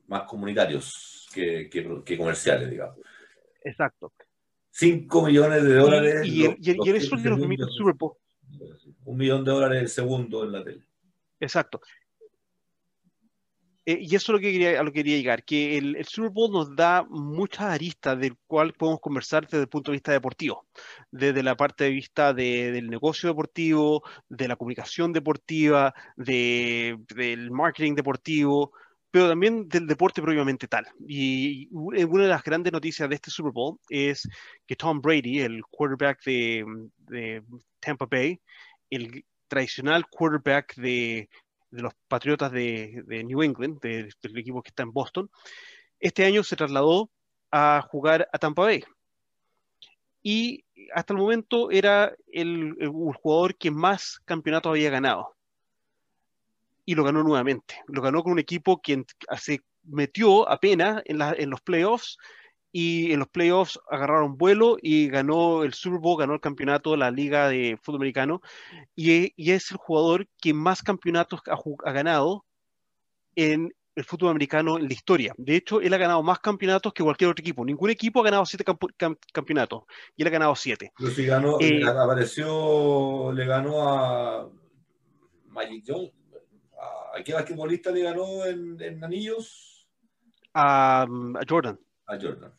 más 0.07 0.23
comunitarios 0.25 1.31
que, 1.33 1.71
que, 1.71 2.03
que 2.05 2.19
comerciales, 2.19 2.69
digamos. 2.69 2.99
Exacto. 3.65 4.13
5 4.79 5.27
millones 5.27 5.65
de 5.65 5.75
dólares. 5.75 6.27
Y, 6.27 6.45
y, 6.45 6.57
y, 6.61 6.91
eso 6.91 7.17
es 7.17 7.25
lo 7.25 7.37
que 7.39 7.57
Super 7.69 7.95
Bowl. 7.95 8.13
Un 9.07 9.17
millón 9.17 9.43
de 9.43 9.51
dólares 9.51 9.83
el 9.83 9.89
segundo 9.89 10.45
en 10.45 10.53
la 10.53 10.63
tele. 10.63 10.83
Exacto. 11.41 11.81
Eh, 13.87 13.99
y 14.03 14.17
eso 14.17 14.33
es 14.33 14.35
lo 14.35 14.41
que 14.41 14.53
quería, 14.53 14.79
a 14.79 14.83
lo 14.83 14.93
que 14.93 14.99
quería 14.99 15.17
llegar, 15.17 15.45
que 15.45 15.79
el, 15.79 15.97
el, 15.97 16.05
Super 16.05 16.31
Bowl 16.31 16.53
nos 16.53 16.77
da 16.77 17.07
muchas 17.09 17.67
aristas 17.67 18.19
del 18.19 18.37
cual 18.47 18.75
podemos 18.75 19.01
conversar 19.01 19.45
desde 19.45 19.63
el 19.63 19.69
punto 19.69 19.93
de 19.93 19.97
vista 19.97 20.13
deportivo, 20.13 20.67
desde 21.11 21.43
la 21.43 21.57
parte 21.57 21.85
de 21.85 21.91
vista 21.91 22.35
de, 22.35 22.73
del 22.73 22.91
negocio 22.91 23.31
deportivo, 23.31 24.03
de 24.29 24.49
la 24.49 24.57
comunicación 24.57 25.13
deportiva, 25.13 25.95
de, 26.17 26.99
del 27.15 27.51
marketing 27.51 27.95
deportivo, 27.95 28.73
pero 29.17 29.31
también 29.31 29.67
del 29.67 29.87
deporte 29.87 30.21
propiamente 30.21 30.69
tal. 30.69 30.87
Y 31.09 31.71
una 31.73 32.25
de 32.25 32.29
las 32.29 32.43
grandes 32.43 32.71
noticias 32.71 33.09
de 33.09 33.15
este 33.15 33.31
Super 33.31 33.51
Bowl 33.51 33.79
es 33.89 34.29
que 34.67 34.77
Tom 34.77 35.01
Brady, 35.01 35.41
el 35.41 35.63
quarterback 35.71 36.23
de, 36.23 37.43
Tampa 37.81 38.05
Bay, 38.11 38.39
el 38.91 39.25
tradicional 39.49 40.07
quarterback 40.11 40.75
de, 40.77 41.31
los 41.71 41.95
Patriotas 42.09 42.53
de, 42.53 43.25
New 43.25 43.43
England, 43.43 43.81
del 43.81 44.13
equipo 44.37 44.61
que 44.61 44.69
está 44.69 44.83
en 44.83 44.93
Boston, 44.93 45.31
este 45.99 46.27
año 46.27 46.45
se 46.45 46.57
trasladó 46.57 47.11
a 47.51 47.81
jugar 47.89 48.29
a 48.31 48.39
Tampa 48.39 48.65
Bay. 48.65 48.85
Y 50.23 50.63
hasta 50.93 51.15
el 51.15 51.21
momento 51.21 51.71
era 51.71 52.15
el, 52.31 52.77
el 52.81 52.91
jugador 52.91 53.57
que 53.57 53.71
más 53.71 54.21
campeonatos 54.27 54.69
había 54.69 54.91
ganado 54.91 55.36
y 56.87 56.95
lo 56.95 57.05
ganó 57.05 57.23
nuevamente. 57.23 57.75
Lo 57.89 58.01
ganó 58.01 58.23
con 58.23 58.33
un 58.33 58.39
equipo 58.39 58.81
que 58.81 59.05
se 59.39 59.61
metió 59.83 60.49
apenas 60.49 61.03
en, 61.05 61.21
en 61.21 61.51
los 61.51 61.61
playoffs 61.61 62.17
y 62.73 63.13
en 63.13 63.21
los 63.21 63.29
playoffs 63.29 63.79
agarraron 63.91 64.37
vuelo 64.37 64.77
y 64.81 65.09
ganó 65.09 65.65
el 65.65 65.73
Super 65.73 65.99
Bowl, 65.99 66.19
ganó 66.19 66.35
el 66.35 66.41
campeonato 66.41 66.91
de 66.91 66.99
la 66.99 67.11
Liga 67.11 67.49
de 67.49 67.79
Fútbol 67.83 68.01
Americano 68.01 68.41
y, 68.95 69.33
es 69.51 69.71
el 69.71 69.79
jugador 69.79 70.29
que 70.41 70.53
más 70.53 70.83
campeonatos 70.83 71.41
ha, 71.47 71.93
ganado 71.93 72.45
en 73.35 73.75
el 73.95 74.05
fútbol 74.05 74.29
americano 74.29 74.77
en 74.77 74.89
la 74.89 74.93
historia. 74.93 75.35
De 75.39 75.57
hecho, 75.57 75.81
él 75.81 75.95
ha 75.95 75.97
ganado 75.97 76.23
más 76.23 76.39
campeonatos 76.41 76.93
que 76.93 77.03
cualquier 77.03 77.31
otro 77.31 77.41
equipo. 77.41 77.65
Ningún 77.65 77.89
equipo 77.89 78.21
ha 78.21 78.25
ganado 78.25 78.45
siete 78.45 78.65
campeonatos 79.33 79.85
y 80.15 80.21
él 80.21 80.29
ha 80.29 80.33
ganado 80.33 80.55
siete. 80.55 80.93
Pero 80.99 81.11
si 81.13 81.25
ganó, 81.25 81.59
eh, 81.61 81.83
apareció, 81.83 83.33
le 83.33 83.47
ganó 83.47 83.89
a 83.89 84.51
Magic 85.47 85.85
Johnson. 85.87 86.26
¿A 86.79 87.23
qué 87.25 87.33
basquetbolista 87.33 87.91
le 87.91 88.03
ganó 88.03 88.45
en, 88.45 89.03
anillos? 89.03 89.87
A, 90.55 91.07
Jordan. 91.49 91.79
A 92.07 92.19
Jordan. 92.21 92.53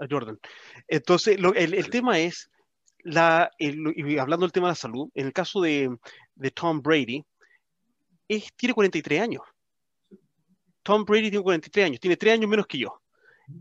A 0.00 0.06
Jordan. 0.08 0.38
Entonces, 0.86 1.38
el, 1.56 1.90
tema 1.90 2.18
es, 2.18 2.50
la, 3.02 3.50
y 3.58 4.18
hablando 4.18 4.44
del 4.44 4.52
tema 4.52 4.68
de 4.68 4.72
la 4.72 4.76
salud, 4.76 5.08
en 5.14 5.26
el 5.26 5.32
caso 5.32 5.60
de, 5.60 5.96
Tom 6.54 6.82
Brady, 6.82 7.24
es, 8.28 8.52
tiene 8.54 8.74
43 8.74 9.20
años. 9.20 9.42
Tom 10.82 11.04
Brady 11.04 11.30
tiene 11.30 11.42
43 11.42 11.86
años, 11.86 12.00
tiene 12.00 12.16
3 12.16 12.34
años 12.34 12.50
menos 12.50 12.66
que 12.66 12.78
yo. 12.78 13.00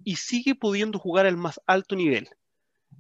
Y 0.04 0.16
sigue 0.16 0.56
pudiendo 0.56 1.00
jugar 1.00 1.26
al 1.26 1.38
más 1.38 1.60
alto 1.66 1.96
nivel. 1.96 2.30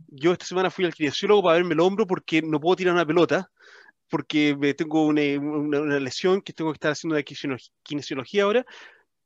Yo 0.08 0.32
esta 0.32 0.46
semana 0.46 0.70
fui 0.70 0.86
al 0.86 0.94
kinesiólogo 0.94 1.44
para 1.44 1.56
verme 1.56 1.74
el 1.74 1.80
hombro 1.80 2.08
porque 2.08 2.42
no 2.42 2.60
puedo 2.60 2.78
tirar 2.78 2.94
una 2.94 3.06
pelota 3.06 3.52
porque 4.12 4.76
tengo 4.78 5.06
una, 5.06 6.00
lesión 6.00 6.42
que 6.42 6.52
tengo 6.52 6.72
que 6.72 6.76
estar 6.76 6.92
haciendo 6.92 7.16
de 7.16 7.24
kinesiología 7.24 8.44
ahora, 8.44 8.66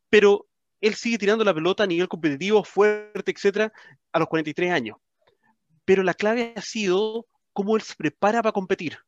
pero 0.10 0.48
él 0.80 0.94
sigue 0.94 1.18
tirando 1.18 1.44
la 1.44 1.56
pelota 1.56 1.84
a 1.84 1.88
nivel 1.88 2.08
competitivo, 2.08 2.64
fuerte, 2.64 3.32
etcétera, 3.32 3.74
a 4.14 4.20
los 4.20 4.28
43 4.28 4.72
años. 4.72 4.98
Pero 5.86 6.04
la 6.04 6.14
clave 6.14 6.54
ha 6.56 6.62
sido 6.62 7.26
cómo 7.52 7.76
él 7.76 7.82
se 7.82 7.96
prepara 7.96 8.44
para 8.44 8.54
competir, 8.54 9.00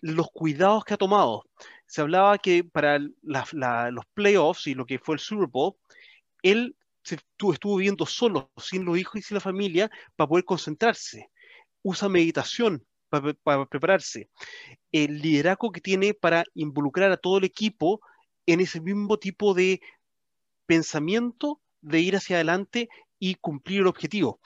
los 0.00 0.28
cuidados 0.32 0.82
que 0.82 0.94
ha 0.94 0.96
tomado. 0.96 1.44
Se 1.86 2.00
hablaba 2.00 2.38
que 2.38 2.64
para 2.64 2.98
los 2.98 4.06
playoffs 4.14 4.66
y 4.66 4.74
lo 4.74 4.86
que 4.86 4.98
fue 4.98 5.16
el 5.16 5.20
Super 5.20 5.46
Bowl, 5.46 5.74
él 6.42 6.74
se 7.02 7.16
estuvo, 7.16 7.52
estuvo 7.52 7.76
viviendo 7.76 8.06
solo, 8.06 8.50
sin 8.56 8.86
los 8.86 8.96
hijos 8.96 9.16
y 9.16 9.22
sin 9.22 9.34
la 9.34 9.42
familia, 9.42 9.90
para 10.16 10.28
poder 10.28 10.46
concentrarse. 10.46 11.28
Usa 11.82 12.08
meditación 12.08 12.82
para, 13.08 13.66
prepararse, 13.66 14.28
el 14.92 15.20
liderazgo 15.20 15.72
que 15.72 15.80
tiene 15.80 16.14
para 16.14 16.44
involucrar 16.54 17.12
a 17.12 17.16
todo 17.16 17.38
el 17.38 17.44
equipo 17.44 18.00
en 18.46 18.60
ese 18.60 18.80
mismo 18.80 19.18
tipo 19.18 19.54
de 19.54 19.80
pensamiento 20.66 21.60
de 21.80 22.00
ir 22.00 22.16
hacia 22.16 22.36
adelante 22.36 22.88
y 23.18 23.36
cumplir 23.36 23.80
el 23.80 23.86
objetivo. 23.86 24.40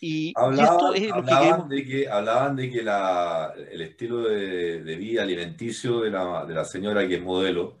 Y, 0.00 0.32
hablaban, 0.36 0.74
esto 0.74 0.94
es 0.94 1.08
lo 1.08 1.24
que, 1.24 1.74
de 1.74 1.84
que 1.84 2.08
hablaban 2.08 2.56
de 2.56 2.70
que 2.70 2.82
la, 2.82 3.54
el 3.70 3.80
estilo 3.82 4.22
de, 4.22 4.96
vida 4.96 5.22
alimenticio 5.22 6.00
de 6.00 6.10
la, 6.10 6.44
de 6.46 6.54
la, 6.54 6.64
señora 6.64 7.06
que 7.06 7.16
es 7.16 7.22
modelo, 7.22 7.78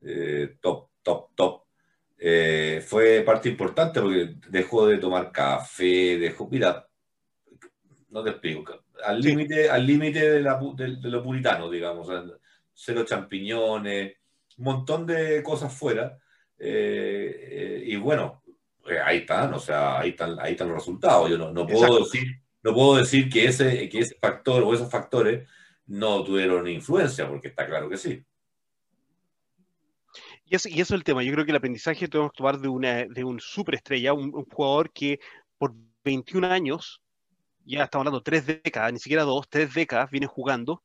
eh, 0.00 0.56
top, 0.60 0.88
top, 1.02 1.34
top, 1.34 1.62
eh, 2.18 2.84
fue 2.86 3.22
parte 3.22 3.48
importante 3.48 4.00
porque 4.00 4.36
dejó 4.48 4.86
de 4.86 4.98
tomar 4.98 5.30
café, 5.32 6.18
dejó, 6.18 6.48
mira, 6.48 6.88
no 8.10 8.22
te 8.22 8.30
explico, 8.30 8.81
al 9.04 9.20
límite 9.20 9.70
al 9.70 9.86
límite 9.86 10.40
de, 10.40 10.40
lo 10.40 11.22
puritano, 11.22 11.70
digamos, 11.70 12.08
cero 12.72 13.04
champiñones, 13.04 14.16
un 14.58 14.64
montón 14.64 15.06
de 15.06 15.42
cosas 15.42 15.72
fuera. 15.74 16.18
Eh, 16.58 17.48
eh, 17.50 17.82
y 17.86 17.96
bueno, 17.96 18.42
eh, 18.88 18.98
ahí 19.04 19.18
están, 19.18 19.52
o 19.54 19.58
sea, 19.58 19.98
ahí 19.98 20.10
están, 20.10 20.38
ahí 20.40 20.52
están 20.52 20.68
los 20.68 20.78
resultados. 20.78 21.30
Yo 21.30 21.38
no, 21.38 21.66
puedo 21.66 21.98
decir, 21.98 22.40
no 22.62 22.74
puedo 22.74 22.96
decir 22.96 23.28
que 23.28 23.46
ese, 23.46 23.88
que 23.88 24.00
ese 24.00 24.16
factor 24.20 24.62
o 24.62 24.74
esos 24.74 24.90
factores 24.90 25.48
no 25.86 26.22
tuvieron 26.24 26.68
influencia, 26.68 27.28
porque 27.28 27.48
está 27.48 27.66
claro 27.66 27.88
que 27.88 27.96
sí. 27.96 28.24
Y 30.44 30.54
eso, 30.54 30.68
y 30.68 30.80
eso 30.80 30.94
es 30.94 30.98
el 30.98 31.04
tema. 31.04 31.22
Yo 31.22 31.32
creo 31.32 31.44
que 31.44 31.50
el 31.50 31.56
aprendizaje 31.56 32.08
tenemos 32.08 32.32
que 32.32 32.38
tomar 32.38 32.58
de, 32.58 32.68
una, 32.68 33.06
de 33.06 33.24
un 33.24 33.40
superestrella, 33.40 34.12
un, 34.12 34.34
un 34.34 34.44
jugador 34.44 34.92
que 34.92 35.18
por 35.58 35.74
21 36.04 36.46
años 36.46 37.01
ya 37.64 37.84
estamos 37.84 38.06
hablando 38.06 38.22
tres 38.22 38.46
décadas, 38.46 38.92
ni 38.92 38.98
siquiera 38.98 39.24
dos, 39.24 39.48
tres 39.48 39.72
décadas 39.74 40.10
viene 40.10 40.26
jugando 40.26 40.82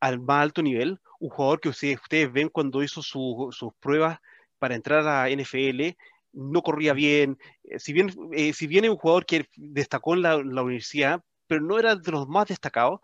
al 0.00 0.20
más 0.20 0.42
alto 0.42 0.62
nivel, 0.62 1.00
un 1.18 1.30
jugador 1.30 1.60
que 1.60 1.68
ustedes, 1.68 2.32
ven 2.32 2.48
cuando 2.48 2.82
hizo 2.82 3.02
sus 3.02 3.74
pruebas 3.80 4.18
para 4.58 4.74
entrar 4.74 5.06
a 5.06 5.28
NFL, 5.28 5.96
no 6.32 6.62
corría 6.62 6.92
bien, 6.92 7.38
eh, 7.64 7.78
si 7.78 7.92
bien, 7.92 8.12
eh, 8.32 8.52
si 8.52 8.66
bien 8.66 8.84
es 8.84 8.90
un 8.90 8.96
jugador 8.96 9.26
que 9.26 9.46
destacó 9.56 10.14
en 10.14 10.22
la, 10.22 10.36
universidad, 10.36 11.22
pero 11.46 11.60
no 11.60 11.78
era 11.78 11.96
de 11.96 12.12
los 12.12 12.28
más 12.28 12.48
destacados, 12.48 13.00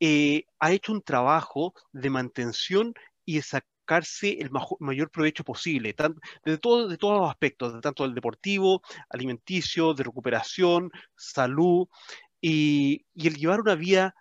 eh, 0.00 0.44
ha 0.58 0.72
hecho 0.72 0.92
un 0.92 1.02
trabajo 1.02 1.74
de 1.92 2.10
mantención 2.10 2.94
y 3.24 3.36
de 3.36 3.42
sacarse 3.42 4.38
el 4.40 4.50
mayor 4.80 5.10
provecho 5.10 5.44
posible, 5.44 5.94
de, 6.44 6.58
todo, 6.58 6.88
de 6.88 6.96
todos 6.96 7.20
los 7.20 7.30
aspectos, 7.30 7.80
tanto 7.80 8.04
del 8.04 8.14
deportivo, 8.14 8.82
alimenticio, 9.10 9.92
de 9.94 10.04
recuperación, 10.04 10.90
salud, 11.16 11.86
y, 12.42 13.06
el 13.14 13.36
llevar 13.36 13.60
una 13.60 13.76
vida 13.76 14.14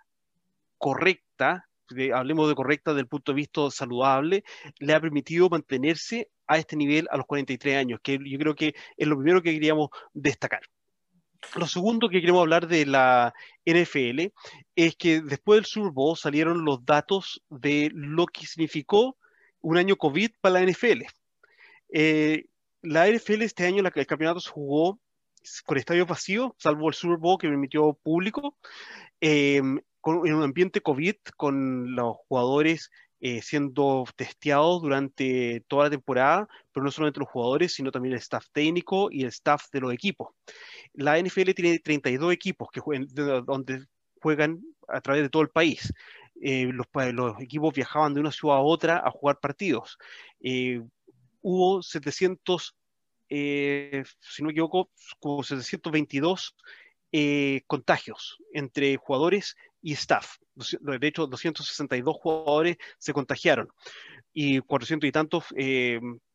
correcta, 0.78 1.68
hablemos 2.14 2.48
de 2.48 2.56
correcta 2.56 2.92
desde 2.92 3.02
el 3.02 3.08
punto 3.08 3.34
de 3.34 3.38
vista 3.38 3.70
saludable, 3.72 4.44
le 4.80 4.94
ha 4.94 5.02
permitido 5.02 5.50
mantenerse 5.50 6.30
a 6.48 6.58
este 6.58 6.78
nivel 6.78 7.08
a 7.12 7.18
los 7.18 7.26
43 7.26 7.78
años, 7.78 8.00
que 8.02 8.20
yo 8.24 8.38
creo 8.38 8.56
que 8.56 8.76
es 8.96 9.08
lo 9.08 9.18
primero 9.18 9.42
que 9.42 9.54
queríamos 9.54 9.90
destacar. 10.14 10.62
Lo 11.56 11.68
segundo 11.68 12.08
que 12.08 12.22
queremos 12.22 12.42
hablar 12.42 12.68
de 12.68 12.86
la 12.86 13.34
NFL 13.66 14.32
es 14.76 14.96
que 14.96 15.22
después 15.22 15.58
del 15.58 15.66
Super 15.66 16.16
salieron 16.16 16.64
los 16.64 16.86
datos 16.86 17.44
de 17.50 17.90
lo 17.94 18.28
que 18.28 18.46
significó 18.46 19.18
un 19.62 19.78
año 19.78 19.96
COVID 19.96 20.32
para 20.40 20.60
la 20.60 20.72
NFL. 20.72 21.04
Eh, 21.90 22.46
la 22.84 23.08
NFL 23.08 23.42
este 23.42 23.66
año, 23.66 23.84
el 23.84 24.06
campeonato 24.06 24.40
se 24.40 24.52
jugó 24.52 25.00
con 25.66 25.78
estadios 25.78 26.08
vacíos, 26.08 26.52
salvo 26.58 26.90
el 26.90 26.94
Super 26.94 27.18
Bowl 27.18 27.38
que 27.38 27.48
permitió 27.48 27.94
público, 27.94 28.58
em, 29.20 29.80
con, 30.00 30.28
en 30.28 30.36
un 30.36 30.44
ambiente 30.44 30.82
COVID, 30.82 31.16
con 31.38 31.96
los 31.96 32.18
jugadores 32.28 32.90
eh, 33.24 33.44
siendo 33.44 34.06
testeados 34.16 34.82
durante 34.82 35.64
toda 35.68 35.84
la 35.84 35.90
temporada, 35.92 36.50
pero 36.72 36.84
no 36.84 36.90
solamente 36.90 37.20
los 37.20 37.30
jugadores, 37.30 37.72
sino 37.72 37.92
también 37.92 38.14
el 38.14 38.20
staff 38.20 38.48
técnico 38.52 39.10
y 39.12 39.22
el 39.22 39.28
staff 39.28 39.66
de 39.72 39.80
los 39.80 39.94
equipos. 39.94 40.30
La 40.94 41.20
NFL 41.20 41.52
tiene 41.54 41.78
32 41.78 42.34
equipos 42.34 42.70
que 42.74 42.80
juegan, 42.80 43.08
donde 43.46 43.86
juegan 44.20 44.64
a 44.88 45.02
través 45.02 45.22
de 45.22 45.30
todo 45.30 45.44
el 45.44 45.50
país. 45.50 45.94
Eh, 46.42 46.72
los, 46.74 46.88
los, 47.14 47.40
equipos 47.40 47.76
viajaban 47.76 48.16
de 48.16 48.22
una 48.22 48.32
ciudad 48.32 48.58
a 48.58 48.62
otra 48.62 48.98
a 49.06 49.12
jugar 49.12 49.40
partidos. 49.40 50.00
Eh, 50.40 50.82
hubo 51.42 51.84
700, 51.84 52.76
eh, 53.32 54.04
si 54.20 54.42
no 54.42 54.48
me 54.48 54.52
equivoco, 54.52 54.90
como 55.20 55.44
722 55.44 56.56
contagios 57.68 58.38
entre 58.54 58.96
jugadores 58.96 59.58
y 59.82 59.94
staff. 59.94 60.38
De 60.56 61.08
hecho, 61.08 61.28
262 61.28 62.16
jugadores 62.16 62.78
se 63.00 63.12
contagiaron 63.12 63.68
y 64.34 64.60
400 64.60 65.08
y 65.08 65.12
tantos 65.12 65.46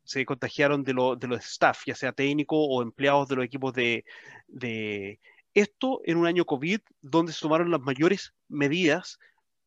se 0.06 0.24
contagiaron 0.24 0.84
de, 0.84 0.92
de, 1.18 1.26
los 1.28 1.44
staff, 1.44 1.82
ya 1.86 1.94
sea 1.94 2.12
técnico 2.12 2.56
o 2.56 2.82
empleados 2.82 3.28
de 3.28 3.36
los 3.36 3.44
equipos 3.44 3.74
de, 3.74 4.04
de... 4.46 5.20
Esto 5.52 6.00
en 6.04 6.18
un 6.18 6.26
año 6.26 6.44
COVID 6.44 6.80
donde 7.00 7.32
se 7.32 7.40
tomaron 7.40 7.70
las 7.70 7.80
mayores 7.80 8.34
medidas 8.48 9.18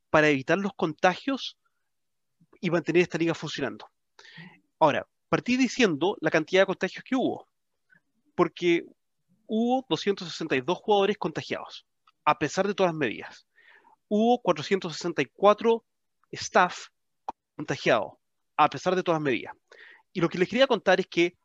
para 0.10 0.30
evitar 0.30 0.57
los 0.57 0.73
contagios 0.73 1.57
y 2.61 2.69
mantener 2.69 3.01
esta 3.01 3.18
liga 3.18 3.34
funcionando. 3.34 3.89
Ahora, 4.80 5.07
partí 5.30 5.57
diciendo 5.57 6.18
la 6.22 6.31
cantidad 6.31 6.64
de 6.64 6.68
contagios 6.68 7.03
que 7.03 7.15
hubo, 7.15 7.47
porque 8.35 8.85
hubo 9.47 9.85
262 9.88 10.77
jugadores 10.77 11.18
contagiados, 11.18 11.85
a 12.26 12.38
pesar 12.38 12.68
de 12.68 12.73
todas 12.73 12.91
las 12.91 12.99
medidas. 12.99 13.47
Hubo 14.07 14.41
464 14.41 15.84
staff 16.31 16.88
contagiados, 17.56 18.14
a 18.57 18.69
pesar 18.69 18.95
de 18.95 19.03
todas 19.03 19.22
las 19.22 19.26
medidas. 19.26 19.56
Y 20.14 20.22
lo 20.22 20.30
que 20.30 20.38
les 20.38 20.49
quería 20.49 20.68
contar 20.68 20.99
es 20.99 21.07
que 21.07 21.38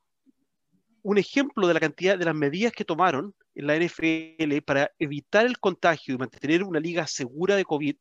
un 1.03 1.19
ejemplo 1.19 1.69
de 1.69 1.75
la 1.75 1.81
cantidad 1.81 2.19
de 2.19 2.25
las 2.25 2.35
medidas 2.35 2.73
que 2.73 2.85
tomaron 2.85 3.35
en 3.55 3.67
la 3.67 3.77
NFL 3.77 4.63
para 4.65 4.91
evitar 4.99 5.45
el 5.45 5.59
contagio 5.59 6.15
y 6.15 6.19
mantener 6.19 6.65
una 6.65 6.81
liga 6.81 7.07
segura 7.07 7.57
de 7.57 7.65
COVID 7.65 7.97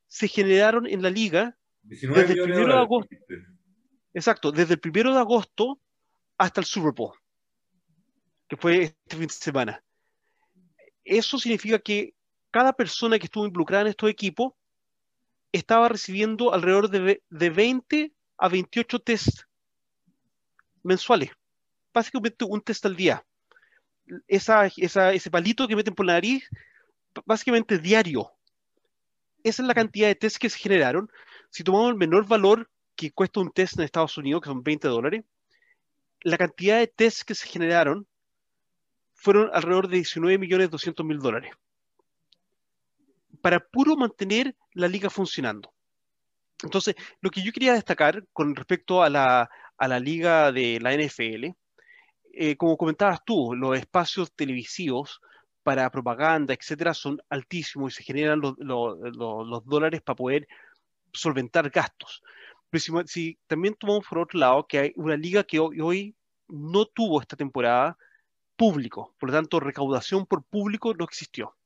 se 0.06 0.28
generaron 0.28 0.86
en 0.86 1.02
la 1.02 1.10
liga 1.10 1.58
desde 1.82 2.32
el 2.32 2.42
primero 2.42 2.74
de 2.74 2.80
agosto. 2.80 3.14
Exacto, 4.14 4.52
desde 4.52 4.74
el 4.74 4.80
primero 4.80 5.12
de 5.12 5.20
agosto 5.20 5.80
hasta 6.38 6.60
el 6.60 6.66
Super 6.66 6.92
Bowl, 6.92 7.12
que 8.48 8.56
fue 8.56 8.84
este 8.84 9.16
fin 9.16 9.26
de 9.26 9.32
semana. 9.32 9.82
Eso 11.04 11.38
significa 11.38 11.78
que 11.78 12.14
cada 12.50 12.72
persona 12.72 13.18
que 13.18 13.26
estuvo 13.26 13.46
involucrada 13.46 13.82
en 13.82 13.88
estos 13.88 14.08
equipos 14.08 14.54
estaba 15.52 15.88
recibiendo 15.88 16.52
alrededor 16.52 16.90
de, 16.90 17.22
de 17.28 17.50
20 17.50 18.12
a 18.38 18.48
28 18.48 18.98
test 19.00 19.42
mensuales. 20.82 21.30
Básicamente 21.92 22.44
un 22.44 22.60
test 22.60 22.84
al 22.86 22.96
día. 22.96 23.24
Esa, 24.28 24.66
ese 24.66 25.30
palito 25.30 25.66
que 25.66 25.76
meten 25.76 25.94
por 25.94 26.06
la 26.06 26.14
nariz, 26.14 26.48
básicamente 27.24 27.78
diario. 27.78 28.30
Esa 29.42 29.62
es 29.62 29.68
la 29.68 29.74
cantidad 29.74 30.08
de 30.08 30.14
tests 30.14 30.38
que 30.38 30.50
se 30.50 30.58
generaron. 30.58 31.10
Si 31.50 31.64
tomamos 31.64 31.90
el 31.90 31.96
menor 31.96 32.26
valor 32.26 32.70
que 32.94 33.10
cuesta 33.10 33.40
un 33.40 33.50
test 33.50 33.78
en 33.78 33.84
Estados 33.84 34.16
Unidos, 34.18 34.42
que 34.42 34.48
son 34.48 34.62
20 34.62 34.88
dólares, 34.88 35.24
la 36.22 36.38
cantidad 36.38 36.78
de 36.78 36.86
tests 36.86 37.24
que 37.24 37.34
se 37.34 37.48
generaron 37.48 38.06
fueron 39.14 39.50
alrededor 39.52 39.88
de 39.88 39.96
19 39.96 40.38
millones 40.38 40.70
200 40.70 41.04
mil 41.06 41.18
dólares 41.18 41.52
para 43.46 43.60
puro 43.60 43.96
mantener 43.96 44.56
la 44.76 44.88
liga 44.88 45.10
funcionando. 45.10 45.72
Entonces, 46.62 46.94
lo 47.20 47.30
que 47.30 47.42
yo 47.42 47.52
quería 47.52 47.72
destacar 47.72 48.24
con 48.32 48.54
respecto 48.54 49.02
a 49.02 49.10
la, 49.10 49.48
liga 50.00 50.52
de 50.52 50.78
la 50.80 50.92
NFL, 50.94 51.54
eh, 52.32 52.56
como 52.56 52.76
comentabas 52.76 53.20
tú, 53.24 53.54
los 53.54 53.76
espacios 53.78 54.32
televisivos 54.34 55.20
para 55.62 55.90
propaganda, 55.90 56.54
etcétera, 56.54 56.94
son 56.94 57.20
altísimos 57.30 57.92
y 57.92 57.96
se 57.96 58.04
generan 58.04 58.40
los, 58.40 59.64
dólares 59.64 60.02
para 60.02 60.16
poder 60.16 60.48
solventar 61.12 61.70
gastos. 61.70 62.22
Pero 62.70 63.06
si, 63.06 63.38
también 63.46 63.74
tomamos 63.74 64.06
por 64.06 64.18
otro 64.18 64.38
lado 64.38 64.66
que 64.66 64.78
hay 64.78 64.92
una 64.96 65.16
liga 65.16 65.44
que 65.44 65.58
hoy 65.58 66.14
no 66.48 66.86
tuvo 66.86 67.20
esta 67.20 67.36
temporada 67.36 67.96
público, 68.56 69.14
por 69.18 69.30
lo 69.30 69.36
tanto, 69.36 69.60
recaudación 69.60 70.26
por 70.26 70.44
público 70.44 70.94
no 70.94 71.04
existió 71.04 71.56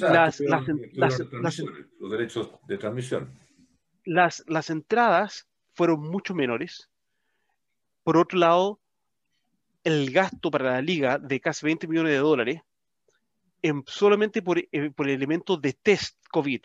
las, 0.00 0.40
los 0.40 2.10
derechos 2.10 2.50
de 2.66 2.78
transmisión. 2.78 3.30
Las, 4.04 4.44
las 4.46 4.70
entradas 4.70 5.48
fueron 5.74 6.00
mucho 6.00 6.34
menores. 6.34 6.88
Por 8.02 8.16
otro 8.16 8.38
lado, 8.38 8.80
el 9.84 10.10
gasto 10.10 10.50
para 10.50 10.72
la 10.72 10.82
liga 10.82 11.18
de 11.18 11.40
casi 11.40 11.66
20 11.66 11.86
millones 11.86 12.12
de 12.12 12.18
dólares 12.18 12.60
en, 13.62 13.84
solamente 13.86 14.42
por, 14.42 14.58
eh, 14.58 14.90
por 14.94 15.08
el 15.08 15.14
elemento 15.14 15.56
de 15.56 15.72
test 15.72 16.16
COVID. 16.30 16.62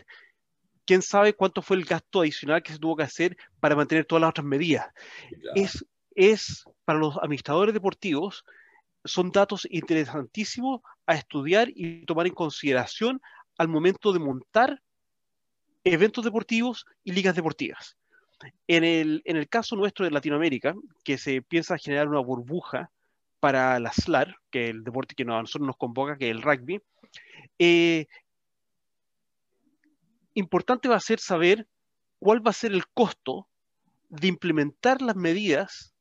¿Quién 0.85 1.01
sabe 1.01 1.33
cuánto 1.33 1.61
fue 1.61 1.77
el 1.77 1.85
gasto 1.85 2.21
adicional 2.21 2.61
que 2.61 2.73
se 2.73 2.79
tuvo 2.79 2.97
que 2.97 3.03
hacer 3.03 3.37
para 3.59 3.75
mantener 3.75 4.05
todas 4.05 4.21
las 4.21 4.31
otras 4.31 4.45
medidas? 4.45 4.87
Es, 5.55 5.85
es 6.15 6.65
para 6.83 6.99
los 6.99 7.17
administradores 7.17 7.73
deportivos 7.73 8.43
son 9.05 9.31
datos 9.31 9.67
interesantísimos 9.69 10.81
a 11.05 11.15
estudiar 11.15 11.69
y 11.69 12.05
tomar 12.05 12.27
en 12.27 12.33
consideración 12.33 13.21
al 13.57 13.67
momento 13.67 14.13
de 14.13 14.19
montar 14.19 14.81
eventos 15.83 16.23
deportivos 16.23 16.85
y 17.03 17.11
ligas 17.11 17.35
deportivas. 17.35 17.97
En 18.67 18.83
el, 18.83 19.21
en 19.25 19.37
el 19.37 19.47
caso 19.47 19.75
nuestro 19.75 20.05
de 20.05 20.11
Latinoamérica, 20.11 20.73
que 21.03 21.17
se 21.17 21.41
piensa 21.41 21.77
generar 21.77 22.07
una 22.07 22.19
burbuja 22.19 22.89
para 23.39 23.79
la 23.79 23.91
SLAR, 23.91 24.37
que 24.49 24.65
es 24.65 24.69
el 24.71 24.83
deporte 24.83 25.15
que 25.15 25.23
a 25.23 25.25
nosotros 25.25 25.67
nos 25.67 25.77
convoca, 25.77 26.17
que 26.17 26.29
es 26.29 26.35
el 26.35 26.41
rugby, 26.41 26.81
eh, 27.59 28.07
importante 30.33 30.87
va 30.87 30.95
a 30.95 31.01
ser 31.01 31.19
saber 31.19 31.67
cuál 32.19 32.45
va 32.45 32.51
a 32.51 32.53
ser 32.53 32.71
el 32.71 32.87
costo 32.87 33.47
de 34.09 34.27
implementar 34.27 35.01
las 35.01 35.15
medidas 35.15 35.93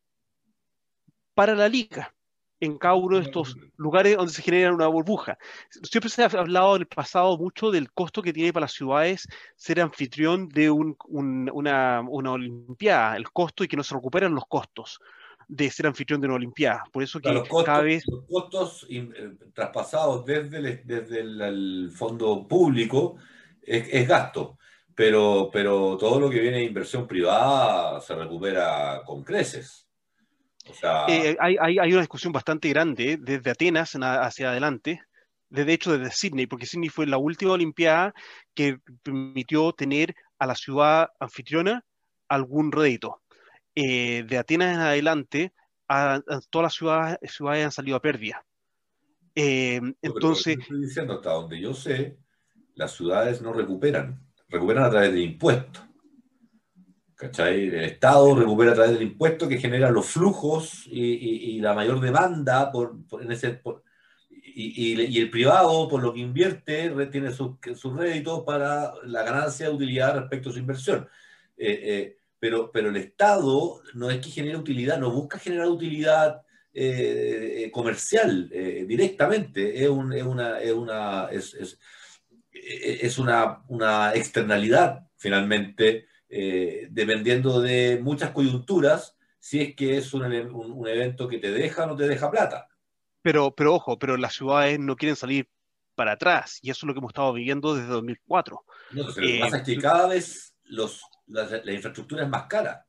para 1.35 1.55
la 1.55 1.69
liga 1.69 2.15
en 2.63 2.79
cada 2.79 2.95
uno 2.95 3.17
de 3.17 3.25
estos 3.25 3.57
lugares 3.77 4.17
donde 4.17 4.33
se 4.33 4.41
genera 4.41 4.73
una 4.73 4.87
burbuja. 4.87 5.37
Siempre 5.83 6.09
se 6.09 6.23
ha 6.23 6.27
hablado 6.27 6.77
en 6.77 6.83
el 6.83 6.87
pasado 6.87 7.37
mucho 7.37 7.73
del 7.73 7.91
costo 7.91 8.23
que 8.23 8.33
tiene 8.33 8.53
para 8.53 8.65
las 8.65 8.73
ciudades 8.73 9.27
ser 9.57 9.81
anfitrión 9.81 10.49
de 10.49 10.71
una, 10.71 12.01
Olimpiada, 12.09 13.17
el 13.17 13.31
costo 13.33 13.65
y 13.65 13.69
que 13.69 13.77
no 13.77 13.83
se 13.83 13.97
recuperan 13.97 14.33
los 14.33 14.47
costos 14.47 15.01
de 15.49 15.69
ser 15.71 15.89
anfitrión 15.89 16.21
de 16.21 16.29
una 16.29 16.37
Olimpiada. 16.37 16.85
Por 16.93 17.03
eso 17.03 17.19
que 17.19 17.43
cada 17.65 17.83
vez... 17.83 18.05
Los 18.07 18.27
costos 18.27 18.87
eh, 18.89 19.09
traspasados 19.53 20.25
desde 20.25 20.59
el, 20.59 20.83
desde 20.85 21.21
el, 21.21 21.91
fondo 21.93 22.47
público 22.47 23.17
es, 23.61 24.07
gasto, 24.07 24.57
pero, 24.95 25.51
pero 25.53 25.97
todo 25.99 26.21
lo 26.21 26.31
que 26.31 26.39
viene 26.39 26.59
de 26.59 26.65
inversión 26.65 27.09
privada 27.09 28.01
se 28.01 28.15
recupera 28.15 29.03
con 29.05 29.25
creces. 29.25 29.82
Eh, 31.09 31.37
hay, 31.41 31.57
hay, 31.59 31.93
una 31.93 32.01
discusión 32.01 32.33
bastante 32.33 32.69
grande 32.69 33.19
desde 33.21 33.51
Atenas 33.51 33.95
hacia 33.95 34.51
adelante, 34.51 35.03
de 35.51 35.73
hecho 35.73 35.97
desde 35.99 36.15
Sydney, 36.15 36.47
porque 36.47 36.67
Sydney 36.67 36.89
fue 36.89 37.07
la 37.07 37.19
última 37.19 37.53
Olimpiada 37.53 38.15
que 38.55 38.79
permitió 39.03 39.73
tener 39.73 40.15
a 40.39 40.47
la 40.47 40.55
ciudad 40.55 41.09
anfitriona 41.19 41.85
algún 42.29 42.73
rédito. 42.73 43.23
Eh, 43.75 44.25
de 44.29 44.39
Atenas 44.39 44.75
en 44.75 44.81
adelante, 44.81 45.53
a, 45.89 46.21
todas 46.51 46.65
las 46.65 46.75
ciudades, 46.75 47.19
ciudades, 47.33 47.65
han 47.65 47.73
salido 47.73 47.97
a 47.97 48.03
pérdida. 48.03 48.45
Eh, 49.35 49.81
entonces... 50.01 50.59
Estoy 50.59 50.83
diciendo, 50.83 51.15
hasta 51.15 51.33
donde 51.33 51.61
yo 51.61 51.75
sé, 51.75 52.19
las 52.75 52.93
ciudades 52.93 53.43
no 53.43 53.53
recuperan, 53.53 54.21
recuperan 54.49 54.85
a 54.85 54.91
través 54.91 55.13
de 55.13 55.21
impuestos. 55.21 55.83
El 57.23 57.75
Estado 57.85 58.35
recupera 58.35 58.73
a 58.73 58.75
través 58.75 58.93
del 58.93 59.03
impuesto 59.03 59.49
que 59.49 59.59
genera 59.59 59.91
los 59.91 60.07
flujos 60.07 60.85
y, 60.87 61.61
la 61.61 61.73
mayor 61.73 62.01
demanda 62.01 62.73
por, 62.73 62.97
en 63.21 63.31
ese, 63.31 63.61
y, 64.55 65.21
el 65.21 65.31
privado, 65.31 65.89
por 65.89 66.03
lo 66.03 66.13
que 66.13 66.21
invierte, 66.21 66.91
retiene 66.91 67.31
sus 67.31 67.57
su 67.77 67.95
réditos 67.95 68.43
para 68.45 68.93
la 69.05 69.23
ganancia 69.23 69.69
de 69.69 69.75
utilidad 69.75 70.19
respecto 70.19 70.51
a 70.51 70.53
su 70.53 70.59
inversión. 70.59 71.09
Eh, 71.57 71.81
eh, 71.83 72.17
pero, 72.41 72.73
pero 72.73 72.89
el 72.89 72.97
Estado 72.97 73.81
no 73.95 74.11
es 74.11 74.19
que 74.19 74.31
genere 74.31 74.57
utilidad, 74.57 74.99
no 74.99 75.13
busca 75.13 75.39
generar 75.39 75.69
utilidad 75.69 76.43
eh, 76.75 77.71
comercial 77.73 78.49
directamente, 78.49 79.85
es, 79.85 79.89
una, 79.89 80.59
es, 80.59 80.73
una, 80.73 81.29
es, 81.31 81.79
es 82.53 83.19
una, 83.19 83.63
una, 83.69 84.13
externalidad 84.15 85.07
finalmente, 85.17 86.07
eh, 86.33 86.89
dependiendo 86.91 87.61
de 87.61 88.01
muchas 88.03 88.31
coyunturas, 88.31 89.17
si 89.39 89.61
es 89.61 89.77
que 89.77 89.99
es 89.99 90.15
un, 90.15 90.25
un, 90.25 90.89
evento 90.89 91.29
que 91.29 91.39
te 91.39 91.51
deja 91.51 91.85
o 91.85 91.87
no 91.89 91.97
te 91.97 92.09
deja 92.09 92.31
plata. 92.31 92.69
Pero, 93.23 93.55
pero 93.55 93.75
ojo, 93.75 93.99
pero 93.99 94.17
las 94.17 94.35
ciudades 94.35 94.79
no 94.79 94.97
quieren 94.97 95.17
salir 95.17 95.49
para 95.95 96.13
atrás, 96.13 96.59
y 96.63 96.71
eso 96.71 96.85
es 96.85 96.89
lo 96.89 96.95
que 96.95 96.99
hemos 96.99 97.11
estado 97.11 97.33
viviendo 97.33 97.75
desde 97.75 97.89
2004. 97.89 98.65
No, 98.93 99.03
lo 99.03 99.15
que 99.15 99.39
pasa 99.41 99.59
es 99.59 99.63
que 99.63 99.79
cada 99.79 100.09
vez 100.09 100.55
los, 100.65 101.03
la, 101.27 101.45
la 101.63 101.73
infraestructura 101.73 102.25
es 102.25 102.29
más 102.29 102.47
cara 102.47 102.87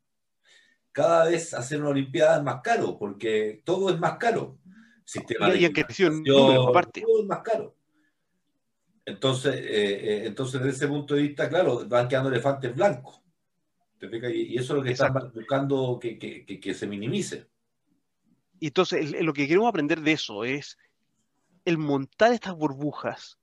cada 0.93 1.25
vez 1.25 1.53
hacer 1.53 1.81
una 1.81 1.89
Olimpiada 1.89 2.37
es 2.37 2.43
más 2.43 2.61
caro, 2.61 2.97
porque 2.97 3.61
todo 3.65 3.89
es 3.89 3.99
más 3.99 4.17
caro. 4.17 4.59
Sistema 5.03 5.53
y, 5.53 5.67
de 5.67 5.83
número, 6.09 6.69
aparte. 6.69 7.01
Todo 7.01 7.21
es 7.21 7.25
más 7.25 7.39
caro. 7.39 7.75
Entonces, 9.03 9.55
eh, 9.55 9.63
eh, 9.65 10.23
entonces, 10.27 10.61
desde 10.61 10.77
ese 10.77 10.87
punto 10.87 11.15
de 11.15 11.23
vista, 11.23 11.49
claro, 11.49 11.85
van 11.87 12.07
quedando 12.07 12.29
elefantes 12.29 12.73
blancos. 12.73 13.21
Y, 14.01 14.57
eso 14.57 14.73
es 14.73 14.77
lo 14.77 14.83
que 14.83 14.91
están 14.91 15.13
buscando 15.33 15.97
que, 15.99 16.17
que, 16.17 16.59
que, 16.59 16.73
se 16.73 16.87
minimice. 16.87 17.47
Y 18.59 18.67
entonces, 18.67 19.21
lo 19.21 19.33
que 19.33 19.47
queremos 19.47 19.69
aprender 19.69 20.01
de 20.01 20.11
eso 20.11 20.43
es 20.43 20.77
el 21.65 21.77
montar 21.77 22.33
estas 22.33 22.55
burbujas 22.55 23.37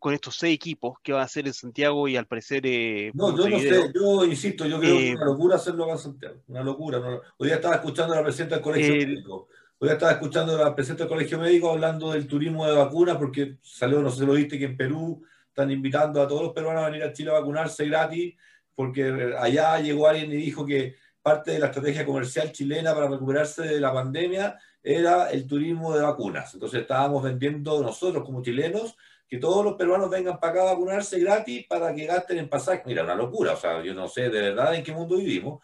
con 0.00 0.14
estos 0.14 0.36
seis 0.36 0.54
equipos 0.54 0.96
que 1.02 1.12
van 1.12 1.22
a 1.22 1.28
ser 1.28 1.46
en 1.46 1.52
Santiago 1.52 2.08
y 2.08 2.16
al 2.16 2.26
parecer... 2.26 2.62
Eh, 2.64 3.10
no, 3.14 3.36
yo 3.36 3.48
no 3.48 3.58
sé, 3.58 3.92
yo 3.94 4.24
insisto, 4.24 4.64
yo 4.64 4.80
creo 4.80 4.96
que 4.96 5.08
es 5.10 5.16
una 5.16 5.26
locura 5.26 5.56
hacerlo 5.56 5.90
en 5.90 5.98
Santiago, 5.98 6.42
una 6.48 6.64
locura. 6.64 6.98
Hoy 7.36 7.48
día 7.48 7.56
estaba 7.56 7.74
escuchando 7.74 8.14
a 8.14 8.16
la 8.16 8.22
presidenta 8.24 8.56
del 8.56 8.64
Colegio 8.64 8.94
Médico, 8.94 9.48
hoy 9.78 9.88
día 9.88 9.92
estaba 9.92 10.12
escuchando 10.12 10.56
a 10.56 10.64
la 10.64 10.74
presidenta 10.74 11.04
del 11.04 11.10
Colegio 11.10 11.38
Médico 11.38 11.70
hablando 11.70 12.12
del 12.12 12.26
turismo 12.26 12.66
de 12.66 12.74
vacunas, 12.74 13.18
porque 13.18 13.58
salió, 13.60 14.00
no 14.00 14.10
sé 14.10 14.20
si 14.20 14.26
lo 14.26 14.32
viste, 14.32 14.58
que 14.58 14.64
en 14.64 14.76
Perú 14.78 15.22
están 15.48 15.70
invitando 15.70 16.22
a 16.22 16.26
todos 16.26 16.44
los 16.44 16.52
peruanos 16.54 16.82
a 16.82 16.88
venir 16.88 17.02
a 17.02 17.12
Chile 17.12 17.30
a 17.30 17.34
vacunarse 17.34 17.84
gratis, 17.84 18.36
porque 18.74 19.34
allá 19.38 19.78
llegó 19.80 20.08
alguien 20.08 20.32
y 20.32 20.36
dijo 20.36 20.64
que 20.64 20.96
parte 21.22 21.52
de 21.52 21.58
la 21.58 21.66
estrategia 21.66 22.06
comercial 22.06 22.52
chilena 22.52 22.94
para 22.94 23.08
recuperarse 23.08 23.62
de 23.62 23.80
la 23.80 23.92
pandemia 23.92 24.58
era 24.82 25.30
el 25.30 25.46
turismo 25.46 25.94
de 25.94 26.02
vacunas. 26.02 26.54
Entonces 26.54 26.80
estábamos 26.80 27.22
vendiendo 27.22 27.82
nosotros 27.82 28.24
como 28.24 28.42
chilenos 28.42 28.96
que 29.28 29.38
todos 29.38 29.64
los 29.64 29.74
peruanos 29.74 30.10
vengan 30.10 30.40
para 30.40 30.52
acá 30.52 30.62
a 30.62 30.72
vacunarse 30.72 31.20
gratis 31.20 31.66
para 31.68 31.94
que 31.94 32.06
gasten 32.06 32.38
en 32.38 32.48
pasaje. 32.48 32.82
Mira, 32.86 33.04
una 33.04 33.14
locura, 33.14 33.52
o 33.52 33.56
sea, 33.56 33.82
yo 33.82 33.94
no 33.94 34.08
sé 34.08 34.22
de 34.22 34.40
verdad 34.40 34.74
en 34.74 34.82
qué 34.82 34.92
mundo 34.92 35.16
vivimos. 35.16 35.62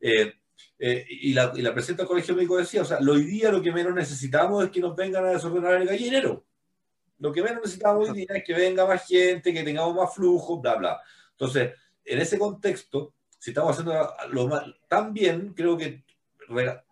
Eh, 0.00 0.34
eh, 0.78 1.04
y, 1.08 1.34
la, 1.34 1.52
y 1.54 1.62
la 1.62 1.74
presidenta 1.74 2.02
del 2.02 2.08
Colegio 2.08 2.36
Médico 2.36 2.56
decía, 2.56 2.82
o 2.82 2.84
sea, 2.84 2.98
hoy 2.98 3.24
día 3.24 3.50
lo 3.50 3.60
que 3.60 3.72
menos 3.72 3.92
necesitamos 3.92 4.64
es 4.64 4.70
que 4.70 4.80
nos 4.80 4.94
vengan 4.94 5.24
a 5.24 5.30
desordenar 5.30 5.74
el 5.74 5.88
gallinero. 5.88 6.46
Lo 7.18 7.32
que 7.32 7.42
menos 7.42 7.62
necesitamos 7.62 8.08
hoy 8.08 8.18
día 8.18 8.36
es 8.36 8.44
que 8.44 8.54
venga 8.54 8.86
más 8.86 9.04
gente, 9.04 9.52
que 9.52 9.64
tengamos 9.64 9.96
más 9.96 10.14
flujo, 10.14 10.60
bla, 10.60 10.76
bla. 10.76 11.00
Entonces, 11.32 11.72
en 12.08 12.20
ese 12.20 12.38
contexto, 12.38 13.14
si 13.38 13.50
estamos 13.50 13.72
haciendo 13.72 13.94
lo 14.30 14.48
más, 14.48 14.64
tan 14.88 15.12
bien, 15.12 15.54
creo 15.54 15.76
que, 15.76 16.04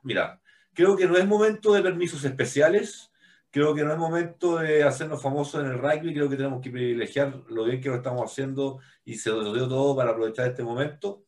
mira, 0.03 0.41
creo 0.73 0.97
que 0.97 1.07
no 1.07 1.17
es 1.17 1.27
momento 1.27 1.73
de 1.73 1.83
permisos 1.83 2.25
especiales, 2.25 3.11
creo 3.51 3.75
que 3.75 3.85
no 3.85 3.93
es 3.93 3.99
momento 3.99 4.59
de 4.59 4.83
hacernos 4.83 5.23
famosos 5.23 5.63
en 5.63 5.71
el 5.71 5.79
rugby, 5.79 6.13
creo 6.13 6.29
que 6.29 6.37
tenemos 6.37 6.61
que 6.61 6.71
privilegiar 6.71 7.43
lo 7.49 7.65
bien 7.65 7.81
que 7.81 7.89
lo 7.89 7.97
estamos 7.97 8.31
haciendo 8.31 8.81
y 9.05 9.15
se 9.15 9.31
lo 9.31 9.53
dio 9.53 9.69
todo 9.69 9.97
para 9.97 10.11
aprovechar 10.11 10.49
este 10.49 10.63
momento. 10.63 11.25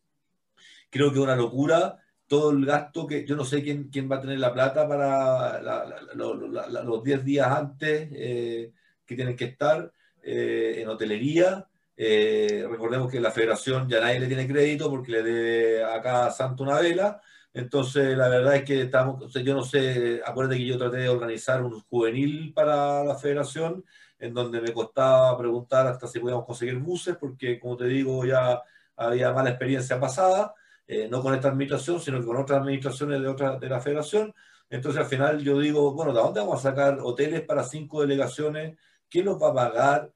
Creo 0.90 1.10
que 1.10 1.19
es 1.19 1.24
una 1.24 1.36
locura 1.36 1.98
todo 2.28 2.51
el 2.51 2.65
gasto 2.66 3.06
que 3.06 3.24
yo 3.24 3.35
no 3.35 3.44
sé 3.44 3.62
quién, 3.62 3.89
quién 3.89 4.10
va 4.10 4.16
a 4.16 4.20
tener 4.20 4.39
la 4.39 4.52
plata 4.52 4.86
para 4.86 5.60
los 6.15 7.02
10 7.02 7.24
días 7.24 7.48
antes 7.48 8.09
eh, 8.12 8.73
que 9.06 9.16
tienen 9.16 9.35
que 9.35 9.47
estar 9.47 9.90
eh, 10.23 10.77
en 10.82 10.89
hotelería. 10.89 11.66
Eh, 12.01 12.65
recordemos 12.70 13.11
que 13.11 13.19
la 13.19 13.33
federación 13.33 13.89
ya 13.89 14.01
nadie 14.01 14.20
le 14.20 14.29
tiene 14.29 14.47
crédito 14.47 14.89
porque 14.89 15.11
le 15.11 15.23
debe 15.25 15.83
a 15.83 16.31
Santo 16.31 16.62
una 16.62 16.79
vela. 16.81 17.20
Entonces, 17.53 18.16
la 18.16 18.29
verdad 18.29 18.55
es 18.55 18.65
que 18.65 18.83
estamos, 18.83 19.33
yo 19.35 19.55
no 19.55 19.65
sé, 19.65 20.20
acuérdate 20.25 20.59
que 20.59 20.66
yo 20.66 20.79
traté 20.79 20.99
de 20.99 21.09
organizar 21.09 21.61
un 21.65 21.81
juvenil 21.81 22.53
para 22.55 23.03
la 23.03 23.16
federación, 23.16 23.85
en 24.20 24.33
donde 24.33 24.61
me 24.61 24.73
costaba 24.73 25.37
preguntar 25.37 25.89
hasta 25.89 26.07
si 26.07 26.20
podíamos 26.20 26.47
conseguir 26.47 26.77
buses, 26.79 27.16
porque 27.16 27.59
como 27.59 27.77
te 27.77 27.87
digo, 27.87 28.25
ya 28.25 28.62
había 28.97 29.33
mala 29.33 29.51
experiencia 29.51 29.99
pasada, 29.99 30.55
eh, 30.87 31.09
no 31.11 31.20
con 31.20 31.35
esta 31.35 31.49
administración, 31.49 32.01
sino 32.01 32.25
con 32.25 32.37
otras 32.37 32.61
administraciones 32.61 33.20
de, 33.20 33.27
otra, 33.27 33.59
de 33.59 33.69
la 33.69 33.81
federación. 33.81 34.33
Entonces, 34.70 35.01
al 35.01 35.09
final 35.09 35.41
yo 35.41 35.59
digo, 35.59 35.93
bueno, 35.95 36.12
¿de 36.12 36.20
dónde 36.20 36.41
vamos 36.41 36.61
a 36.65 36.70
sacar 36.70 36.99
hoteles 37.03 37.43
para 37.43 37.65
cinco 37.65 38.03
delegaciones? 38.03 38.79
¿Quién 39.11 39.25
los 39.25 39.43
va 39.43 39.49
a 39.49 39.55
pagar? 39.55 40.12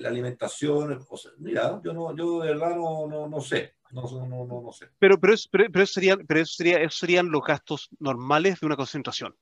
La 0.00 0.08
alimentación. 0.08 0.98
mira, 1.38 1.80
yo, 1.82 1.92
no, 1.92 2.16
yo 2.16 2.40
de 2.40 2.48
verdad 2.48 2.76
no, 2.76 3.06
no, 3.06 3.28
no 3.28 3.40
sé. 3.40 3.74
No, 3.92 4.02
no, 4.02 4.44
no, 4.46 4.62
no 4.62 4.72
sé. 4.72 4.88
Pero, 4.98 5.20
pero, 5.20 5.34
eso, 5.34 5.48
pero, 5.52 5.66
pero, 5.70 5.86
sería, 5.86 6.16
pero 6.16 6.40
eso 6.40 6.54
sería, 6.56 6.78
esos 6.78 6.98
serían 6.98 7.30
los 7.30 7.42
gastos 7.42 7.88
normales 8.00 8.58
de 8.60 8.66
una 8.66 8.76
concentración. 8.76 9.36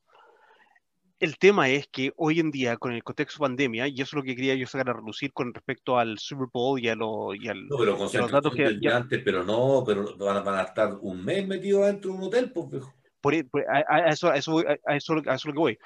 El 1.19 1.39
tema 1.39 1.69
es 1.69 1.87
que 1.87 2.13
hoy 2.17 2.41
en 2.41 2.51
día, 2.51 2.77
con 2.77 2.93
el 2.93 3.05
contexto 3.05 3.39
pandemia, 3.39 3.87
y 3.87 3.95
eso 3.95 4.03
es 4.03 4.13
lo 4.15 4.23
que 4.25 4.35
quería 4.35 4.57
yo 4.57 4.67
sacar 4.67 4.91
a 4.91 4.95
relucir 4.95 5.33
con 5.33 5.55
respecto 5.55 5.97
al 5.97 6.19
Super 6.19 6.49
Bowl 6.53 6.81
y 6.81 6.89
a, 6.89 6.97
lo, 6.97 7.33
y 7.35 7.49
al, 7.49 7.69
no, 7.69 7.77
pero 7.79 7.97
con 7.97 8.11
los 8.13 8.31
datos 8.31 8.55
que 8.55 8.79
ya... 8.81 8.97
antes, 8.97 9.23
pero 9.25 9.45
no, 9.45 9.85
pero 9.87 10.17
van, 10.19 10.45
van, 10.45 10.59
a 10.59 10.63
estar 10.63 10.99
un 11.01 11.25
mes 11.25 11.47
metidos 11.47 11.87
dentro 11.87 12.11
de 12.11 12.19
un 12.19 12.25
hotel, 12.25 12.51
pues, 12.53 12.85
por, 13.21 13.49
por 13.49 13.65
a, 13.71 13.85
a, 13.89 14.09
eso, 14.09 14.29
a, 14.29 14.37
eso, 14.37 14.59
a, 14.59 14.97
eso, 14.97 15.15
a 15.25 15.35
eso 15.35 15.49
lo 15.49 15.55
que 15.55 15.61
voy 15.61 15.79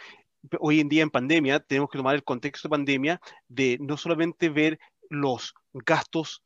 hoy 0.60 0.81
en 0.81 0.89
día 0.89 1.02
en 1.02 1.10
pandemia 1.10 1.60
tenemos 1.60 1.90
que 1.90 1.98
tomar 1.98 2.14
el 2.14 2.24
contexto 2.24 2.68
de 2.68 2.70
pandemia 2.70 3.20
de 3.48 3.78
no 3.81 3.97
solamente 3.97 4.48
ver 4.48 4.78
los 5.09 5.55
gastos 5.73 6.43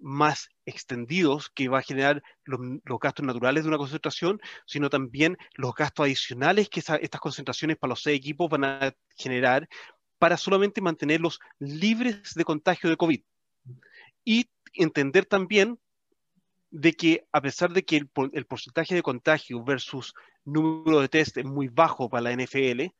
más 0.00 0.48
extendidos 0.64 1.50
que 1.50 1.68
va 1.68 1.78
a 1.78 1.82
generar 1.82 2.22
los, 2.44 2.60
gastos 3.00 3.24
naturales 3.24 3.64
de 3.64 3.68
una 3.68 3.78
concentración, 3.78 4.40
sino 4.66 4.88
también 4.88 5.36
los 5.54 5.74
gastos 5.74 6.04
adicionales 6.04 6.68
que 6.68 6.80
estas 6.80 7.20
concentraciones 7.20 7.76
para 7.76 7.90
los 7.90 8.02
seis 8.02 8.18
equipos 8.18 8.48
van 8.48 8.64
a 8.64 8.94
generar 9.16 9.68
para 10.18 10.36
solamente 10.36 10.80
mantenerlos 10.80 11.38
libres 11.58 12.34
de 12.34 12.44
contagio 12.44 12.90
de 12.90 12.96
COVID. 12.96 13.22
Y 14.24 14.50
entender 14.74 15.26
también 15.26 15.78
de 16.70 16.92
que 16.92 17.26
a 17.32 17.40
pesar 17.40 17.72
de 17.72 17.84
que 17.84 17.96
el, 17.96 18.10
el 18.32 18.46
porcentaje 18.46 18.94
de 18.94 19.02
contagio 19.02 19.62
versus 19.64 20.14
número 20.44 21.00
de 21.00 21.08
test 21.08 21.36
es 21.36 21.44
muy 21.44 21.68
bajo 21.68 22.08
para 22.08 22.22
la 22.22 22.32
NFL, 22.32 22.92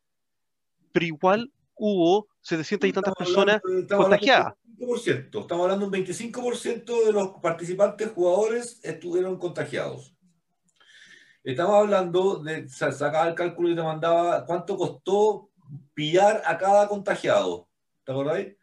pero 0.92 1.06
igual 1.06 1.50
hubo 1.74 2.28
700 2.42 2.88
y 2.88 2.92
tantas 2.92 3.14
personas 3.14 3.60
contagiadas. 3.88 4.54
Estamos 4.80 5.50
hablando 5.50 5.90
de 5.90 5.98
un 5.98 6.06
25% 6.06 7.06
de 7.06 7.12
los 7.12 7.28
participantes 7.42 8.10
jugadores 8.12 8.80
estuvieron 8.82 9.38
contagiados. 9.38 10.14
Estamos 11.44 11.74
hablando 11.74 12.42
de, 12.42 12.68
sacaba 12.68 13.28
el 13.28 13.34
cálculo 13.34 13.70
y 13.70 13.74
te 13.74 13.82
mandaba 13.82 14.44
cuánto 14.44 14.76
costó 14.76 15.50
pillar 15.94 16.42
a 16.44 16.58
cada 16.58 16.88
contagiado. 16.88 17.68
¿Te 18.04 18.12
acordáis? 18.12 18.56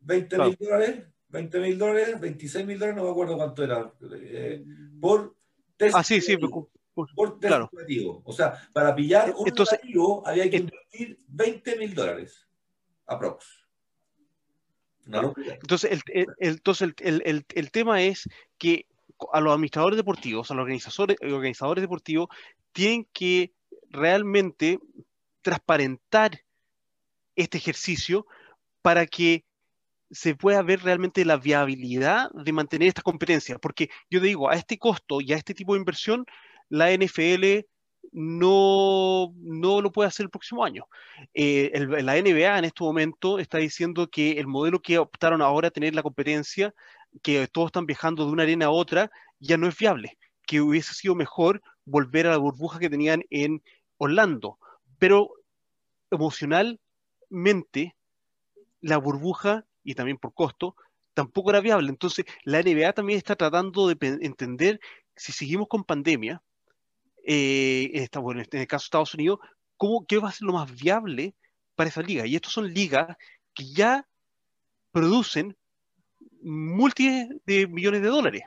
20 0.00 0.38
mil 0.38 0.56
dólares, 0.60 1.06
20 1.28 1.60
mil 1.60 1.78
dólares, 1.78 2.20
26 2.20 2.66
mil 2.66 2.78
dólares, 2.78 2.96
no 2.96 3.04
me 3.04 3.10
acuerdo 3.10 3.36
cuánto 3.36 3.62
era. 3.62 3.92
Eh, 4.12 4.64
por 5.00 5.36
test. 5.76 5.94
Ah, 5.96 6.02
sí, 6.02 6.20
sí. 6.20 6.36
Por, 6.94 7.38
claro. 7.38 7.70
O 8.24 8.32
sea, 8.32 8.68
para 8.72 8.94
pillar 8.94 9.32
un 9.36 9.48
Entonces, 9.48 9.78
negativo 9.80 10.26
había 10.26 10.50
que 10.50 10.56
invertir 10.58 11.20
20 11.28 11.76
mil 11.76 11.94
dólares. 11.94 12.46
Aprox. 13.06 13.60
Entonces, 15.06 16.00
el, 16.06 16.26
entonces 16.38 16.94
el, 17.00 17.44
el, 17.54 17.70
tema 17.70 18.02
es 18.02 18.28
que 18.58 18.86
a 19.32 19.40
los 19.40 19.52
administradores 19.52 19.96
deportivos, 19.96 20.50
a 20.50 20.54
los 20.54 20.62
organizadores, 20.62 21.16
organizadores 21.20 21.82
deportivos, 21.82 22.28
tienen 22.72 23.08
que 23.12 23.52
realmente 23.88 24.78
transparentar 25.42 26.40
este 27.34 27.58
ejercicio 27.58 28.26
para 28.82 29.06
que 29.06 29.44
se 30.10 30.34
pueda 30.34 30.62
ver 30.62 30.82
realmente 30.82 31.24
la 31.24 31.36
viabilidad 31.36 32.30
de 32.32 32.52
mantener 32.52 32.88
esta 32.88 33.02
competencia. 33.02 33.58
Porque 33.58 33.90
yo 34.10 34.20
te 34.20 34.26
digo, 34.26 34.50
a 34.50 34.54
este 34.54 34.78
costo 34.78 35.20
y 35.20 35.32
a 35.32 35.36
este 35.36 35.54
tipo 35.54 35.74
de 35.74 35.80
inversión, 35.80 36.24
la 36.70 36.90
NFL 36.92 37.66
no, 38.12 39.32
no 39.36 39.80
lo 39.82 39.92
puede 39.92 40.08
hacer 40.08 40.24
el 40.24 40.30
próximo 40.30 40.64
año. 40.64 40.86
Eh, 41.34 41.70
la 42.02 42.14
NBA 42.14 42.58
en 42.58 42.64
este 42.64 42.82
momento 42.82 43.38
está 43.38 43.58
diciendo 43.58 44.08
que 44.08 44.32
el 44.32 44.46
modelo 44.46 44.80
que 44.80 44.98
optaron 44.98 45.42
ahora 45.42 45.68
a 45.68 45.70
tener 45.70 45.94
la 45.94 46.02
competencia, 46.02 46.74
que 47.22 47.46
todos 47.48 47.66
están 47.66 47.86
viajando 47.86 48.24
de 48.24 48.32
una 48.32 48.44
arena 48.44 48.66
a 48.66 48.70
otra, 48.70 49.10
ya 49.38 49.56
no 49.56 49.68
es 49.68 49.76
viable, 49.76 50.18
que 50.46 50.60
hubiese 50.60 50.94
sido 50.94 51.14
mejor 51.14 51.62
volver 51.84 52.26
a 52.26 52.30
la 52.30 52.38
burbuja 52.38 52.78
que 52.78 52.90
tenían 52.90 53.22
en 53.30 53.62
Orlando. 53.98 54.58
Pero 54.98 55.30
emocionalmente, 56.10 57.96
la 58.80 58.96
burbuja, 58.96 59.66
y 59.82 59.94
también 59.94 60.18
por 60.18 60.34
costo, 60.34 60.76
tampoco 61.14 61.50
era 61.50 61.60
viable. 61.60 61.90
Entonces, 61.90 62.24
la 62.44 62.62
NBA 62.62 62.92
también 62.92 63.18
está 63.18 63.36
tratando 63.36 63.88
de 63.88 63.96
entender 64.22 64.80
si 65.16 65.32
seguimos 65.32 65.68
con 65.68 65.84
pandemia, 65.84 66.42
eh, 67.24 67.90
en, 67.94 68.02
esta, 68.02 68.20
bueno, 68.20 68.40
en 68.40 68.60
el 68.60 68.66
caso 68.66 68.84
de 68.84 68.86
Estados 68.86 69.14
Unidos, 69.14 69.38
¿cómo, 69.76 70.06
¿qué 70.06 70.18
va 70.18 70.28
a 70.28 70.32
ser 70.32 70.46
lo 70.46 70.52
más 70.52 70.74
viable 70.74 71.34
para 71.74 71.88
esa 71.88 72.02
liga? 72.02 72.26
Y 72.26 72.36
estas 72.36 72.52
son 72.52 72.72
ligas 72.72 73.16
que 73.54 73.64
ya 73.72 74.06
producen 74.92 75.56
múltiples 76.42 77.28
de 77.46 77.66
millones 77.66 78.02
de 78.02 78.08
dólares. 78.08 78.42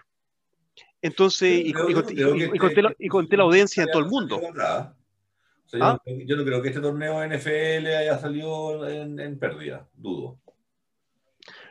Entonces, 1.02 1.62
y, 1.66 1.74
conté 1.74 3.38
la, 3.38 3.44
audiencia 3.44 3.86
de 3.86 3.92
todo 3.92 4.02
el 4.02 4.10
mundo. 4.10 4.40
¿Ah? 4.60 4.96
yo, 6.06 6.36
no 6.36 6.46
creo 6.46 6.62
que 6.62 6.70
este 6.70 6.82
torneo 6.82 7.26
NFL 7.28 7.88
haya 7.88 8.18
salido 8.20 8.88
en, 8.88 9.38
pérdida, 9.38 9.88
dudo. 9.96 10.40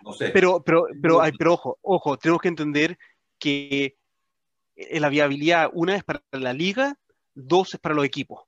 No 0.05 0.13
sé. 0.13 0.31
Pero, 0.31 0.63
pero, 0.63 0.87
pero, 1.01 1.23
pero 1.39 1.55
ojo, 1.55 1.79
ojo, 1.81 2.19
tenemos 2.19 2.43
que 2.43 2.49
entender 2.49 2.99
que 3.39 3.97
la 4.77 5.09
viabilidad, 5.09 5.71
una 5.73 5.97
es 5.97 6.05
para 6.05 6.23
la 6.33 6.53
liga, 6.53 6.97
dos 7.35 7.75
es 7.75 7.81
para 7.81 7.95
los 7.95 8.05
equipos. 8.05 8.43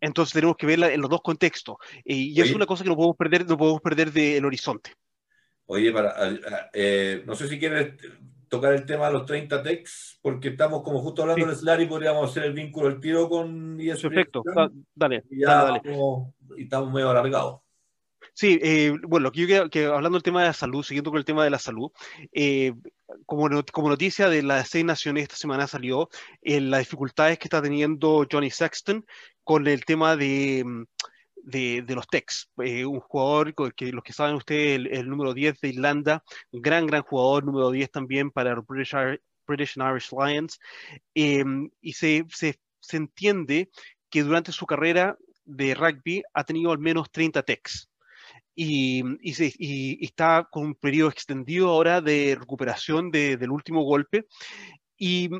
Entonces 0.00 0.32
tenemos 0.34 0.56
que 0.56 0.66
verla 0.66 0.92
en 0.92 1.00
los 1.00 1.08
dos 1.08 1.22
contextos. 1.22 1.76
Y, 2.04 2.38
es 2.40 2.52
una 2.52 2.66
cosa 2.66 2.82
que 2.82 2.90
no 2.90 2.96
podemos 2.96 3.16
perder, 3.16 3.46
no 3.46 3.56
podemos 3.56 3.80
perder 3.80 4.12
del 4.12 4.44
horizonte. 4.44 4.92
Oye, 5.66 5.92
para, 5.92 6.14
eh, 6.72 7.22
no 7.24 7.36
sé 7.36 7.48
si 7.48 7.58
quieres 7.58 7.94
tocar 8.48 8.74
el 8.74 8.84
tema 8.84 9.06
de 9.06 9.12
los 9.14 9.24
30 9.24 9.62
techs, 9.62 10.18
porque 10.20 10.48
estamos 10.48 10.82
como 10.82 11.00
justo 11.00 11.22
hablando 11.22 11.46
de 11.46 11.54
Slary, 11.54 11.86
podríamos 11.86 12.30
hacer 12.30 12.42
el 12.42 12.52
vínculo 12.52 12.88
el 12.88 13.00
tiro 13.00 13.28
con 13.28 13.80
ESPN. 13.80 14.10
Perfecto, 14.10 14.42
dale. 14.94 15.22
Y 15.30 15.40
ya 15.40 15.64
dale, 15.64 15.80
y 16.58 16.64
estamos 16.64 16.92
medio 16.92 17.08
alargados. 17.08 17.60
Sí, 18.34 18.58
eh, 18.62 18.94
bueno, 19.02 19.30
que 19.30 19.46
yo 19.46 19.70
que, 19.70 19.86
hablando 19.86 20.16
del 20.16 20.22
tema 20.22 20.40
de 20.40 20.48
la 20.48 20.52
salud, 20.52 20.82
siguiendo 20.82 21.10
con 21.10 21.18
el 21.18 21.24
tema 21.24 21.44
de 21.44 21.50
la 21.50 21.58
salud, 21.58 21.90
eh, 22.32 22.74
como, 23.26 23.48
como, 23.72 23.88
noticia 23.88 24.28
de 24.28 24.42
las 24.42 24.68
seis 24.68 24.84
naciones 24.84 25.24
esta 25.24 25.36
semana 25.36 25.66
salió 25.66 26.08
eh, 26.42 26.60
las 26.60 26.80
dificultades 26.80 27.38
que 27.38 27.46
está 27.46 27.62
teniendo 27.62 28.26
Johnny 28.30 28.50
Sexton 28.50 29.04
con 29.44 29.66
el 29.66 29.84
tema 29.84 30.16
de, 30.16 30.64
de, 31.36 31.84
los 31.88 32.06
Tex. 32.08 32.50
un 32.56 33.00
jugador 33.00 33.54
que 33.74 33.92
los 33.92 34.02
que 34.02 34.12
saben 34.12 34.36
ustedes, 34.36 34.86
el, 34.90 35.08
número 35.08 35.34
10 35.34 35.60
de 35.60 35.68
Irlanda, 35.68 36.24
gran, 36.52 36.86
gran 36.86 37.02
jugador, 37.02 37.44
número 37.44 37.70
10 37.70 37.90
también 37.90 38.30
para 38.30 38.52
el 38.52 38.60
British, 38.62 38.94
British 39.46 39.78
and 39.78 39.90
Irish 39.90 40.10
Lions, 40.12 40.58
y 41.14 41.92
se, 41.92 42.24
se, 42.30 42.58
se 42.80 42.96
entiende 42.96 43.70
que 44.10 44.22
durante 44.22 44.52
su 44.52 44.66
carrera 44.66 45.16
de 45.44 45.74
rugby 45.74 46.22
ha 46.34 46.44
tenido 46.44 46.70
al 46.70 46.78
menos 46.78 47.10
30 47.10 47.42
techs 47.42 47.88
y, 48.54 49.02
y, 49.22 50.04
está 50.04 50.48
con 50.50 50.66
un 50.66 50.74
periodo 50.74 51.10
extendido 51.10 51.70
ahora 51.70 52.00
de 52.00 52.36
recuperación 52.38 53.10
del 53.10 53.50
último 53.50 53.82
golpe. 53.82 54.26
Y, 54.96 55.30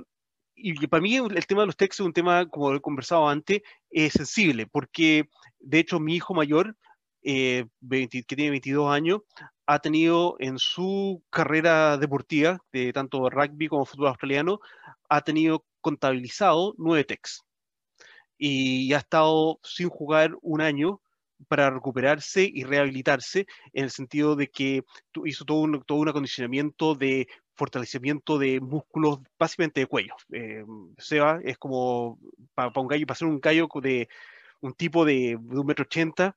para 0.89 1.01
mí 1.01 1.17
el 1.17 1.47
tema 1.47 1.63
de 1.63 1.67
los 1.67 1.77
textos 1.77 2.05
es 2.05 2.07
un 2.07 2.13
tema, 2.13 2.49
como 2.49 2.75
he 2.75 2.81
conversado 2.81 3.29
antes, 3.29 3.63
es 3.91 4.13
sensible, 4.13 4.67
porque 4.67 5.29
de 5.59 5.79
hecho 5.81 6.01
mi 6.01 6.17
hijo 6.17 6.35
mayor, 6.35 6.77
eh, 7.23 7.67
que 7.91 8.37
tiene 8.37 8.51
22 8.51 8.91
años, 8.93 9.21
ha 9.67 9.79
tenido 9.79 10.37
en 10.39 10.59
su 10.59 11.23
carrera 11.31 11.97
deportiva, 11.97 12.59
de 12.73 12.93
tanto 12.93 13.29
rugby 13.31 13.69
como 13.69 13.85
fútbol 13.85 14.09
australiano, 14.09 14.61
ha 15.09 15.21
tenido 15.21 15.65
contabilizado 15.81 16.75
nueve 16.79 17.05
techs. 17.05 17.43
Y 18.39 18.93
ha 18.95 18.99
estado 18.99 19.61
sin 19.63 19.89
jugar 19.89 20.33
un 20.41 20.61
año 20.61 21.02
para 21.49 21.71
recuperarse 21.71 22.49
y 22.53 22.65
rehabilitarse, 22.65 23.47
en 23.73 23.85
el 23.85 23.91
sentido 23.91 24.37
de 24.37 24.49
que 24.49 24.83
hizo 25.25 25.45
todo 25.45 25.59
un, 25.59 25.83
todo 25.83 25.99
un 25.99 26.09
acondicionamiento 26.09 26.95
de 26.95 27.29
fortalecimiento 27.55 28.39
de 28.39 28.61
músculos, 28.61 29.21
básicamente 29.39 29.81
de 29.81 29.87
cuello. 29.87 30.15
Eh, 30.33 30.65
Seba 30.99 31.41
es 31.45 31.59
como 31.59 32.19
para, 32.55 32.73
un 32.75 32.89
gallo, 32.89 33.07
para 33.07 33.19
ser 33.19 33.29
un 33.29 33.41
gallo 33.41 33.69
de 33.83 34.09
un 34.61 34.73
tipo 34.75 35.05
de, 35.05 35.37
de 35.41 35.59
un 35.59 35.67
metro 35.67 35.85
ochenta, 35.85 36.37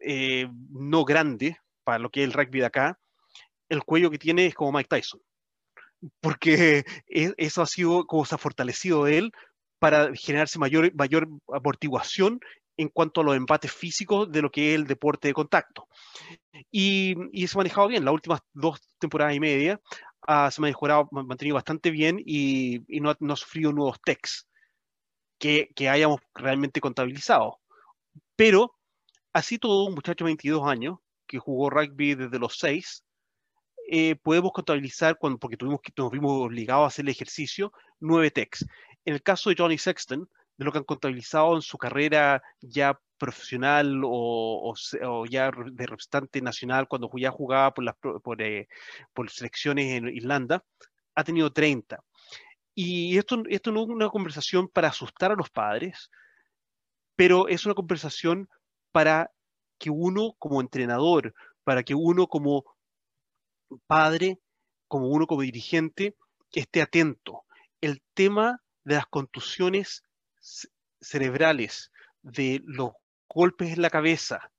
eh, 0.00 0.48
no 0.70 1.04
grande, 1.04 1.56
para 1.84 1.98
lo 1.98 2.10
que 2.10 2.22
es 2.22 2.26
el 2.26 2.32
rugby 2.32 2.60
de 2.60 2.66
acá, 2.66 2.98
el 3.68 3.84
cuello 3.84 4.10
que 4.10 4.18
tiene 4.18 4.46
es 4.46 4.54
como 4.54 4.72
Mike 4.72 4.88
Tyson. 4.88 5.20
Porque 6.20 6.84
e, 7.08 7.32
eso 7.36 7.62
ha 7.62 7.66
sido 7.66 8.06
como 8.06 8.24
se 8.24 8.34
ha 8.34 8.38
fortalecido 8.38 9.06
él 9.06 9.32
para 9.78 10.14
generarse 10.14 10.58
mayor, 10.58 10.94
mayor 10.94 11.28
amortiguación 11.52 12.40
en 12.76 12.88
cuanto 12.88 13.20
a 13.20 13.24
los 13.24 13.36
empates 13.36 13.72
físicos 13.72 14.30
de 14.30 14.42
lo 14.42 14.50
que 14.50 14.70
es 14.70 14.74
el 14.76 14.86
deporte 14.86 15.28
de 15.28 15.34
contacto. 15.34 15.88
Y, 16.70 17.14
y 17.32 17.46
se 17.46 17.56
ha 17.56 17.60
manejado 17.60 17.88
bien. 17.88 18.04
Las 18.04 18.14
últimas 18.14 18.40
dos 18.52 18.80
temporadas 18.98 19.34
y 19.34 19.40
media 19.40 19.80
uh, 20.28 20.50
se 20.50 20.60
ha 20.60 20.62
mejorado, 20.62 21.08
mantenido 21.10 21.54
bastante 21.54 21.90
bien 21.90 22.20
y, 22.24 22.82
y 22.88 23.00
no, 23.00 23.14
no, 23.20 23.32
ha 23.32 23.36
sufrido 23.36 23.72
nuevos 23.72 24.00
techs 24.04 24.46
que, 25.38 25.70
que, 25.74 25.88
hayamos 25.88 26.20
realmente 26.34 26.80
contabilizado. 26.80 27.58
Pero, 28.36 28.74
así 29.32 29.58
todo, 29.58 29.84
un 29.84 29.94
muchacho 29.94 30.24
de 30.24 30.30
22 30.30 30.66
años 30.66 30.98
que 31.26 31.38
jugó 31.38 31.70
rugby 31.70 32.14
desde 32.14 32.38
los 32.38 32.58
6, 32.58 33.04
eh, 33.88 34.16
podemos 34.16 34.52
contabilizar, 34.52 35.16
cuando, 35.18 35.38
porque 35.38 35.56
tuvimos 35.56 35.80
que, 35.80 35.92
nos 35.96 36.10
vimos 36.10 36.32
obligados 36.42 36.84
a 36.84 36.86
hacer 36.88 37.04
el 37.04 37.10
ejercicio, 37.10 37.72
nueve 38.00 38.30
techs. 38.30 38.66
En 39.04 39.14
el 39.14 39.22
caso 39.22 39.48
de 39.50 39.56
Johnny 39.56 39.78
Sexton, 39.78 40.28
de 40.56 40.64
lo 40.64 40.72
que 40.72 40.78
han 40.78 40.84
contabilizado 40.84 41.54
en 41.56 41.62
su 41.62 41.78
carrera 41.78 42.42
ya 42.60 42.98
profesional 43.18 44.02
o, 44.04 44.74
ya 45.28 45.50
de 45.50 45.86
representante 45.86 46.40
nacional 46.40 46.88
cuando 46.88 47.10
ya 47.16 47.30
jugaba 47.30 47.72
por, 47.72 47.84
las, 47.84 47.96
por, 47.96 48.42
eh, 48.42 48.68
por 49.12 49.30
selecciones 49.30 49.92
en 49.92 50.08
Irlanda, 50.08 50.64
ha 51.14 51.24
tenido 51.24 51.52
30. 51.52 52.02
Y 52.74 53.16
esto, 53.16 53.42
esto 53.48 53.72
no 53.72 53.82
es 53.82 53.88
una 53.88 54.10
conversación 54.10 54.68
para 54.68 54.88
asustar 54.88 55.32
a 55.32 55.36
los 55.36 55.50
padres, 55.50 56.10
pero 57.16 57.48
es 57.48 57.64
una 57.64 57.74
conversación 57.74 58.48
para 58.92 59.30
que 59.78 59.90
uno 59.90 60.34
como 60.38 60.60
entrenador, 60.60 61.34
para 61.64 61.82
que 61.82 61.94
uno 61.94 62.26
como 62.26 62.64
padre, 63.86 64.38
como 64.88 65.08
uno 65.08 65.26
como 65.26 65.42
dirigente, 65.42 66.16
esté 66.52 66.82
atento. 66.82 67.44
El 67.80 68.02
tema 68.14 68.62
de 68.84 68.96
las 68.96 69.06
contusiones 69.06 70.04
cerebrales, 71.00 71.90
de 72.22 72.60
los 72.64 72.90
golpes 73.28 73.72
en 73.72 73.82
la 73.82 73.90
cabeza, 73.90 74.50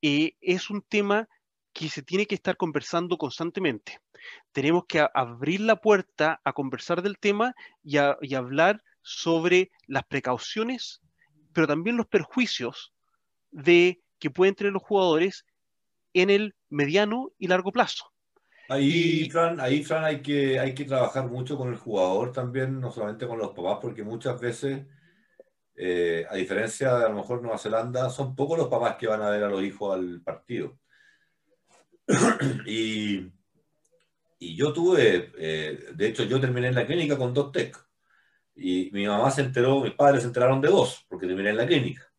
es 0.00 0.70
un 0.70 0.82
tema 0.82 1.28
que 1.72 1.88
se 1.88 2.02
tiene 2.02 2.26
que 2.26 2.36
estar 2.36 2.56
conversando 2.56 3.18
constantemente. 3.18 4.00
Tenemos 4.52 4.84
que 4.86 5.06
abrir 5.12 5.60
la 5.60 5.76
puerta 5.76 6.40
a 6.44 6.52
conversar 6.52 7.02
del 7.02 7.18
tema 7.18 7.54
y, 7.82 7.96
y 8.22 8.34
hablar 8.34 8.82
sobre 9.02 9.70
las 9.86 10.04
precauciones, 10.04 11.00
pero 11.52 11.66
también 11.66 11.96
los 11.96 12.06
perjuicios 12.06 12.92
de 13.50 14.00
que 14.18 14.30
pueden 14.30 14.54
tener 14.54 14.72
los 14.72 14.82
jugadores 14.82 15.44
en 16.14 16.30
el 16.30 16.54
mediano 16.70 17.30
y 17.38 17.48
largo 17.48 17.72
plazo. 17.72 18.12
Ahí, 18.68 19.30
Fran, 19.30 19.60
ahí, 19.60 19.84
Fran, 19.84 20.04
hay 20.04 20.20
que, 20.20 20.58
hay 20.58 20.74
que 20.74 20.84
trabajar 20.84 21.28
mucho 21.28 21.56
con 21.56 21.68
el 21.68 21.76
jugador 21.76 22.32
también, 22.32 22.80
no 22.80 22.90
solamente 22.90 23.26
con 23.26 23.38
los 23.38 23.52
papás, 23.52 23.78
porque 23.80 24.02
muchas 24.02 24.40
veces 24.40 24.86
eh, 25.78 26.24
a 26.28 26.34
diferencia 26.36 26.94
de 26.96 27.04
a 27.04 27.08
lo 27.10 27.16
mejor 27.16 27.42
Nueva 27.42 27.58
Zelanda, 27.58 28.08
son 28.08 28.34
pocos 28.34 28.58
los 28.58 28.68
papás 28.68 28.96
que 28.96 29.06
van 29.06 29.20
a 29.20 29.28
ver 29.28 29.44
a 29.44 29.48
los 29.48 29.62
hijos 29.62 29.94
al 29.94 30.22
partido. 30.22 30.78
y, 32.66 33.30
y, 34.38 34.56
yo 34.56 34.72
tuve, 34.72 35.32
eh, 35.36 35.78
de 35.94 36.06
hecho 36.06 36.24
yo 36.24 36.40
terminé 36.40 36.68
en 36.68 36.74
la 36.74 36.86
clínica 36.86 37.18
con 37.18 37.34
dos 37.34 37.52
TEC. 37.52 37.76
Y 38.54 38.90
mi 38.92 39.06
mamá 39.06 39.30
se 39.30 39.42
enteró, 39.42 39.80
mis 39.82 39.92
padres 39.92 40.22
se 40.22 40.28
enteraron 40.28 40.62
de 40.62 40.68
dos, 40.68 41.04
porque 41.08 41.26
terminé 41.26 41.50
en 41.50 41.58
la 41.58 41.66
clínica. 41.66 42.10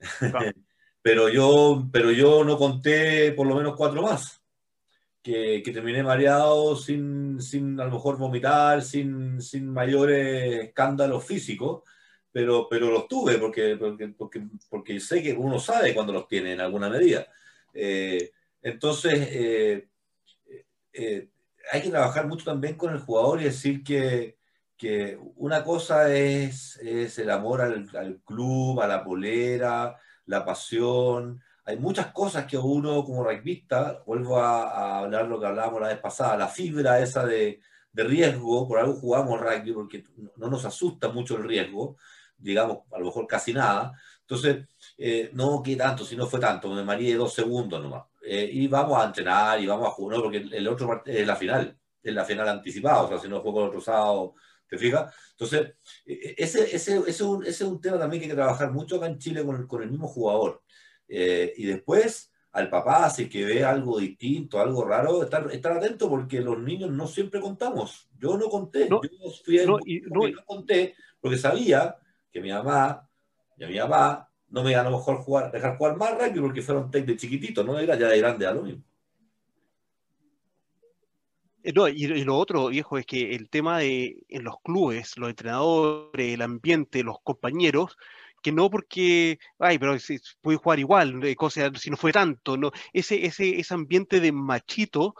pero, 1.02 1.28
yo, 1.28 1.86
pero 1.92 2.10
yo 2.12 2.44
no 2.44 2.56
conté 2.56 3.32
por 3.32 3.46
lo 3.46 3.56
menos 3.56 3.76
cuatro 3.76 4.02
más. 4.02 4.41
Que, 5.22 5.62
que 5.64 5.72
terminé 5.72 6.02
mareado 6.02 6.74
sin, 6.74 7.40
sin 7.40 7.78
a 7.78 7.84
lo 7.84 7.92
mejor 7.92 8.18
vomitar, 8.18 8.82
sin, 8.82 9.40
sin 9.40 9.68
mayores 9.68 10.64
escándalos 10.64 11.24
físicos 11.24 11.82
pero, 12.32 12.66
pero 12.68 12.90
los 12.90 13.06
tuve 13.06 13.38
porque, 13.38 13.76
porque, 13.76 14.14
porque, 14.68 15.00
sé 15.00 15.22
que 15.22 15.34
uno 15.34 15.60
sabe 15.60 15.94
cuando 15.94 16.14
los 16.14 16.26
tiene 16.26 16.54
en 16.54 16.60
alguna 16.60 16.88
medida. 16.88 17.26
Eh, 17.74 18.32
entonces, 18.62 19.12
eh, 19.30 19.88
eh, 20.94 21.28
hay 21.70 21.82
que 21.82 21.90
trabajar 21.90 22.26
mucho 22.26 22.46
también 22.46 22.76
con 22.76 22.92
el 22.92 23.00
jugador 23.00 23.40
y 23.40 23.44
decir 23.44 23.84
que, 23.84 24.38
que 24.78 25.18
una 25.36 25.62
cosa 25.62 26.12
es, 26.14 26.76
es 26.78 27.18
el 27.18 27.30
amor 27.30 27.60
al, 27.60 27.88
al, 27.96 28.20
club, 28.24 28.80
a 28.80 28.88
la 28.88 29.04
polera, 29.04 29.96
la 30.24 30.44
pasión. 30.44 31.42
Hay 31.64 31.78
muchas 31.78 32.08
cosas 32.12 32.46
que 32.46 32.56
uno 32.58 33.04
como 33.04 33.24
rugbyista, 33.24 34.02
vuelvo 34.06 34.38
a, 34.38 34.70
a 34.70 34.98
hablar 35.00 35.26
lo 35.26 35.38
que 35.40 35.46
hablábamos 35.46 35.80
la 35.80 35.88
vez 35.88 35.98
pasada, 35.98 36.36
la 36.36 36.48
fibra 36.48 37.00
esa 37.00 37.24
de, 37.24 37.60
de 37.92 38.04
riesgo, 38.04 38.66
por 38.66 38.78
algo 38.78 38.94
jugamos 38.94 39.40
rugby 39.40 39.72
porque 39.72 40.04
no 40.36 40.48
nos 40.48 40.64
asusta 40.64 41.08
mucho 41.08 41.36
el 41.36 41.44
riesgo, 41.44 41.96
digamos, 42.36 42.78
a 42.92 42.98
lo 42.98 43.06
mejor 43.06 43.26
casi 43.26 43.52
nada. 43.52 43.92
Entonces, 44.20 44.66
eh, 44.96 45.30
no 45.34 45.62
que 45.62 45.76
tanto, 45.76 46.04
si 46.04 46.16
no 46.16 46.26
fue 46.26 46.40
tanto, 46.40 46.68
me 46.70 46.96
de 46.96 47.14
dos 47.14 47.34
segundos 47.34 47.82
nomás. 47.82 48.04
Eh, 48.24 48.48
y 48.52 48.66
vamos 48.66 48.98
a 48.98 49.04
entrenar 49.06 49.60
y 49.60 49.66
vamos 49.66 49.88
a 49.88 49.90
jugar, 49.90 50.20
porque 50.20 50.38
el 50.38 50.68
otro 50.68 51.02
es 51.04 51.26
la 51.26 51.36
final. 51.36 51.76
en 52.04 52.14
la 52.14 52.24
final 52.24 52.48
anticipada, 52.48 53.02
o 53.02 53.08
sea, 53.08 53.18
si 53.18 53.28
no 53.28 53.40
juego 53.40 53.62
el 53.62 53.68
otro 53.68 53.80
sábado, 53.80 54.34
¿te 54.68 54.76
fijas? 54.78 55.14
Entonces, 55.32 55.74
e, 56.04 56.12
e, 56.12 56.34
ese, 56.38 56.64
ese, 56.74 56.96
ese, 56.98 57.10
es 57.10 57.20
un, 57.20 57.42
ese, 57.42 57.50
es 57.64 57.70
un, 57.70 57.80
tema 57.80 57.98
también 57.98 58.20
que 58.20 58.24
hay 58.24 58.30
que 58.30 58.36
trabajar 58.36 58.72
mucho 58.72 58.96
acá 58.96 59.06
en 59.06 59.18
Chile 59.18 59.44
con 59.44 59.66
con 59.68 59.82
el 59.82 59.90
mismo 59.90 60.08
jugador. 60.08 60.62
Eh, 61.08 61.52
y 61.56 61.66
después, 61.66 62.32
al 62.52 62.68
papá, 62.70 63.08
si 63.10 63.28
que 63.28 63.44
ve 63.44 63.64
algo 63.64 63.98
distinto, 63.98 64.60
algo 64.60 64.84
raro, 64.84 65.22
estar, 65.22 65.50
estar 65.52 65.72
atento 65.72 66.08
porque 66.08 66.40
los 66.40 66.58
niños 66.58 66.90
no 66.90 67.06
siempre 67.06 67.40
contamos. 67.40 68.08
Yo 68.18 68.36
no 68.36 68.48
conté, 68.48 68.88
yo 68.88 69.00
fui 69.44 69.56
no, 69.66 69.78
y, 69.84 70.00
no, 70.02 70.28
no 70.28 70.44
conté 70.44 70.94
porque 71.20 71.38
sabía 71.38 71.96
que 72.30 72.40
mi 72.40 72.50
mamá 72.50 73.08
y 73.56 73.64
a 73.64 73.68
mi 73.68 73.78
papá 73.78 74.28
no 74.48 74.62
me 74.62 74.72
iban 74.72 74.86
a 74.86 74.90
lo 74.90 74.98
mejor 74.98 75.16
jugar, 75.18 75.50
dejar 75.50 75.76
jugar 75.76 75.96
más 75.96 76.18
rugby 76.18 76.40
porque 76.40 76.62
fueron 76.62 76.90
tech 76.90 77.06
de 77.06 77.16
chiquitito, 77.16 77.64
no 77.64 77.78
era 77.78 77.96
ya 77.96 78.08
de 78.08 78.18
grande 78.18 78.46
a 78.46 78.52
lo 78.52 78.62
mismo. 78.62 78.82
Eh, 81.62 81.72
no, 81.72 81.88
y, 81.88 82.06
lo 82.24 82.36
otro, 82.36 82.68
viejo, 82.68 82.98
es 82.98 83.06
que 83.06 83.34
el 83.34 83.48
tema 83.48 83.78
de 83.78 84.24
en 84.28 84.44
los 84.44 84.56
clubes, 84.62 85.16
los 85.16 85.30
entrenadores, 85.30 86.34
el 86.34 86.42
ambiente, 86.42 87.04
los 87.04 87.20
compañeros, 87.22 87.96
que 88.42 88.52
no 88.52 88.68
porque, 88.68 89.38
ay, 89.58 89.78
pero 89.78 89.98
si, 89.98 90.18
puede 90.40 90.58
jugar 90.58 90.78
igual, 90.78 91.36
cosa, 91.36 91.70
si 91.74 91.90
no 91.90 91.96
fue 91.96 92.12
tanto, 92.12 92.56
no, 92.56 92.72
ese, 92.92 93.24
ese, 93.24 93.58
ese 93.58 93.74
ambiente 93.74 94.20
de 94.20 94.32
machito 94.32 95.14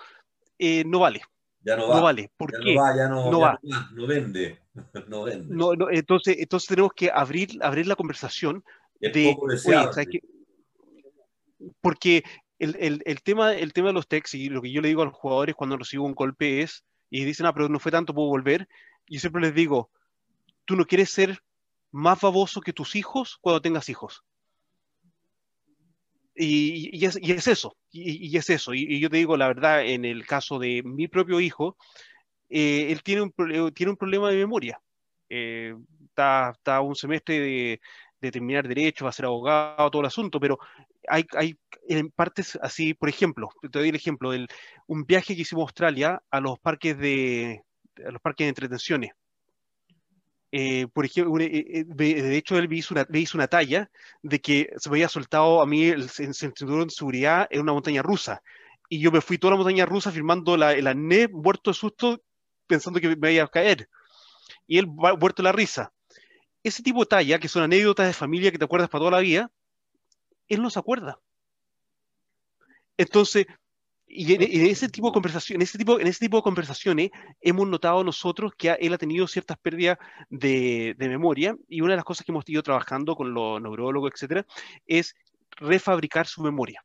eh, 0.58 0.84
no 0.84 1.00
vale. 1.00 1.22
Ya 1.64 1.76
no 1.76 1.88
va. 1.88 1.96
No 1.96 2.02
vale. 2.02 2.30
¿Por 2.36 2.52
ya 2.52 2.58
qué? 2.62 2.74
No 2.74 2.82
va, 2.82 2.96
ya 2.96 3.08
no, 3.08 3.30
no 3.30 3.38
ya 3.38 3.46
va. 3.46 3.60
No, 3.62 3.90
no, 3.92 4.06
vende. 4.06 4.58
No 5.08 5.24
vende. 5.24 5.54
No, 5.54 5.74
no, 5.74 5.90
entonces, 5.90 6.36
entonces 6.38 6.66
tenemos 6.66 6.92
que 6.94 7.10
abrir, 7.12 7.58
abrir 7.62 7.86
la 7.86 7.94
conversación 7.94 8.64
es 9.00 9.12
de, 9.12 9.32
poco 9.34 9.46
oye, 9.46 9.54
deseable. 9.54 9.92
¿sabes 9.92 10.08
qué? 10.10 10.20
porque 11.80 12.24
el, 12.58 12.76
el, 12.78 13.02
el, 13.04 13.22
tema, 13.22 13.54
el 13.54 13.72
tema 13.72 13.88
de 13.88 13.94
los 13.94 14.08
techs 14.08 14.34
y 14.34 14.48
lo 14.48 14.62
que 14.62 14.70
yo 14.70 14.80
le 14.80 14.88
digo 14.88 15.02
a 15.02 15.06
los 15.06 15.14
jugadores 15.14 15.54
cuando 15.54 15.76
recibo 15.76 16.04
un 16.04 16.14
golpe 16.14 16.62
es, 16.62 16.84
y 17.10 17.24
dicen, 17.24 17.46
ah, 17.46 17.52
pero 17.52 17.68
no 17.68 17.78
fue 17.78 17.92
tanto, 17.92 18.14
puedo 18.14 18.28
volver, 18.28 18.68
yo 19.06 19.20
siempre 19.20 19.42
les 19.42 19.54
digo, 19.54 19.90
tú 20.64 20.76
no 20.76 20.86
quieres 20.86 21.10
ser 21.10 21.42
más 21.92 22.20
baboso 22.20 22.60
que 22.60 22.72
tus 22.72 22.96
hijos 22.96 23.38
cuando 23.40 23.60
tengas 23.62 23.88
hijos. 23.88 24.24
Y, 26.34 27.04
es, 27.04 27.16
eso, 27.16 27.76
y, 27.90 28.36
es 28.36 28.50
eso. 28.50 28.74
Y, 28.74 28.98
yo 28.98 29.10
te 29.10 29.18
digo 29.18 29.36
la 29.36 29.48
verdad, 29.48 29.84
en 29.84 30.04
el 30.04 30.26
caso 30.26 30.58
de 30.58 30.82
mi 30.82 31.06
propio 31.06 31.40
hijo, 31.40 31.76
eh, 32.48 32.90
él 32.90 33.02
tiene 33.02 33.22
un, 33.22 33.32
tiene 33.74 33.90
un 33.90 33.96
problema 33.96 34.30
de 34.30 34.36
memoria. 34.36 34.80
Eh, 35.28 35.74
está, 36.06 36.52
está 36.54 36.80
un 36.80 36.96
semestre 36.96 37.38
de, 37.38 37.80
de, 38.20 38.30
terminar 38.30 38.66
derecho, 38.66 39.04
va 39.04 39.10
a 39.10 39.12
ser 39.12 39.26
abogado, 39.26 39.90
todo 39.90 40.00
el 40.00 40.06
asunto, 40.06 40.40
pero 40.40 40.58
hay, 41.08 41.26
hay 41.32 41.58
en 41.88 42.10
partes 42.10 42.58
así, 42.62 42.94
por 42.94 43.08
ejemplo, 43.08 43.50
te 43.60 43.78
doy 43.78 43.88
el 43.90 43.96
ejemplo 43.96 44.30
del 44.30 44.48
un 44.86 45.04
viaje 45.04 45.34
que 45.34 45.42
hicimos 45.42 45.62
a 45.62 45.64
Australia 45.64 46.22
a 46.30 46.40
los 46.40 46.58
parques 46.58 46.98
de, 46.98 47.62
a 48.06 48.10
los 48.10 48.22
parques 48.22 48.46
de 48.46 48.48
entretenciones. 48.50 49.12
Eh, 50.54 50.86
por 50.92 51.06
ejemplo, 51.06 51.34
eh, 51.40 51.84
de 51.86 52.36
hecho 52.36 52.58
él 52.58 52.68
me 52.68 52.76
hizo, 52.76 52.92
una, 52.92 53.06
me 53.08 53.20
hizo, 53.20 53.38
una, 53.38 53.48
talla 53.48 53.90
de 54.22 54.38
que 54.38 54.70
se 54.76 54.90
me 54.90 54.96
había 54.96 55.08
soltado 55.08 55.62
a 55.62 55.66
mí 55.66 55.86
el, 55.86 56.10
cinturón 56.10 56.88
de 56.88 56.94
seguridad 56.94 57.48
en 57.50 57.62
una 57.62 57.72
montaña 57.72 58.02
rusa. 58.02 58.42
Y 58.90 59.00
yo 59.00 59.10
me 59.10 59.22
fui 59.22 59.38
toda 59.38 59.52
la 59.52 59.56
montaña 59.56 59.86
rusa 59.86 60.12
firmando 60.12 60.58
la, 60.58 60.74
el 60.74 60.86
arnés, 60.86 61.30
muerto 61.32 61.70
de 61.70 61.74
susto, 61.74 62.22
pensando 62.66 63.00
que 63.00 63.16
me 63.16 63.32
iba 63.32 63.44
a 63.44 63.48
caer. 63.48 63.88
Y 64.66 64.76
él 64.78 64.86
muerto 64.86 65.42
la 65.42 65.52
risa. 65.52 65.90
Ese 66.62 66.82
tipo 66.82 67.00
de 67.00 67.06
talla, 67.06 67.38
que 67.38 67.48
son 67.48 67.62
anécdotas 67.62 68.06
de 68.06 68.12
familia 68.12 68.52
que 68.52 68.58
te 68.58 68.64
acuerdas 68.66 68.90
para 68.90 69.00
toda 69.00 69.12
la 69.12 69.20
vida, 69.20 69.50
él 70.48 70.60
no 70.60 70.68
se 70.68 70.78
acuerda. 70.78 71.18
Entonces, 72.98 73.46
y 74.14 74.34
en, 74.34 74.42
en, 74.42 74.66
ese 74.66 74.88
tipo 74.90 75.08
de 75.08 75.14
conversaciones, 75.14 75.56
en 75.56 75.62
ese 75.62 75.78
tipo, 75.78 75.98
en 75.98 76.06
ese 76.06 76.18
tipo 76.18 76.36
de 76.36 76.42
conversaciones 76.42 77.10
hemos 77.40 77.66
notado 77.66 78.04
nosotros 78.04 78.52
que 78.56 78.70
él 78.78 78.92
ha 78.92 78.98
tenido 78.98 79.26
ciertas 79.26 79.56
pérdidas 79.58 79.98
de, 80.28 80.94
de, 80.98 81.08
memoria 81.08 81.56
y 81.66 81.80
una 81.80 81.92
de 81.92 81.96
las 81.96 82.04
cosas 82.04 82.26
que 82.26 82.32
hemos 82.32 82.46
ido 82.46 82.62
trabajando 82.62 83.16
con 83.16 83.32
los 83.32 83.60
neurólogos, 83.62 84.12
etcétera, 84.12 84.44
es 84.86 85.14
refabricar 85.56 86.26
su 86.26 86.42
memoria. 86.42 86.84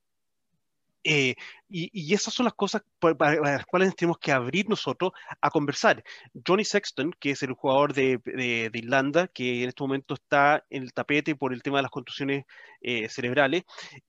Eh, 1.03 1.35
y, 1.69 1.89
y, 1.93 2.13
esas 2.13 2.33
son 2.33 2.45
las 2.45 2.53
cosas 2.53 2.81
para, 2.99 3.15
para, 3.15 3.41
las 3.41 3.65
cuales 3.65 3.95
tenemos 3.95 4.17
que 4.19 4.31
abrir 4.31 4.67
nosotros 4.69 5.11
a 5.41 5.49
conversar. 5.49 6.03
Johnny 6.45 6.65
Sexton, 6.65 7.13
que 7.19 7.31
es 7.31 7.43
el 7.43 7.53
jugador 7.53 7.93
de, 7.93 8.19
de, 8.25 8.69
de, 8.69 8.79
Irlanda, 8.79 9.27
que 9.27 9.63
en 9.63 9.69
este 9.69 9.83
momento 9.83 10.15
está 10.15 10.65
en 10.69 10.83
el 10.83 10.93
tapete 10.93 11.35
por 11.35 11.53
el 11.53 11.61
tema 11.61 11.77
de 11.77 11.83
las 11.83 11.91
contusiones 11.91 12.45
eh, 12.81 13.07
cerebrales, 13.09 13.63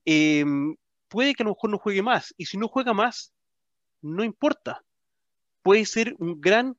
eh, 0.05 0.45
puede 1.09 1.35
que 1.35 1.43
a 1.43 1.47
lo 1.47 1.53
mejor 1.53 1.71
no 1.71 1.79
juegue 1.79 2.03
más. 2.03 2.35
Y 2.37 2.47
si 2.47 2.57
no 2.59 2.69
juega 2.69 2.93
más, 2.93 3.33
no 4.03 4.25
importa. 4.25 4.85
Puede 5.63 5.85
ser 5.85 6.15
un 6.19 6.41
gran 6.41 6.77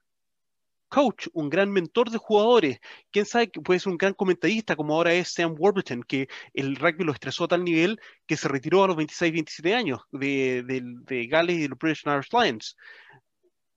coach, 0.89 1.27
un 1.33 1.49
gran 1.49 1.71
mentor 1.71 2.09
de 2.09 2.17
jugadores. 2.17 2.79
Quién 3.11 3.25
sabe 3.25 3.49
que 3.51 3.61
puede 3.61 3.79
ser 3.79 3.91
un 3.91 3.97
gran 3.97 4.13
comentarista, 4.13 4.75
como 4.75 4.95
ahora 4.95 5.13
es 5.13 5.33
Sam 5.33 5.55
Warburton, 5.57 6.03
que 6.03 6.27
el 6.53 6.75
rugby 6.75 7.03
lo 7.05 7.13
estresó 7.13 7.45
a 7.45 7.49
tal 7.49 7.63
nivel 7.63 7.99
que 8.25 8.37
se 8.37 8.47
retiró 8.47 8.83
a 8.83 8.87
los 8.87 8.97
26, 8.97 9.31
27 9.31 9.75
años 9.75 10.01
de, 10.11 10.63
de, 10.63 10.81
de 10.83 11.27
Gales 11.27 11.57
y 11.57 11.61
de 11.61 11.69
los 11.69 11.77
British 11.77 12.03
Irish 12.05 12.29
Lions. 12.31 12.75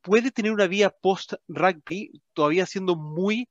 Puede 0.01 0.31
tener 0.33 0.53
una 0.53 0.67
vía 0.67 0.91
post-rugby 0.91 2.23
todavía 2.33 2.67
siendo 2.67 2.97
muy 2.97 3.49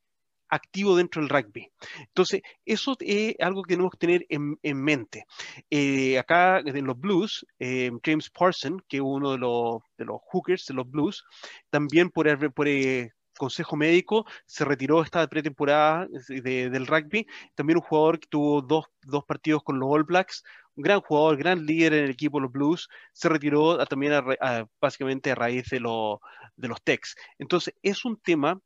activo 0.52 0.96
dentro 0.96 1.22
del 1.22 1.30
rugby. 1.30 1.72
Entonces, 2.00 2.42
eso 2.66 2.96
es 3.00 3.36
algo 3.40 3.64
que 3.64 3.74
tenemos 3.74 3.92
que 3.92 3.98
tener 3.98 4.26
en, 4.30 4.60
en 4.62 4.84
mente. 4.84 5.26
Eh, 5.70 6.20
acá 6.20 6.60
en 6.60 6.86
los 6.86 7.00
Blues, 7.00 7.46
eh, 7.60 7.92
James 8.04 8.30
Parson, 8.30 8.84
que 8.88 8.98
es 8.98 9.04
uno 9.04 9.32
de 9.32 9.38
los, 9.40 9.82
de 9.98 10.06
los 10.06 10.20
hookers 10.32 10.66
de 10.66 10.74
los 10.76 10.90
Blues, 10.90 11.24
también 11.70 12.10
por, 12.10 12.54
por 12.54 12.68
eh, 12.68 13.12
consejo 13.38 13.76
médico 13.76 14.26
se 14.46 14.66
retiró 14.66 15.02
esta 15.02 15.26
pretemporada 15.28 16.08
de, 16.28 16.70
del 16.70 16.86
rugby. 16.86 17.26
También 17.56 17.78
un 17.78 17.84
jugador 17.84 18.20
que 18.20 18.28
tuvo 18.28 18.62
dos, 18.62 18.86
dos, 19.02 19.24
partidos 19.26 19.64
con 19.64 19.80
los 19.80 19.90
All 19.90 20.04
Blacks, 20.04 20.44
un 20.76 20.84
gran 20.84 21.02
jugador, 21.02 21.38
gran 21.38 21.66
líder 21.66 21.94
en 21.94 22.04
el 22.06 22.12
equipo 22.12 22.38
de 22.38 22.44
los 22.44 22.52
Blues, 22.52 22.90
se 23.14 23.30
retiró 23.30 23.80
a, 23.82 23.86
también 23.86 24.14
a, 24.14 24.24
a, 24.42 24.66
básicamente 24.80 25.32
a 25.32 25.36
raíz 25.36 25.70
de, 25.70 25.80
lo, 25.80 26.22
de 26.56 26.68
los 26.68 26.82
Techs. 26.84 27.16
Entonces, 27.40 27.74
es 27.82 28.06
un 28.06 28.18
tema 28.18 28.60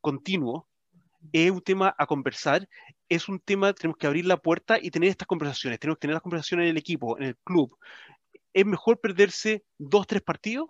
continuo 0.00 0.68
es 1.32 1.50
un 1.50 1.60
tema 1.60 1.94
a 1.98 2.06
conversar, 2.06 2.68
es 3.08 3.28
un 3.28 3.40
tema, 3.40 3.72
tenemos 3.72 3.98
que 3.98 4.06
abrir 4.06 4.26
la 4.26 4.36
puerta 4.36 4.78
y 4.80 4.90
tener 4.90 5.10
estas 5.10 5.28
conversaciones, 5.28 5.78
tenemos 5.78 5.98
que 5.98 6.02
tener 6.02 6.14
las 6.14 6.22
conversaciones 6.22 6.64
en 6.64 6.70
el 6.70 6.76
equipo, 6.76 7.16
en 7.18 7.24
el 7.24 7.36
club. 7.38 7.76
Es 8.52 8.64
mejor 8.64 9.00
perderse 9.00 9.64
dos, 9.78 10.06
tres 10.06 10.22
partidos, 10.22 10.68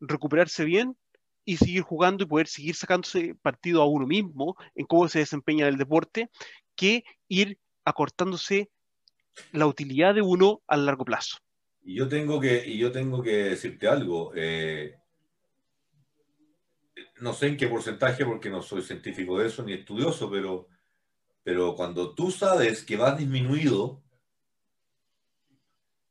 recuperarse 0.00 0.64
bien 0.64 0.96
y 1.44 1.56
seguir 1.56 1.82
jugando 1.82 2.24
y 2.24 2.26
poder 2.26 2.46
seguir 2.46 2.74
sacándose 2.74 3.34
partido 3.34 3.82
a 3.82 3.86
uno 3.86 4.06
mismo 4.06 4.56
en 4.74 4.86
cómo 4.86 5.08
se 5.08 5.20
desempeña 5.20 5.68
el 5.68 5.78
deporte, 5.78 6.30
que 6.76 7.04
ir 7.28 7.58
acortándose 7.84 8.70
la 9.52 9.66
utilidad 9.66 10.14
de 10.14 10.22
uno 10.22 10.62
a 10.66 10.76
largo 10.76 11.04
plazo. 11.04 11.38
Y 11.84 11.96
yo 11.96 12.08
tengo 12.08 12.38
que, 12.38 12.64
y 12.66 12.78
yo 12.78 12.92
tengo 12.92 13.22
que 13.22 13.30
decirte 13.30 13.88
algo. 13.88 14.32
Eh, 14.36 14.94
no 17.22 17.32
sé 17.32 17.46
en 17.46 17.56
qué 17.56 17.68
porcentaje, 17.68 18.24
porque 18.24 18.50
no 18.50 18.62
soy 18.62 18.82
científico 18.82 19.38
de 19.38 19.46
eso 19.46 19.62
ni 19.62 19.74
estudioso, 19.74 20.28
pero, 20.28 20.66
pero 21.44 21.76
cuando 21.76 22.14
tú 22.16 22.32
sabes 22.32 22.84
que 22.84 22.96
vas 22.96 23.16
disminuido, 23.16 24.02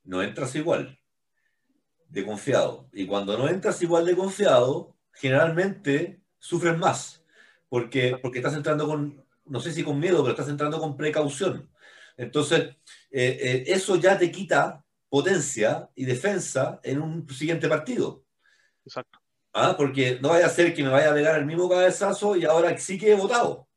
no 0.06 0.24
entras 0.24 0.56
igual 0.56 0.98
de 2.08 2.26
confiado. 2.26 2.90
Y 2.94 3.06
cuando 3.08 3.38
no 3.38 3.50
entras 3.50 3.82
igual 3.82 4.06
de 4.06 4.16
confiado, 4.16 4.96
generalmente 5.12 6.24
sufres 6.40 6.78
más, 6.78 7.26
porque, 7.68 8.18
porque 8.22 8.40
estás 8.40 8.56
entrando 8.56 8.88
con, 8.88 9.26
no 9.46 9.60
sé 9.60 9.74
si 9.74 9.84
con 9.84 10.00
miedo, 10.00 10.22
pero 10.22 10.32
estás 10.32 10.48
entrando 10.48 10.80
con 10.80 10.96
precaución. 10.96 11.70
Entonces, 12.16 12.78
eh, 13.12 13.38
eh, 13.42 13.64
eso 13.68 13.98
ya 13.98 14.18
te 14.18 14.32
quita 14.32 14.86
potencia 15.10 15.90
y 15.94 16.06
defensa 16.06 16.80
en 16.84 17.02
un 17.02 17.28
siguiente 17.30 17.68
partido. 17.68 18.24
Exacto. 18.86 19.21
¿Ah? 19.54 19.76
Porque 19.78 20.20
no 20.22 20.30
vaya 20.30 20.46
a 20.46 20.50
ser 20.50 20.74
que 20.74 20.84
me 20.84 20.90
vaya 20.90 21.12
a 21.12 21.14
pegar 21.14 21.38
el 21.40 21.46
mismo 21.46 21.70
cabezazo 21.70 22.36
y 22.36 22.46
ahora 22.46 22.78
sí 22.78 22.98
que 22.98 23.12
he 23.12 23.16
votado. 23.16 23.68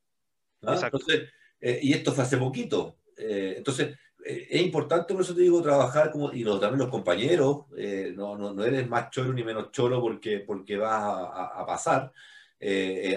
¿Ah? 0.62 0.78
Entonces, 0.82 1.30
eh, 1.60 1.80
y 1.82 1.92
esto 1.92 2.12
fue 2.12 2.24
hace 2.24 2.36
poquito. 2.36 2.98
Eh, 3.16 3.54
entonces, 3.56 3.96
eh, 4.24 4.48
es 4.50 4.62
importante, 4.62 5.14
por 5.14 5.22
eso 5.22 5.34
te 5.34 5.42
digo, 5.42 5.62
trabajar 5.62 6.10
como, 6.10 6.32
y 6.32 6.44
lo, 6.44 6.58
también 6.58 6.80
los 6.80 6.90
compañeros, 6.90 7.66
eh, 7.76 8.12
no, 8.14 8.36
no, 8.36 8.52
no, 8.52 8.64
eres 8.64 8.88
más 8.88 9.10
choro 9.10 9.32
ni 9.32 9.42
menos 9.42 9.70
choro 9.70 10.00
porque, 10.00 10.40
porque 10.40 10.76
vas 10.76 10.92
a, 10.92 11.14
a, 11.24 11.60
a 11.62 11.66
pasar. 11.66 12.12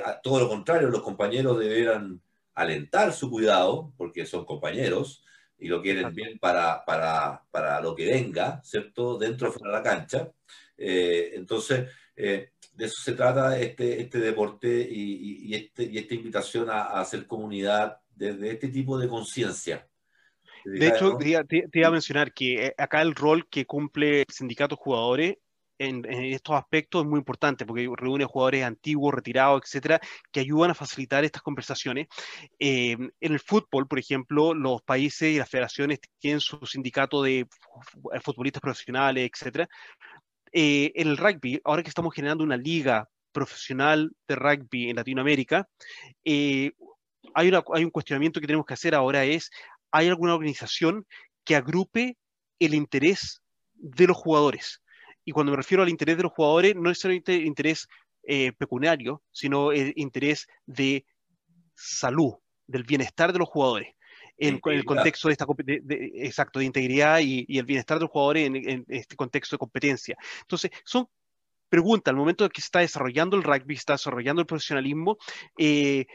A, 0.05 0.21
todo 0.21 0.39
lo 0.41 0.49
contrario, 0.49 0.89
los 0.89 1.01
compañeros 1.01 1.59
deberán 1.59 2.21
alentar 2.53 3.13
su 3.13 3.29
cuidado, 3.29 3.93
porque 3.97 4.25
son 4.25 4.45
compañeros 4.45 5.23
y 5.57 5.69
lo 5.69 5.81
quieren 5.81 6.13
bien 6.13 6.37
para, 6.39 6.83
para, 6.85 7.43
para 7.49 7.79
lo 7.81 7.95
que 7.95 8.05
venga, 8.05 8.61
¿cierto? 8.63 9.17
Dentro 9.17 9.49
o 9.49 9.51
fuera 9.53 9.71
de 9.71 9.77
la 9.77 9.83
cancha. 9.83 10.31
entonces, 10.77 11.89
eh, 12.17 12.49
de 12.73 12.85
eso 12.85 13.01
se 13.03 13.13
trata 13.13 13.57
este, 13.59 14.01
este 14.01 14.19
deporte 14.19 14.67
y, 14.67 15.13
y, 15.13 15.47
y, 15.47 15.55
este, 15.55 15.83
y 15.83 15.97
esta 15.97 16.15
invitación 16.15 16.69
a, 16.69 16.81
a, 16.81 17.01
hacer 17.01 17.27
comunidad 17.27 17.99
desde 18.15 18.51
este 18.51 18.69
tipo 18.69 18.97
de 18.97 19.07
conciencia. 19.07 19.87
De 20.65 20.87
hecho, 20.87 21.15
te, 21.17 21.43
te, 21.45 21.79
iba 21.79 21.87
a 21.87 21.91
mencionar 21.91 22.33
que 22.33 22.65
eh, 22.65 22.75
acá 22.77 23.01
el 23.01 23.15
rol 23.15 23.47
que 23.47 23.65
cumple 23.65 24.21
el 24.21 24.33
sindicato 24.33 24.75
de 24.75 24.81
jugadores 24.81 25.37
en, 25.79 26.05
estos 26.05 26.55
aspectos 26.55 27.03
es 27.03 27.09
muy 27.09 27.19
importante 27.19 27.65
porque 27.65 27.89
reúne 27.95 28.25
jugadores 28.25 28.63
antiguos, 28.63 29.13
retirados, 29.13 29.61
etcétera, 29.63 29.99
que 30.31 30.39
ayudan 30.39 30.71
a 30.71 30.75
facilitar 30.75 31.23
estas 31.23 31.41
conversaciones. 31.41 32.07
Eh, 32.59 32.93
en 32.93 33.33
el 33.33 33.39
fútbol, 33.39 33.87
por 33.87 33.99
ejemplo, 33.99 34.53
los 34.53 34.81
países 34.81 35.33
y 35.33 35.37
las 35.37 35.49
federaciones 35.49 35.99
tienen 36.19 36.39
su 36.39 36.65
sindicato 36.65 37.21
de 37.21 37.47
futbolistas 38.23 38.61
profesionales, 38.61 39.29
etcétera. 39.31 39.69
Eh, 40.51 40.91
en 40.95 41.07
el 41.07 41.17
rugby, 41.17 41.61
ahora 41.63 41.83
que 41.83 41.89
estamos 41.89 42.13
generando 42.13 42.43
una 42.43 42.57
liga 42.57 43.09
profesional 43.31 44.11
de 44.27 44.35
rugby 44.35 44.89
en 44.89 44.95
Latinoamérica, 44.95 45.67
eh, 46.23 46.71
hay, 47.33 47.51
hay 47.73 47.83
un 47.83 47.91
cuestionamiento 47.91 48.39
que 48.39 48.47
tenemos 48.47 48.65
que 48.65 48.73
hacer 48.73 48.95
ahora 48.95 49.23
es, 49.25 49.51
¿hay 49.91 50.07
alguna 50.07 50.33
organización 50.33 51.05
que 51.43 51.55
agrupe 51.55 52.17
el 52.59 52.73
interés 52.73 53.41
de 53.73 54.07
los 54.07 54.17
jugadores? 54.17 54.81
Y 55.25 55.31
cuando 55.31 55.51
me 55.51 55.57
refiero 55.57 55.83
al 55.83 55.89
interés 55.89 56.17
de 56.17 56.23
los 56.23 56.31
jugadores, 56.31 56.75
no 56.75 56.89
es 56.89 56.99
solamente 56.99 57.35
interés 57.35 57.87
eh, 58.23 58.53
pecuniario, 58.53 59.23
sino 59.31 59.71
el 59.71 59.93
interés 59.95 60.47
de 60.65 61.05
salud, 61.75 62.35
del 62.65 62.83
bienestar 62.83 63.33
de 63.33 63.39
los 63.39 63.49
jugadores. 63.49 63.96
En, 64.37 64.59
el 64.63 64.85
contexto 64.85 65.29
de 65.29 65.31
esta 65.31 65.47
exacto 66.23 66.59
de 66.59 66.65
integridad 66.65 67.19
y, 67.21 67.57
el 67.57 67.65
bienestar 67.65 67.97
de 67.97 68.03
los 68.03 68.11
jugadores 68.11 68.45
en, 68.47 68.85
este 68.87 69.15
contexto 69.15 69.55
de 69.55 69.59
competencia. 69.59 70.17
Entonces, 70.41 70.71
son 70.85 71.07
preguntas 71.69 72.11
al 72.11 72.17
momento 72.17 72.43
de 72.43 72.49
que 72.51 72.61
se 72.61 72.65
está 72.65 72.79
desarrollando 72.79 73.35
el 73.35 73.43
rugby, 73.43 73.73
está 73.73 73.93
desarrollando 73.93 74.41
el 74.41 74.45
profesionalismo, 74.45 75.17
eh, 75.57 76.05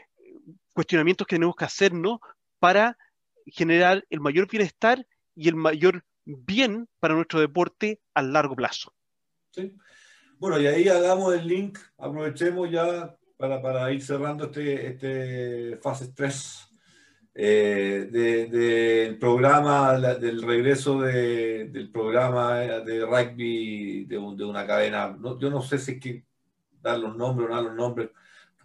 cuestionamientos 0.73 1.27
que 1.27 1.35
tenemos 1.35 1.55
que 1.55 1.65
hacernos 1.65 2.19
para 2.59 2.97
generar 3.45 4.05
el 4.09 4.21
mayor 4.21 4.47
bienestar 4.49 5.05
y 5.35 5.49
el 5.49 5.55
mayor 5.55 6.03
bien 6.25 6.87
para 6.99 7.15
nuestro 7.15 7.39
deporte 7.39 7.99
a 8.13 8.21
largo 8.21 8.55
plazo. 8.55 8.93
Bueno, 10.37 10.59
y 10.59 10.67
ahí 10.67 10.87
hagamos 10.87 11.33
el 11.33 11.47
link, 11.47 11.77
aprovechemos 11.97 12.71
ya 12.71 13.15
para, 13.37 13.91
ir 13.91 14.01
cerrando 14.01 14.45
este, 14.45 14.87
este 14.87 15.77
fase 15.77 16.11
3 16.15 16.72
eh, 17.35 18.07
del 18.11 19.17
programa, 19.17 19.97
del 19.97 20.41
regreso 20.41 21.01
del 21.01 21.89
programa 21.91 22.59
de 22.59 23.05
rugby 23.05 24.05
de, 24.05 24.17
una 24.17 24.65
cadena. 24.65 25.17
yo 25.39 25.49
no 25.49 25.61
sé 25.61 25.77
si 25.79 25.93
es 25.93 25.99
que 25.99 26.25
dar 26.81 26.99
los 26.99 27.15
nombres 27.15 27.47
o 27.47 27.49
no 27.49 27.55
dar 27.55 27.63
los 27.65 27.75
nombres. 27.75 28.09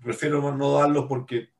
Prefiero 0.02 0.54
no 0.54 0.72
darlos 0.78 1.06
porque 1.08 1.50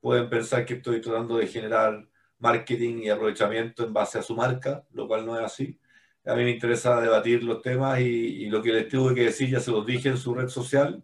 pueden 0.00 0.28
pensar 0.28 0.64
que 0.64 0.74
estoy 0.74 1.00
tratando 1.00 1.38
de 1.38 1.46
generar 1.46 2.06
marketing 2.38 3.02
y 3.02 3.10
aprovechamiento 3.10 3.84
en 3.84 3.92
base 3.92 4.18
a 4.18 4.22
su 4.22 4.34
marca, 4.34 4.84
lo 4.92 5.08
cual 5.08 5.26
no 5.26 5.38
es 5.38 5.44
así 5.44 5.78
a 6.26 6.34
mí 6.34 6.44
me 6.44 6.50
interesa 6.50 7.00
debatir 7.00 7.42
los 7.44 7.60
temas 7.62 8.00
y, 8.00 8.46
lo 8.46 8.62
que 8.62 8.72
les 8.72 8.88
tuve 8.88 9.14
que 9.14 9.24
decir 9.24 9.50
ya 9.50 9.60
se 9.60 9.70
los 9.70 9.84
dije 9.86 10.08
en 10.08 10.16
su 10.16 10.34
red 10.34 10.48
social. 10.48 11.02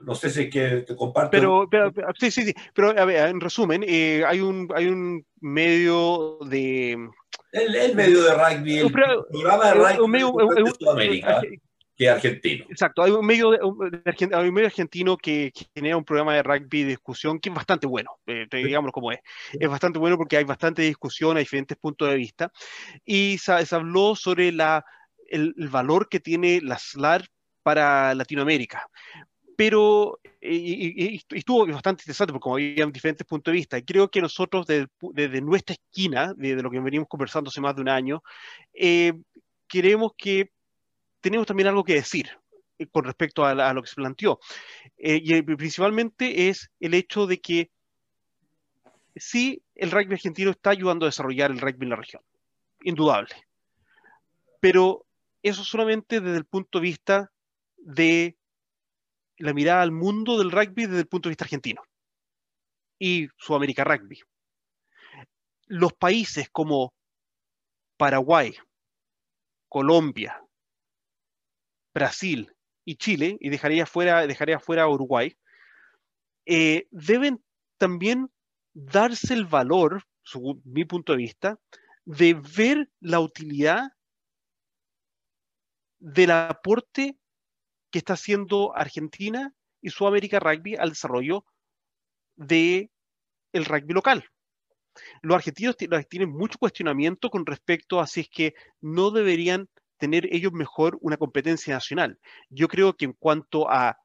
No 0.00 0.14
sé 0.14 0.30
si 0.30 0.42
es 0.42 0.50
que 0.50 0.68
te 0.82 0.96
comparto. 0.96 1.30
Pero, 1.30 1.68
sí, 2.18 2.30
sí, 2.30 2.44
sí. 2.44 2.54
Pero 2.74 2.90
a 2.90 3.04
ver, 3.04 3.28
en 3.28 3.40
resumen, 3.40 3.84
eh, 3.86 4.22
hay, 4.26 4.40
un, 4.40 4.68
hay 4.74 4.86
un 4.86 5.24
medio 5.40 6.38
de. 6.46 6.92
El, 7.52 7.94
medio 7.94 8.22
de 8.22 8.34
rugby, 8.34 8.78
el 8.78 8.92
programa 8.92 9.72
de 9.72 9.74
rugby 9.74 10.18
de 10.20 10.72
Sudamérica 10.78 11.42
que 12.00 12.08
argentino. 12.08 12.64
Exacto, 12.70 13.02
hay 13.02 13.10
un 13.10 13.26
medio, 13.26 13.50
hay 13.52 14.48
un 14.48 14.54
medio 14.54 14.68
argentino 14.68 15.18
que, 15.18 15.52
genera 15.74 15.98
un 15.98 16.04
programa 16.04 16.34
de 16.34 16.42
rugby 16.42 16.84
de 16.84 16.88
discusión 16.88 17.38
que 17.38 17.50
es 17.50 17.54
bastante 17.54 17.86
bueno, 17.86 18.18
eh, 18.26 18.46
digamos 18.50 18.90
como 18.90 19.12
es. 19.12 19.18
Es 19.52 19.68
bastante 19.68 19.98
bueno 19.98 20.16
porque 20.16 20.38
hay 20.38 20.44
bastante 20.44 20.80
discusión, 20.80 21.36
hay 21.36 21.42
diferentes 21.42 21.76
puntos 21.76 22.08
de 22.08 22.16
vista. 22.16 22.50
Y 23.04 23.36
se, 23.36 23.52
habló 23.74 24.16
sobre 24.16 24.50
la, 24.50 24.82
el, 25.28 25.52
valor 25.70 26.08
que 26.08 26.20
tiene 26.20 26.62
la 26.62 26.78
SLAR 26.78 27.26
para 27.62 28.14
Latinoamérica. 28.14 28.88
Pero 29.60 30.18
y, 30.40 31.22
estuvo 31.32 31.66
bastante 31.66 32.04
interesante 32.04 32.32
porque 32.32 32.42
como 32.42 32.54
había 32.54 32.86
diferentes 32.86 33.26
puntos 33.26 33.52
de 33.52 33.58
vista. 33.58 33.76
Y 33.76 33.82
creo 33.82 34.10
que 34.10 34.22
nosotros 34.22 34.66
desde, 34.66 35.40
nuestra 35.42 35.74
esquina, 35.74 36.32
de 36.32 36.62
lo 36.62 36.70
que 36.70 36.80
venimos 36.80 37.06
conversando 37.06 37.50
hace 37.50 37.60
más 37.60 37.76
de 37.76 37.82
un 37.82 37.90
año, 37.90 38.22
eh, 38.72 39.12
queremos 39.68 40.12
que 40.16 40.50
tenemos 41.20 41.46
también 41.46 41.66
algo 41.66 41.84
que 41.84 41.92
decir 41.92 42.30
eh, 42.78 42.86
con 42.86 43.04
respecto 43.04 43.44
a, 43.44 43.74
lo 43.74 43.82
que 43.82 43.88
se 43.88 43.96
planteó. 43.96 44.40
Eh, 44.96 45.20
y 45.22 45.42
principalmente 45.42 46.48
es 46.48 46.70
el 46.80 46.94
hecho 46.94 47.26
de 47.26 47.38
que 47.38 47.70
sí, 49.14 49.62
el 49.74 49.90
rugby 49.90 50.14
argentino 50.14 50.52
está 50.52 50.70
ayudando 50.70 51.04
a 51.04 51.10
desarrollar 51.10 51.50
el 51.50 51.60
rugby 51.60 51.82
en 51.82 51.90
la 51.90 51.96
región, 51.96 52.22
indudable. 52.80 53.34
Pero 54.58 55.04
eso 55.42 55.64
solamente 55.64 56.22
desde 56.22 56.38
el 56.38 56.46
punto 56.46 56.78
de 56.78 56.82
vista 56.82 57.30
de 57.76 58.38
la 59.40 59.54
mirada 59.54 59.82
al 59.82 59.92
mundo 59.92 60.38
del 60.38 60.50
rugby 60.50 60.86
desde 60.86 61.00
el 61.00 61.08
punto 61.08 61.28
de 61.28 61.32
vista 61.32 61.44
argentino 61.44 61.82
y 62.98 63.28
Sudamérica 63.38 63.84
Rugby. 63.84 64.20
Los 65.66 65.94
países 65.94 66.50
como 66.50 66.94
Paraguay, 67.96 68.54
Colombia, 69.68 70.42
Brasil 71.94 72.54
y 72.84 72.96
Chile, 72.96 73.38
y 73.40 73.48
dejaría 73.48 73.86
fuera, 73.86 74.26
dejaría 74.26 74.60
fuera 74.60 74.88
Uruguay, 74.88 75.36
eh, 76.44 76.86
deben 76.90 77.42
también 77.78 78.30
darse 78.74 79.32
el 79.32 79.46
valor, 79.46 80.04
según 80.22 80.60
mi 80.64 80.84
punto 80.84 81.12
de 81.12 81.18
vista, 81.18 81.58
de 82.04 82.34
ver 82.34 82.90
la 83.00 83.20
utilidad 83.20 83.92
del 85.98 86.30
aporte 86.30 87.19
que 87.90 87.98
está 87.98 88.14
haciendo 88.14 88.76
Argentina 88.76 89.54
y 89.80 89.90
Sudamérica 89.90 90.40
Rugby 90.40 90.76
al 90.76 90.90
desarrollo 90.90 91.44
de 92.36 92.90
el 93.52 93.64
rugby 93.64 93.94
local. 93.94 94.24
Los 95.22 95.36
argentinos 95.36 95.76
tienen 95.76 96.30
mucho 96.30 96.58
cuestionamiento 96.58 97.30
con 97.30 97.46
respecto 97.46 98.00
a 98.00 98.06
si 98.06 98.20
es 98.20 98.28
que 98.28 98.54
no 98.80 99.10
deberían 99.10 99.68
tener 99.98 100.26
ellos 100.34 100.52
mejor 100.52 100.98
una 101.00 101.16
competencia 101.16 101.74
nacional. 101.74 102.18
Yo 102.48 102.68
creo 102.68 102.96
que 102.96 103.04
en 103.04 103.12
cuanto 103.12 103.70
a 103.70 103.98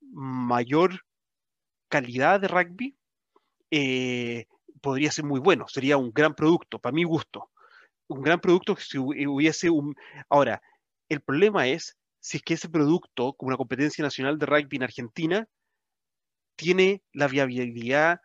mayor 0.00 1.00
calidad 1.88 2.40
de 2.40 2.48
rugby, 2.48 2.96
eh, 3.70 4.46
podría 4.80 5.10
ser 5.10 5.24
muy 5.24 5.40
bueno, 5.40 5.66
sería 5.68 5.96
un 5.96 6.12
gran 6.12 6.34
producto, 6.34 6.78
para 6.78 6.94
mi 6.94 7.04
gusto. 7.04 7.50
Un 8.08 8.22
gran 8.22 8.40
producto 8.40 8.76
si 8.76 8.98
hubiese 8.98 9.70
un... 9.70 9.96
Ahora, 10.28 10.62
el 11.08 11.20
problema 11.20 11.66
es 11.66 11.96
si 12.26 12.38
es 12.38 12.42
que 12.42 12.54
ese 12.54 12.68
producto, 12.68 13.34
como 13.34 13.50
una 13.50 13.56
competencia 13.56 14.02
nacional 14.02 14.36
de 14.36 14.46
rugby 14.46 14.78
en 14.78 14.82
Argentina, 14.82 15.48
tiene 16.56 17.04
la 17.12 17.28
viabilidad 17.28 18.20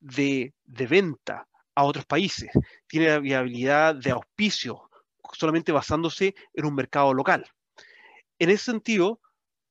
de, 0.00 0.54
de 0.64 0.86
venta 0.86 1.46
a 1.74 1.84
otros 1.84 2.06
países, 2.06 2.50
tiene 2.86 3.08
la 3.08 3.18
viabilidad 3.18 3.94
de 3.94 4.10
auspicio 4.10 4.88
solamente 5.34 5.70
basándose 5.70 6.34
en 6.54 6.64
un 6.64 6.74
mercado 6.74 7.12
local. 7.12 7.44
En 8.38 8.48
ese 8.48 8.64
sentido, 8.64 9.20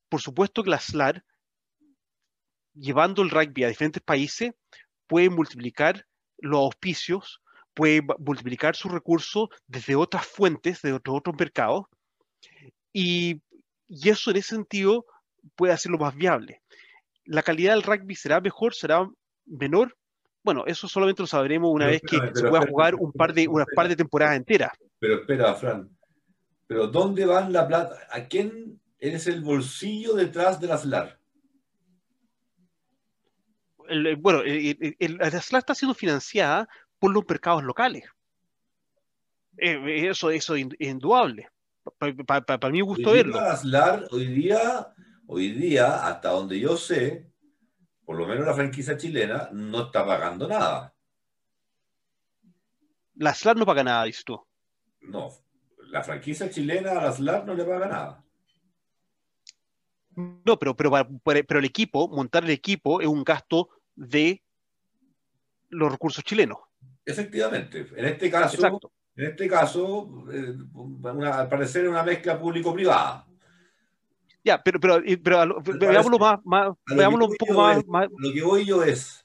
por 0.08 0.20
supuesto 0.20 0.62
que 0.62 0.70
la 0.70 0.78
SLAR, 0.78 1.24
llevando 2.74 3.22
el 3.22 3.30
rugby 3.30 3.64
a 3.64 3.68
diferentes 3.68 4.02
países, 4.02 4.52
puede 5.08 5.28
multiplicar 5.28 6.06
los 6.38 6.60
auspicios, 6.60 7.42
puede 7.74 8.00
multiplicar 8.20 8.76
sus 8.76 8.92
recursos 8.92 9.48
desde 9.66 9.96
otras 9.96 10.24
fuentes, 10.24 10.82
de 10.82 10.92
otros, 10.92 11.16
otros 11.16 11.34
mercados, 11.36 11.86
y, 12.92 13.42
y 13.94 14.08
eso 14.08 14.30
en 14.30 14.38
ese 14.38 14.54
sentido 14.56 15.04
puede 15.54 15.74
hacerlo 15.74 15.98
más 15.98 16.16
viable. 16.16 16.62
¿La 17.26 17.42
calidad 17.42 17.74
del 17.74 17.82
rugby 17.82 18.14
será 18.14 18.40
mejor, 18.40 18.74
será 18.74 19.06
menor? 19.44 19.94
Bueno, 20.42 20.64
eso 20.66 20.88
solamente 20.88 21.22
lo 21.22 21.26
sabremos 21.26 21.70
una 21.70 21.86
vez 21.86 22.00
que 22.00 22.16
se 22.32 22.48
pueda 22.48 22.66
jugar 22.66 22.94
un 22.94 23.12
par 23.12 23.34
de, 23.34 23.46
unas 23.46 23.66
par 23.76 23.88
de 23.88 23.96
temporadas 23.96 24.36
enteras. 24.36 24.72
Pero 24.98 25.16
espera, 25.16 25.54
Fran. 25.54 25.90
Pero 26.66 26.86
¿dónde 26.86 27.26
van 27.26 27.52
la 27.52 27.68
plata? 27.68 27.98
¿A 28.10 28.24
quién 28.24 28.80
es 28.98 29.26
el 29.26 29.42
bolsillo 29.42 30.14
detrás 30.14 30.58
de 30.58 30.66
la 30.68 30.78
SLAR? 30.78 31.18
bueno, 34.18 34.42
la 34.42 35.30
SLAR 35.30 35.58
está 35.58 35.74
siendo 35.74 35.94
financiada 35.94 36.66
por 36.98 37.12
los 37.12 37.24
mercados 37.28 37.62
locales. 37.62 38.04
Eh, 39.58 40.08
eso, 40.08 40.30
eso 40.30 40.54
es 40.54 40.66
indudable. 40.78 41.51
Para 41.98 42.70
mí 42.70 42.80
gusto 42.80 43.10
hoy 43.10 43.16
verlo. 43.16 43.40
Hoy 44.10 44.26
día, 44.26 44.94
hoy 45.26 45.50
día, 45.52 46.06
hasta 46.06 46.30
donde 46.30 46.58
yo 46.60 46.76
sé, 46.76 47.30
por 48.04 48.16
lo 48.16 48.26
menos 48.26 48.46
la 48.46 48.54
franquicia 48.54 48.96
chilena, 48.96 49.48
no 49.52 49.86
está 49.86 50.06
pagando 50.06 50.46
nada. 50.46 50.94
La 53.16 53.34
SLAR 53.34 53.56
no 53.56 53.66
paga 53.66 53.84
nada, 53.84 54.04
dices 54.04 54.24
tú. 54.24 54.40
No, 55.00 55.30
la 55.88 56.02
franquicia 56.02 56.48
chilena 56.50 56.92
a 56.92 57.04
la 57.04 57.12
SLAR 57.12 57.44
no 57.44 57.54
le 57.54 57.64
paga 57.64 57.88
nada. 57.88 58.24
No, 60.14 60.58
pero, 60.58 60.76
pero, 60.76 60.90
pero 61.24 61.58
el 61.58 61.64
equipo, 61.64 62.08
montar 62.08 62.44
el 62.44 62.50
equipo 62.50 63.00
es 63.00 63.06
un 63.06 63.24
gasto 63.24 63.70
de 63.94 64.42
los 65.70 65.90
recursos 65.90 66.22
chilenos. 66.22 66.58
Efectivamente. 67.04 67.86
En 67.96 68.04
este 68.04 68.30
caso, 68.30 68.78
en 69.16 69.26
este 69.26 69.48
caso, 69.48 70.24
eh, 70.32 70.54
al 71.26 71.48
parecer 71.48 71.84
es 71.84 71.90
una 71.90 72.02
mezcla 72.02 72.38
público-privada. 72.38 73.26
Ya, 74.44 74.60
pero, 74.62 74.80
pero, 74.80 75.02
pero, 75.22 75.78
veámoslo 75.78 76.18
más, 76.18 76.40
más 76.44 76.76
veámoslo 76.86 77.26
un 77.26 77.36
poco 77.36 77.54
más, 77.54 78.08
Lo 78.18 78.32
que 78.32 78.42
voy 78.42 78.64
yo 78.64 78.82
es 78.82 79.24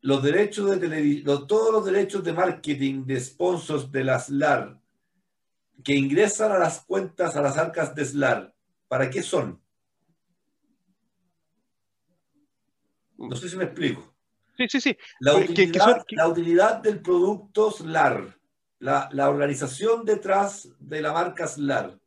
los 0.00 0.22
derechos 0.22 0.70
de 0.70 0.76
televisión, 0.78 1.46
todos 1.46 1.72
los 1.72 1.84
derechos 1.84 2.24
de 2.24 2.32
marketing 2.32 3.04
de 3.04 3.20
sponsors 3.20 3.90
de 3.90 4.04
la 4.04 4.18
SLAR 4.18 4.80
que 5.82 5.94
ingresan 5.94 6.52
a 6.52 6.58
las 6.58 6.84
cuentas, 6.84 7.36
a 7.36 7.42
las 7.42 7.56
arcas 7.56 7.94
de 7.94 8.04
SLAR, 8.04 8.54
¿para 8.88 9.08
qué 9.08 9.22
son? 9.22 9.60
No 13.16 13.36
sé 13.36 13.48
si 13.48 13.56
me 13.56 13.64
explico. 13.64 14.13
Sí, 14.56 14.66
sí, 14.68 14.80
sí. 14.80 14.96
La 15.20 15.34
utilidad, 15.34 16.04
la 16.10 16.28
utilidad 16.28 16.76
del 16.76 17.00
producto 17.00 17.70
SLAR, 17.70 18.38
la, 18.78 19.08
la, 19.12 19.28
organización 19.28 20.04
detrás 20.04 20.68
de 20.78 21.02
la 21.02 21.12
marca 21.12 21.46
SLAR, 21.46 21.98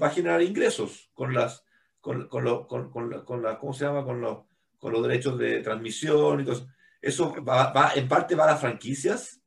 va 0.00 0.06
a 0.06 0.10
generar 0.10 0.42
ingresos 0.42 1.10
con 1.12 1.34
las, 1.34 1.64
con, 2.00 2.28
con, 2.28 2.44
lo, 2.44 2.66
con, 2.66 2.90
con 2.90 3.42
la, 3.42 3.58
¿cómo 3.58 3.72
se 3.72 3.84
llama? 3.84 4.04
Con, 4.04 4.20
lo, 4.20 4.48
con 4.78 4.92
los 4.92 5.02
derechos 5.02 5.38
de 5.38 5.60
transmisión 5.60 6.40
y 6.40 6.44
todo 6.44 6.54
eso. 6.54 6.68
Eso 7.02 7.44
va, 7.44 7.72
va, 7.72 7.92
en 7.94 8.08
parte 8.08 8.34
va 8.34 8.44
a 8.44 8.52
las 8.52 8.60
franquicias. 8.60 9.40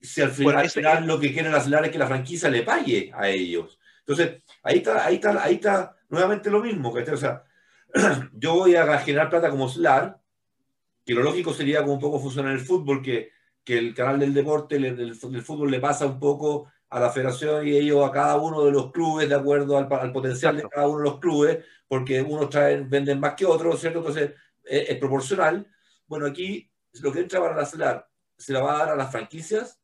Si 0.00 0.20
al 0.20 0.32
final, 0.32 0.68
final 0.68 1.06
lo 1.06 1.18
que 1.18 1.32
quieren 1.32 1.60
SLAR 1.60 1.84
es 1.84 1.90
que 1.92 1.98
la 1.98 2.08
franquicia 2.08 2.48
le 2.48 2.62
pague 2.62 3.12
a 3.14 3.28
ellos. 3.28 3.78
Entonces, 4.00 4.42
ahí 4.62 4.78
está, 4.78 5.04
ahí 5.04 5.14
está, 5.14 5.42
ahí 5.42 5.54
está 5.54 5.96
nuevamente 6.08 6.50
lo 6.50 6.60
mismo. 6.60 6.90
O 6.90 7.16
sea, 7.16 7.44
yo 8.32 8.54
voy 8.54 8.74
a 8.74 8.98
generar 8.98 9.30
plata 9.30 9.50
como 9.50 9.68
SLAR, 9.68 10.20
que 11.04 11.14
lo 11.14 11.22
lógico 11.22 11.52
sería 11.52 11.80
como 11.80 11.94
un 11.94 12.00
poco 12.00 12.20
funciona 12.20 12.50
en 12.50 12.58
el 12.58 12.64
fútbol, 12.64 13.02
que, 13.02 13.30
que 13.64 13.78
el 13.78 13.94
canal 13.94 14.20
del 14.20 14.34
deporte, 14.34 14.78
del, 14.78 14.96
del, 14.96 15.42
fútbol 15.42 15.70
le 15.70 15.80
pasa 15.80 16.06
un 16.06 16.18
poco 16.18 16.70
a 16.88 17.00
la 17.00 17.10
federación 17.10 17.66
y 17.66 17.72
ellos 17.76 18.06
a 18.06 18.12
cada 18.12 18.36
uno 18.36 18.64
de 18.64 18.70
los 18.70 18.92
clubes 18.92 19.28
de 19.28 19.34
acuerdo 19.34 19.78
al, 19.78 19.88
al 19.90 20.12
potencial 20.12 20.56
de 20.56 20.68
cada 20.68 20.88
uno 20.88 20.98
de 20.98 21.04
los 21.04 21.20
clubes, 21.20 21.64
porque 21.88 22.22
unos 22.22 22.50
traen, 22.50 22.88
venden 22.88 23.20
más 23.20 23.34
que 23.34 23.46
otros, 23.46 23.80
¿cierto? 23.80 23.98
Entonces 24.00 24.32
es, 24.64 24.96
proporcional. 24.98 25.66
Bueno, 26.06 26.26
aquí 26.26 26.70
lo 27.00 27.12
que 27.12 27.20
entra 27.20 27.40
para 27.40 27.56
la 27.56 27.66
CELAR 27.66 28.08
se 28.36 28.52
la 28.52 28.60
va 28.60 28.74
a 28.74 28.78
dar 28.78 28.88
a 28.90 28.96
las 28.96 29.10
franquicias, 29.10 29.80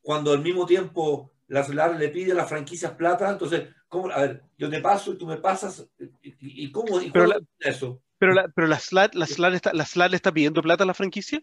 cuando 0.00 0.32
al 0.32 0.40
mismo 0.40 0.66
tiempo 0.66 1.32
la 1.48 1.64
CELAR 1.64 1.96
le 1.96 2.08
pide 2.08 2.32
a 2.32 2.36
las 2.36 2.48
franquicias 2.48 2.92
plata, 2.92 3.30
entonces, 3.30 3.68
¿cómo? 3.88 4.10
A 4.10 4.22
ver, 4.22 4.42
yo 4.56 4.70
te 4.70 4.80
paso 4.80 5.12
y 5.12 5.18
tú 5.18 5.26
me 5.26 5.36
pasas, 5.36 5.86
¿y, 6.22 6.64
y 6.64 6.72
cómo? 6.72 7.00
Y 7.00 7.10
pero 7.10 7.30
eso? 7.58 8.00
Pero 8.18 8.32
la, 8.32 8.48
pero 8.48 8.66
la 8.66 8.78
SLAR, 8.78 9.14
la, 9.14 9.26
SLAR 9.26 9.54
está, 9.54 9.72
la 9.72 10.08
le 10.08 10.16
está 10.16 10.32
pidiendo 10.32 10.62
plata 10.62 10.84
a 10.84 10.86
la 10.86 10.94
franquicia. 10.94 11.42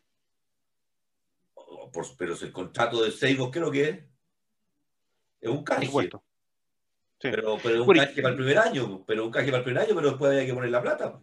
Oh, 1.54 1.92
pero 2.18 2.36
si 2.36 2.46
el 2.46 2.52
contrato 2.52 3.04
de 3.04 3.12
Seibo, 3.12 3.52
¿qué 3.52 3.60
es 3.60 3.66
lo 3.66 3.72
que 3.72 3.90
es? 3.90 4.00
Es 5.42 5.50
un 5.50 5.64
canje. 5.64 5.88
Sí. 5.88 6.10
Pero, 7.20 7.58
pero 7.62 7.84
un 7.84 7.96
canje 7.96 8.22
para 8.22 8.32
el 8.32 8.38
primer 8.38 8.58
año, 8.58 9.04
pero 9.06 9.26
un 9.26 9.32
canje 9.32 9.52
para 9.52 9.60
el 9.60 9.64
primer 9.64 9.84
año, 9.84 9.96
pero 9.96 10.10
después 10.10 10.32
hay 10.32 10.48
que 10.48 10.54
poner 10.54 10.72
la 10.72 10.82
plata. 10.82 11.22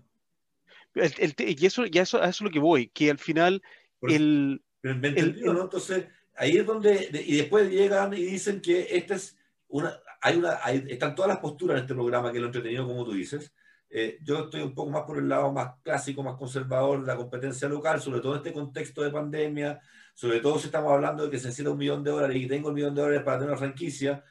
El, 0.94 1.34
y 1.38 1.66
eso, 1.66 1.86
ya 1.86 2.02
eso, 2.02 2.18
a 2.18 2.28
eso 2.28 2.28
es 2.28 2.40
lo 2.40 2.50
que 2.50 2.58
voy, 2.58 2.88
que 2.88 3.10
al 3.10 3.18
final 3.18 3.62
el, 4.02 4.62
¿Me 4.82 5.08
entendió, 5.08 5.52
¿no? 5.52 5.62
Entonces, 5.62 6.06
ahí 6.36 6.56
es 6.56 6.66
donde, 6.66 7.10
y 7.26 7.36
después 7.36 7.70
llegan 7.70 8.14
y 8.14 8.22
dicen 8.22 8.60
que 8.60 8.86
esta 8.96 9.14
es 9.14 9.36
una, 9.68 10.00
hay 10.22 10.36
una, 10.36 10.54
están 10.88 11.14
todas 11.14 11.28
las 11.28 11.38
posturas 11.38 11.76
en 11.76 11.82
este 11.82 11.94
programa 11.94 12.32
que 12.32 12.40
lo 12.40 12.46
entretenido, 12.46 12.86
como 12.86 13.04
tú 13.04 13.12
dices. 13.12 13.52
Eh, 13.92 14.18
yo 14.22 14.44
estoy 14.44 14.62
un 14.62 14.72
poco 14.72 14.90
más 14.90 15.02
por 15.02 15.18
el 15.18 15.28
lado 15.28 15.52
más 15.52 15.74
clásico, 15.82 16.22
más 16.22 16.36
conservador 16.36 17.00
de 17.00 17.08
la 17.08 17.16
competencia 17.16 17.68
local, 17.68 18.00
sobre 18.00 18.20
todo 18.20 18.34
en 18.34 18.38
este 18.38 18.52
contexto 18.52 19.02
de 19.02 19.10
pandemia, 19.10 19.80
sobre 20.14 20.38
todo 20.40 20.60
si 20.60 20.66
estamos 20.66 20.92
hablando 20.92 21.24
de 21.24 21.30
que 21.30 21.40
se 21.40 21.48
necesita 21.48 21.70
un 21.70 21.78
millón 21.78 22.04
de 22.04 22.12
dólares 22.12 22.36
y 22.36 22.46
tengo 22.46 22.68
un 22.68 22.74
millón 22.74 22.94
de 22.94 23.02
dólares 23.02 23.24
para 23.24 23.38
tener 23.38 23.50
una 23.50 23.58
franquicia. 23.58 24.24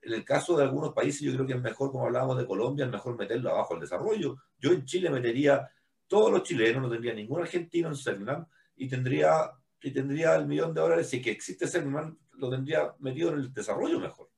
En 0.00 0.14
el 0.14 0.24
caso 0.24 0.56
de 0.56 0.64
algunos 0.64 0.94
países, 0.94 1.20
yo 1.20 1.32
creo 1.34 1.46
que 1.46 1.52
es 1.52 1.60
mejor, 1.60 1.92
como 1.92 2.06
hablábamos 2.06 2.38
de 2.38 2.46
Colombia, 2.46 2.86
es 2.86 2.90
mejor 2.90 3.18
meterlo 3.18 3.50
abajo 3.50 3.74
al 3.74 3.80
desarrollo. 3.80 4.38
Yo 4.58 4.72
en 4.72 4.84
Chile 4.86 5.10
metería 5.10 5.70
todos 6.08 6.32
los 6.32 6.42
chilenos, 6.42 6.82
no 6.82 6.90
tendría 6.90 7.12
ningún 7.12 7.42
argentino 7.42 7.88
en 7.88 7.96
Cernam 7.96 8.46
y 8.76 8.88
tendría, 8.88 9.52
y 9.82 9.90
tendría 9.90 10.36
el 10.36 10.46
millón 10.46 10.72
de 10.72 10.80
dólares, 10.80 11.08
si 11.08 11.20
que 11.20 11.30
existe 11.30 11.68
Cernam, 11.68 12.16
lo 12.38 12.50
tendría 12.50 12.94
metido 12.98 13.30
en 13.32 13.40
el 13.40 13.52
desarrollo 13.52 14.00
mejor. 14.00 14.31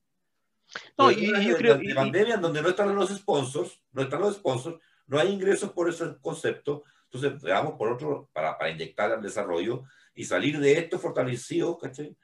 No, 0.97 1.11
y, 1.11 1.27
yo 1.45 1.57
creo 1.57 1.79
que... 1.79 1.93
pandemia, 1.93 2.37
donde 2.37 2.61
no 2.61 2.69
están 2.69 2.95
los 2.95 3.09
sponsors, 3.09 3.81
no 3.91 4.03
están 4.03 4.21
los 4.21 4.35
sponsors, 4.35 4.77
no 5.07 5.19
hay 5.19 5.31
ingresos 5.31 5.71
por 5.71 5.89
ese 5.89 6.17
concepto, 6.21 6.83
entonces 7.05 7.41
veamos 7.41 7.73
por 7.73 7.91
otro, 7.91 8.29
para, 8.33 8.57
para 8.57 8.71
inyectar 8.71 9.11
al 9.11 9.21
desarrollo 9.21 9.83
y 10.13 10.23
salir 10.23 10.59
de 10.59 10.73
esto 10.73 10.99
fortalecido, 10.99 11.77
¿cachai? 11.77 12.15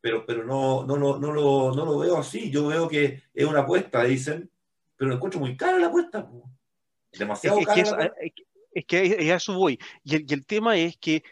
Pero, 0.00 0.24
pero 0.24 0.44
no, 0.44 0.84
no, 0.86 0.96
no, 0.96 1.18
no, 1.18 1.32
lo, 1.32 1.72
no 1.74 1.84
lo 1.84 1.98
veo 1.98 2.16
así, 2.16 2.50
yo 2.50 2.68
veo 2.68 2.88
que 2.88 3.22
es 3.34 3.46
una 3.46 3.60
apuesta, 3.60 4.04
dicen, 4.04 4.50
pero 4.96 5.10
lo 5.10 5.16
encuentro 5.16 5.40
muy 5.40 5.56
cara 5.56 5.78
la 5.78 5.88
apuesta, 5.88 6.28
demasiado 7.12 7.60
cara 7.62 8.12
es 8.78 8.84
que 8.84 9.32
a 9.32 9.36
eso 9.36 9.54
voy. 9.54 9.78
Y 10.04 10.16
el, 10.16 10.26
y 10.28 10.34
el, 10.34 10.46
tema 10.46 10.76
es 10.76 10.96
que 10.98 11.22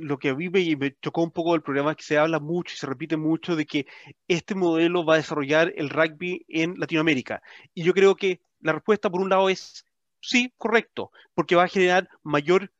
lo 0.00 0.18
que 0.18 0.30
a 0.30 0.34
mí 0.34 0.48
me, 0.48 0.76
me, 0.76 0.96
chocó 1.00 1.22
un 1.22 1.30
poco 1.30 1.54
el 1.54 1.62
problema 1.62 1.92
es 1.92 1.96
que 1.96 2.04
se 2.04 2.18
habla 2.18 2.40
mucho 2.40 2.74
y 2.74 2.76
se 2.76 2.86
repite 2.86 3.16
mucho 3.16 3.56
de 3.56 3.66
que 3.66 3.86
este 4.28 4.54
modelo 4.54 5.04
va 5.04 5.14
a 5.14 5.18
desarrollar 5.18 5.72
el 5.76 5.90
rugby 5.90 6.44
en 6.48 6.74
Latinoamérica. 6.78 7.42
Y 7.74 7.84
yo 7.84 7.92
creo 7.94 8.16
que 8.16 8.40
la 8.60 8.72
respuesta, 8.72 9.10
por 9.10 9.20
un 9.20 9.30
lado, 9.30 9.48
es 9.48 9.84
sí, 10.20 10.52
correcto, 10.56 11.10
porque 11.34 11.56
va 11.56 11.64
a 11.64 11.68
generar 11.68 12.08
mayor 12.22 12.72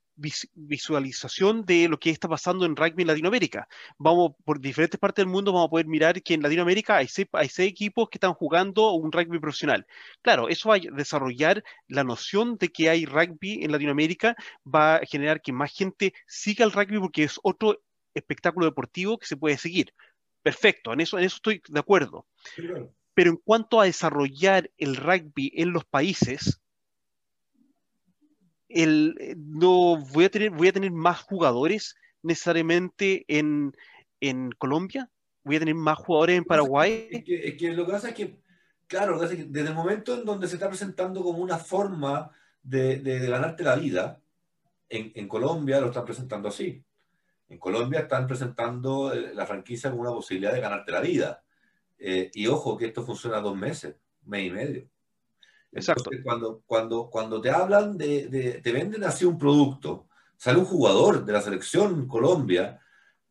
visualización 0.55 1.65
de 1.65 1.89
lo 1.89 1.99
que 1.99 2.11
está 2.11 2.29
pasando 2.29 2.67
en 2.67 2.77
rugby 2.77 3.03
en 3.03 3.09
Latinoamérica. 3.09 3.69
Vamos 3.99 4.33
por 4.45 4.61
diferentes 4.61 5.01
partes 5.01 5.25
del 5.25 5.33
mundo, 5.33 5.53
vamos 5.53 5.69
a 5.69 5.71
poder 5.71 5.87
mirar 5.87 6.23
que 6.23 6.35
en 6.35 6.43
Latinoamérica 6.43 6.97
hay 6.97 7.09
seis, 7.09 7.29
hay 7.33 7.49
seis 7.49 7.71
equipos 7.71 8.09
que 8.09 8.17
están 8.17 8.35
jugando 8.35 8.93
un 8.93 9.11
rugby 9.11 9.39
profesional. 9.39 9.87
Claro, 10.23 10.49
eso 10.49 10.69
va 10.69 10.77
a 10.77 10.81
desarrollar 10.93 11.65
la 11.89 12.05
noción 12.05 12.57
de 12.59 12.69
que 12.69 12.91
hay 12.91 13.07
rugby 13.07 13.65
en 13.65 13.73
Latinoamérica, 13.73 14.37
va 14.67 14.97
a 14.97 15.07
generar 15.07 15.41
que 15.41 15.53
más 15.53 15.73
gente 15.73 16.13
siga 16.27 16.65
el 16.65 16.73
rugby 16.73 16.99
porque 16.99 17.25
es 17.25 17.39
otro 17.43 17.81
espectáculo 18.15 18.67
deportivo 18.67 19.19
que 19.19 19.27
se 19.27 19.37
puede 19.37 19.57
seguir. 19.59 19.95
Perfecto, 20.43 20.93
en 20.93 21.01
eso, 21.01 21.19
en 21.19 21.25
eso 21.25 21.37
estoy 21.37 21.63
de 21.69 21.81
acuerdo. 21.81 22.27
Pero 23.15 23.31
en 23.31 23.37
cuanto 23.37 23.81
a 23.81 23.85
desarrollar 23.85 24.71
el 24.79 24.97
rugby 24.97 25.53
en 25.55 25.73
los 25.73 25.85
países, 25.85 26.60
el, 28.71 29.17
eh, 29.19 29.35
no 29.37 29.99
voy 30.13 30.25
a 30.25 30.31
tener, 30.31 30.51
voy 30.51 30.69
a 30.69 30.73
tener 30.73 30.93
más 30.93 31.21
jugadores 31.21 31.97
necesariamente 32.23 33.25
en, 33.29 33.75
en 34.21 34.51
Colombia, 34.53 35.11
voy 35.43 35.57
a 35.57 35.61
tener 35.61 35.75
más 35.75 35.99
jugadores 35.99 36.39
en 36.39 36.45
Paraguay. 36.45 37.09
Es 37.11 37.57
que, 37.57 37.73
lo 37.73 37.87
que 37.87 37.93
pasa 37.93 38.11
es 38.11 38.15
que, 38.15 38.41
claro, 38.87 39.19
desde 39.19 39.69
el 39.69 39.75
momento 39.75 40.15
en 40.15 40.25
donde 40.25 40.49
se 40.49 40.55
está 40.55 40.69
presentando 40.69 41.23
como 41.23 41.39
una 41.39 41.59
forma 41.59 42.31
de, 42.63 42.99
de, 42.99 43.27
ganarte 43.29 43.65
la 43.65 43.77
vida, 43.77 44.21
en, 44.89 45.13
en, 45.15 45.29
Colombia 45.29 45.81
lo 45.81 45.89
están 45.89 46.05
presentando 46.05 46.49
así. 46.49 46.85
En 47.49 47.59
Colombia 47.59 48.01
están 48.01 48.27
presentando 48.27 49.13
eh, 49.13 49.35
la 49.35 49.47
franquicia 49.47 49.91
como 49.91 50.03
una 50.03 50.13
posibilidad 50.13 50.53
de 50.53 50.61
ganarte 50.61 50.93
la 50.93 51.01
vida. 51.01 51.43
Eh, 51.99 52.31
y 52.33 52.47
ojo 52.47 52.77
que 52.77 52.87
esto 52.87 53.05
funciona 53.05 53.41
dos 53.41 53.57
meses, 53.57 53.97
mes 54.25 54.47
y 54.47 54.51
medio. 54.51 54.89
Exacto. 55.73 56.11
cuando, 56.25 56.63
cuando, 56.67 57.09
cuando 57.09 57.41
te 57.41 57.51
hablan 57.51 57.97
de, 57.97 58.27
de, 58.27 58.53
te 58.61 58.73
venden 58.73 59.05
así 59.05 59.25
un 59.25 59.39
producto, 59.39 60.09
sale 60.37 60.59
un 60.59 60.65
jugador 60.65 61.25
de 61.25 61.33
la 61.33 61.41
selección 61.41 62.09
Colombia 62.09 62.81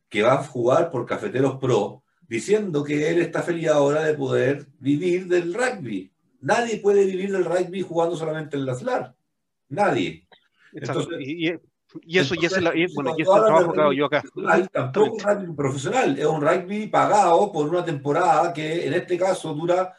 que 0.07 0.21
va 0.21 0.33
a 0.33 0.43
jugar 0.43 0.89
por 0.89 1.05
Cafeteros 1.05 1.57
Pro 1.57 2.03
diciendo 2.27 2.83
que 2.83 3.09
él 3.09 3.19
está 3.19 3.41
feliz 3.41 3.67
ahora 3.69 4.03
de 4.03 4.13
poder 4.13 4.67
vivir 4.79 5.27
del 5.27 5.53
rugby. 5.53 6.11
Nadie 6.41 6.77
puede 6.77 7.05
vivir 7.05 7.31
del 7.31 7.43
rugby 7.43 7.81
jugando 7.81 8.15
solamente 8.15 8.55
en 8.55 8.65
la 8.65 8.75
SLAR. 8.75 9.15
Nadie. 9.69 10.27
Entonces, 10.71 11.17
y, 11.19 11.49
y, 12.03 12.17
eso 12.19 12.35
ya 12.35 12.47
es, 12.47 12.61
la, 12.61 12.71
bueno, 12.93 13.15
y 13.17 13.21
es 13.23 13.27
el 13.27 13.33
trabajo 13.33 13.73
que 13.73 13.81
hago 13.81 13.93
yo 13.93 14.05
acá. 14.05 14.23
Tampoco 14.71 15.15
un 15.15 15.19
rugby 15.19 15.55
profesional, 15.55 16.19
es 16.19 16.25
un 16.25 16.41
rugby 16.41 16.87
pagado 16.87 17.51
por 17.51 17.67
una 17.67 17.83
temporada 17.83 18.53
que 18.53 18.87
en 18.87 18.93
este 18.93 19.17
caso 19.17 19.53
dura 19.53 19.93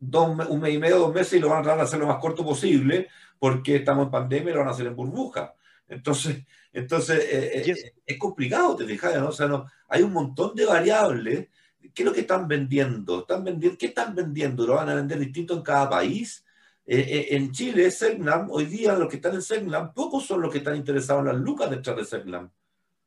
un 0.00 0.60
mes 0.60 0.74
y 0.74 0.78
medio, 0.78 0.98
dos 0.98 1.14
meses 1.14 1.34
y 1.34 1.38
lo 1.40 1.48
van 1.48 1.60
a 1.60 1.62
tratar 1.62 1.78
de 1.78 1.84
hacer 1.84 1.98
lo 1.98 2.06
más 2.06 2.18
corto 2.18 2.44
posible 2.44 3.08
porque 3.38 3.76
estamos 3.76 4.06
en 4.06 4.10
pandemia 4.10 4.50
y 4.50 4.54
lo 4.54 4.60
van 4.60 4.68
a 4.68 4.72
hacer 4.72 4.86
en 4.86 4.96
burbuja. 4.96 5.54
Entonces, 5.88 6.44
entonces 6.72 7.18
eh, 7.24 7.70
eh, 7.70 7.92
es, 8.04 8.18
complicado, 8.18 8.76
te 8.76 8.84
fijas, 8.84 9.16
¿no? 9.16 9.28
O 9.28 9.32
sea, 9.32 9.46
no, 9.46 9.66
hay 9.88 10.02
un 10.02 10.12
montón 10.12 10.54
de 10.54 10.66
variables. 10.66 11.48
¿Qué 11.94 12.02
es 12.02 12.06
lo 12.06 12.12
que 12.12 12.20
están 12.20 12.48
vendiendo? 12.48 13.20
¿Están 13.20 13.44
vendiendo 13.44 13.78
¿Qué 13.78 13.86
están 13.86 14.14
vendiendo? 14.14 14.66
¿Lo 14.66 14.74
van 14.74 14.88
a 14.88 14.94
vender 14.94 15.18
distinto 15.18 15.54
en 15.54 15.62
cada 15.62 15.88
país? 15.88 16.44
Eh, 16.84 17.28
en 17.30 17.52
Chile, 17.52 17.90
Segnam, 17.90 18.48
hoy 18.50 18.66
día 18.66 18.94
los 18.94 19.08
que 19.08 19.16
están 19.16 19.34
en 19.34 19.42
Segnam, 19.42 19.92
pocos 19.92 20.24
son 20.26 20.40
los 20.40 20.52
que 20.52 20.58
están 20.58 20.76
interesados 20.76 21.22
en 21.22 21.28
las 21.28 21.36
lucas 21.36 21.70
detrás 21.70 21.96
de 21.96 22.04
Segnam. 22.04 22.50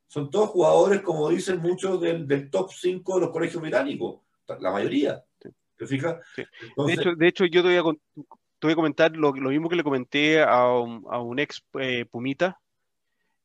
Son 0.06 0.30
todos 0.30 0.50
jugadores, 0.50 1.02
como 1.02 1.28
dicen 1.28 1.60
muchos, 1.60 2.00
del, 2.00 2.26
del 2.26 2.50
top 2.50 2.72
5 2.72 3.14
de 3.14 3.20
los 3.20 3.30
colegios 3.30 3.62
británicos, 3.62 4.20
la 4.58 4.72
mayoría. 4.72 5.24
De, 7.16 7.28
hecho, 7.28 7.46
yo 7.46 7.62
te 7.62 7.80
voy 7.80 8.72
a, 8.72 8.74
comentar 8.74 9.16
lo, 9.16 9.32
mismo 9.32 9.68
que 9.68 9.76
le 9.76 9.82
comenté 9.82 10.42
a 10.42 10.68
un, 10.68 11.38
ex 11.38 11.64
eh, 11.80 12.04
Pumita, 12.10 12.58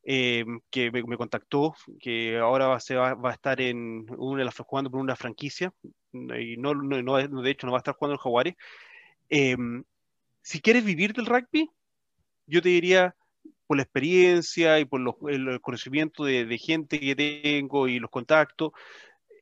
eh, 0.02 0.44
que 0.70 0.90
me, 0.90 1.16
contactó, 1.16 1.74
que 2.00 2.38
ahora 2.38 2.68
va, 2.68 2.78
va, 2.90 3.14
va, 3.14 3.30
a 3.30 3.34
estar 3.34 3.60
en 3.60 4.06
una 4.16 4.40
de 4.40 4.44
las, 4.44 4.56
jugando 4.56 4.90
por 4.90 5.00
una 5.00 5.16
franquicia, 5.16 5.72
y 6.12 6.56
no, 6.56 6.74
no, 6.74 7.42
de 7.42 7.50
hecho 7.50 7.66
no 7.66 7.72
va 7.72 7.78
a 7.78 7.80
estar 7.80 7.94
jugando 7.94 8.14
en 8.14 8.22
Jaguares. 8.22 8.54
Eh, 9.28 9.56
si 10.42 10.60
quieres 10.60 10.84
vivir 10.84 11.12
del 11.12 11.26
rugby, 11.26 11.68
yo 12.46 12.62
te 12.62 12.68
diría, 12.68 13.16
por 13.66 13.76
la 13.76 13.82
experiencia 13.82 14.78
y 14.78 14.84
por 14.84 15.00
el 15.28 15.60
conocimiento 15.60 16.24
de, 16.24 16.58
gente 16.58 17.00
que 17.00 17.16
tengo 17.16 17.88
y 17.88 17.98
los 17.98 18.10
contactos, 18.10 18.70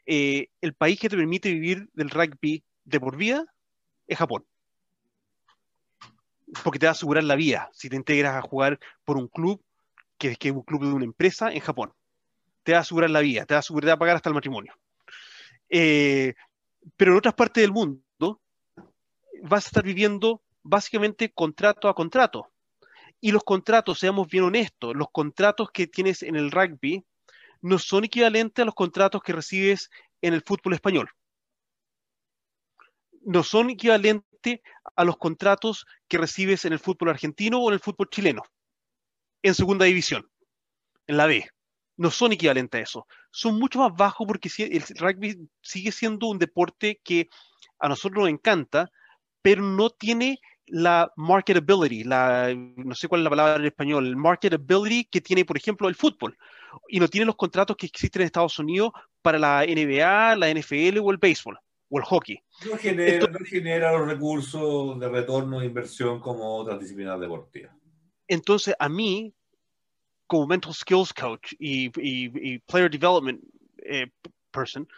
eh, 0.06 0.48
el 0.60 0.74
país 0.74 0.98
que 0.98 1.08
te 1.08 1.16
permite 1.16 1.52
vivir 1.52 1.88
del 1.92 2.10
rugby 2.10 2.64
de 2.84 3.00
por 3.00 3.16
vida 3.16 3.44
es 4.06 4.18
Japón. 4.18 4.44
Porque 6.62 6.78
te 6.78 6.86
va 6.86 6.90
a 6.90 6.92
asegurar 6.92 7.24
la 7.24 7.36
vida 7.36 7.70
si 7.72 7.88
te 7.88 7.96
integras 7.96 8.34
a 8.34 8.42
jugar 8.42 8.78
por 9.04 9.16
un 9.16 9.28
club 9.28 9.62
que 10.18 10.32
es, 10.32 10.38
que 10.38 10.50
un 10.50 10.62
club 10.62 10.82
de 10.82 10.92
una 10.92 11.04
empresa 11.04 11.52
en 11.52 11.60
Japón. 11.60 11.92
Te 12.62 12.72
va 12.72 12.78
a 12.78 12.80
asegurar 12.82 13.10
la 13.10 13.20
vida, 13.20 13.44
te 13.44 13.54
va 13.54 13.58
a, 13.58 13.60
asegurar, 13.60 13.98
pagar 13.98 14.16
hasta 14.16 14.28
el 14.28 14.34
matrimonio. 14.34 14.74
Eh, 15.68 16.34
pero 16.96 17.12
en 17.12 17.18
otras 17.18 17.34
partes 17.34 17.62
del 17.62 17.72
mundo 17.72 18.40
vas 19.42 19.64
a 19.64 19.68
estar 19.68 19.84
viviendo 19.84 20.42
básicamente 20.62 21.32
contrato 21.32 21.88
a 21.88 21.94
contrato. 21.94 22.50
Y 23.20 23.32
los 23.32 23.44
contratos, 23.44 23.98
seamos 23.98 24.28
bien 24.28 24.44
honestos, 24.44 24.94
los 24.94 25.08
contratos 25.10 25.70
que 25.72 25.86
tienes 25.86 26.22
en 26.22 26.36
el 26.36 26.50
rugby 26.50 27.04
no 27.62 27.78
son 27.78 28.04
equivalentes 28.04 28.62
a 28.62 28.66
los 28.66 28.74
contratos 28.74 29.22
que 29.22 29.32
recibes 29.32 29.90
en 30.20 30.34
el 30.34 30.42
fútbol 30.42 30.74
español. 30.74 31.08
No 33.24 33.42
son 33.42 33.70
equivalentes 33.70 34.60
a 34.96 35.04
los 35.04 35.16
contratos 35.16 35.86
que 36.08 36.18
recibes 36.18 36.64
en 36.64 36.72
el 36.72 36.78
fútbol 36.78 37.10
argentino 37.10 37.60
o 37.60 37.68
en 37.68 37.74
el 37.74 37.80
fútbol 37.80 38.08
chileno, 38.10 38.42
en 39.42 39.54
segunda 39.54 39.84
división, 39.84 40.28
en 41.06 41.16
la 41.16 41.26
B. 41.26 41.48
No 41.96 42.10
son 42.10 42.32
equivalentes 42.32 42.78
a 42.78 42.82
eso. 42.82 43.06
Son 43.30 43.58
mucho 43.58 43.78
más 43.78 43.94
bajos 43.94 44.26
porque 44.26 44.50
el 44.58 44.82
rugby 44.98 45.48
sigue 45.62 45.92
siendo 45.92 46.26
un 46.26 46.38
deporte 46.38 47.00
que 47.04 47.28
a 47.78 47.88
nosotros 47.88 48.24
nos 48.24 48.30
encanta, 48.30 48.90
pero 49.42 49.62
no 49.62 49.90
tiene 49.90 50.40
la 50.66 51.12
marketability, 51.16 52.04
la, 52.04 52.52
no 52.54 52.94
sé 52.94 53.06
cuál 53.06 53.20
es 53.20 53.24
la 53.24 53.30
palabra 53.30 53.56
en 53.56 53.66
español, 53.66 54.16
marketability 54.16 55.04
que 55.04 55.20
tiene, 55.20 55.44
por 55.44 55.56
ejemplo, 55.56 55.88
el 55.88 55.94
fútbol. 55.94 56.36
Y 56.88 56.98
no 56.98 57.08
tiene 57.08 57.26
los 57.26 57.36
contratos 57.36 57.76
que 57.76 57.86
existen 57.86 58.22
en 58.22 58.26
Estados 58.26 58.58
Unidos 58.58 58.90
para 59.22 59.38
la 59.38 59.64
NBA, 59.64 60.36
la 60.36 60.50
NFL 60.50 60.98
o 61.00 61.10
el 61.10 61.18
béisbol 61.18 61.58
o 61.94 61.98
el 61.98 62.04
hockey. 62.04 62.42
No 62.68 62.76
genera, 62.76 63.26
no 63.28 63.38
genera 63.44 63.92
los 63.92 64.08
recursos 64.08 64.98
de 64.98 65.08
retorno 65.08 65.60
de 65.60 65.66
inversión 65.66 66.18
como 66.18 66.56
otras 66.56 66.80
disciplinas 66.80 67.20
deportivas. 67.20 67.72
Entonces, 68.26 68.74
a 68.80 68.88
mí, 68.88 69.32
como 70.26 70.48
mental 70.48 70.74
skills 70.74 71.12
coach 71.12 71.52
y, 71.56 71.92
y, 71.96 72.58
player 72.60 72.90
development 72.90 73.40
eh, 73.78 74.08
person, 74.50 74.88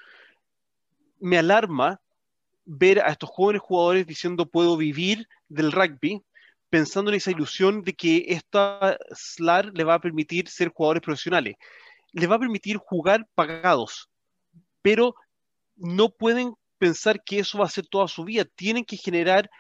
me 1.21 1.37
alarma 1.37 2.01
ver 2.65 3.01
a 3.01 3.09
estos 3.09 3.29
jóvenes 3.29 3.61
jugadores 3.61 4.07
diciendo 4.07 4.47
puedo 4.47 4.77
vivir 4.79 5.29
del 5.49 5.73
rugby, 5.73 6.23
pensando 6.71 7.11
en 7.11 7.19
esa 7.19 7.31
ilusión 7.31 7.83
de 7.83 7.93
que 7.93 8.25
esta 8.29 8.97
SLAR 9.13 9.71
le 9.75 9.85
va 9.85 9.95
a 9.95 10.01
permitir 10.01 10.49
ser 10.49 10.71
jugadores 10.71 11.03
profesionales. 11.03 11.57
Le 12.13 12.27
va 12.27 12.37
a 12.37 12.41
permitir 12.41 12.79
jugar 12.79 13.29
pagados, 13.35 14.09
pero 14.81 15.15
no 15.77 16.09
pueden 16.09 16.55
pensar 16.79 17.23
que 17.25 17.39
eso 17.39 17.59
va 17.59 17.67
a 17.67 17.71
ser 17.71 17.87
toda 17.87 18.09
su 18.09 18.25
vida. 18.25 18.45
Tienen 18.45 18.85
que 18.85 18.97
generar 18.97 19.51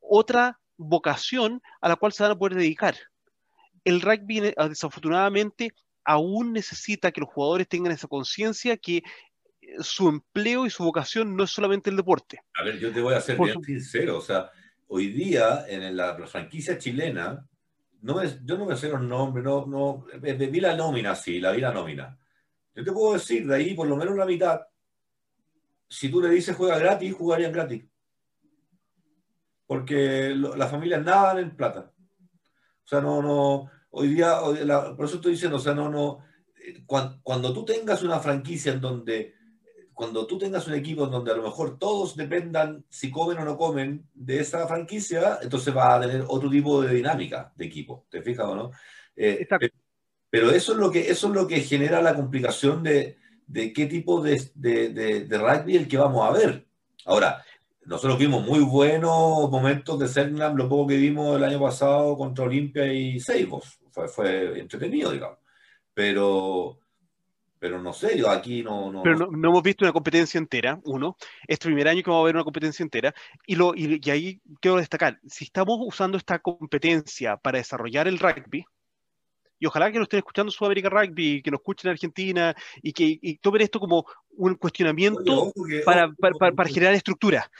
otra 0.00 0.60
vocación 0.76 1.62
a 1.80 1.88
la 1.88 1.96
cual 1.96 2.12
se 2.12 2.22
van 2.22 2.32
a 2.32 2.38
poder 2.38 2.56
dedicar. 2.56 2.96
El 3.84 4.00
rugby, 4.00 4.38
eh, 4.38 4.54
desafortunadamente, 4.68 5.70
aún 6.04 6.52
necesita 6.52 7.12
que 7.12 7.20
los 7.20 7.30
jugadores 7.30 7.68
tengan 7.68 7.92
esa 7.92 8.08
conciencia 8.08 8.76
que 8.76 9.02
su 9.80 10.08
empleo 10.08 10.66
y 10.66 10.70
su 10.70 10.84
vocación 10.84 11.36
no 11.36 11.44
es 11.44 11.50
solamente 11.50 11.90
el 11.90 11.96
deporte. 11.96 12.40
A 12.54 12.64
ver, 12.64 12.78
yo 12.78 12.92
te 12.92 13.00
voy 13.00 13.14
a 13.14 13.20
ser 13.20 13.38
bien 13.38 13.62
sincero, 13.62 14.18
o 14.18 14.20
sea, 14.20 14.50
hoy 14.88 15.08
día 15.08 15.64
en 15.68 15.96
la, 15.96 16.16
franquicia 16.26 16.78
chilena, 16.78 17.46
no 18.02 18.22
yo 18.22 18.58
no 18.58 18.66
me 18.66 18.76
sé 18.76 18.88
los 18.88 19.00
nombres, 19.00 19.44
no, 19.44 19.66
no, 19.66 20.06
vi 20.20 20.60
la 20.60 20.76
nómina, 20.76 21.14
sí, 21.14 21.40
la 21.40 21.52
vi 21.52 21.60
la 21.60 21.72
nómina. 21.72 22.18
Yo 22.74 22.84
te 22.84 22.92
puedo 22.92 23.14
decir, 23.14 23.46
de 23.46 23.56
ahí 23.56 23.74
por 23.74 23.88
lo 23.88 23.96
menos 23.96 24.16
la 24.16 24.26
mitad, 24.26 24.60
si 25.94 26.10
tú 26.10 26.20
le 26.20 26.28
dices 26.30 26.56
juega 26.56 26.78
gratis, 26.78 27.14
jugarían 27.14 27.52
gratis. 27.52 27.84
Porque 29.66 30.34
las 30.34 30.70
familias 30.70 31.04
nadan 31.04 31.38
en 31.38 31.56
plata. 31.56 31.92
O 32.84 32.86
sea, 32.86 33.00
no, 33.00 33.22
no, 33.22 33.70
hoy 33.90 34.08
día, 34.08 34.38
por 34.96 35.06
eso 35.06 35.16
estoy 35.16 35.32
diciendo, 35.32 35.56
o 35.56 35.60
sea, 35.60 35.74
no, 35.74 35.88
no, 35.88 36.18
eh, 36.60 36.82
cuando, 36.84 37.18
cuando 37.22 37.52
tú 37.54 37.64
tengas 37.64 38.02
una 38.02 38.18
franquicia 38.18 38.72
en 38.72 38.80
donde 38.80 39.34
cuando 39.94 40.26
tú 40.26 40.36
tengas 40.36 40.66
un 40.66 40.74
equipo 40.74 41.06
donde 41.06 41.30
a 41.30 41.36
lo 41.36 41.44
mejor 41.44 41.78
todos 41.78 42.16
dependan 42.16 42.84
si 42.88 43.12
comen 43.12 43.38
o 43.38 43.44
no 43.44 43.56
comen 43.56 44.08
de 44.12 44.40
esa 44.40 44.66
franquicia, 44.66 45.38
entonces 45.40 45.74
va 45.74 45.94
a 45.94 46.00
tener 46.00 46.24
otro 46.26 46.50
tipo 46.50 46.82
de 46.82 46.94
dinámica 46.96 47.52
de 47.54 47.66
equipo, 47.66 48.04
¿te 48.10 48.20
fijas 48.20 48.46
o 48.46 48.56
no? 48.56 48.70
Eh, 49.14 49.46
pero 50.28 50.50
eso 50.50 50.72
es, 50.72 50.78
lo 50.78 50.90
que, 50.90 51.08
eso 51.08 51.28
es 51.28 51.32
lo 51.32 51.46
que 51.46 51.60
genera 51.60 52.02
la 52.02 52.16
complicación 52.16 52.82
de, 52.82 53.18
de 53.46 53.72
qué 53.72 53.86
tipo 53.86 54.20
de, 54.22 54.50
de, 54.54 54.88
de, 54.90 55.38
rugby 55.38 55.76
el 55.76 55.88
que 55.88 55.96
vamos 55.96 56.28
a 56.28 56.32
ver. 56.32 56.66
Ahora, 57.04 57.44
nosotros 57.84 58.18
vimos 58.18 58.44
muy 58.46 58.60
buenos 58.60 59.50
momentos 59.50 59.98
de 59.98 60.08
Cernam, 60.08 60.56
lo 60.56 60.68
poco 60.68 60.88
que 60.88 60.96
vimos 60.96 61.36
el 61.36 61.44
año 61.44 61.60
pasado 61.60 62.16
contra 62.16 62.44
Olimpia 62.44 62.92
y 62.92 63.20
Seibos. 63.20 63.78
Fue, 63.90 64.08
fue 64.08 64.58
entretenido, 64.58 65.12
digamos. 65.12 65.38
Pero, 65.92 66.78
pero 67.58 67.80
no 67.80 67.92
sé, 67.92 68.18
yo 68.18 68.30
aquí 68.30 68.62
no... 68.62 68.90
no 68.90 69.02
pero 69.02 69.16
no, 69.16 69.48
hemos 69.48 69.62
visto 69.62 69.84
una 69.84 69.92
competencia 69.92 70.38
entera, 70.38 70.80
uno. 70.84 71.16
Este 71.46 71.66
primer 71.66 71.88
año 71.88 72.02
que 72.02 72.10
vamos 72.10 72.24
a 72.24 72.26
ver 72.26 72.34
una 72.34 72.44
competencia 72.44 72.82
entera. 72.82 73.14
Y, 73.46 73.54
lo, 73.54 73.74
y, 73.74 74.00
ahí 74.10 74.40
quiero 74.60 74.78
destacar, 74.78 75.20
si 75.26 75.44
estamos 75.44 75.78
usando 75.80 76.16
esta 76.16 76.38
competencia 76.40 77.36
para 77.36 77.58
desarrollar 77.58 78.08
el 78.08 78.18
rugby, 78.18 78.64
y 79.64 79.66
ojalá 79.66 79.90
que 79.90 79.96
lo 79.96 80.02
estén 80.02 80.18
escuchando 80.18 80.52
Sudamérica 80.52 80.90
Rugby, 80.90 81.40
que 81.40 81.50
lo 81.50 81.56
escuchen 81.56 81.88
en 81.88 81.92
Argentina, 81.92 82.54
y 82.82 82.92
que 82.92 83.18
y 83.22 83.38
tomen 83.38 83.62
esto 83.62 83.80
como 83.80 84.04
un 84.36 84.56
cuestionamiento 84.56 85.54
para, 85.86 86.12
para, 86.12 86.52
para, 86.52 86.68
generar 86.68 86.92
estructura. 86.92 87.50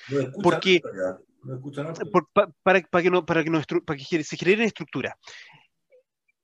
porque... 0.42 0.82
para, 2.62 2.82
para, 2.82 3.02
que 3.02 3.10
no, 3.10 3.24
para, 3.24 3.42
que 3.42 3.48
no, 3.48 3.62
para 3.86 3.98
que 3.98 4.22
se 4.22 4.36
generen 4.36 4.66
estructura. 4.66 5.16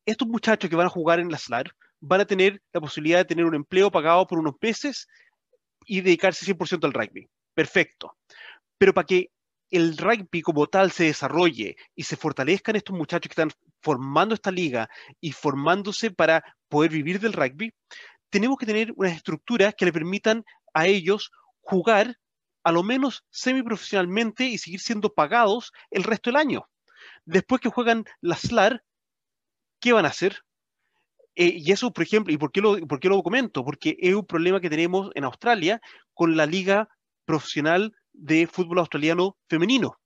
Estos 0.07 0.27
muchachos 0.27 0.71
que 0.71 0.77
van 0.77 0.87
a 0.87 0.91
jugar 0.91 1.21
en 1.21 1.31
la 1.31 1.37
SLAR, 1.37 1.71
van 2.01 2.23
a 2.23 2.25
tener 2.25 2.63
la 2.73 2.81
posibilidad 2.81 3.19
de 3.19 3.27
tener 3.27 3.45
un 3.45 3.55
empleo 3.55 3.91
pagado 3.91 4.27
por 4.27 4.39
unos 4.39 4.55
meses 4.63 5.09
y 5.85 6.01
dedicarse 6.01 6.47
100% 6.47 6.87
al 6.87 6.95
rugby. 6.95 7.29
Perfecto. 7.53 8.17
Pero 8.79 8.95
para 8.95 9.07
que 9.07 9.31
el 9.71 9.97
rugby 9.97 10.43
como 10.43 10.67
tal 10.67 10.91
se 10.91 11.05
desarrolle 11.05 11.77
y 11.95 12.03
se 12.03 12.17
fortalezcan 12.17 12.77
estos 12.77 12.97
muchachos 12.97 13.29
que 13.29 13.41
están 13.41 13.51
formando 13.81 14.35
esta 14.35 14.51
liga 14.51 14.89
y 15.21 15.33
formándose 15.33 16.11
para 16.11 16.45
poder 16.69 16.91
vivir 16.91 17.21
del 17.21 17.33
rugby, 17.33 17.73
tenemos 18.31 18.59
que 18.59 18.67
tener 18.67 18.93
unas 18.97 19.17
estructuras 19.17 19.75
que 19.75 19.85
le 19.85 19.93
permitan 19.93 20.45
a 20.75 20.87
ellos 20.87 21.31
jugar 21.61 22.17
a 22.63 22.73
lo 22.73 22.83
menos 22.83 23.25
semiprofesionalmente 23.31 24.45
y 24.45 24.59
seguir 24.59 24.81
siendo 24.81 25.13
pagados 25.15 25.73
el 25.91 26.05
resto 26.05 26.31
del 26.31 26.37
año. 26.37 26.69
Después 27.25 27.61
que 27.61 27.71
juegan 27.71 28.05
la 28.21 28.37
SLAR, 28.37 28.85
¿qué 29.81 29.93
van 29.93 30.05
a 30.05 30.09
hacer? 30.09 30.43
Eh, 31.35 31.55
y 31.57 31.73
eso, 31.73 31.93
por 31.93 32.03
ejemplo, 32.03 32.33
¿y 32.33 32.37
por 32.37 32.53
qué, 32.53 32.61
lo, 32.61 32.79
por 32.87 33.01
qué 33.01 33.09
lo 33.09 33.23
comento? 33.23 33.65
Porque 33.65 33.97
es 33.99 34.15
un 34.15 34.27
problema 34.27 34.61
que 34.61 34.69
tenemos 34.69 35.11
en 35.15 35.25
Australia 35.25 35.81
con 36.13 36.37
la 36.37 36.45
liga 36.45 36.89
profesional 37.25 37.95
de 38.13 38.47
fútbol 38.47 38.79
australiano 38.79 39.37
femenino. 39.49 39.99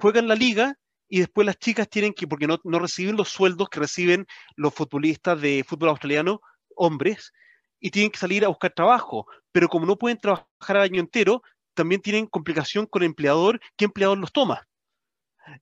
juegan 0.00 0.28
la 0.28 0.34
liga 0.34 0.74
y 1.08 1.20
después 1.20 1.46
las 1.46 1.58
chicas 1.58 1.88
tienen 1.88 2.12
que, 2.12 2.26
porque 2.26 2.46
no, 2.46 2.58
no, 2.64 2.78
reciben 2.78 3.16
los 3.16 3.28
sueldos 3.28 3.68
que 3.68 3.80
reciben 3.80 4.26
los 4.56 4.74
futbolistas 4.74 5.40
de 5.40 5.64
fútbol 5.66 5.90
australiano, 5.90 6.40
hombres, 6.76 7.32
y 7.80 7.90
tienen 7.90 8.10
que 8.10 8.18
salir 8.18 8.44
a 8.44 8.48
buscar 8.48 8.72
trabajo. 8.72 9.26
Pero 9.52 9.68
como 9.68 9.86
no 9.86 9.96
pueden 9.96 10.18
trabajar 10.18 10.76
el 10.76 10.82
año 10.82 11.00
entero, 11.00 11.42
también 11.74 12.02
tienen 12.02 12.26
complicación 12.26 12.86
con 12.86 13.02
el 13.02 13.06
empleador, 13.06 13.60
¿qué 13.76 13.86
empleador 13.86 14.18
los 14.18 14.32
toma? 14.32 14.66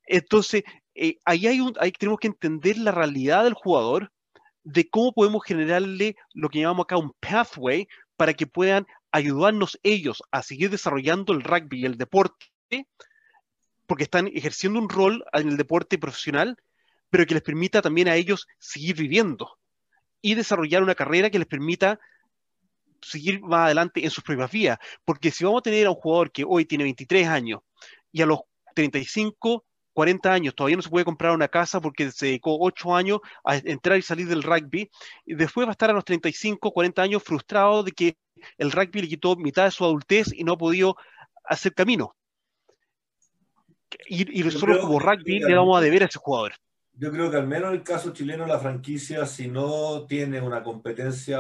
Entonces, 0.07 0.65
eh, 0.95 1.19
ahí, 1.25 1.47
hay 1.47 1.61
un, 1.61 1.75
ahí 1.79 1.93
tenemos 1.93 2.19
que 2.19 2.29
entender 2.29 2.79
la 2.79 2.91
realidad 2.91 3.45
del 3.45 3.55
jugador 3.55 4.11
de 4.65 4.89
cómo 4.89 5.13
podemos 5.13 5.45
generarle 5.45 6.17
lo 6.35 6.49
que 6.49 6.61
llamamos 6.61 6.85
acá 6.85 6.97
un 6.97 7.13
pathway 7.21 7.87
para 8.17 8.35
que 8.35 8.47
puedan 8.47 8.87
ayudarnos 9.17 9.79
ellos 9.83 10.23
a 10.31 10.43
seguir 10.43 10.71
desarrollando 10.71 11.33
el 11.33 11.43
rugby 11.43 11.81
y 11.81 11.87
el 11.87 11.99
deporte, 11.99 12.87
porque 13.87 14.05
están 14.05 14.29
ejerciendo 14.29 14.79
un 14.79 14.89
rol 14.89 15.25
en 15.33 15.49
el 15.49 15.57
deporte 15.57 15.99
profesional, 15.99 16.57
pero 17.11 17.27
que 17.27 17.35
les 17.35 17.43
permita 17.43 17.83
también 17.83 18.09
a 18.09 18.17
ellos 18.17 18.47
seguir 18.59 18.97
viviendo 18.97 19.59
y 20.21 20.35
desarrollar 20.35 20.83
una 20.83 20.95
carrera 20.95 21.31
que 21.31 21.39
les 21.39 21.47
permita 21.47 22.01
seguir 23.01 23.41
más 23.43 23.67
adelante 23.67 24.05
en 24.05 24.11
sus 24.11 24.25
propias 24.25 24.51
vías. 24.51 24.79
Porque 25.05 25.31
si 25.31 25.45
vamos 25.45 25.61
a 25.61 25.63
tener 25.63 25.87
a 25.87 25.91
un 25.91 25.97
jugador 25.97 26.33
que 26.33 26.45
hoy 26.47 26.65
tiene 26.65 26.85
23 26.85 27.29
años 27.29 27.61
y 28.13 28.23
a 28.23 28.27
los 28.27 28.41
35 28.75 29.65
40 29.97 30.31
años, 30.31 30.55
todavía 30.55 30.77
no 30.77 30.83
se 30.83 30.91
puede 30.91 31.07
comprar 31.07 31.33
una 31.33 31.49
casa 31.49 31.81
porque 31.81 32.11
se 32.11 32.27
dedicó 32.27 32.59
8 32.61 32.95
años 32.95 33.21
a 33.43 33.57
entrar 33.57 33.97
y 33.97 34.03
salir 34.03 34.29
del 34.29 34.43
rugby, 34.43 34.91
y 35.25 35.35
después 35.35 35.67
va 35.67 35.71
a 35.71 35.73
estar 35.73 35.89
a 35.89 35.95
los 35.95 36.05
35, 36.05 36.71
40 36.71 37.01
años 37.01 37.23
frustrado 37.23 37.83
de 37.83 37.93
que 37.93 38.19
el 38.59 38.73
rugby 38.73 39.01
le 39.01 39.09
quitó 39.09 39.37
mitad 39.37 39.65
de 39.65 39.71
su 39.71 39.87
adultez 39.87 40.35
y 40.35 40.45
no 40.45 40.53
ha 40.53 40.59
podido 40.59 40.97
hacer 41.45 41.73
camino. 41.73 42.15
Y, 44.07 44.43
nosotros 44.43 44.81
como 44.81 44.99
rugby 44.99 45.39
le 45.39 45.55
vamos 45.55 45.79
a 45.79 45.81
deber 45.81 46.03
a 46.03 46.07
ese 46.07 46.19
jugador. 46.19 46.53
Yo 46.93 47.11
creo 47.11 47.31
que 47.31 47.39
al 47.39 47.47
menos 47.47 47.71
en 47.71 47.77
el 47.77 47.83
caso 47.83 48.13
chileno 48.13 48.47
la 48.47 48.59
franquicia, 48.59 49.25
si 49.25 49.49
no 49.49 50.05
tiene 50.05 50.43
una 50.43 50.63
competencia 50.63 51.39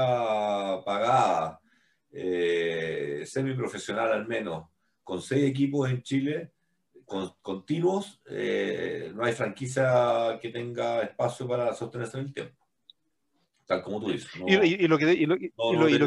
pagada, 0.82 1.60
eh, 2.10 3.22
semiprofesional 3.26 4.12
al 4.12 4.26
menos, 4.26 4.70
con 5.04 5.20
seis 5.20 5.44
equipos 5.44 5.90
en 5.90 6.02
Chile, 6.02 6.52
continuos, 7.06 8.20
eh, 8.28 9.12
no 9.14 9.24
hay 9.24 9.32
franquicia 9.32 10.38
que 10.40 10.48
tenga 10.48 11.02
espacio 11.02 11.46
para 11.46 11.72
sostenerse 11.72 12.18
en 12.18 12.24
el 12.26 12.34
tiempo. 12.34 12.56
Tal 13.64 13.82
como 13.82 14.00
tú 14.00 14.12
dices. 14.12 14.30
y, 14.46 14.86
lo 14.86 14.96
que, 14.96 15.12
y 15.12 15.26
lo, 15.26 15.36
que 15.36 15.52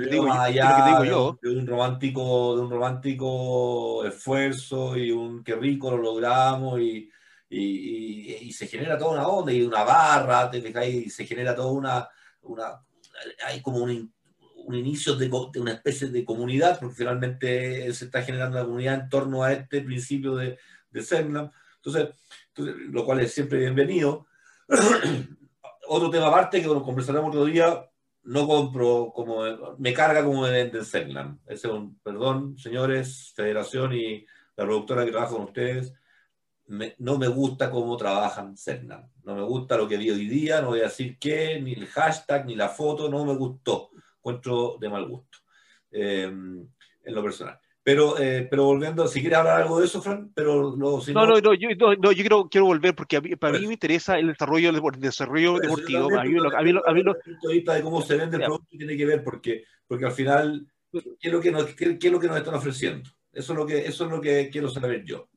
digo, 0.09 1.03
yo. 1.03 1.39
De 1.41 1.49
un, 1.49 1.67
romántico, 1.67 2.55
de 2.55 2.61
un 2.61 2.69
romántico 2.69 4.05
esfuerzo 4.05 4.95
y 4.95 5.11
un 5.11 5.43
qué 5.43 5.55
rico 5.55 5.91
lo 5.91 5.97
logramos 5.97 6.79
y, 6.79 7.09
y, 7.49 8.51
se 8.53 8.67
genera 8.67 8.97
toda 8.97 9.11
una 9.11 9.27
onda 9.27 9.51
y 9.51 9.61
una 9.61 9.83
barra, 9.83 10.49
te 10.49 10.59
y 10.89 11.09
se 11.09 11.25
genera 11.25 11.53
toda 11.53 11.71
una, 11.71 12.07
una 12.43 12.81
hay 13.45 13.61
como 13.61 13.79
un, 13.79 14.13
un 14.55 14.75
inicio 14.75 15.15
de, 15.15 15.27
de, 15.27 15.59
una 15.59 15.73
especie 15.73 16.07
de 16.07 16.23
comunidad, 16.23 16.79
porque 16.79 16.95
finalmente 16.95 17.93
se 17.93 18.05
está 18.05 18.21
generando 18.21 18.57
una 18.57 18.65
comunidad 18.65 18.93
en 18.95 19.09
torno 19.09 19.43
a 19.43 19.51
este 19.51 19.81
principio 19.81 20.35
de, 20.35 20.57
de 20.91 20.99
Entonces, 20.99 22.09
entonces, 22.47 22.75
lo 22.89 23.05
cual 23.05 23.19
es 23.21 23.33
siempre 23.33 23.59
bienvenido. 23.59 24.27
Otro 25.87 26.09
tema 26.09 26.27
aparte 26.27 26.61
que 26.61 26.67
lo 26.67 26.83
conversaremos 26.83 27.29
otro 27.29 27.45
día, 27.45 27.89
no 28.23 28.47
compro 28.47 29.11
como 29.11 29.41
me 29.79 29.91
carga 29.91 30.23
como 30.23 30.43
me 30.43 30.51
venden 30.51 30.85
Zenlam. 30.85 31.39
Ese 31.47 31.67
es 31.67 31.73
un 31.73 31.97
perdón, 31.99 32.57
señores, 32.59 33.33
Federación 33.35 33.93
y 33.93 34.23
la 34.55 34.65
productora 34.65 35.03
que 35.03 35.11
trabaja 35.11 35.33
con 35.33 35.45
ustedes. 35.45 35.93
no 36.99 37.17
me 37.17 37.27
gusta 37.27 37.71
cómo 37.71 37.97
trabajan 37.97 38.55
Zenlam. 38.55 39.09
No 39.23 39.35
me 39.35 39.41
gusta 39.41 39.77
lo 39.77 39.87
que 39.87 39.97
vi 39.97 40.11
hoy 40.11 40.27
día, 40.27 40.61
no 40.61 40.67
voy 40.67 40.81
a 40.81 40.83
decir 40.83 41.17
qué, 41.17 41.59
ni 41.59 41.73
el 41.73 41.87
hashtag, 41.87 42.45
ni 42.45 42.55
la 42.55 42.69
foto, 42.69 43.09
no 43.09 43.25
me 43.25 43.35
gustó. 43.35 43.89
Encuentro 44.17 44.77
de 44.79 44.89
mal 44.89 45.07
gusto 45.07 45.39
eh, 45.91 46.25
en 46.25 47.15
lo 47.15 47.23
personal. 47.23 47.59
Pero, 47.83 48.19
eh, 48.19 48.45
pero 48.49 48.65
volviendo, 48.65 49.07
si 49.07 49.21
quieres 49.21 49.39
hablar 49.39 49.61
algo 49.61 49.79
de 49.79 49.85
eso, 49.85 50.01
Fran, 50.01 50.31
pero 50.35 50.75
no, 50.75 51.01
no, 51.07 51.25
no, 51.25 51.41
no, 51.41 51.53
yo, 51.53 51.69
no, 51.77 52.11
yo 52.11 52.21
quiero, 52.21 52.49
quiero 52.49 52.65
volver 52.65 52.93
porque 52.93 53.17
a 53.17 53.21
mí, 53.21 53.35
para 53.35 53.57
mí 53.57 53.67
me 53.67 53.73
interesa 53.73 54.19
el 54.19 54.27
desarrollo, 54.27 54.69
el 54.69 54.99
desarrollo 54.99 55.57
deportivo. 55.57 56.17
A 56.17 56.23
mí, 56.23 56.33
lo, 56.33 56.55
a 56.55 56.61
mí, 56.61 56.73
a 56.85 56.93
mí 56.93 57.03
lo, 57.03 57.13
de 57.13 57.81
cómo 57.81 58.01
se 58.01 58.17
vende 58.17 58.37
el 58.37 58.43
producto 58.43 58.67
tiene 58.77 58.97
que 58.97 59.05
ver 59.05 59.23
porque, 59.23 59.63
porque 59.87 60.05
al 60.05 60.11
final, 60.11 60.67
¿qué 60.91 60.99
es, 61.21 61.31
lo 61.31 61.39
que 61.39 61.51
nos, 61.51 61.73
qué, 61.73 61.97
es 61.99 62.11
lo 62.11 62.19
que 62.19 62.27
nos 62.27 62.37
están 62.37 62.55
ofreciendo? 62.55 63.09
Eso 63.31 63.53
es 63.53 63.59
lo 63.59 63.65
que, 63.65 63.79
eso 63.85 64.05
es 64.05 64.11
lo 64.11 64.19
que 64.19 64.49
quiero 64.51 64.69
saber 64.69 65.05
yo. 65.05 65.29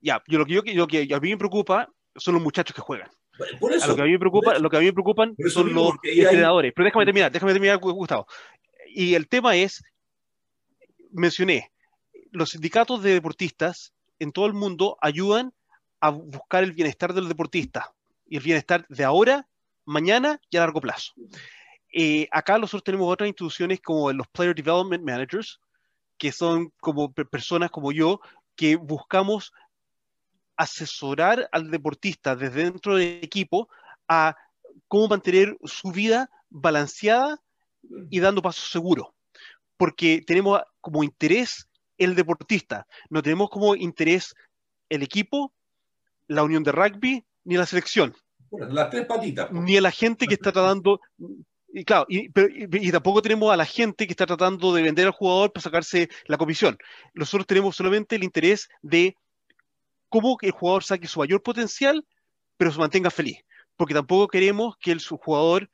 Ya, 0.00 0.22
yo 0.26 0.38
lo 0.38 0.46
que, 0.46 0.54
yo, 0.54 0.62
lo 0.74 0.86
que 0.86 1.08
a 1.12 1.20
mí 1.20 1.30
me 1.30 1.36
preocupa 1.36 1.88
son 2.16 2.34
los 2.34 2.42
muchachos 2.42 2.74
que 2.74 2.80
juegan. 2.80 3.10
Por 3.58 3.72
eso, 3.72 3.84
a 3.84 3.88
lo 3.88 3.96
que 3.96 4.02
a 4.02 4.04
mí 4.04 4.12
me 4.12 4.18
preocupa, 4.18 4.58
lo 4.58 4.70
que 4.70 4.76
a 4.76 4.80
mí 4.80 4.86
me 4.86 4.92
preocupan 4.92 5.34
son 5.48 5.72
los 5.72 5.92
entrenadores. 6.02 6.72
Pero 6.74 6.84
déjame 6.86 7.04
terminar, 7.04 7.32
déjame 7.32 7.52
terminar, 7.52 7.78
Gustavo. 7.78 8.26
Y 8.88 9.14
el 9.14 9.28
tema 9.28 9.56
es, 9.56 9.82
mencioné, 11.10 11.71
los 12.32 12.50
sindicatos 12.50 13.02
de 13.02 13.12
deportistas 13.12 13.92
en 14.18 14.32
todo 14.32 14.46
el 14.46 14.54
mundo 14.54 14.96
ayudan 15.00 15.52
a 16.00 16.10
buscar 16.10 16.64
el 16.64 16.72
bienestar 16.72 17.12
del 17.12 17.28
deportista 17.28 17.92
y 18.26 18.38
el 18.38 18.42
bienestar 18.42 18.86
de 18.88 19.04
ahora, 19.04 19.46
mañana 19.84 20.40
y 20.50 20.56
a 20.56 20.60
largo 20.60 20.80
plazo. 20.80 21.12
Eh, 21.92 22.26
acá 22.30 22.58
nosotros 22.58 22.84
tenemos 22.84 23.12
otras 23.12 23.28
instituciones 23.28 23.80
como 23.80 24.10
los 24.12 24.26
Player 24.28 24.54
Development 24.54 25.04
Managers, 25.04 25.60
que 26.16 26.32
son 26.32 26.72
como 26.80 27.12
personas 27.12 27.70
como 27.70 27.92
yo 27.92 28.20
que 28.56 28.76
buscamos 28.76 29.52
asesorar 30.56 31.48
al 31.52 31.70
deportista 31.70 32.34
desde 32.34 32.64
dentro 32.64 32.96
del 32.96 33.22
equipo 33.22 33.68
a 34.08 34.36
cómo 34.88 35.08
mantener 35.08 35.56
su 35.64 35.90
vida 35.92 36.30
balanceada 36.48 37.40
y 38.10 38.20
dando 38.20 38.40
pasos 38.40 38.70
seguros. 38.70 39.08
Porque 39.76 40.22
tenemos 40.26 40.62
como 40.80 41.04
interés 41.04 41.68
el 41.98 42.14
deportista. 42.14 42.86
No 43.10 43.22
tenemos 43.22 43.50
como 43.50 43.74
interés 43.74 44.34
el 44.88 45.02
equipo, 45.02 45.52
la 46.28 46.42
unión 46.42 46.62
de 46.62 46.72
rugby, 46.72 47.24
ni 47.44 47.56
la 47.56 47.66
selección. 47.66 48.14
las 48.50 48.90
tres 48.90 49.06
patitas. 49.06 49.50
Ni 49.52 49.76
a 49.76 49.80
la 49.80 49.90
gente 49.90 50.26
que 50.26 50.34
está 50.34 50.52
tratando. 50.52 51.00
Y 51.74 51.84
claro, 51.84 52.04
y, 52.08 52.30
tampoco 52.90 53.22
tenemos 53.22 53.50
a 53.50 53.56
la 53.56 53.64
gente 53.64 54.06
que 54.06 54.12
está 54.12 54.26
tratando 54.26 54.74
de 54.74 54.82
vender 54.82 55.06
al 55.06 55.12
jugador 55.12 55.52
para 55.52 55.62
sacarse 55.62 56.10
la 56.26 56.36
comisión. 56.36 56.76
Nosotros 57.14 57.46
tenemos 57.46 57.76
solamente 57.76 58.16
el 58.16 58.24
interés 58.24 58.68
de 58.82 59.16
cómo 60.10 60.36
el 60.42 60.50
jugador 60.50 60.84
saque 60.84 61.06
su 61.06 61.20
mayor 61.20 61.42
potencial, 61.42 62.06
pero 62.58 62.70
se 62.70 62.78
mantenga 62.78 63.10
feliz. 63.10 63.38
Porque 63.76 63.94
tampoco 63.94 64.28
queremos 64.28 64.76
que 64.76 64.92
el 64.92 65.00
su 65.00 65.16
jugador 65.16 65.70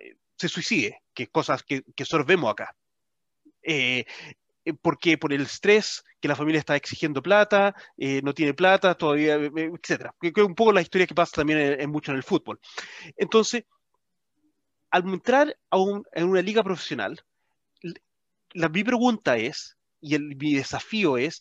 eh, 0.00 0.16
se 0.36 0.48
suicide, 0.48 1.00
que 1.14 1.24
es 1.24 1.28
cosas 1.30 1.62
que, 1.62 1.84
que 1.94 2.04
vemos 2.26 2.50
acá. 2.50 2.74
Eh, 3.62 4.04
porque 4.82 5.18
por 5.18 5.32
el 5.32 5.42
estrés, 5.42 6.04
que 6.20 6.28
la 6.28 6.36
familia 6.36 6.58
está 6.58 6.76
exigiendo 6.76 7.22
plata, 7.22 7.74
eh, 7.96 8.20
no 8.22 8.34
tiene 8.34 8.54
plata 8.54 8.94
todavía, 8.94 9.36
eh, 9.36 9.50
etcétera. 9.54 10.14
Que 10.20 10.28
es 10.34 10.44
un 10.44 10.54
poco 10.54 10.72
la 10.72 10.82
historia 10.82 11.06
que 11.06 11.14
pasa 11.14 11.32
también 11.36 11.80
en, 11.80 11.90
mucho 11.90 12.12
en 12.12 12.18
el 12.18 12.22
fútbol. 12.22 12.60
Entonces, 13.16 13.64
al 14.90 15.08
entrar 15.08 15.56
a 15.70 15.76
en 16.12 16.28
una 16.28 16.42
liga 16.42 16.62
profesional, 16.62 17.20
la, 18.52 18.68
mi 18.68 18.84
pregunta 18.84 19.36
es, 19.36 19.76
y 20.00 20.14
el, 20.14 20.36
mi 20.36 20.54
desafío 20.54 21.16
es, 21.16 21.40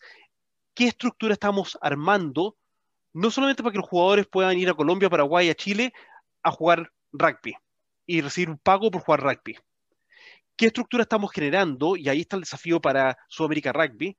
¿qué 0.73 0.87
estructura 0.87 1.33
estamos 1.33 1.77
armando? 1.81 2.57
No 3.13 3.31
solamente 3.31 3.63
para 3.63 3.73
que 3.73 3.79
los 3.79 3.89
jugadores 3.89 4.27
puedan 4.27 4.57
ir 4.57 4.69
a 4.69 4.75
Colombia, 4.75 5.09
Paraguay, 5.09 5.49
a 5.49 5.55
Chile 5.55 5.93
a 6.43 6.51
jugar 6.51 6.91
rugby 7.11 7.55
y 8.05 8.21
recibir 8.21 8.49
un 8.49 8.57
pago 8.57 8.91
por 8.91 9.01
jugar 9.01 9.21
rugby 9.21 9.57
qué 10.59 10.65
estructura 10.65 11.03
estamos 11.03 11.31
generando, 11.31 11.95
y 11.95 12.09
ahí 12.09 12.19
está 12.19 12.35
el 12.35 12.41
desafío 12.41 12.81
para 12.81 13.17
Sudamérica 13.29 13.71
Rugby, 13.71 14.17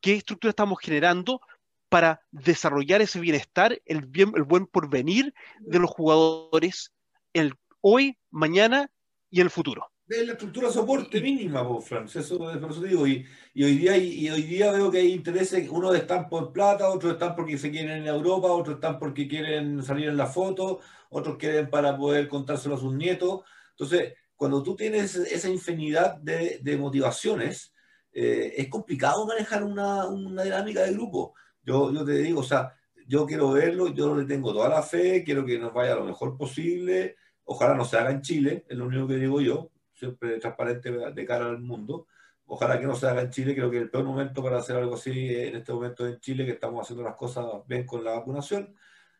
qué 0.00 0.14
estructura 0.14 0.50
estamos 0.50 0.80
generando 0.82 1.40
para 1.88 2.20
desarrollar 2.32 3.02
ese 3.02 3.20
bienestar, 3.20 3.80
el, 3.84 4.04
bien, 4.04 4.32
el 4.34 4.42
buen 4.42 4.66
porvenir 4.66 5.32
de 5.60 5.78
los 5.78 5.88
jugadores 5.88 6.92
el 7.32 7.54
hoy, 7.80 8.18
mañana 8.32 8.90
y 9.30 9.38
en 9.38 9.46
el 9.46 9.50
futuro. 9.50 9.86
De 10.08 10.26
la 10.26 10.32
estructura 10.32 10.70
soporte 10.70 11.20
mínima, 11.20 11.64
Franz, 11.80 12.16
eso, 12.16 12.36
por 12.36 12.70
eso 12.72 12.80
digo, 12.80 13.06
y, 13.06 13.24
hoy 13.54 13.78
día, 13.78 13.96
y, 13.96 14.28
hoy 14.28 14.42
día 14.42 14.72
veo 14.72 14.90
que 14.90 14.98
hay 14.98 15.12
intereses, 15.12 15.68
unos 15.70 15.94
están 15.94 16.28
por 16.28 16.52
plata, 16.52 16.90
otros 16.90 17.12
están 17.12 17.36
porque 17.36 17.58
se 17.58 17.70
quieren 17.70 17.98
en 17.98 18.08
Europa, 18.08 18.48
otros 18.48 18.76
están 18.76 18.98
porque 18.98 19.28
quieren 19.28 19.84
salir 19.84 20.08
en 20.08 20.16
la 20.16 20.26
foto, 20.26 20.80
otros 21.10 21.36
quieren 21.36 21.70
para 21.70 21.96
poder 21.96 22.26
contárselo 22.26 22.74
a 22.74 22.80
sus 22.80 22.92
nietos. 22.92 23.42
Entonces, 23.70 24.14
cuando 24.36 24.62
tú 24.62 24.76
tienes 24.76 25.16
esa 25.16 25.48
infinidad 25.48 26.18
de, 26.18 26.76
motivaciones, 26.78 27.72
eh, 28.12 28.54
es 28.56 28.68
complicado 28.68 29.26
manejar 29.26 29.64
una, 29.64 30.06
dinámica 30.44 30.82
de 30.82 30.92
grupo. 30.92 31.34
Yo, 31.62 31.92
yo 31.92 32.04
te 32.04 32.12
digo, 32.18 32.40
o 32.40 32.44
sea, 32.44 32.74
yo 33.06 33.26
quiero 33.26 33.52
verlo, 33.52 33.88
yo 33.94 34.14
le 34.14 34.24
tengo 34.24 34.52
toda 34.52 34.68
la 34.68 34.82
fe, 34.82 35.22
quiero 35.24 35.44
que 35.44 35.58
nos 35.58 35.72
vaya 35.72 35.94
lo 35.94 36.04
mejor 36.04 36.36
posible, 36.36 37.16
ojalá 37.44 37.74
no 37.74 37.84
se 37.84 37.96
haga 37.96 38.10
en 38.10 38.20
Chile, 38.20 38.64
es 38.68 38.76
lo 38.76 38.86
único 38.86 39.06
que 39.06 39.16
digo 39.16 39.40
yo, 39.40 39.70
siempre 39.94 40.38
transparente 40.38 40.90
de 40.90 41.24
cara 41.24 41.46
al 41.46 41.60
mundo, 41.60 42.06
ojalá 42.46 42.78
que 42.78 42.86
no 42.86 42.94
se 42.94 43.06
haga 43.06 43.22
en 43.22 43.30
Chile, 43.30 43.54
creo 43.54 43.70
que 43.70 43.78
el 43.78 43.90
peor 43.90 44.04
momento 44.04 44.42
para 44.42 44.58
hacer 44.58 44.76
algo 44.76 44.94
así 44.94 45.34
en 45.34 45.56
este 45.56 45.72
momento 45.72 46.06
en 46.06 46.18
Chile, 46.20 46.44
que 46.44 46.52
estamos 46.52 46.82
haciendo 46.82 47.04
las 47.04 47.16
cosas 47.16 47.46
bien 47.66 47.86
con 47.86 48.04
la 48.04 48.12
vacunación. 48.12 48.74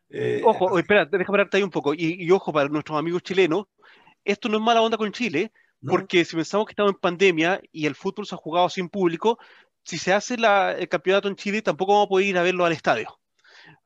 Eh, 0.08 0.42
ojo, 0.44 0.78
espera, 0.78 1.04
déjame 1.04 1.24
pararte 1.24 1.56
ahí 1.56 1.62
un 1.62 1.70
poco, 1.70 1.94
y, 1.94 2.24
y, 2.24 2.30
ojo 2.30 2.52
para 2.52 2.68
nuestros 2.68 2.98
amigos 2.98 3.22
chilenos, 3.22 3.66
esto 4.26 4.48
no 4.48 4.58
es 4.58 4.62
mala 4.62 4.82
onda 4.82 4.96
con 4.96 5.12
Chile, 5.12 5.52
porque 5.86 6.24
si 6.24 6.36
pensamos 6.36 6.66
que 6.66 6.72
estamos 6.72 6.92
en 6.92 6.98
pandemia 6.98 7.60
y 7.70 7.86
el 7.86 7.94
fútbol 7.94 8.26
se 8.26 8.34
ha 8.34 8.38
jugado 8.38 8.68
sin 8.68 8.88
público, 8.88 9.38
si 9.84 9.98
se 9.98 10.12
hace 10.12 10.34
el 10.34 10.88
campeonato 10.88 11.28
en 11.28 11.36
Chile, 11.36 11.62
tampoco 11.62 11.92
vamos 11.92 12.06
a 12.06 12.08
poder 12.08 12.26
ir 12.26 12.38
a 12.38 12.42
verlo 12.42 12.64
al 12.64 12.72
estadio. 12.72 13.18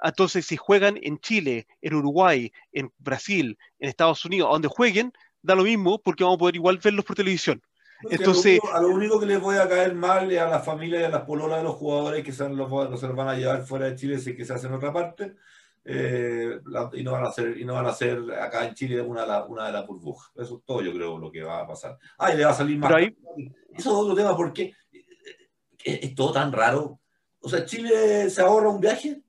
Entonces, 0.03 0.47
si 0.47 0.57
juegan 0.57 0.99
en 1.03 1.19
Chile, 1.19 1.67
en 1.83 1.95
Uruguay, 1.95 2.53
en 2.73 2.93
Brasil, 2.99 3.59
en 3.79 3.89
Estados 3.89 4.25
Unidos, 4.25 4.51
donde 4.51 4.69
jueguen, 4.69 5.13
da 5.43 5.55
lo 5.55 5.65
mismo 5.65 6.01
porque 6.01 6.25
vamos 6.25 6.37
a 6.37 6.41
poder 6.41 6.57
igual 6.57 6.79
verlos 6.83 7.05
por 7.05 7.17
televisión. 7.17 7.63
Entonces, 8.09 8.61
a 8.73 8.81
lo, 8.81 8.89
único, 8.89 9.21
que 9.21 9.27
les 9.27 9.41
voy 9.41 9.57
a 9.59 9.69
caer 9.69 9.95
mal 9.95 10.31
es 10.33 10.41
a 10.41 10.49
la 10.49 10.61
familia 10.61 11.01
y 11.01 11.05
a 11.05 11.11
las 11.11 11.23
pololas 11.23 11.59
de 11.59 11.65
los 11.65 11.75
jugadores 11.75 12.25
que 12.25 12.33
se 12.33 12.49
los, 12.49 12.71
van 12.71 13.29
a 13.29 13.35
llevar 13.35 13.67
fuera 13.67 13.87
de 13.87 13.97
Chile 13.97 14.19
si 14.19 14.35
que 14.35 14.47
se 14.47 14.55
hace 14.55 14.69
en 14.69 14.75
otra 14.75 14.93
parte. 14.93 15.37
Eh, 15.85 16.61
y, 16.93 17.03
no 17.03 17.13
van 17.13 17.27
a 17.27 17.33
ser, 17.33 17.59
y 17.59 17.65
no 17.65 17.75
van 17.75 17.87
a 17.87 17.93
ser 17.93 18.19
acá 18.39 18.67
en 18.67 18.75
Chile 18.75 19.01
una, 19.01 19.45
una 19.45 19.67
de 19.67 19.73
las 19.73 19.87
burbujas. 19.87 20.31
Eso 20.37 20.59
es 20.59 20.65
todo, 20.65 20.83
yo 20.83 20.93
creo, 20.93 21.19
lo 21.19 21.31
que 21.31 21.43
va 21.43 21.61
a 21.61 21.67
pasar. 21.67 21.99
Ah, 22.19 22.33
y 22.33 22.37
le 22.37 22.45
va 22.45 22.51
a 22.51 22.55
salir 22.55 22.79
más. 22.79 22.93
Eso 22.93 23.13
es 23.75 23.87
otro 23.87 24.15
tema, 24.15 24.37
porque 24.37 24.75
es, 25.85 26.15
todo 26.15 26.33
tan 26.33 26.53
raro. 26.53 27.01
O 27.41 27.49
sea, 27.49 27.65
¿Chile 27.65 28.29
se 28.29 28.43
ahorra 28.43 28.69
un 28.69 28.81
viaje? 28.81 29.23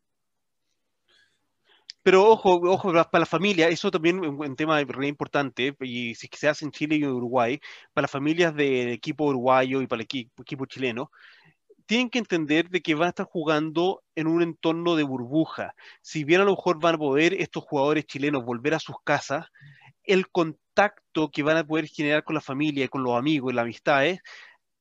Pero 2.04 2.28
ojo, 2.28 2.60
ojo, 2.64 2.92
para 2.92 3.20
la 3.20 3.26
familia, 3.28 3.70
eso 3.70 3.92
también 3.92 4.24
es 4.24 4.30
un 4.32 4.56
tema 4.56 4.84
re 4.84 5.08
importante, 5.08 5.76
y 5.82 6.16
si 6.16 6.28
se 6.34 6.50
hace 6.50 6.66
en 6.66 6.72
Chile 6.72 6.96
y 6.96 7.04
en 7.04 7.12
Uruguay, 7.12 7.62
para 7.94 8.06
las 8.06 8.12
familias 8.12 8.56
del 8.56 8.90
equipo 8.90 9.26
uruguayo 9.26 9.84
y 9.84 9.88
para 9.88 10.00
el 10.00 10.06
equipo, 10.06 10.42
equipo 10.42 10.66
chileno, 10.66 11.12
tienen 11.86 12.10
que 12.10 12.20
entender 12.20 12.70
de 12.70 12.82
que 12.82 12.96
van 12.96 13.08
a 13.08 13.10
estar 13.10 13.26
jugando 13.26 14.04
en 14.16 14.28
un 14.28 14.42
entorno 14.42 14.96
de 14.96 15.04
burbuja. 15.04 15.76
Si 16.02 16.24
bien 16.24 16.42
a 16.42 16.46
lo 16.46 16.52
mejor 16.52 16.80
van 16.80 16.96
a 16.96 16.98
poder 16.98 17.34
estos 17.34 17.64
jugadores 17.64 18.06
chilenos 18.06 18.46
volver 18.46 18.74
a 18.74 18.80
sus 18.80 18.96
casas, 19.04 19.48
el 20.04 20.30
contacto 20.30 21.30
que 21.30 21.44
van 21.44 21.58
a 21.58 21.66
poder 21.66 21.88
generar 21.88 22.24
con 22.24 22.36
la 22.36 22.42
familia, 22.42 22.88
con 22.88 23.04
los 23.04 23.18
amigos 23.18 23.52
y 23.52 23.56
las 23.56 23.64
amistades 23.64 24.20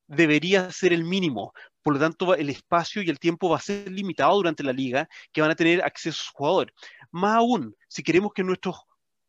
debería 0.06 0.70
ser 0.72 0.92
el 0.92 1.04
mínimo. 1.04 1.52
Por 1.82 1.94
lo 1.94 2.00
tanto, 2.00 2.34
el 2.34 2.50
espacio 2.50 3.02
y 3.02 3.10
el 3.10 3.18
tiempo 3.18 3.48
va 3.48 3.56
a 3.56 3.60
ser 3.60 3.90
limitado 3.90 4.34
durante 4.36 4.62
la 4.62 4.72
liga 4.72 5.08
que 5.32 5.40
van 5.40 5.50
a 5.50 5.56
tener 5.56 5.82
acceso 5.82 6.20
a 6.20 6.24
sus 6.24 6.32
jugadores. 6.32 6.74
Más 7.10 7.36
aún, 7.36 7.76
si 7.88 8.02
queremos 8.02 8.32
que 8.32 8.42
nuestros 8.42 8.76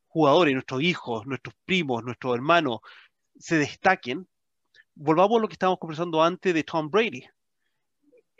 jugadores, 0.07 0.53
nuestros 0.53 0.81
hijos, 0.81 1.25
nuestros 1.25 1.55
primos, 1.65 2.03
nuestros 2.03 2.35
hermanos 2.35 2.79
se 3.39 3.57
destaquen, 3.57 4.27
volvamos 4.95 5.37
a 5.37 5.41
lo 5.41 5.47
que 5.47 5.53
estábamos 5.53 5.79
conversando 5.79 6.21
antes 6.21 6.53
de 6.53 6.63
Tom 6.63 6.89
Brady. 6.89 7.25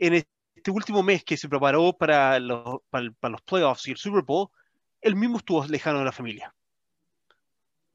En 0.01 0.15
este 0.15 0.71
último 0.71 1.03
mes 1.03 1.23
que 1.23 1.37
se 1.37 1.47
preparó 1.47 1.93
para 1.93 2.39
los, 2.39 2.79
para, 2.89 3.29
los 3.29 3.41
playoffs 3.43 3.87
y 3.87 3.91
el 3.91 3.97
Super 3.97 4.23
Bowl, 4.23 4.49
él 4.99 5.15
mismo 5.15 5.37
estuvo 5.37 5.63
lejano 5.67 5.99
de 5.99 6.05
la 6.05 6.11
familia 6.11 6.55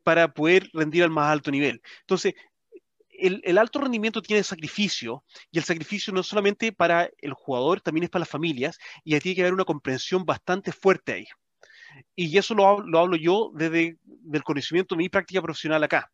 para 0.05 0.33
poder 0.33 0.71
rendir 0.73 1.03
al 1.03 1.11
más 1.11 1.33
alto 1.33 1.51
nivel. 1.51 1.83
Entonces, 2.03 2.35
el, 3.11 3.59
alto 3.59 3.81
rendimiento 3.81 4.23
tiene 4.23 4.45
sacrificio 4.45 5.25
y 5.51 5.59
el 5.59 5.65
sacrificio 5.65 6.13
no 6.13 6.23
solamente 6.23 6.71
para 6.71 7.11
el 7.19 7.33
jugador, 7.33 7.81
también 7.81 8.05
es 8.05 8.11
para 8.11 8.21
las 8.21 8.29
familias 8.29 8.79
y 9.03 9.15
ahí 9.15 9.21
tiene 9.21 9.35
que 9.35 9.43
haber 9.43 9.55
una 9.55 9.65
comprensión 9.65 10.25
bastante 10.25 10.71
fuerte 10.71 11.13
ahí. 11.13 11.27
Y 12.15 12.39
eso 12.39 12.55
lo, 12.55 12.69
hablo 12.69 13.17
yo 13.17 13.51
desde 13.53 13.99
el 14.33 14.45
conocimiento 14.45 14.95
de 14.95 14.99
mi 14.99 15.09
práctica 15.09 15.43
profesional 15.43 15.83
acá. 15.83 16.09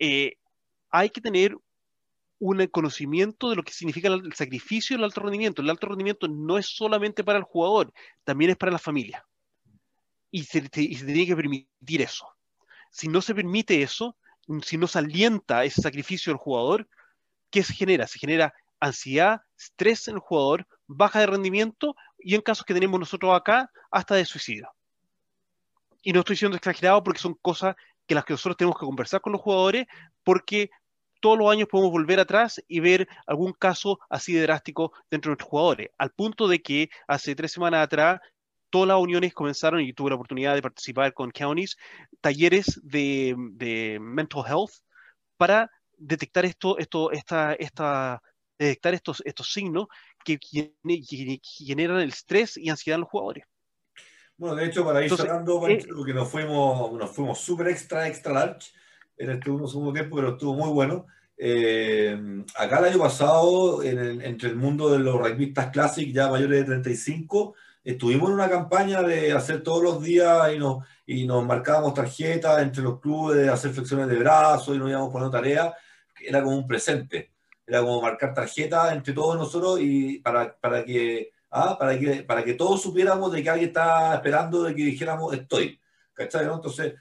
Eh, 0.00 0.32
hay 0.90 1.10
que 1.10 1.20
tener 1.20 1.56
un 2.38 2.66
conocimiento 2.66 3.50
de 3.50 3.56
lo 3.56 3.62
que 3.62 3.72
significa 3.72 4.08
el 4.08 4.32
sacrificio 4.34 4.94
y 4.94 4.98
el 4.98 5.04
alto 5.04 5.22
rendimiento. 5.22 5.62
El 5.62 5.70
alto 5.70 5.86
rendimiento 5.86 6.28
no 6.28 6.58
es 6.58 6.66
solamente 6.66 7.24
para 7.24 7.38
el 7.38 7.44
jugador, 7.44 7.92
también 8.24 8.50
es 8.50 8.56
para 8.56 8.72
la 8.72 8.78
familia. 8.78 9.26
Y 10.30 10.44
se, 10.44 10.60
tiene 10.68 11.26
que 11.26 11.36
permitir 11.36 12.02
eso. 12.02 12.28
Si 12.90 13.08
no 13.08 13.22
se 13.22 13.34
permite 13.34 13.82
eso, 13.82 14.16
si 14.62 14.76
no 14.76 14.86
se 14.86 14.98
alienta 14.98 15.64
ese 15.64 15.80
sacrificio 15.80 16.30
del 16.30 16.38
jugador, 16.38 16.88
¿qué 17.50 17.62
se 17.62 17.74
genera? 17.74 18.06
Se 18.06 18.18
genera 18.18 18.54
ansiedad, 18.80 19.40
estrés 19.58 20.08
en 20.08 20.14
el 20.16 20.20
jugador, 20.20 20.66
baja 20.86 21.20
de 21.20 21.26
rendimiento 21.26 21.96
y 22.18 22.34
en 22.34 22.42
casos 22.42 22.66
que 22.66 22.74
tenemos 22.74 23.00
nosotros 23.00 23.34
acá, 23.34 23.70
hasta 23.90 24.14
de 24.14 24.24
suicidio. 24.24 24.70
Y 26.02 26.12
no 26.12 26.20
estoy 26.20 26.36
siendo 26.36 26.56
exagerado 26.56 27.02
porque 27.02 27.20
son 27.20 27.34
cosas 27.34 27.74
que 28.06 28.14
las 28.14 28.24
que 28.24 28.34
nosotros 28.34 28.56
tenemos 28.56 28.78
que 28.78 28.86
conversar 28.86 29.20
con 29.20 29.32
los 29.32 29.40
jugadores 29.40 29.86
porque 30.22 30.70
todos 31.20 31.38
los 31.38 31.50
años 31.50 31.68
podemos 31.68 31.90
volver 31.90 32.20
atrás 32.20 32.62
y 32.68 32.80
ver 32.80 33.08
algún 33.26 33.52
caso 33.52 33.98
así 34.08 34.32
de 34.32 34.42
drástico 34.42 34.92
dentro 35.10 35.30
de 35.30 35.32
nuestros 35.32 35.50
jugadores, 35.50 35.90
al 35.98 36.10
punto 36.10 36.48
de 36.48 36.62
que 36.62 36.90
hace 37.06 37.34
tres 37.34 37.52
semanas 37.52 37.84
atrás 37.84 38.20
todas 38.70 38.88
las 38.88 38.98
uniones 38.98 39.32
comenzaron 39.32 39.80
y 39.80 39.92
tuve 39.92 40.10
la 40.10 40.16
oportunidad 40.16 40.54
de 40.54 40.62
participar 40.62 41.12
con 41.14 41.30
counties, 41.30 41.76
talleres 42.20 42.80
de, 42.82 43.34
mental 44.00 44.44
health 44.46 44.72
para 45.36 45.70
detectar 45.96 46.44
esto, 46.44 46.78
esto, 46.78 47.10
esta, 47.10 47.54
esta, 47.54 48.22
detectar 48.58 48.94
estos, 48.94 49.22
estos 49.24 49.52
signos 49.52 49.86
que, 50.24 50.38
generan 51.42 52.00
el 52.00 52.08
estrés 52.08 52.56
y 52.56 52.68
ansiedad 52.68 52.96
en 52.96 53.02
los 53.02 53.10
jugadores. 53.10 53.44
Bueno, 54.36 54.56
de 54.56 54.66
hecho, 54.66 54.84
para 54.84 55.02
ir 55.02 55.10
cerrando, 55.16 55.66
eh, 55.66 55.82
porque 55.94 56.12
nos 56.12 56.30
fuimos, 56.30 56.92
nos 56.92 57.10
fuimos 57.10 57.38
súper 57.38 57.68
extra, 57.68 58.06
extra 58.06 58.32
large 58.34 58.70
en 59.16 59.30
este 59.30 59.44
segundo 59.44 59.92
tiempo, 59.92 60.16
pero 60.16 60.30
estuvo 60.30 60.54
muy 60.54 60.70
bueno. 60.70 61.06
Eh, 61.38 62.44
acá 62.56 62.78
el 62.78 62.86
año 62.86 62.98
pasado, 62.98 63.82
entre 63.82 64.48
el 64.48 64.56
mundo 64.56 64.90
de 64.90 64.98
los 64.98 65.16
rugbyistas 65.16 65.70
clásicos 65.70 66.14
ya 66.14 66.28
mayores 66.28 66.60
de 66.60 66.64
35, 66.64 67.54
estuvimos 67.84 68.30
en 68.30 68.34
una 68.34 68.48
campaña 68.48 69.02
de 69.02 69.32
hacer 69.32 69.62
todos 69.62 69.82
los 69.82 70.02
días 70.02 70.52
y 70.54 70.58
nos, 70.58 70.84
y 71.06 71.26
nos 71.26 71.44
marcábamos 71.44 71.94
tarjetas 71.94 72.62
entre 72.62 72.82
los 72.82 73.00
clubes, 73.00 73.36
de 73.36 73.48
hacer 73.48 73.72
flexiones 73.72 74.08
de 74.08 74.16
brazos 74.18 74.74
y 74.74 74.78
nos 74.78 74.90
íbamos 74.90 75.12
poniendo 75.12 75.36
tareas. 75.36 75.74
Era 76.20 76.42
como 76.42 76.56
un 76.56 76.66
presente, 76.66 77.32
era 77.66 77.80
como 77.80 78.00
marcar 78.00 78.34
tarjetas 78.34 78.92
entre 78.92 79.12
todos 79.12 79.36
nosotros 79.36 79.78
y 79.80 80.18
para, 80.18 80.56
para, 80.58 80.84
que, 80.84 81.32
ah, 81.50 81.76
para, 81.78 81.98
que, 81.98 82.22
para 82.22 82.42
que 82.44 82.54
todos 82.54 82.82
supiéramos 82.82 83.30
de 83.32 83.42
que 83.42 83.50
alguien 83.50 83.68
está 83.68 84.14
esperando 84.14 84.62
de 84.62 84.74
que 84.74 84.82
dijéramos 84.82 85.34
estoy. 85.34 85.78
¿Cachai? 86.14 86.44
Entonces, 86.44 86.86
eh, 86.86 86.96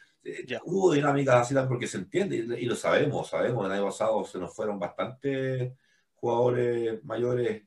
ya. 0.48 0.60
hubo 0.64 0.94
dinámicas 0.94 1.52
así 1.52 1.56
porque 1.68 1.88
se 1.88 1.98
entiende 1.98 2.38
y, 2.38 2.66
lo 2.66 2.76
sabemos, 2.76 3.30
sabemos. 3.30 3.66
El 3.66 3.72
año 3.72 3.86
pasado 3.86 4.24
se 4.26 4.40
nos 4.40 4.56
fueron 4.56 4.80
bastantes 4.80 5.74
jugadores 6.16 7.04
mayores 7.04 7.64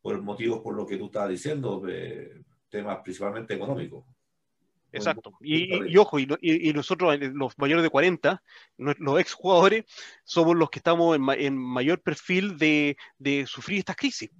por 0.00 0.20
motivos 0.20 0.60
por 0.60 0.74
lo 0.74 0.86
que 0.86 0.96
tú 0.96 1.06
estabas 1.06 1.30
diciendo. 1.30 1.82
Eh, 1.88 2.42
temas 2.68 2.98
principalmente 3.02 3.54
económicos. 3.54 4.04
Exacto. 4.92 5.32
Y, 5.40 5.96
ojo, 5.96 6.18
y, 6.18 6.72
nosotros, 6.74 7.14
eh, 7.14 7.30
los 7.32 7.56
mayores 7.58 7.82
de 7.82 7.90
40, 7.90 8.42
los 8.76 9.20
ex 9.20 9.32
jugadores, 9.32 9.84
somos 10.24 10.54
los 10.54 10.68
que 10.68 10.80
estamos 10.80 11.16
en, 11.16 11.56
mayor 11.56 12.02
perfil 12.02 12.58
de, 12.58 12.96
sufrir 13.46 13.78
estas 13.78 13.96
crisis. 13.96 14.30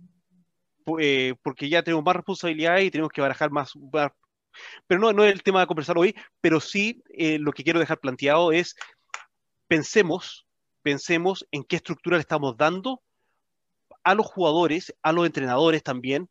Eh, 0.99 1.35
porque 1.43 1.69
ya 1.69 1.83
tenemos 1.83 2.05
más 2.05 2.17
responsabilidad 2.17 2.79
y 2.79 2.91
tenemos 2.91 3.13
que 3.13 3.21
barajar 3.21 3.51
más. 3.51 3.73
Pero 4.87 5.01
no, 5.01 5.13
no 5.13 5.25
es 5.25 5.33
el 5.33 5.43
tema 5.43 5.61
de 5.61 5.67
conversar 5.67 5.99
hoy, 5.99 6.15
pero 6.41 6.61
sí 6.61 7.03
eh, 7.11 7.39
lo 7.39 7.53
que 7.53 7.65
quiero 7.65 7.81
dejar 7.81 8.01
planteado 8.01 8.53
es 8.53 8.77
pensemos, 9.69 10.47
pensemos 10.83 11.47
en 11.51 11.65
qué 11.65 11.77
estructura 11.77 12.17
le 12.17 12.23
estamos 12.23 12.57
dando 12.57 13.03
a 14.05 14.15
los 14.15 14.27
jugadores, 14.27 14.95
a 15.03 15.13
los 15.13 15.27
entrenadores 15.27 15.83
también, 15.83 16.29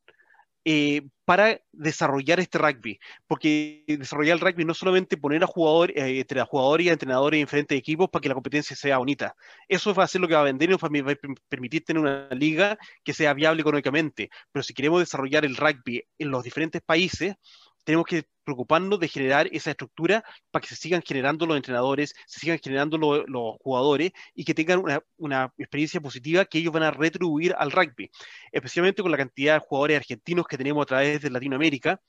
eh, 0.64 1.08
para 1.26 1.60
desarrollar 1.72 2.40
este 2.40 2.60
rugby, 2.60 3.00
porque 3.26 3.84
desarrollar 3.88 4.36
el 4.36 4.42
rugby 4.42 4.64
no 4.64 4.76
solamente 4.76 5.18
poner 5.18 5.44
a 5.44 5.48
jugadores, 5.48 5.96
eh, 5.98 6.20
entre 6.20 6.44
jugadores 6.44 6.86
y 6.86 6.90
a 6.90 6.94
entrenadores 6.94 7.40
en 7.40 7.46
diferentes 7.46 7.80
equipos 7.80 8.10
para 8.10 8.22
que 8.22 8.30
la 8.30 8.36
competencia 8.36 8.76
sea 8.76 9.00
bonita. 9.00 9.36
Eso 9.68 9.96
va 9.96 10.04
a 10.04 10.08
ser 10.08 10.22
lo 10.22 10.28
que 10.28 10.36
va 10.36 10.42
a 10.42 10.44
vender 10.44 10.70
y 10.70 10.74
va 10.74 11.12
a 11.12 11.16
permitir 11.50 11.84
tener 11.84 12.00
una 12.00 12.30
liga 12.30 12.78
que 13.04 13.14
sea 13.14 13.34
viable 13.34 13.62
económicamente. 13.62 14.30
Pero 14.52 14.62
si 14.62 14.76
queremos 14.76 15.00
desarrollar 15.00 15.46
el 15.46 15.56
rugby 15.56 16.04
en 16.20 16.30
los 16.30 16.44
diferentes 16.44 16.82
países, 16.84 17.36
tenemos 17.84 18.06
que 18.06 18.26
preocuparnos 18.44 19.00
de 19.00 19.08
generar 19.08 19.48
esa 19.52 19.72
estructura 19.72 20.24
para 20.50 20.62
que 20.62 20.68
se 20.68 20.76
sigan 20.76 21.02
generando 21.02 21.46
los 21.46 21.58
entrenadores, 21.58 22.14
se 22.26 22.40
sigan 22.40 22.60
generando 22.60 22.98
los 22.98 23.58
jugadores 23.60 24.12
y 24.34 24.44
que 24.44 24.54
tengan 24.54 24.84
una, 25.18 25.54
experiencia 25.58 26.02
positiva 26.02 26.46
que 26.46 26.60
ellos 26.60 26.74
van 26.74 26.84
a 26.84 26.92
retribuir 26.92 27.56
al 27.58 27.72
rugby, 27.72 28.10
especialmente 28.52 29.02
con 29.02 29.12
la 29.12 29.18
cantidad 29.18 29.56
de 29.56 29.60
jugadores 29.60 29.98
argentinos 29.98 30.48
que 30.48 30.58
tenemos 30.58 30.84
a 30.84 30.86
través 30.86 31.22
de 31.22 31.30
Latinoamérica. 31.30 32.02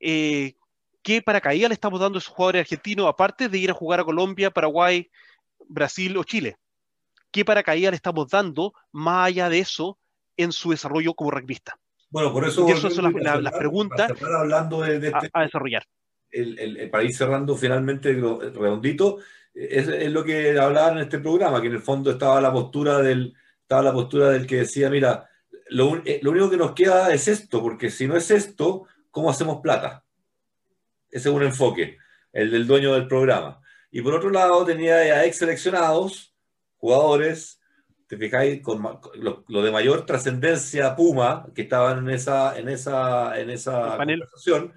Eh, 0.00 0.54
¿Qué 1.02 1.22
paracaídas 1.22 1.68
le 1.68 1.74
estamos 1.74 2.00
dando 2.00 2.18
a 2.18 2.20
esos 2.20 2.32
jugadores 2.32 2.60
argentinos, 2.60 3.06
aparte 3.06 3.48
de 3.48 3.58
ir 3.58 3.70
a 3.70 3.74
jugar 3.74 4.00
a 4.00 4.04
Colombia, 4.04 4.50
Paraguay, 4.50 5.10
Brasil 5.68 6.16
o 6.16 6.24
Chile? 6.24 6.56
¿Qué 7.30 7.44
paracaídas 7.44 7.92
le 7.92 7.96
estamos 7.96 8.28
dando 8.28 8.72
más 8.92 9.26
allá 9.26 9.48
de 9.48 9.58
eso 9.58 9.98
en 10.36 10.52
su 10.52 10.70
desarrollo 10.70 11.14
como 11.14 11.30
rugbyista? 11.30 11.78
Bueno, 12.14 12.32
por 12.32 12.46
eso. 12.46 12.68
esas 12.68 12.94
son 12.94 13.12
las, 13.12 13.52
preguntas 13.54 14.12
hablando 14.22 14.82
de, 14.82 15.08
este, 15.08 15.30
a, 15.32 15.42
desarrollar. 15.42 15.82
El, 16.30 16.88
para 16.88 17.02
ir 17.02 17.12
cerrando 17.12 17.56
finalmente 17.56 18.12
redondito, 18.12 19.18
es, 19.52 19.88
es, 19.88 20.12
lo 20.12 20.22
que 20.22 20.56
hablaban 20.56 20.98
en 20.98 21.02
este 21.02 21.18
programa, 21.18 21.60
que 21.60 21.66
en 21.66 21.72
el 21.72 21.82
fondo 21.82 22.12
estaba 22.12 22.40
la 22.40 22.52
postura 22.52 22.98
del, 23.02 23.34
estaba 23.62 23.82
la 23.82 23.92
postura 23.92 24.30
del 24.30 24.46
que 24.46 24.58
decía, 24.58 24.90
mira, 24.90 25.28
lo, 25.70 25.96
eh, 26.04 26.20
lo 26.22 26.30
único 26.30 26.48
que 26.50 26.56
nos 26.56 26.70
queda 26.70 27.12
es 27.12 27.26
esto, 27.26 27.60
porque 27.60 27.90
si 27.90 28.06
no 28.06 28.16
es 28.16 28.30
esto, 28.30 28.86
¿cómo 29.10 29.28
hacemos 29.28 29.60
plata? 29.60 30.04
Ese 31.10 31.30
es 31.30 31.34
un 31.34 31.42
enfoque, 31.42 31.98
el 32.32 32.52
del 32.52 32.68
dueño 32.68 32.94
del 32.94 33.08
programa. 33.08 33.60
Y 33.90 34.02
por 34.02 34.14
otro 34.14 34.30
lado, 34.30 34.64
tenía 34.64 34.94
a 34.94 35.24
ex 35.24 35.38
seleccionados, 35.38 36.32
jugadores, 36.76 37.60
te 38.14 38.24
fijáis, 38.26 38.62
con 38.62 38.80
lo, 39.48 39.62
de 39.62 39.70
mayor 39.72 40.06
trascendencia 40.06 40.94
Puma, 40.94 41.46
que 41.54 41.62
estaban 41.62 41.98
en 41.98 42.10
esa, 42.14 42.56
en 42.56 42.68
esa, 42.68 43.38
en 43.40 43.50
esa 43.50 43.96
conversación, 43.96 44.72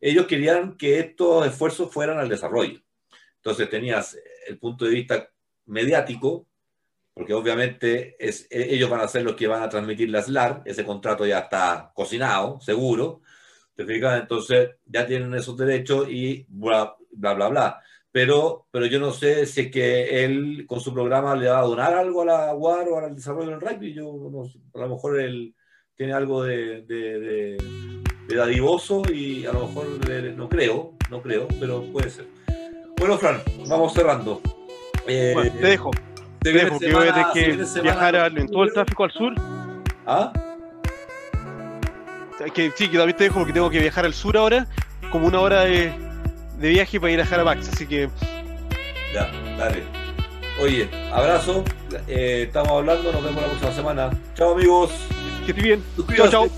ellos 0.00 0.26
querían 0.26 0.76
que 0.76 0.98
estos 0.98 1.46
esfuerzos 1.46 1.90
fueran 1.90 2.18
al 2.18 2.28
desarrollo. 2.28 2.80
Entonces 3.36 3.70
tenías 3.70 4.18
el 4.46 4.58
punto 4.58 4.84
de 4.84 4.90
vista 4.90 5.28
mediático, 5.66 6.46
porque 7.14 7.32
obviamente 7.32 8.16
es, 8.18 8.46
e, 8.50 8.74
ellos 8.74 8.90
van 8.90 9.00
a 9.00 9.08
ser 9.08 9.22
los 9.22 9.36
que 9.36 9.46
van 9.46 9.62
a 9.62 9.68
transmitir 9.68 10.10
la 10.10 10.22
SLAR, 10.22 10.62
ese 10.66 10.84
contrato 10.84 11.24
ya 11.24 11.40
está 11.40 11.92
cocinado, 11.94 12.60
seguro, 12.60 13.22
¿te 13.74 13.86
fijas? 13.86 14.20
Entonces 14.20 14.70
ya 14.84 15.06
tienen 15.06 15.32
esos 15.34 15.56
derechos 15.56 16.08
y 16.10 16.44
bla, 16.48 16.94
bla, 17.10 17.34
bla, 17.34 17.48
bla 17.48 17.82
pero, 18.12 18.66
pero 18.70 18.84
yo 18.84 19.00
no 19.00 19.10
sé 19.10 19.46
si 19.46 19.62
es 19.62 19.70
que 19.70 20.24
él 20.24 20.66
con 20.68 20.80
su 20.80 20.92
programa 20.92 21.34
le 21.34 21.48
va 21.48 21.60
a 21.60 21.66
donar 21.66 21.94
algo 21.94 22.22
a 22.22 22.26
la 22.26 22.54
UAR 22.54 22.86
o 22.90 22.98
al 22.98 23.16
desarrollo 23.16 23.50
del 23.50 23.60
rugby. 23.60 23.94
Yo 23.94 24.12
a 24.74 24.78
lo 24.78 24.88
mejor 24.88 25.18
él 25.18 25.54
tiene 25.96 26.12
algo 26.12 26.44
de, 26.44 26.82
de, 26.82 27.56
dadivoso 28.28 29.02
y 29.10 29.46
a 29.46 29.52
lo 29.52 29.66
mejor 29.66 29.86
no 30.36 30.48
creo, 30.48 30.92
no 31.10 31.22
creo, 31.22 31.48
pero 31.58 31.84
puede 31.90 32.10
ser. 32.10 32.26
Bueno, 32.98 33.16
Fran, 33.16 33.40
vamos 33.66 33.94
cerrando. 33.94 34.42
Eh, 35.06 35.34
te 35.60 35.66
dejo. 35.66 35.90
Te 36.40 36.52
dejo, 36.52 36.78
que 36.78 36.92
voy 36.92 37.08
a 37.08 37.32
tener 37.32 37.56
que 37.56 37.80
viajar 37.80 38.14
en 38.36 38.48
todo 38.48 38.64
el 38.64 38.72
tráfico 38.72 39.04
al 39.04 39.12
sur. 39.12 39.34
¿Ah? 40.06 40.32
Que, 42.52 42.72
sí, 42.74 42.88
que 42.88 42.98
también 42.98 43.16
te 43.16 43.24
dejo 43.24 43.38
porque 43.38 43.52
tengo 43.52 43.70
que 43.70 43.78
viajar 43.78 44.04
al 44.04 44.12
sur 44.12 44.36
ahora, 44.36 44.66
como 45.12 45.28
una 45.28 45.40
hora 45.40 45.62
de, 45.62 45.94
de 46.62 46.68
viaje 46.70 46.98
para 47.00 47.12
ir 47.12 47.20
a 47.20 47.44
Max, 47.44 47.68
así 47.72 47.86
que 47.86 48.08
Ya, 49.12 49.30
dale. 49.58 49.82
Oye, 50.60 50.88
abrazo. 51.12 51.64
eh, 52.06 52.44
estamos 52.46 52.70
hablando, 52.70 53.12
nos 53.12 53.22
vemos 53.22 53.42
la 53.42 53.48
próxima 53.48 53.72
semana. 53.72 54.10
Chao 54.34 54.52
amigos. 54.52 54.90
que 55.44 55.50
estés 55.50 55.64
bien. 55.64 55.82
Chao, 56.16 56.28
chao. 56.28 56.50